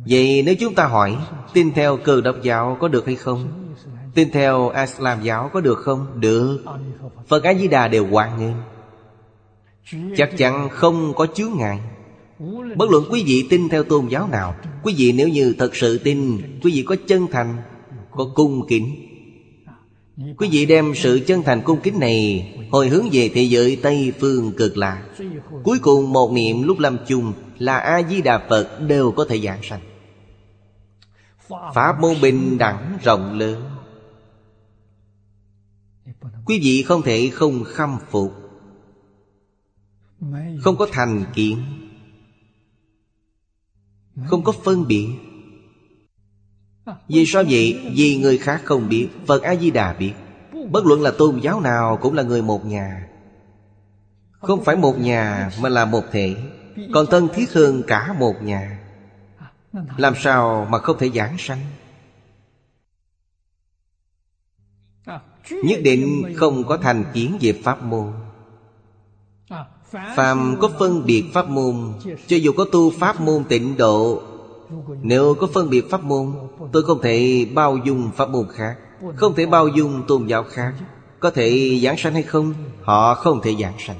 Vậy 0.08 0.42
nếu 0.46 0.54
chúng 0.54 0.74
ta 0.74 0.86
hỏi, 0.86 1.16
Tin 1.52 1.72
theo 1.72 1.96
cơ 1.96 2.20
đốc 2.20 2.42
giáo 2.42 2.76
có 2.80 2.88
được 2.88 3.06
hay 3.06 3.16
không? 3.16 3.48
Tin 4.14 4.30
theo 4.30 4.72
Islam 4.86 5.22
giáo 5.22 5.50
có 5.52 5.60
được 5.60 5.78
không? 5.78 6.20
Được. 6.20 6.64
Phật 7.28 7.42
A-di-đà 7.42 7.88
đều 7.88 8.06
hoan 8.06 8.30
nghênh. 8.38 8.56
Chắc 10.16 10.30
chắn 10.36 10.68
không 10.68 11.12
có 11.16 11.26
chướng 11.34 11.50
ngại. 11.56 11.80
Bất 12.76 12.90
luận 12.90 13.04
quý 13.10 13.22
vị 13.26 13.46
tin 13.50 13.68
theo 13.68 13.84
tôn 13.84 14.08
giáo 14.08 14.28
nào, 14.28 14.54
Quý 14.82 14.94
vị 14.98 15.12
nếu 15.12 15.28
như 15.28 15.54
thật 15.58 15.76
sự 15.76 15.98
tin, 15.98 16.40
Quý 16.62 16.72
vị 16.74 16.82
có 16.82 16.96
chân 17.06 17.26
thành, 17.32 17.56
Có 18.10 18.30
cung 18.34 18.66
kính. 18.68 18.94
Quý 20.36 20.48
vị 20.50 20.66
đem 20.66 20.94
sự 20.94 21.20
chân 21.26 21.42
thành 21.42 21.62
cung 21.62 21.80
kính 21.80 22.00
này 22.00 22.48
Hồi 22.70 22.88
hướng 22.88 23.08
về 23.12 23.30
thế 23.34 23.42
giới 23.42 23.76
Tây 23.82 24.12
Phương 24.20 24.52
cực 24.52 24.76
lạc. 24.76 25.02
Cuối 25.62 25.78
cùng 25.78 26.12
một 26.12 26.32
niệm 26.32 26.62
lúc 26.62 26.78
lâm 26.78 26.96
chung 27.08 27.32
Là 27.58 27.78
A-di-đà 27.78 28.38
Phật 28.48 28.80
đều 28.80 29.10
có 29.10 29.24
thể 29.28 29.38
giảng 29.38 29.62
sanh. 29.62 29.80
Pháp 31.48 32.00
môn 32.00 32.20
bình 32.22 32.58
đẳng 32.58 32.98
rộng 33.02 33.38
lớn. 33.38 33.70
Quý 36.44 36.60
vị 36.62 36.82
không 36.82 37.02
thể 37.02 37.30
không 37.32 37.64
khâm 37.64 37.98
phục. 38.10 38.32
Không 40.60 40.76
có 40.76 40.88
thành 40.92 41.24
kiến. 41.34 41.62
Không 44.26 44.44
có 44.44 44.52
phân 44.52 44.86
biệt. 44.86 45.08
Vì 47.08 47.26
sao 47.26 47.44
vậy? 47.48 47.92
Vì 47.96 48.16
người 48.16 48.38
khác 48.38 48.62
không 48.64 48.88
biết. 48.88 49.08
Phật 49.26 49.42
A-di-đà 49.42 49.92
biết. 49.92 50.12
Bất 50.70 50.86
luận 50.86 51.02
là 51.02 51.10
tôn 51.18 51.40
giáo 51.40 51.60
nào 51.60 51.98
cũng 52.02 52.14
là 52.14 52.22
người 52.22 52.42
một 52.42 52.66
nhà. 52.66 53.08
Không 54.30 54.64
phải 54.64 54.76
một 54.76 54.98
nhà 54.98 55.50
mà 55.60 55.68
là 55.68 55.84
một 55.84 56.04
thể. 56.12 56.36
Còn 56.94 57.06
thân 57.06 57.28
thiết 57.34 57.52
hơn 57.52 57.82
cả 57.86 58.16
một 58.18 58.42
nhà. 58.42 58.85
Làm 59.72 60.14
sao 60.16 60.66
mà 60.70 60.78
không 60.78 60.98
thể 60.98 61.10
giảng 61.10 61.36
sanh? 61.38 61.58
Nhất 65.50 65.80
định 65.82 66.34
không 66.36 66.64
có 66.64 66.76
thành 66.76 67.04
kiến 67.14 67.38
về 67.40 67.60
pháp 67.64 67.82
môn. 67.82 68.12
Phàm 70.16 70.56
có 70.60 70.70
phân 70.78 71.06
biệt 71.06 71.24
pháp 71.34 71.48
môn, 71.48 71.92
Cho 72.26 72.36
dù 72.36 72.52
có 72.56 72.64
tu 72.72 72.90
pháp 72.90 73.20
môn 73.20 73.44
tịnh 73.44 73.76
độ, 73.76 74.22
Nếu 75.02 75.34
có 75.34 75.46
phân 75.54 75.70
biệt 75.70 75.90
pháp 75.90 76.04
môn, 76.04 76.34
Tôi 76.72 76.82
không 76.82 77.00
thể 77.02 77.46
bao 77.54 77.76
dung 77.76 78.10
pháp 78.16 78.28
môn 78.30 78.46
khác, 78.52 78.76
Không 79.16 79.34
thể 79.34 79.46
bao 79.46 79.68
dung 79.68 80.02
tôn 80.08 80.26
giáo 80.26 80.44
khác. 80.44 80.74
Có 81.20 81.30
thể 81.30 81.80
giảng 81.82 81.96
sanh 81.98 82.12
hay 82.12 82.22
không, 82.22 82.54
Họ 82.82 83.14
không 83.14 83.40
thể 83.42 83.56
giảng 83.60 83.76
sanh. 83.78 83.98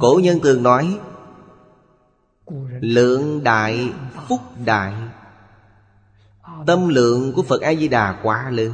Cổ 0.00 0.20
nhân 0.22 0.40
thường 0.42 0.62
nói 0.62 0.98
Lượng 2.80 3.44
đại 3.44 3.92
phúc 4.28 4.40
đại. 4.64 4.94
Tâm 6.66 6.88
lượng 6.88 7.32
của 7.32 7.42
Phật 7.42 7.62
A-di-đà 7.62 8.20
quá 8.22 8.50
lớn. 8.50 8.72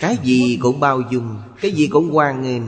Cái 0.00 0.16
gì 0.22 0.58
cũng 0.62 0.80
bao 0.80 1.00
dung, 1.10 1.38
Cái 1.60 1.72
gì 1.72 1.86
cũng 1.86 2.10
hoan 2.10 2.42
nghênh. 2.42 2.62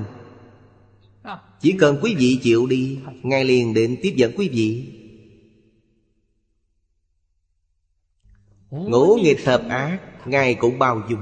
Chỉ 1.61 1.73
cần 1.73 1.99
quý 2.03 2.15
vị 2.19 2.41
chịu 2.43 2.67
đi 2.67 2.99
Ngài 3.23 3.45
liền 3.45 3.75
định 3.75 3.97
tiếp 4.03 4.15
dẫn 4.17 4.33
quý 4.37 4.49
vị. 4.49 4.93
Ngũ 8.71 9.17
nghịch 9.23 9.45
thập 9.45 9.63
ác, 9.69 9.99
Ngài 10.27 10.55
cũng 10.55 10.79
bao 10.79 11.03
dung. 11.11 11.21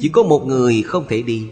Chỉ 0.00 0.08
có 0.08 0.22
một 0.22 0.46
người 0.46 0.82
không 0.82 1.04
thể 1.08 1.22
đi. 1.22 1.50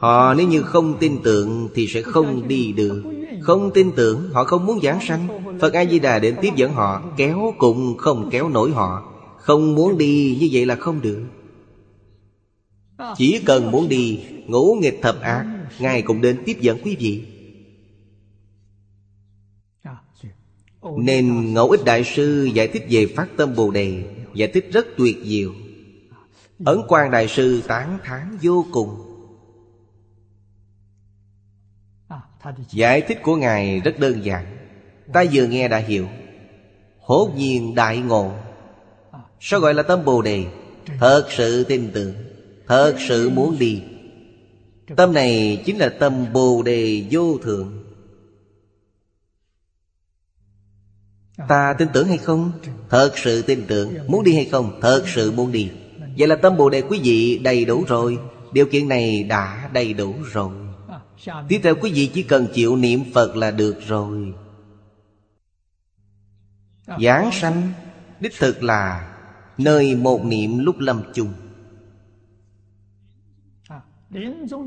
Họ 0.00 0.34
nếu 0.34 0.48
như 0.48 0.62
không 0.62 0.98
tin 1.00 1.18
tưởng 1.24 1.68
Thì 1.74 1.86
sẽ 1.86 2.02
không 2.02 2.48
đi 2.48 2.72
được. 2.72 3.17
Không 3.42 3.70
tin 3.74 3.92
tưởng, 3.96 4.30
Họ 4.32 4.44
không 4.44 4.66
muốn 4.66 4.80
giảng 4.82 5.00
sanh. 5.00 5.28
Phật 5.60 5.72
A-di-đà 5.72 6.18
đến 6.18 6.36
tiếp 6.42 6.50
dẫn 6.56 6.72
họ, 6.72 7.02
Kéo 7.16 7.54
cũng 7.58 7.96
không 7.96 8.28
kéo 8.30 8.48
nổi 8.48 8.70
họ. 8.70 9.12
Không 9.36 9.74
muốn 9.74 9.98
đi 9.98 10.38
như 10.40 10.48
vậy 10.52 10.66
là 10.66 10.76
không 10.76 11.00
được. 11.00 11.22
Chỉ 13.16 13.40
cần 13.46 13.70
muốn 13.70 13.88
đi, 13.88 14.20
Ngũ 14.46 14.74
nghịch 14.80 14.98
thập 15.02 15.20
ác, 15.20 15.46
Ngài 15.78 16.02
cũng 16.02 16.20
đến 16.20 16.42
tiếp 16.46 16.56
dẫn 16.60 16.78
quý 16.84 16.96
vị. 16.98 17.24
Nên 20.96 21.54
Ngẫu 21.54 21.70
Ích 21.70 21.84
Đại 21.84 22.04
Sư 22.04 22.48
giải 22.54 22.68
thích 22.68 22.86
về 22.90 23.06
Phát 23.16 23.28
Tâm 23.36 23.54
Bồ 23.56 23.70
Đề, 23.70 24.04
Giải 24.34 24.48
thích 24.48 24.68
rất 24.72 24.86
tuyệt 24.96 25.16
diệu. 25.24 25.52
Ấn 26.64 26.78
Quang 26.88 27.10
Đại 27.10 27.28
Sư 27.28 27.60
tán 27.66 27.98
thán 28.04 28.38
vô 28.42 28.66
cùng. 28.72 29.07
Giải 32.70 33.00
thích 33.00 33.18
của 33.22 33.36
Ngài 33.36 33.80
rất 33.80 33.98
đơn 33.98 34.24
giản. 34.24 34.56
Ta 35.12 35.24
vừa 35.32 35.46
nghe 35.46 35.68
đã 35.68 35.78
hiểu. 35.78 36.08
Hốt 37.00 37.30
nhiên 37.36 37.74
đại 37.74 37.98
ngộ. 37.98 38.32
Sao 39.40 39.60
gọi 39.60 39.74
là 39.74 39.82
tâm 39.82 40.04
Bồ 40.04 40.22
Đề? 40.22 40.44
Thật 41.00 41.26
sự 41.30 41.64
tin 41.64 41.90
tưởng. 41.92 42.14
Thật 42.66 42.96
sự 43.08 43.30
muốn 43.30 43.58
đi. 43.58 43.82
Tâm 44.96 45.14
này 45.14 45.62
chính 45.66 45.78
là 45.78 45.88
tâm 45.88 46.32
Bồ 46.32 46.62
Đề 46.62 47.04
vô 47.10 47.38
thượng. 47.38 47.84
Ta 51.48 51.74
tin 51.78 51.88
tưởng 51.92 52.08
hay 52.08 52.18
không? 52.18 52.52
Thật 52.88 53.18
sự 53.18 53.42
tin 53.42 53.64
tưởng. 53.66 53.94
Muốn 54.06 54.24
đi 54.24 54.34
hay 54.34 54.44
không? 54.44 54.78
Thật 54.82 55.04
sự 55.14 55.32
muốn 55.32 55.52
đi. 55.52 55.70
Vậy 56.18 56.28
là 56.28 56.36
tâm 56.36 56.56
Bồ 56.56 56.70
Đề 56.70 56.82
quý 56.82 57.00
vị 57.02 57.38
đầy 57.38 57.64
đủ 57.64 57.84
rồi. 57.88 58.18
Điều 58.52 58.66
kiện 58.66 58.88
này 58.88 59.22
đã 59.22 59.70
đầy 59.72 59.94
đủ 59.94 60.14
rồi. 60.32 60.67
Tiếp 61.48 61.60
theo 61.62 61.74
quý 61.80 61.92
vị 61.92 62.10
chỉ 62.14 62.22
cần 62.22 62.46
chịu 62.54 62.76
niệm 62.76 63.04
Phật 63.14 63.36
là 63.36 63.50
được 63.50 63.76
rồi. 63.86 64.34
Giảng 67.02 67.30
sanh 67.32 67.72
Đích 68.20 68.32
thực 68.38 68.62
là 68.62 69.14
Nơi 69.58 69.96
một 69.96 70.24
niệm 70.24 70.58
lúc 70.58 70.78
lâm 70.78 71.02
chung. 71.14 71.32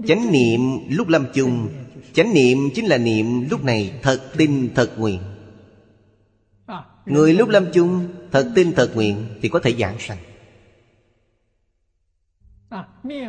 Chánh 0.08 0.32
niệm 0.32 0.62
lúc 0.90 1.08
lâm 1.08 1.26
chung, 1.34 1.70
Chánh 2.14 2.34
niệm 2.34 2.58
chính 2.76 2.86
là 2.86 2.98
niệm 2.98 3.50
lúc 3.50 3.64
này 3.64 4.00
thật 4.02 4.22
tin 4.38 4.70
thật 4.76 4.94
nguyện. 4.98 5.20
Người 7.06 7.34
lúc 7.34 7.50
lâm 7.50 7.66
chung 7.74 8.08
Thật 8.32 8.52
tin 8.56 8.74
thật 8.74 8.92
nguyện 8.96 9.26
Thì 9.42 9.50
có 9.50 9.60
thể 9.60 9.74
giảng 9.74 10.00
sanh. 10.00 10.18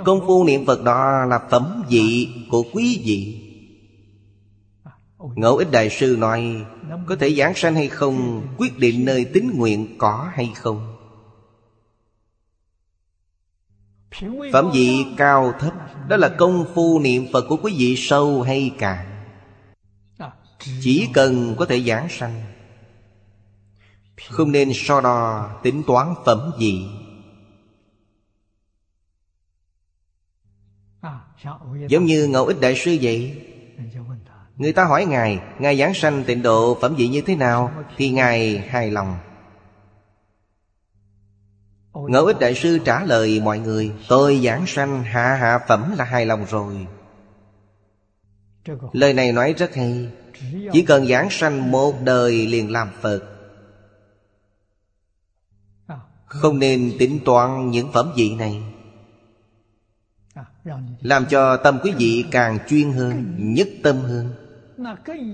Công 0.05 0.21
phu 0.27 0.45
niệm 0.45 0.67
Phật 0.67 0.83
đó 0.83 1.25
là 1.25 1.39
phẩm 1.51 1.85
vị 1.89 2.29
của 2.51 2.65
quý 2.73 3.03
vị. 3.05 3.49
Ngẫu 5.35 5.57
ích 5.57 5.71
đại 5.71 5.91
sư 5.91 6.17
nói, 6.19 6.67
Có 7.07 7.17
thể 7.17 7.35
giảng 7.35 7.55
sanh 7.55 7.75
hay 7.75 7.89
không, 7.89 8.47
Quyết 8.59 8.79
định 8.79 9.05
nơi 9.05 9.25
tín 9.25 9.51
nguyện 9.55 9.99
có 9.99 10.31
hay 10.35 10.53
không. 10.57 10.97
Phẩm 14.53 14.71
vị 14.73 15.07
cao 15.17 15.53
thấp, 15.61 15.73
Đó 16.09 16.17
là 16.17 16.29
công 16.29 16.65
phu 16.75 16.99
niệm 16.99 17.27
Phật 17.33 17.45
của 17.49 17.57
quý 17.63 17.75
vị 17.77 17.95
sâu 17.97 18.43
hay 18.43 18.75
cạn. 18.79 19.25
Chỉ 20.81 21.09
cần 21.13 21.55
có 21.59 21.65
thể 21.65 21.81
giảng 21.81 22.09
sanh, 22.11 22.43
Không 24.31 24.53
nên 24.53 24.71
so 24.75 25.01
đo 25.01 25.51
tính 25.63 25.83
toán 25.87 26.15
phẩm 26.25 26.53
vị. 26.59 26.87
Giống 31.89 32.05
như 32.05 32.27
Ngẫu 32.27 32.47
Ích 32.47 32.61
Đại 32.61 32.75
Sư 32.77 32.99
vậy. 33.03 33.43
Người 34.57 34.73
ta 34.73 34.85
hỏi 34.85 35.05
Ngài 35.05 35.41
Ngài 35.59 35.79
giảng 35.79 35.95
sanh 35.95 36.25
tịnh 36.25 36.43
độ 36.43 36.79
phẩm 36.81 36.95
vị 36.95 37.09
như 37.09 37.21
thế 37.21 37.37
nào, 37.37 37.73
Thì 37.97 38.11
Ngài 38.11 38.59
hài 38.59 38.91
lòng. 38.91 39.17
Ngẫu 41.95 42.25
ích 42.25 42.39
đại 42.41 42.55
sư 42.55 42.79
trả 42.85 43.05
lời 43.05 43.41
mọi 43.41 43.59
người, 43.59 43.93
Tôi 44.09 44.41
giảng 44.45 44.67
sanh 44.67 45.03
hạ 45.03 45.35
hạ 45.35 45.59
phẩm 45.69 45.95
là 45.99 46.05
hài 46.05 46.27
lòng 46.27 46.47
rồi. 46.51 46.87
Lời 48.93 49.15
này 49.15 49.33
nói 49.33 49.55
rất 49.59 49.75
hay. 49.75 50.09
Chỉ 50.73 50.83
cần 50.83 51.07
giảng 51.07 51.31
sanh 51.31 51.71
một 51.71 51.95
đời 52.05 52.47
liền 52.47 52.73
làm 52.73 52.89
Phật. 53.01 53.23
Không 56.27 56.59
nên 56.59 56.93
tính 56.99 57.19
toán 57.25 57.71
những 57.71 57.93
phẩm 57.93 58.13
vị 58.17 58.35
này. 58.35 58.63
Làm 61.01 61.27
cho 61.31 61.57
tâm 61.57 61.79
quý 61.83 61.93
vị 61.99 62.25
càng 62.31 62.59
chuyên 62.69 62.93
hơn, 62.93 63.35
Nhất 63.39 63.69
tâm 63.83 63.97
hơn. 63.97 64.35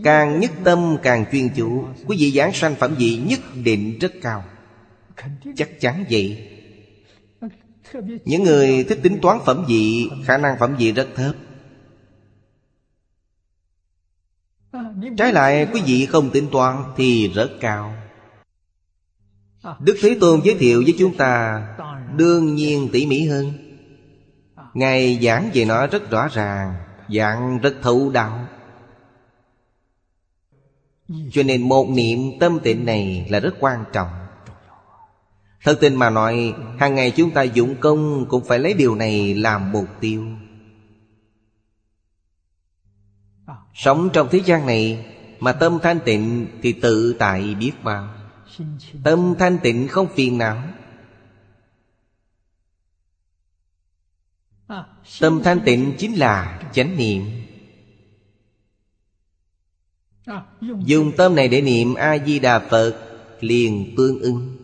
Càng 0.05 0.41
nhất 0.41 0.51
tâm, 0.65 0.97
càng 1.03 1.25
chuyên 1.33 1.49
chủ. 1.57 1.85
Quý 2.07 2.17
vị 2.21 2.31
giảng 2.31 2.53
sanh 2.53 2.75
phẩm 2.75 2.95
vị 2.99 3.21
nhất 3.27 3.41
định 3.65 3.99
rất 3.99 4.13
cao. 4.23 4.45
Chắc 5.57 5.81
chắn 5.81 6.05
vậy. 6.11 6.49
Những 8.25 8.43
người 8.43 8.85
thích 8.85 8.99
tính 9.03 9.19
toán 9.23 9.39
phẩm 9.47 9.65
vị, 9.69 10.11
Khả 10.25 10.39
năng 10.39 10.59
phẩm 10.59 10.77
vị 10.79 10.93
rất 10.93 11.09
thấp. 11.15 11.35
Trái 15.19 15.33
lại, 15.33 15.69
quý 15.73 15.83
vị 15.87 16.07
không 16.07 16.31
tính 16.31 16.47
toán 16.53 16.83
Thì 16.97 17.29
rất 17.29 17.51
cao. 17.61 17.95
Đức 19.81 19.97
Thế 20.01 20.17
Tôn 20.21 20.41
giới 20.45 20.55
thiệu 20.55 20.83
với 20.85 20.95
chúng 20.99 21.17
ta 21.17 21.63
Đương 22.17 22.55
nhiên 22.55 22.89
tỉ 22.93 23.07
mỉ 23.07 23.27
hơn. 23.27 23.68
Ngài 24.75 25.19
giảng 25.23 25.51
về 25.55 25.65
nó 25.65 25.87
rất 25.87 26.11
rõ 26.11 26.29
ràng, 26.29 26.75
Giảng 27.09 27.59
rất 27.59 27.75
thấu 27.83 28.11
đạo 28.11 28.49
cho 31.33 31.43
nên 31.43 31.69
một 31.69 31.89
niệm 31.89 32.19
tâm 32.41 32.59
tịnh 32.63 32.85
này 32.85 33.27
là 33.31 33.41
rất 33.41 33.55
quan 33.61 33.85
trọng. 33.93 34.09
Thật 35.65 35.79
tình 35.81 35.95
mà 35.95 36.11
nói, 36.11 36.55
hàng 36.79 36.95
ngày 36.95 37.11
chúng 37.11 37.31
ta 37.31 37.43
dụng 37.43 37.75
công 37.81 38.27
Cũng 38.29 38.45
phải 38.45 38.59
lấy 38.59 38.75
điều 38.75 38.95
này 38.95 39.35
làm 39.35 39.73
mục 39.73 39.87
tiêu. 40.01 40.25
Sống 43.75 44.11
trong 44.13 44.29
thế 44.31 44.41
gian 44.45 44.67
này 44.67 45.07
Mà 45.41 45.53
tâm 45.53 45.79
thanh 45.83 46.01
tịnh 46.05 46.47
Thì 46.63 46.73
tự 46.73 47.17
tại 47.19 47.55
biết 47.55 47.73
bao. 47.83 48.09
Tâm 49.05 49.35
thanh 49.39 49.59
tịnh 49.59 49.89
không 49.89 50.09
phiền 50.15 50.39
não. 50.39 50.63
Tâm 55.21 55.41
thanh 55.45 55.61
tịnh 55.65 55.93
chính 55.99 56.15
là 56.15 56.63
chánh 56.73 56.97
niệm. 56.97 57.23
Dùng 60.85 61.13
tâm 61.17 61.35
này 61.35 61.49
để 61.49 61.61
niệm 61.61 61.95
A-di-đà 61.95 62.59
Phật, 62.59 62.95
Liền 63.41 63.95
tương 63.97 64.21
ưng. 64.21 64.57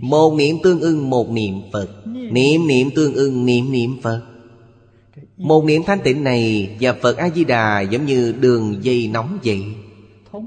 Một 0.00 0.34
niệm 0.34 0.56
tương 0.62 0.80
ưng, 0.80 1.10
một 1.10 1.30
niệm 1.30 1.54
Phật. 1.72 2.06
Niệm 2.06 2.66
niệm 2.66 2.90
tương 2.94 3.14
ưng, 3.14 3.46
niệm 3.46 3.72
niệm 3.72 4.00
Phật. 4.02 4.22
Một 5.36 5.64
niệm 5.64 5.82
thanh 5.86 6.00
tịnh 6.04 6.24
này 6.24 6.76
Và 6.80 6.92
Phật 7.02 7.16
A-di-đà 7.16 7.80
giống 7.80 8.06
như 8.06 8.34
đường 8.40 8.84
dây 8.84 9.08
nóng 9.08 9.38
vậy. 9.44 9.64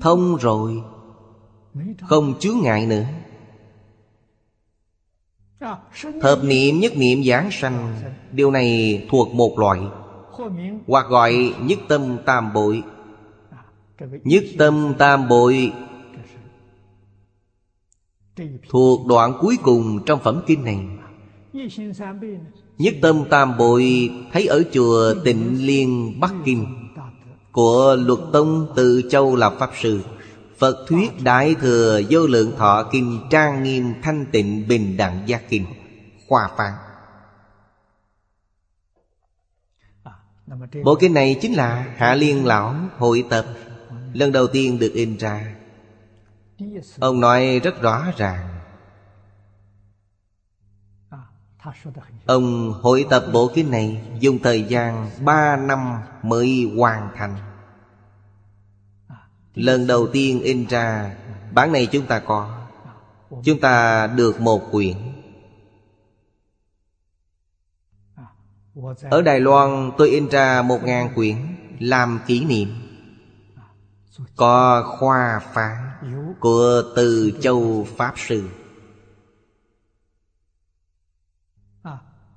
Thông 0.01 0.35
rồi, 0.35 0.81
Không 2.01 2.39
chướng 2.39 2.57
ngại 2.63 2.85
nữa. 2.85 3.03
Hợp 6.21 6.39
niệm 6.43 6.79
nhất 6.79 6.97
niệm 6.97 7.23
giảng 7.23 7.51
sanh, 7.51 7.95
Điều 8.31 8.51
này 8.51 9.01
thuộc 9.09 9.33
một 9.33 9.59
loại. 9.59 9.79
Hoặc 10.87 11.05
gọi 11.09 11.53
nhất 11.61 11.79
tâm 11.87 12.17
tam 12.25 12.53
bội. 12.53 12.83
Nhất 14.23 14.43
tâm 14.57 14.93
tam 14.97 15.27
bội 15.27 15.71
Thuộc 18.69 19.07
đoạn 19.07 19.33
cuối 19.39 19.57
cùng 19.63 19.99
trong 20.05 20.19
phẩm 20.23 20.41
kinh 20.47 20.63
này. 20.63 20.79
Nhất 22.77 22.93
tâm 23.01 23.23
tam 23.29 23.57
bội 23.57 24.11
Thấy 24.31 24.45
ở 24.45 24.63
chùa 24.73 25.13
tịnh 25.23 25.67
liên 25.67 26.19
Bắc 26.19 26.33
Kinh 26.45 26.65
Của 27.51 27.97
luật 27.99 28.19
tông 28.33 28.67
từ 28.75 29.01
châu 29.09 29.35
là 29.35 29.49
Pháp 29.49 29.69
Sư. 29.81 30.01
Phật 30.63 30.85
thuyết 30.87 31.23
Đại 31.23 31.55
Thừa 31.61 32.01
Vô 32.09 32.27
Lượng 32.27 32.53
Thọ 32.57 32.83
Kinh 32.91 33.19
Trang 33.29 33.63
Nghiêm 33.63 33.93
Thanh 34.01 34.25
Tịnh 34.31 34.67
Bình 34.67 34.97
Đẳng 34.97 35.23
gia 35.25 35.37
Kinh 35.37 35.65
Khoa 36.27 36.49
phán. 36.57 36.73
Bộ 40.83 40.95
kinh 40.99 41.13
này 41.13 41.37
chính 41.41 41.53
là 41.53 41.93
Hạ 41.97 42.15
Liên 42.15 42.45
Lão 42.45 42.75
hội 42.97 43.25
tập, 43.29 43.45
Lần 44.13 44.31
đầu 44.31 44.47
tiên 44.47 44.79
được 44.79 44.91
in 44.93 45.17
ra. 45.17 45.55
Ông 46.99 47.19
nói 47.19 47.59
rất 47.63 47.81
rõ 47.81 48.05
ràng. 48.17 48.59
Ông 52.25 52.73
hội 52.81 53.05
tập 53.09 53.25
bộ 53.33 53.51
kinh 53.55 53.71
này 53.71 54.01
Dùng 54.19 54.39
thời 54.39 54.63
gian 54.63 55.09
ba 55.25 55.57
năm 55.57 55.97
mới 56.23 56.71
hoàn 56.77 57.09
thành. 57.15 57.52
Lần 59.55 59.87
đầu 59.87 60.07
tiên 60.07 60.41
in 60.41 60.65
ra, 60.67 61.15
Bản 61.51 61.71
này 61.71 61.85
chúng 61.91 62.05
ta 62.05 62.19
có. 62.19 62.67
Chúng 63.43 63.59
ta 63.59 64.07
được 64.07 64.41
một 64.41 64.71
quyển. 64.71 64.97
Ở 69.09 69.21
Đài 69.21 69.39
Loan, 69.39 69.91
tôi 69.97 70.09
in 70.09 70.29
ra 70.29 70.61
một 70.61 70.83
ngàn 70.83 71.13
quyển 71.15 71.35
Làm 71.79 72.19
kỷ 72.27 72.45
niệm. 72.45 72.69
Có 74.35 74.83
khoa 74.99 75.39
phán 75.53 75.75
Của 76.39 76.83
Từ 76.95 77.31
Châu 77.41 77.87
Pháp 77.97 78.13
Sư. 78.17 78.49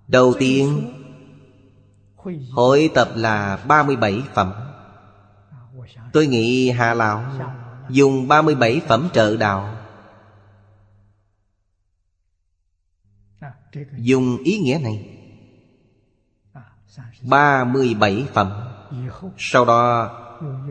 Đầu 0.08 0.34
tiên, 0.38 0.92
Hội 2.50 2.90
tập 2.94 3.08
là 3.14 3.64
37 3.68 4.22
phẩm. 4.34 4.52
Tôi 6.16 6.26
nghĩ 6.26 6.70
Hạ 6.70 6.94
Lão 6.94 7.24
Dùng 7.88 8.28
37 8.28 8.80
phẩm 8.88 9.08
trợ 9.12 9.36
đạo. 9.36 9.76
Dùng 13.96 14.38
ý 14.44 14.58
nghĩa 14.58 14.78
này 14.82 15.18
37 17.22 18.26
phẩm. 18.32 18.52
Sau 19.38 19.64
đó, 19.64 20.10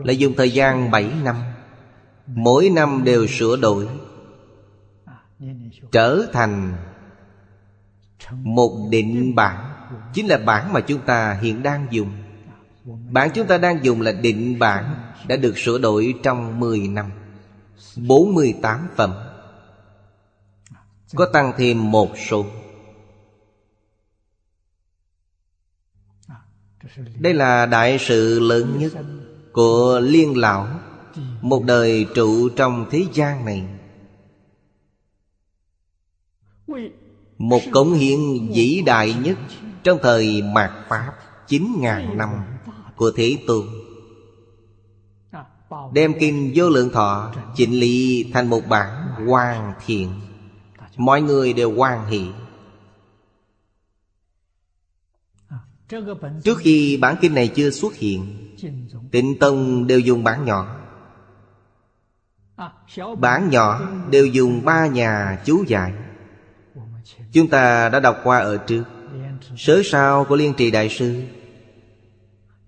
lại 0.04 0.18
dùng 0.18 0.34
thời 0.36 0.50
gian 0.50 0.90
7 0.90 1.10
năm. 1.22 1.36
Mỗi 2.26 2.70
năm 2.70 3.02
đều 3.04 3.26
sửa 3.26 3.56
đổi, 3.56 3.88
Trở 5.92 6.26
thành 6.32 6.74
Một 8.30 8.88
định 8.90 9.34
bản. 9.34 9.72
Chính 10.12 10.26
là 10.26 10.38
bản 10.38 10.72
mà 10.72 10.80
chúng 10.80 11.00
ta 11.00 11.38
hiện 11.42 11.62
đang 11.62 11.86
dùng. 11.90 12.25
Bản 12.86 13.30
chúng 13.34 13.46
ta 13.46 13.58
đang 13.58 13.84
dùng 13.84 14.00
là 14.00 14.12
định 14.12 14.58
bản 14.58 15.12
Đã 15.28 15.36
được 15.36 15.58
sửa 15.58 15.78
đổi 15.78 16.14
trong 16.22 16.60
10 16.60 16.88
năm 16.88 17.10
48 17.96 18.88
phẩm. 18.96 19.14
Có 21.14 21.26
tăng 21.32 21.52
thêm 21.56 21.90
một 21.90 22.10
số. 22.28 22.46
Đây 27.18 27.34
là 27.34 27.66
đại 27.66 27.98
sự 28.00 28.40
lớn 28.40 28.78
nhất 28.78 28.92
Của 29.52 30.00
liên 30.02 30.36
lão, 30.36 30.68
Một 31.40 31.62
đời 31.64 32.06
trụ 32.14 32.48
trong 32.48 32.86
thế 32.90 33.04
gian 33.12 33.44
này. 33.44 33.64
Một 37.38 37.60
cống 37.72 37.92
hiến 37.94 38.18
vĩ 38.54 38.82
đại 38.86 39.14
nhất 39.14 39.38
Trong 39.82 39.98
thời 40.02 40.42
mạt 40.42 40.70
Pháp, 40.88 41.12
chín 41.46 41.66
ngàn 41.78 42.18
năm. 42.18 42.55
Của 42.96 43.10
Thế 43.16 43.38
Tôn. 43.46 43.66
Đem 45.92 46.14
kinh 46.20 46.52
vô 46.54 46.68
lượng 46.68 46.90
thọ, 46.90 47.34
Chỉnh 47.56 47.72
lý 47.72 48.30
thành 48.32 48.50
một 48.50 48.60
bản 48.68 49.08
hoàn 49.26 49.72
thiện. 49.86 50.20
Mọi 50.96 51.22
người 51.22 51.52
đều 51.52 51.74
hoan 51.74 52.06
hỷ. 52.06 52.26
Trước 56.44 56.58
khi 56.58 56.96
bản 56.96 57.16
kinh 57.20 57.34
này 57.34 57.48
chưa 57.48 57.70
xuất 57.70 57.94
hiện, 57.94 58.52
Tịnh 59.10 59.38
Tông 59.38 59.86
đều 59.86 59.98
dùng 59.98 60.24
bản 60.24 60.44
nhỏ. 60.44 60.76
Bản 63.18 63.50
nhỏ 63.50 63.88
đều 64.10 64.26
dùng 64.26 64.64
ba 64.64 64.86
nhà 64.86 65.42
chú 65.44 65.64
giải. 65.66 65.92
Chúng 67.32 67.48
ta 67.48 67.88
đã 67.88 68.00
đọc 68.00 68.16
qua 68.24 68.38
ở 68.38 68.56
trước. 68.56 68.84
Sớ 69.56 69.82
sao 69.84 70.24
của 70.24 70.36
Liên 70.36 70.54
Trì 70.56 70.70
Đại 70.70 70.88
Sư 70.88 71.22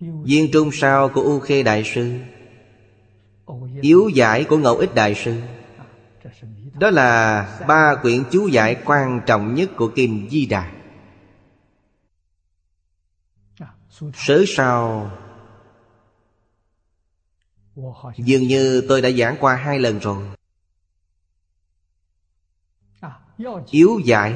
Viên 0.01 0.51
Trung 0.53 0.70
sao 0.73 1.09
của 1.09 1.23
U 1.23 1.41
Khê 1.41 1.62
Đại 1.62 1.85
Sư, 1.85 2.19
Yếu 3.81 4.09
giải 4.09 4.45
của 4.45 4.57
Ngẫu 4.57 4.77
Ích 4.77 4.95
Đại 4.95 5.15
Sư. 5.15 5.41
Đó 6.75 6.91
là 6.91 7.45
ba 7.69 7.95
quyển 8.03 8.25
chú 8.31 8.47
giải 8.47 8.77
quan 8.85 9.20
trọng 9.27 9.55
nhất 9.55 9.70
của 9.77 9.89
Kim 9.89 10.29
Di 10.31 10.47
Đà. 10.47 10.73
Sớ 14.15 14.45
sao 14.47 15.11
Dường 18.16 18.43
như 18.43 18.85
tôi 18.89 19.03
đã 19.03 19.11
giảng 19.11 19.37
qua 19.41 19.57
hai 19.57 19.79
lần 19.79 19.99
rồi. 19.99 20.25
Yếu 23.70 24.01
giải 24.05 24.35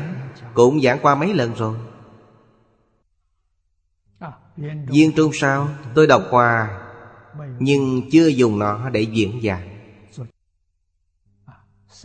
Cũng 0.54 0.82
giảng 0.82 0.98
qua 1.02 1.14
mấy 1.14 1.34
lần 1.34 1.54
rồi. 1.54 1.76
Viên 4.56 5.12
trung 5.16 5.30
sao? 5.34 5.68
Tôi 5.94 6.06
đọc 6.06 6.22
qua, 6.30 6.80
Nhưng 7.58 8.10
chưa 8.12 8.26
dùng 8.26 8.58
nó 8.58 8.90
để 8.90 9.00
diễn 9.00 9.40
giảng 9.44 9.68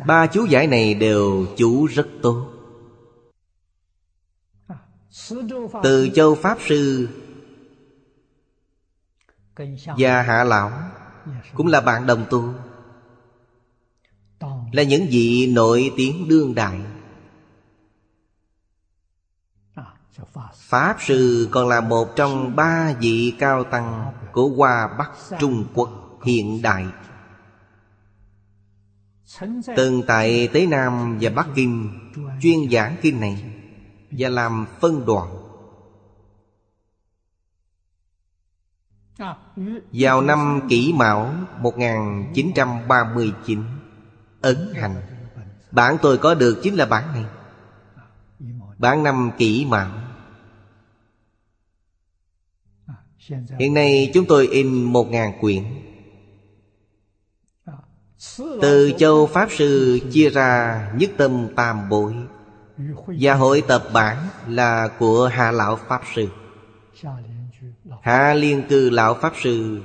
Ba 0.05 0.27
chú 0.27 0.45
giải 0.45 0.67
này 0.67 0.93
đều 0.93 1.45
chú 1.57 1.85
rất 1.85 2.07
tốt. 2.21 2.51
Từ 5.83 6.09
châu 6.15 6.35
Pháp 6.35 6.57
Sư 6.67 7.09
Và 9.97 10.21
Hạ 10.21 10.43
Lão 10.43 10.71
Cũng 11.53 11.67
là 11.67 11.81
bạn 11.81 12.05
đồng 12.05 12.25
tu, 12.29 12.53
Là 14.71 14.83
những 14.83 15.07
vị 15.09 15.51
nổi 15.53 15.91
tiếng 15.97 16.27
đương 16.27 16.55
đại. 16.55 16.79
Pháp 20.55 20.97
Sư 20.99 21.49
còn 21.51 21.67
là 21.67 21.81
một 21.81 22.15
trong 22.15 22.55
ba 22.55 22.93
vị 22.99 23.33
cao 23.39 23.63
tăng 23.63 24.11
Của 24.31 24.49
Hoa 24.49 24.87
Bắc 24.97 25.11
Trung 25.39 25.65
Quốc 25.73 25.89
hiện 26.23 26.61
đại. 26.61 26.85
Từng 29.75 30.03
tại 30.07 30.49
Tế 30.53 30.65
Nam 30.65 31.17
và 31.21 31.29
Bắc 31.35 31.47
Kinh, 31.55 31.99
Chuyên 32.41 32.69
giảng 32.71 32.95
kinh 33.01 33.19
này 33.19 33.43
Và 34.11 34.29
làm 34.29 34.65
phân 34.79 35.05
đoạn. 35.05 35.27
Vào 39.91 40.21
năm 40.21 40.61
kỷ 40.69 40.93
mão 40.93 41.33
1939 41.61 43.63
Ấn 44.41 44.73
hành 44.75 44.95
Bản 45.71 45.97
tôi 46.01 46.17
có 46.17 46.33
được 46.33 46.59
chính 46.63 46.75
là 46.75 46.85
bản 46.85 47.03
này. 47.13 47.25
Bản 48.77 49.03
năm 49.03 49.31
kỷ 49.37 49.65
mão 49.65 50.06
Hiện 53.59 53.73
nay 53.73 54.11
chúng 54.13 54.25
tôi 54.25 54.47
in 54.47 54.83
một 54.83 55.09
ngàn 55.09 55.33
quyển. 55.41 55.63
Từ 58.61 58.93
châu 58.97 59.27
Pháp 59.27 59.51
Sư 59.51 59.99
chia 60.11 60.29
ra 60.29 60.81
nhất 60.97 61.11
tâm 61.17 61.47
tam 61.55 61.89
bội 61.89 62.13
Và 63.07 63.33
hội 63.33 63.63
tập 63.67 63.83
bản 63.93 64.27
là 64.47 64.87
của 64.99 65.27
Hạ 65.27 65.51
Lão 65.51 65.75
Pháp 65.87 66.01
Sư. 66.15 66.27
Hạ 68.01 68.33
Liên 68.33 68.63
Cư 68.69 68.89
Lão 68.89 69.13
Pháp 69.13 69.33
Sư 69.43 69.81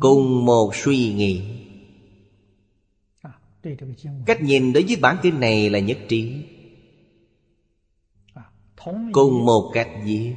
Cùng 0.00 0.44
một 0.46 0.74
suy 0.74 1.12
nghĩ. 1.14 1.42
Cách 4.26 4.42
nhìn 4.42 4.72
đối 4.72 4.82
với 4.82 4.96
bản 4.96 5.16
kinh 5.22 5.40
này 5.40 5.70
là 5.70 5.78
nhất 5.78 5.98
trí. 6.08 6.44
Cùng 9.12 9.44
một 9.44 9.70
cách 9.74 9.88
viết 10.04 10.34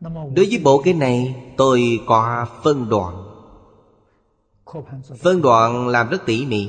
Đối 0.00 0.46
với 0.50 0.60
bộ 0.64 0.82
kinh 0.84 0.98
này, 0.98 1.44
tôi 1.56 2.00
có 2.06 2.46
phân 2.62 2.88
đoạn. 2.88 3.24
Phân 5.22 5.42
đoạn 5.42 5.88
làm 5.88 6.08
rất 6.08 6.26
tỉ 6.26 6.46
mỉ. 6.46 6.68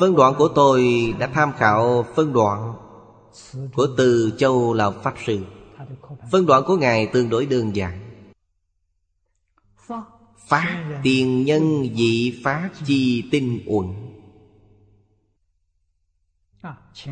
Phân 0.00 0.16
đoạn 0.16 0.34
của 0.38 0.48
tôi 0.48 0.84
đã 1.18 1.26
tham 1.26 1.52
khảo 1.56 2.06
phân 2.14 2.32
đoạn 2.32 2.74
Của 3.74 3.86
Từ 3.96 4.32
Châu 4.38 4.72
Lào 4.72 4.92
Pháp 4.92 5.14
Sư 5.26 5.38
Phân 6.32 6.46
đoạn 6.46 6.62
của 6.66 6.76
Ngài 6.76 7.06
tương 7.06 7.28
đối 7.28 7.46
đơn 7.46 7.76
giản. 7.76 8.00
Phát 10.36 11.00
tiền 11.02 11.44
nhân 11.44 11.94
dị 11.94 12.40
phát 12.44 12.70
chi 12.84 13.24
tinh 13.30 13.60
uẩn. 13.66 13.86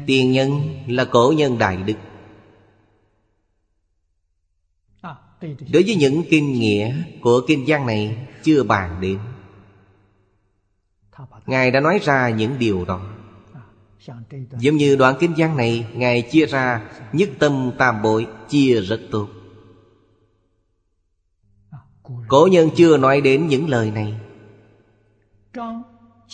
Tiền 0.06 0.32
nhân 0.32 0.61
là 0.89 1.05
cổ 1.05 1.35
nhân 1.36 1.59
đại 1.59 1.77
đức. 1.77 1.94
Đối 5.73 5.83
với 5.83 5.95
những 5.95 6.23
kinh 6.31 6.53
nghĩa 6.53 7.03
của 7.21 7.41
kinh 7.47 7.65
văn 7.66 7.87
này 7.87 8.29
chưa 8.43 8.62
bàn 8.62 9.01
đến. 9.01 9.19
Ngài 11.47 11.71
đã 11.71 11.81
nói 11.81 11.99
ra 12.03 12.31
những 12.31 12.59
điều 12.59 12.85
đó. 12.85 13.01
Giống 14.59 14.77
như 14.77 14.97
đoạn 14.97 15.16
kinh 15.21 15.35
văn 15.37 15.57
này, 15.57 15.87
Ngài 15.95 16.23
chia 16.23 16.47
ra, 16.47 16.91
nhất 17.12 17.31
tâm 17.39 17.71
tam 17.79 18.03
bội 18.03 18.27
Chia 18.49 18.81
rất 18.81 19.01
tốt. 19.11 19.29
Cổ 22.29 22.49
nhân 22.53 22.71
chưa 22.77 22.97
nói 22.97 23.21
đến 23.21 23.47
những 23.47 23.69
lời 23.69 23.91
này. 23.91 24.15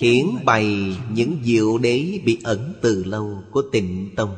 Hiển 0.01 0.27
bày 0.45 0.97
những 1.11 1.41
diệu 1.45 1.79
đế 1.79 2.21
bị 2.25 2.39
ẩn 2.45 2.75
từ 2.83 3.05
lâu 3.05 3.43
của 3.51 3.63
tịnh 3.73 4.11
tông. 4.17 4.37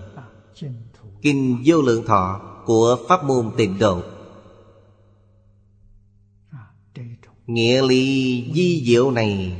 Kinh 1.22 1.62
vô 1.64 1.82
lượng 1.82 2.06
thọ 2.06 2.40
của 2.64 2.98
pháp 3.08 3.24
môn 3.24 3.50
tịnh 3.56 3.78
độ 3.78 4.02
Nghĩa 7.52 7.82
lý 7.82 8.44
di 8.54 8.82
diệu 8.86 9.10
này. 9.10 9.52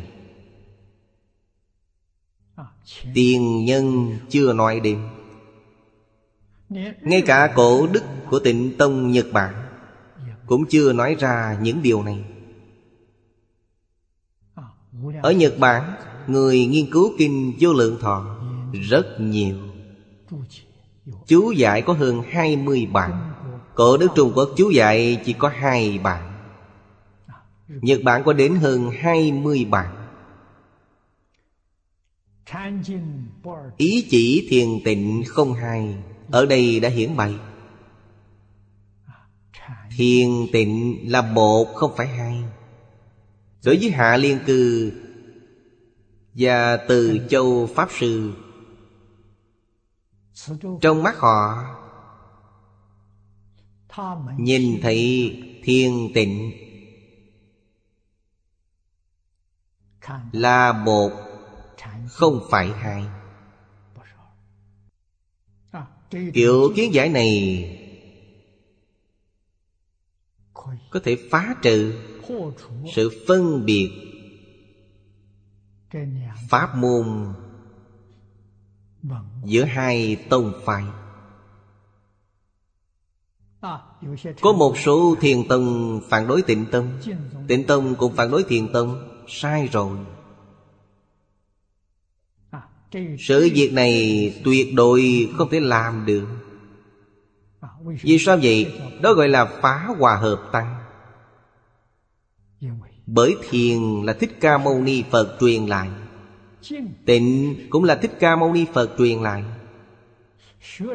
Tiền 3.15 3.65
nhân 3.65 4.17
chưa 4.31 4.53
nói 4.53 4.81
đến 4.81 5.09
Ngay 7.03 7.23
cả 7.27 7.53
cổ 7.55 7.87
đức 7.87 8.03
của 8.31 8.39
tịnh 8.39 8.77
tông 8.77 9.13
Nhật 9.13 9.27
Bản 9.33 9.55
Cũng 10.47 10.65
chưa 10.67 10.93
nói 10.93 11.17
ra 11.19 11.59
những 11.63 11.83
điều 11.83 12.03
này. 12.03 12.25
Ở 15.23 15.33
Nhật 15.33 15.59
Bản 15.59 15.95
Người 16.27 16.67
nghiên 16.67 16.91
cứu 16.91 17.13
kinh 17.19 17.55
vô 17.61 17.73
lượng 17.73 17.99
thọ 18.01 18.39
Rất 18.73 19.21
nhiều. 19.21 19.57
Chú 21.27 21.51
giải 21.51 21.83
có 21.83 21.93
hơn 21.93 22.23
20 22.31 22.87
bản. 22.93 23.33
Cổ 23.75 23.97
đức 23.97 24.09
Trung 24.15 24.33
Quốc 24.35 24.49
chú 24.57 24.71
giải 24.71 25.21
chỉ 25.25 25.33
có 25.33 25.49
hai 25.49 25.99
bản 25.99 26.32
Nhật 27.81 28.01
Bản 28.05 28.23
có 28.25 28.33
đến 28.33 28.55
hơn 28.55 28.91
20 28.99 29.65
bản 29.71 30.03
Ý 33.77 34.07
chỉ 34.11 34.47
thiền 34.51 34.69
tịnh 34.85 35.23
không 35.27 35.55
hai, 35.55 35.97
Ở 36.31 36.47
đây 36.47 36.81
đã 36.81 36.89
hiển 36.89 37.17
bày. 37.17 37.35
Thiền 39.97 40.29
tịnh 40.53 40.99
là 41.13 41.23
một, 41.23 41.65
không 41.75 41.93
phải 41.97 42.07
hai. 42.07 42.43
Đối 43.65 43.77
với 43.77 43.91
Hạ 43.91 44.17
Liên 44.17 44.39
Cư 44.47 44.93
Và 46.35 46.77
từ 46.77 47.27
châu 47.29 47.69
Pháp 47.75 47.89
Sư, 47.99 48.33
Trong 50.81 51.03
mắt 51.03 51.19
họ, 51.19 51.65
Nhìn 54.39 54.81
thấy 54.83 55.33
thiền 55.63 55.93
tịnh 56.15 56.62
Là 60.33 60.73
một 60.73 61.11
không 62.09 62.41
phải 62.51 62.73
hai. 62.73 63.07
Kiểu 66.35 66.73
kiến 66.77 66.95
giải 66.95 67.09
này 67.09 67.79
có 70.91 71.01
thể 71.05 71.17
phá 71.31 71.55
trừ 71.63 71.95
sự 72.95 73.25
phân 73.29 73.65
biệt 73.65 73.91
pháp 76.49 76.75
môn 76.77 77.35
giữa 79.45 79.65
hai 79.65 80.27
tông 80.31 80.53
phái. 80.65 80.85
Có 84.41 84.53
một 84.53 84.75
số 84.85 85.17
thiền 85.21 85.49
tông 85.49 86.01
phản 86.11 86.27
đối 86.27 86.43
tịnh 86.43 86.67
tông. 86.73 87.01
Tịnh 87.49 87.67
tông 87.67 87.95
cũng 87.95 88.17
phản 88.17 88.31
đối 88.31 88.43
thiền 88.43 88.73
tông 88.73 89.12
sai 89.33 89.69
rồi. 89.73 89.99
Sự 93.19 93.51
việc 93.55 93.73
này 93.73 94.35
tuyệt 94.45 94.75
đối 94.75 95.29
không 95.37 95.49
thể 95.51 95.61
làm 95.61 96.07
được. 96.07 96.27
Vì 98.03 98.19
sao 98.19 98.39
vậy? 98.43 98.73
Đó 99.03 99.13
gọi 99.15 99.29
là 99.29 99.45
phá 99.45 99.87
hòa 99.99 100.17
hợp 100.17 100.49
tăng. 100.53 100.85
Bởi 103.07 103.37
thiền 103.51 103.81
là 104.05 104.13
Thích 104.13 104.37
Ca 104.41 104.59
Mâu 104.59 104.81
Ni 104.81 105.05
Phật 105.11 105.37
truyền 105.41 105.67
lại. 105.67 105.89
Tịnh 107.07 107.57
cũng 107.71 107.85
là 107.85 107.95
Thích 107.95 108.13
Ca 108.21 108.37
Mâu 108.37 108.53
Ni 108.53 108.65
Phật 108.73 108.91
truyền 108.99 109.19
lại. 109.19 109.45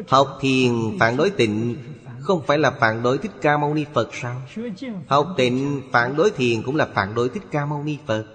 Học 0.08 0.38
thiền 0.40 0.72
phản 1.00 1.16
đối 1.16 1.30
tịnh 1.30 1.76
không 2.28 2.42
phải 2.46 2.58
là 2.58 2.70
phản 2.70 3.02
đối 3.02 3.18
Thích 3.18 3.30
Ca 3.40 3.56
Mâu 3.56 3.74
Ni 3.74 3.84
Phật 3.94 4.08
sao? 4.12 4.42
Học 5.08 5.34
tịnh 5.36 5.82
phản 5.92 6.16
đối 6.16 6.30
thiền 6.30 6.62
cũng 6.62 6.76
là 6.76 6.88
phản 6.94 7.14
đối 7.14 7.28
Thích 7.28 7.42
Ca 7.50 7.66
Mâu 7.66 7.82
Ni 7.82 7.98
Phật. 8.06 8.26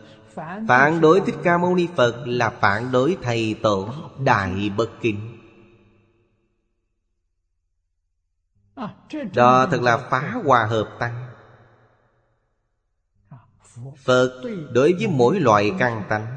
Phản 0.68 1.02
đối 1.02 1.22
Thích 1.22 1.36
Ca 1.44 1.58
Mâu 1.58 1.76
Ni 1.76 1.88
Phật 1.96 2.24
là 2.26 2.50
phản 2.50 2.92
đối 2.92 3.18
Thầy 3.22 3.56
Tổ 3.64 3.90
Đại 4.24 4.72
Bất 4.78 4.90
Kinh 5.02 5.38
Đó 9.34 9.68
thật 9.72 9.82
là 9.82 9.98
phá 9.98 10.42
hòa 10.46 10.66
hợp 10.66 10.96
tăng. 11.00 11.26
Phật 14.04 14.42
đối 14.72 14.94
với 14.94 15.08
mỗi 15.08 15.40
loại 15.40 15.72
căn 15.80 16.04
tánh, 16.10 16.28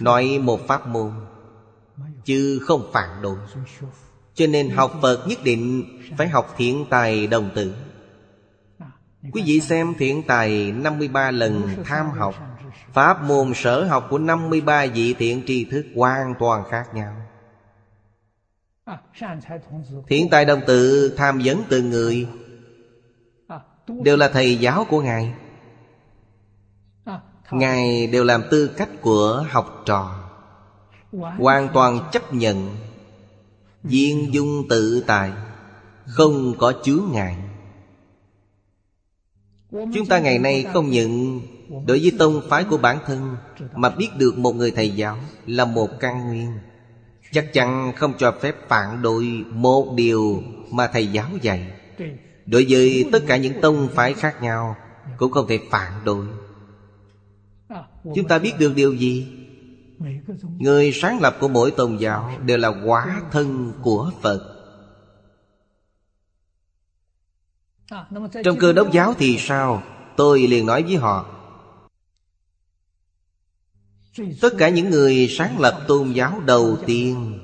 Nói 0.00 0.38
một 0.42 0.60
pháp 0.68 0.86
môn, 0.86 1.12
Chứ 2.24 2.60
không 2.66 2.90
phản 2.92 3.22
đối. 3.22 3.36
Cho 4.36 4.46
nên 4.46 4.70
học 4.70 4.92
Phật 5.02 5.24
nhất 5.28 5.38
định 5.44 5.84
Phải 6.18 6.28
học 6.28 6.54
thiện 6.56 6.86
tài 6.90 7.26
đồng 7.26 7.50
tử. 7.54 7.74
Quý 9.32 9.42
vị 9.46 9.60
xem 9.60 9.94
thiện 9.98 10.22
tài 10.22 10.72
53 10.72 11.30
lần 11.30 11.62
tham 11.84 12.10
học. 12.10 12.34
Pháp 12.92 13.22
môn 13.22 13.54
sở 13.54 13.84
học 13.84 14.06
của 14.10 14.18
53 14.18 14.86
vị 14.86 15.14
thiện 15.18 15.42
tri 15.46 15.64
thức 15.64 15.86
hoàn 15.96 16.34
toàn 16.38 16.64
khác 16.70 16.84
nhau. 16.94 17.16
Thiện 20.08 20.28
tài 20.30 20.44
đồng 20.44 20.60
tự 20.66 21.08
tham 21.16 21.40
vấn 21.44 21.62
từng 21.68 21.90
người 21.90 22.28
Đều 23.88 24.16
là 24.16 24.28
thầy 24.28 24.56
giáo 24.56 24.86
của 24.90 25.02
Ngài. 25.02 25.34
Ngài 27.50 28.06
đều 28.06 28.24
làm 28.24 28.42
tư 28.50 28.70
cách 28.76 28.88
của 29.00 29.46
học 29.50 29.82
trò, 29.86 30.22
Hoàn 31.38 31.68
toàn 31.74 32.00
chấp 32.12 32.34
nhận 32.34 32.76
Viên 33.86 34.34
dung 34.34 34.68
tự 34.68 35.04
tại 35.06 35.32
Không 36.06 36.54
có 36.58 36.72
chướng 36.84 37.04
ngại. 37.12 37.36
Chúng 39.70 40.06
ta 40.08 40.18
ngày 40.18 40.38
nay 40.38 40.66
không 40.72 40.90
những 40.90 41.40
Đối 41.86 41.98
với 41.98 42.12
tông 42.18 42.40
phái 42.48 42.64
của 42.64 42.76
bản 42.76 42.98
thân, 43.06 43.36
Mà 43.74 43.90
biết 43.90 44.08
được 44.18 44.38
một 44.38 44.52
người 44.52 44.70
thầy 44.70 44.90
giáo 44.90 45.18
Là 45.46 45.64
một 45.64 45.90
căn 46.00 46.28
nguyên. 46.28 46.52
Chắc 47.32 47.52
chắn 47.52 47.92
không 47.96 48.12
cho 48.18 48.34
phép 48.40 48.54
phản 48.68 49.02
đối 49.02 49.24
Một 49.50 49.94
điều 49.96 50.42
mà 50.70 50.86
thầy 50.86 51.06
giáo 51.06 51.28
dạy. 51.42 51.70
Đối 52.46 52.66
với 52.68 53.08
tất 53.12 53.22
cả 53.26 53.36
những 53.36 53.60
tông 53.60 53.88
phái 53.94 54.14
khác 54.14 54.42
nhau, 54.42 54.76
Cũng 55.18 55.32
không 55.32 55.46
thể 55.48 55.58
phản 55.70 55.92
đối. 56.04 56.26
Chúng 58.14 58.28
ta 58.28 58.38
biết 58.38 58.52
được 58.58 58.72
điều 58.76 58.94
gì? 58.94 59.45
Người 60.58 60.92
sáng 60.92 61.20
lập 61.20 61.36
của 61.40 61.48
mỗi 61.48 61.70
tôn 61.70 61.96
giáo 61.96 62.30
Đều 62.44 62.58
là 62.58 62.68
quả 62.84 63.22
thân 63.30 63.72
của 63.82 64.10
Phật. 64.22 64.52
Trong 68.44 68.58
cơ 68.58 68.72
đốc 68.72 68.92
giáo 68.92 69.14
thì 69.18 69.36
sao? 69.38 69.82
Tôi 70.16 70.46
liền 70.46 70.66
nói 70.66 70.82
với 70.82 70.96
họ. 70.96 71.26
Tất 74.40 74.54
cả 74.58 74.68
những 74.68 74.90
người 74.90 75.28
sáng 75.30 75.60
lập 75.60 75.84
tôn 75.88 76.12
giáo 76.12 76.40
đầu 76.46 76.76
tiên 76.86 77.38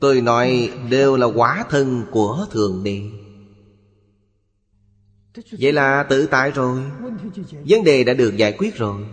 Tôi 0.00 0.20
nói 0.20 0.70
đều 0.90 1.16
là 1.16 1.26
quả 1.26 1.64
thân 1.70 2.04
của 2.10 2.46
Thượng 2.50 2.84
Đế. 2.84 3.00
Vậy 5.60 5.72
là 5.72 6.02
tự 6.02 6.26
tại 6.26 6.50
rồi. 6.50 6.80
Vấn 7.68 7.84
đề 7.84 8.04
đã 8.04 8.14
được 8.14 8.36
giải 8.36 8.52
quyết 8.58 8.76
rồi 8.76 9.06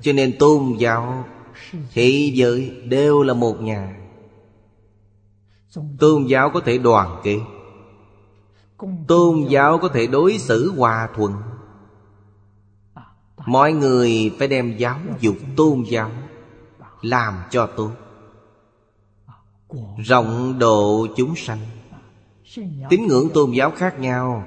cho 0.00 0.12
nên 0.12 0.38
tôn 0.38 0.76
giáo, 0.78 1.24
Thế 1.92 2.30
giới 2.34 2.82
đều 2.84 3.22
là 3.22 3.34
một 3.34 3.60
nhà. 3.60 3.96
Tôn 5.98 6.24
giáo 6.24 6.50
có 6.50 6.60
thể 6.60 6.78
đoàn 6.78 7.20
kết. 7.24 7.38
Tôn 9.08 9.44
giáo 9.48 9.78
có 9.78 9.88
thể 9.88 10.06
đối 10.06 10.38
xử 10.38 10.72
hòa 10.76 11.08
thuận. 11.16 11.32
Mọi 13.46 13.72
người 13.72 14.34
phải 14.38 14.48
đem 14.48 14.76
giáo 14.76 14.98
dục 15.20 15.36
tôn 15.56 15.84
giáo 15.90 16.10
Làm 17.02 17.34
cho 17.50 17.66
tốt. 17.66 17.90
Rộng 19.98 20.58
độ 20.58 21.06
chúng 21.16 21.36
sanh. 21.36 21.58
Tín 22.90 23.06
ngưỡng 23.06 23.30
tôn 23.34 23.50
giáo 23.52 23.70
khác 23.70 23.98
nhau. 23.98 24.44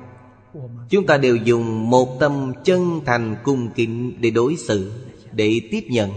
Chúng 0.90 1.06
ta 1.06 1.18
đều 1.18 1.36
dùng 1.36 1.90
một 1.90 2.20
tâm 2.20 2.54
chân 2.64 3.02
thành 3.06 3.36
cung 3.44 3.70
kính 3.76 4.18
Để 4.22 4.30
đối 4.30 4.56
xử. 4.56 4.92
Để 5.34 5.62
tiếp 5.72 5.88
nhận. 5.90 6.10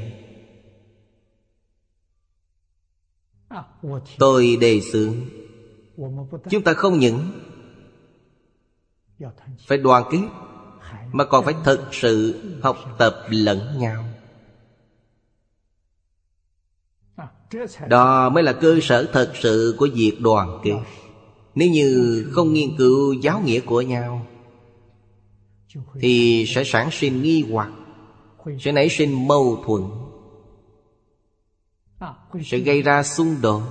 Tôi 4.19 4.57
đề 4.61 4.81
xướng. 4.81 5.15
Chúng 6.51 6.63
ta 6.65 6.75
không 6.75 6.99
những 6.99 7.19
Phải 9.67 9.79
đoàn 9.79 10.05
kết, 10.11 10.29
Mà 11.13 11.25
còn 11.25 11.45
phải 11.45 11.55
thực 11.65 11.81
sự 11.93 12.43
học 12.63 12.77
tập 12.99 13.15
lẫn 13.31 13.79
nhau. 13.79 14.05
Đó 17.89 18.31
mới 18.31 18.43
là 18.43 18.53
cơ 18.53 18.79
sở 18.83 19.11
thật 19.13 19.33
sự 19.35 19.75
của 19.79 19.89
việc 19.95 20.19
đoàn 20.21 20.61
kết. 20.65 20.77
Nếu 21.55 21.71
như 21.71 22.27
không 22.33 22.53
nghiên 22.53 22.77
cứu 22.77 23.13
giáo 23.13 23.43
nghĩa 23.45 23.61
của 23.61 23.81
nhau, 23.81 24.27
Thì 26.01 26.45
sẽ 26.49 26.65
sản 26.65 26.89
sinh 26.93 27.23
nghi 27.23 27.45
hoặc. 27.51 27.71
Sẽ 28.61 28.73
nảy 28.73 28.89
sinh 28.89 29.29
mâu 29.29 29.65
thuẫn 29.67 29.83
Sẽ 32.45 32.59
gây 32.59 32.83
ra 32.83 33.03
xung 33.03 33.37
đột. 33.43 33.63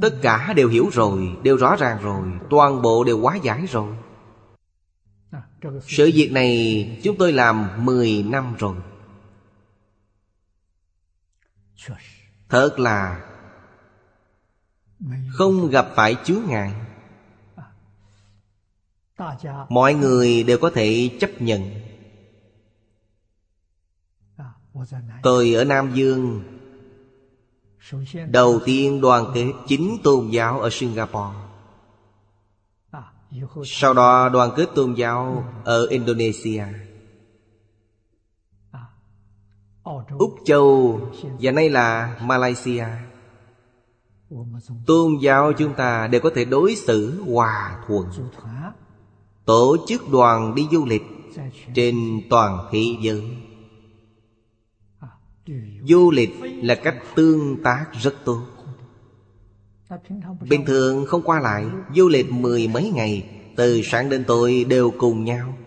Tất 0.00 0.18
cả 0.22 0.52
đều 0.56 0.68
hiểu 0.68 0.88
rồi 0.92 1.36
Đều 1.42 1.56
rõ 1.56 1.76
ràng 1.76 1.98
rồi 2.02 2.28
Toàn 2.50 2.82
bộ 2.82 3.04
đều 3.04 3.20
quá 3.20 3.36
giải 3.36 3.66
rồi. 3.66 3.96
Sự 5.88 6.10
việc 6.14 6.32
này 6.32 7.00
chúng 7.02 7.16
tôi 7.18 7.32
làm 7.32 7.84
10 7.84 8.22
năm 8.22 8.54
rồi. 8.58 8.76
Thật 12.48 12.78
là 12.78 13.26
Không 15.32 15.70
gặp 15.70 15.88
phải 15.94 16.16
chướng 16.24 16.42
ngại 16.48 16.74
Mọi 19.68 19.94
người 19.94 20.42
đều 20.42 20.58
có 20.58 20.70
thể 20.70 21.10
chấp 21.20 21.30
nhận 21.38 21.89
Tôi 25.22 25.54
ở 25.54 25.64
Nam 25.64 25.90
Dương. 25.94 26.42
Đầu 28.28 28.60
tiên 28.64 29.00
đoàn 29.00 29.30
kết 29.34 29.52
chính 29.68 29.96
tôn 30.02 30.28
giáo 30.28 30.60
ở 30.60 30.68
Singapore. 30.72 31.36
Sau 33.64 33.94
đó 33.94 34.28
đoàn 34.28 34.50
kết 34.56 34.68
tôn 34.74 34.94
giáo 34.94 35.44
ở 35.64 35.86
Indonesia. 35.86 36.64
Úc 40.18 40.34
Châu 40.44 41.00
và 41.40 41.52
nay 41.52 41.70
là 41.70 42.18
Malaysia. 42.22 42.86
Tôn 44.86 45.16
giáo 45.20 45.52
chúng 45.52 45.74
ta 45.74 46.06
đều 46.06 46.20
có 46.20 46.30
thể 46.34 46.44
đối 46.44 46.76
xử 46.76 47.22
hòa 47.22 47.84
thuận. 47.86 48.06
Tổ 49.44 49.76
chức 49.88 50.02
đoàn 50.10 50.54
đi 50.54 50.66
du 50.70 50.86
lịch 50.86 51.02
Trên 51.74 52.20
toàn 52.30 52.68
thế 52.72 52.84
giới. 53.00 53.49
Du 55.84 56.10
lịch 56.10 56.30
là 56.42 56.74
cách 56.74 56.96
tương 57.14 57.62
tác 57.62 57.86
rất 58.02 58.14
tốt. 58.24 58.46
Bình 60.48 60.64
thường 60.66 61.06
không 61.06 61.22
qua 61.22 61.40
lại 61.40 61.66
Du 61.94 62.08
lịch 62.08 62.32
mười 62.32 62.68
mấy 62.68 62.90
ngày 62.90 63.40
Từ 63.56 63.82
sáng 63.84 64.08
đến 64.08 64.24
tối 64.24 64.64
đều 64.68 64.92
cùng 64.98 65.24
nhau. 65.24 65.58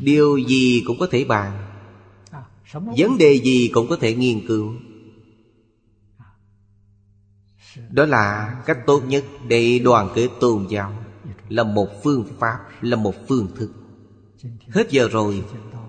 Điều 0.00 0.38
gì 0.38 0.82
cũng 0.86 0.96
có 1.00 1.08
thể 1.10 1.24
bàn. 1.24 1.70
Vấn 2.72 3.18
đề 3.18 3.40
gì 3.44 3.70
cũng 3.74 3.88
có 3.88 3.96
thể 3.96 4.14
nghiên 4.14 4.46
cứu. 4.46 4.74
Đó 7.90 8.06
là 8.06 8.56
cách 8.66 8.78
tốt 8.86 9.02
nhất 9.06 9.24
để 9.48 9.78
đoàn 9.78 10.08
kết 10.14 10.28
tôn 10.40 10.66
giáo. 10.70 10.92
Là 11.48 11.64
một 11.64 11.88
phương 12.04 12.26
pháp, 12.38 12.58
là 12.80 12.96
một 12.96 13.14
phương 13.28 13.48
thức. 13.56 13.72
Hết 14.68 14.90
giờ 14.90 15.08
rồi 15.08 15.44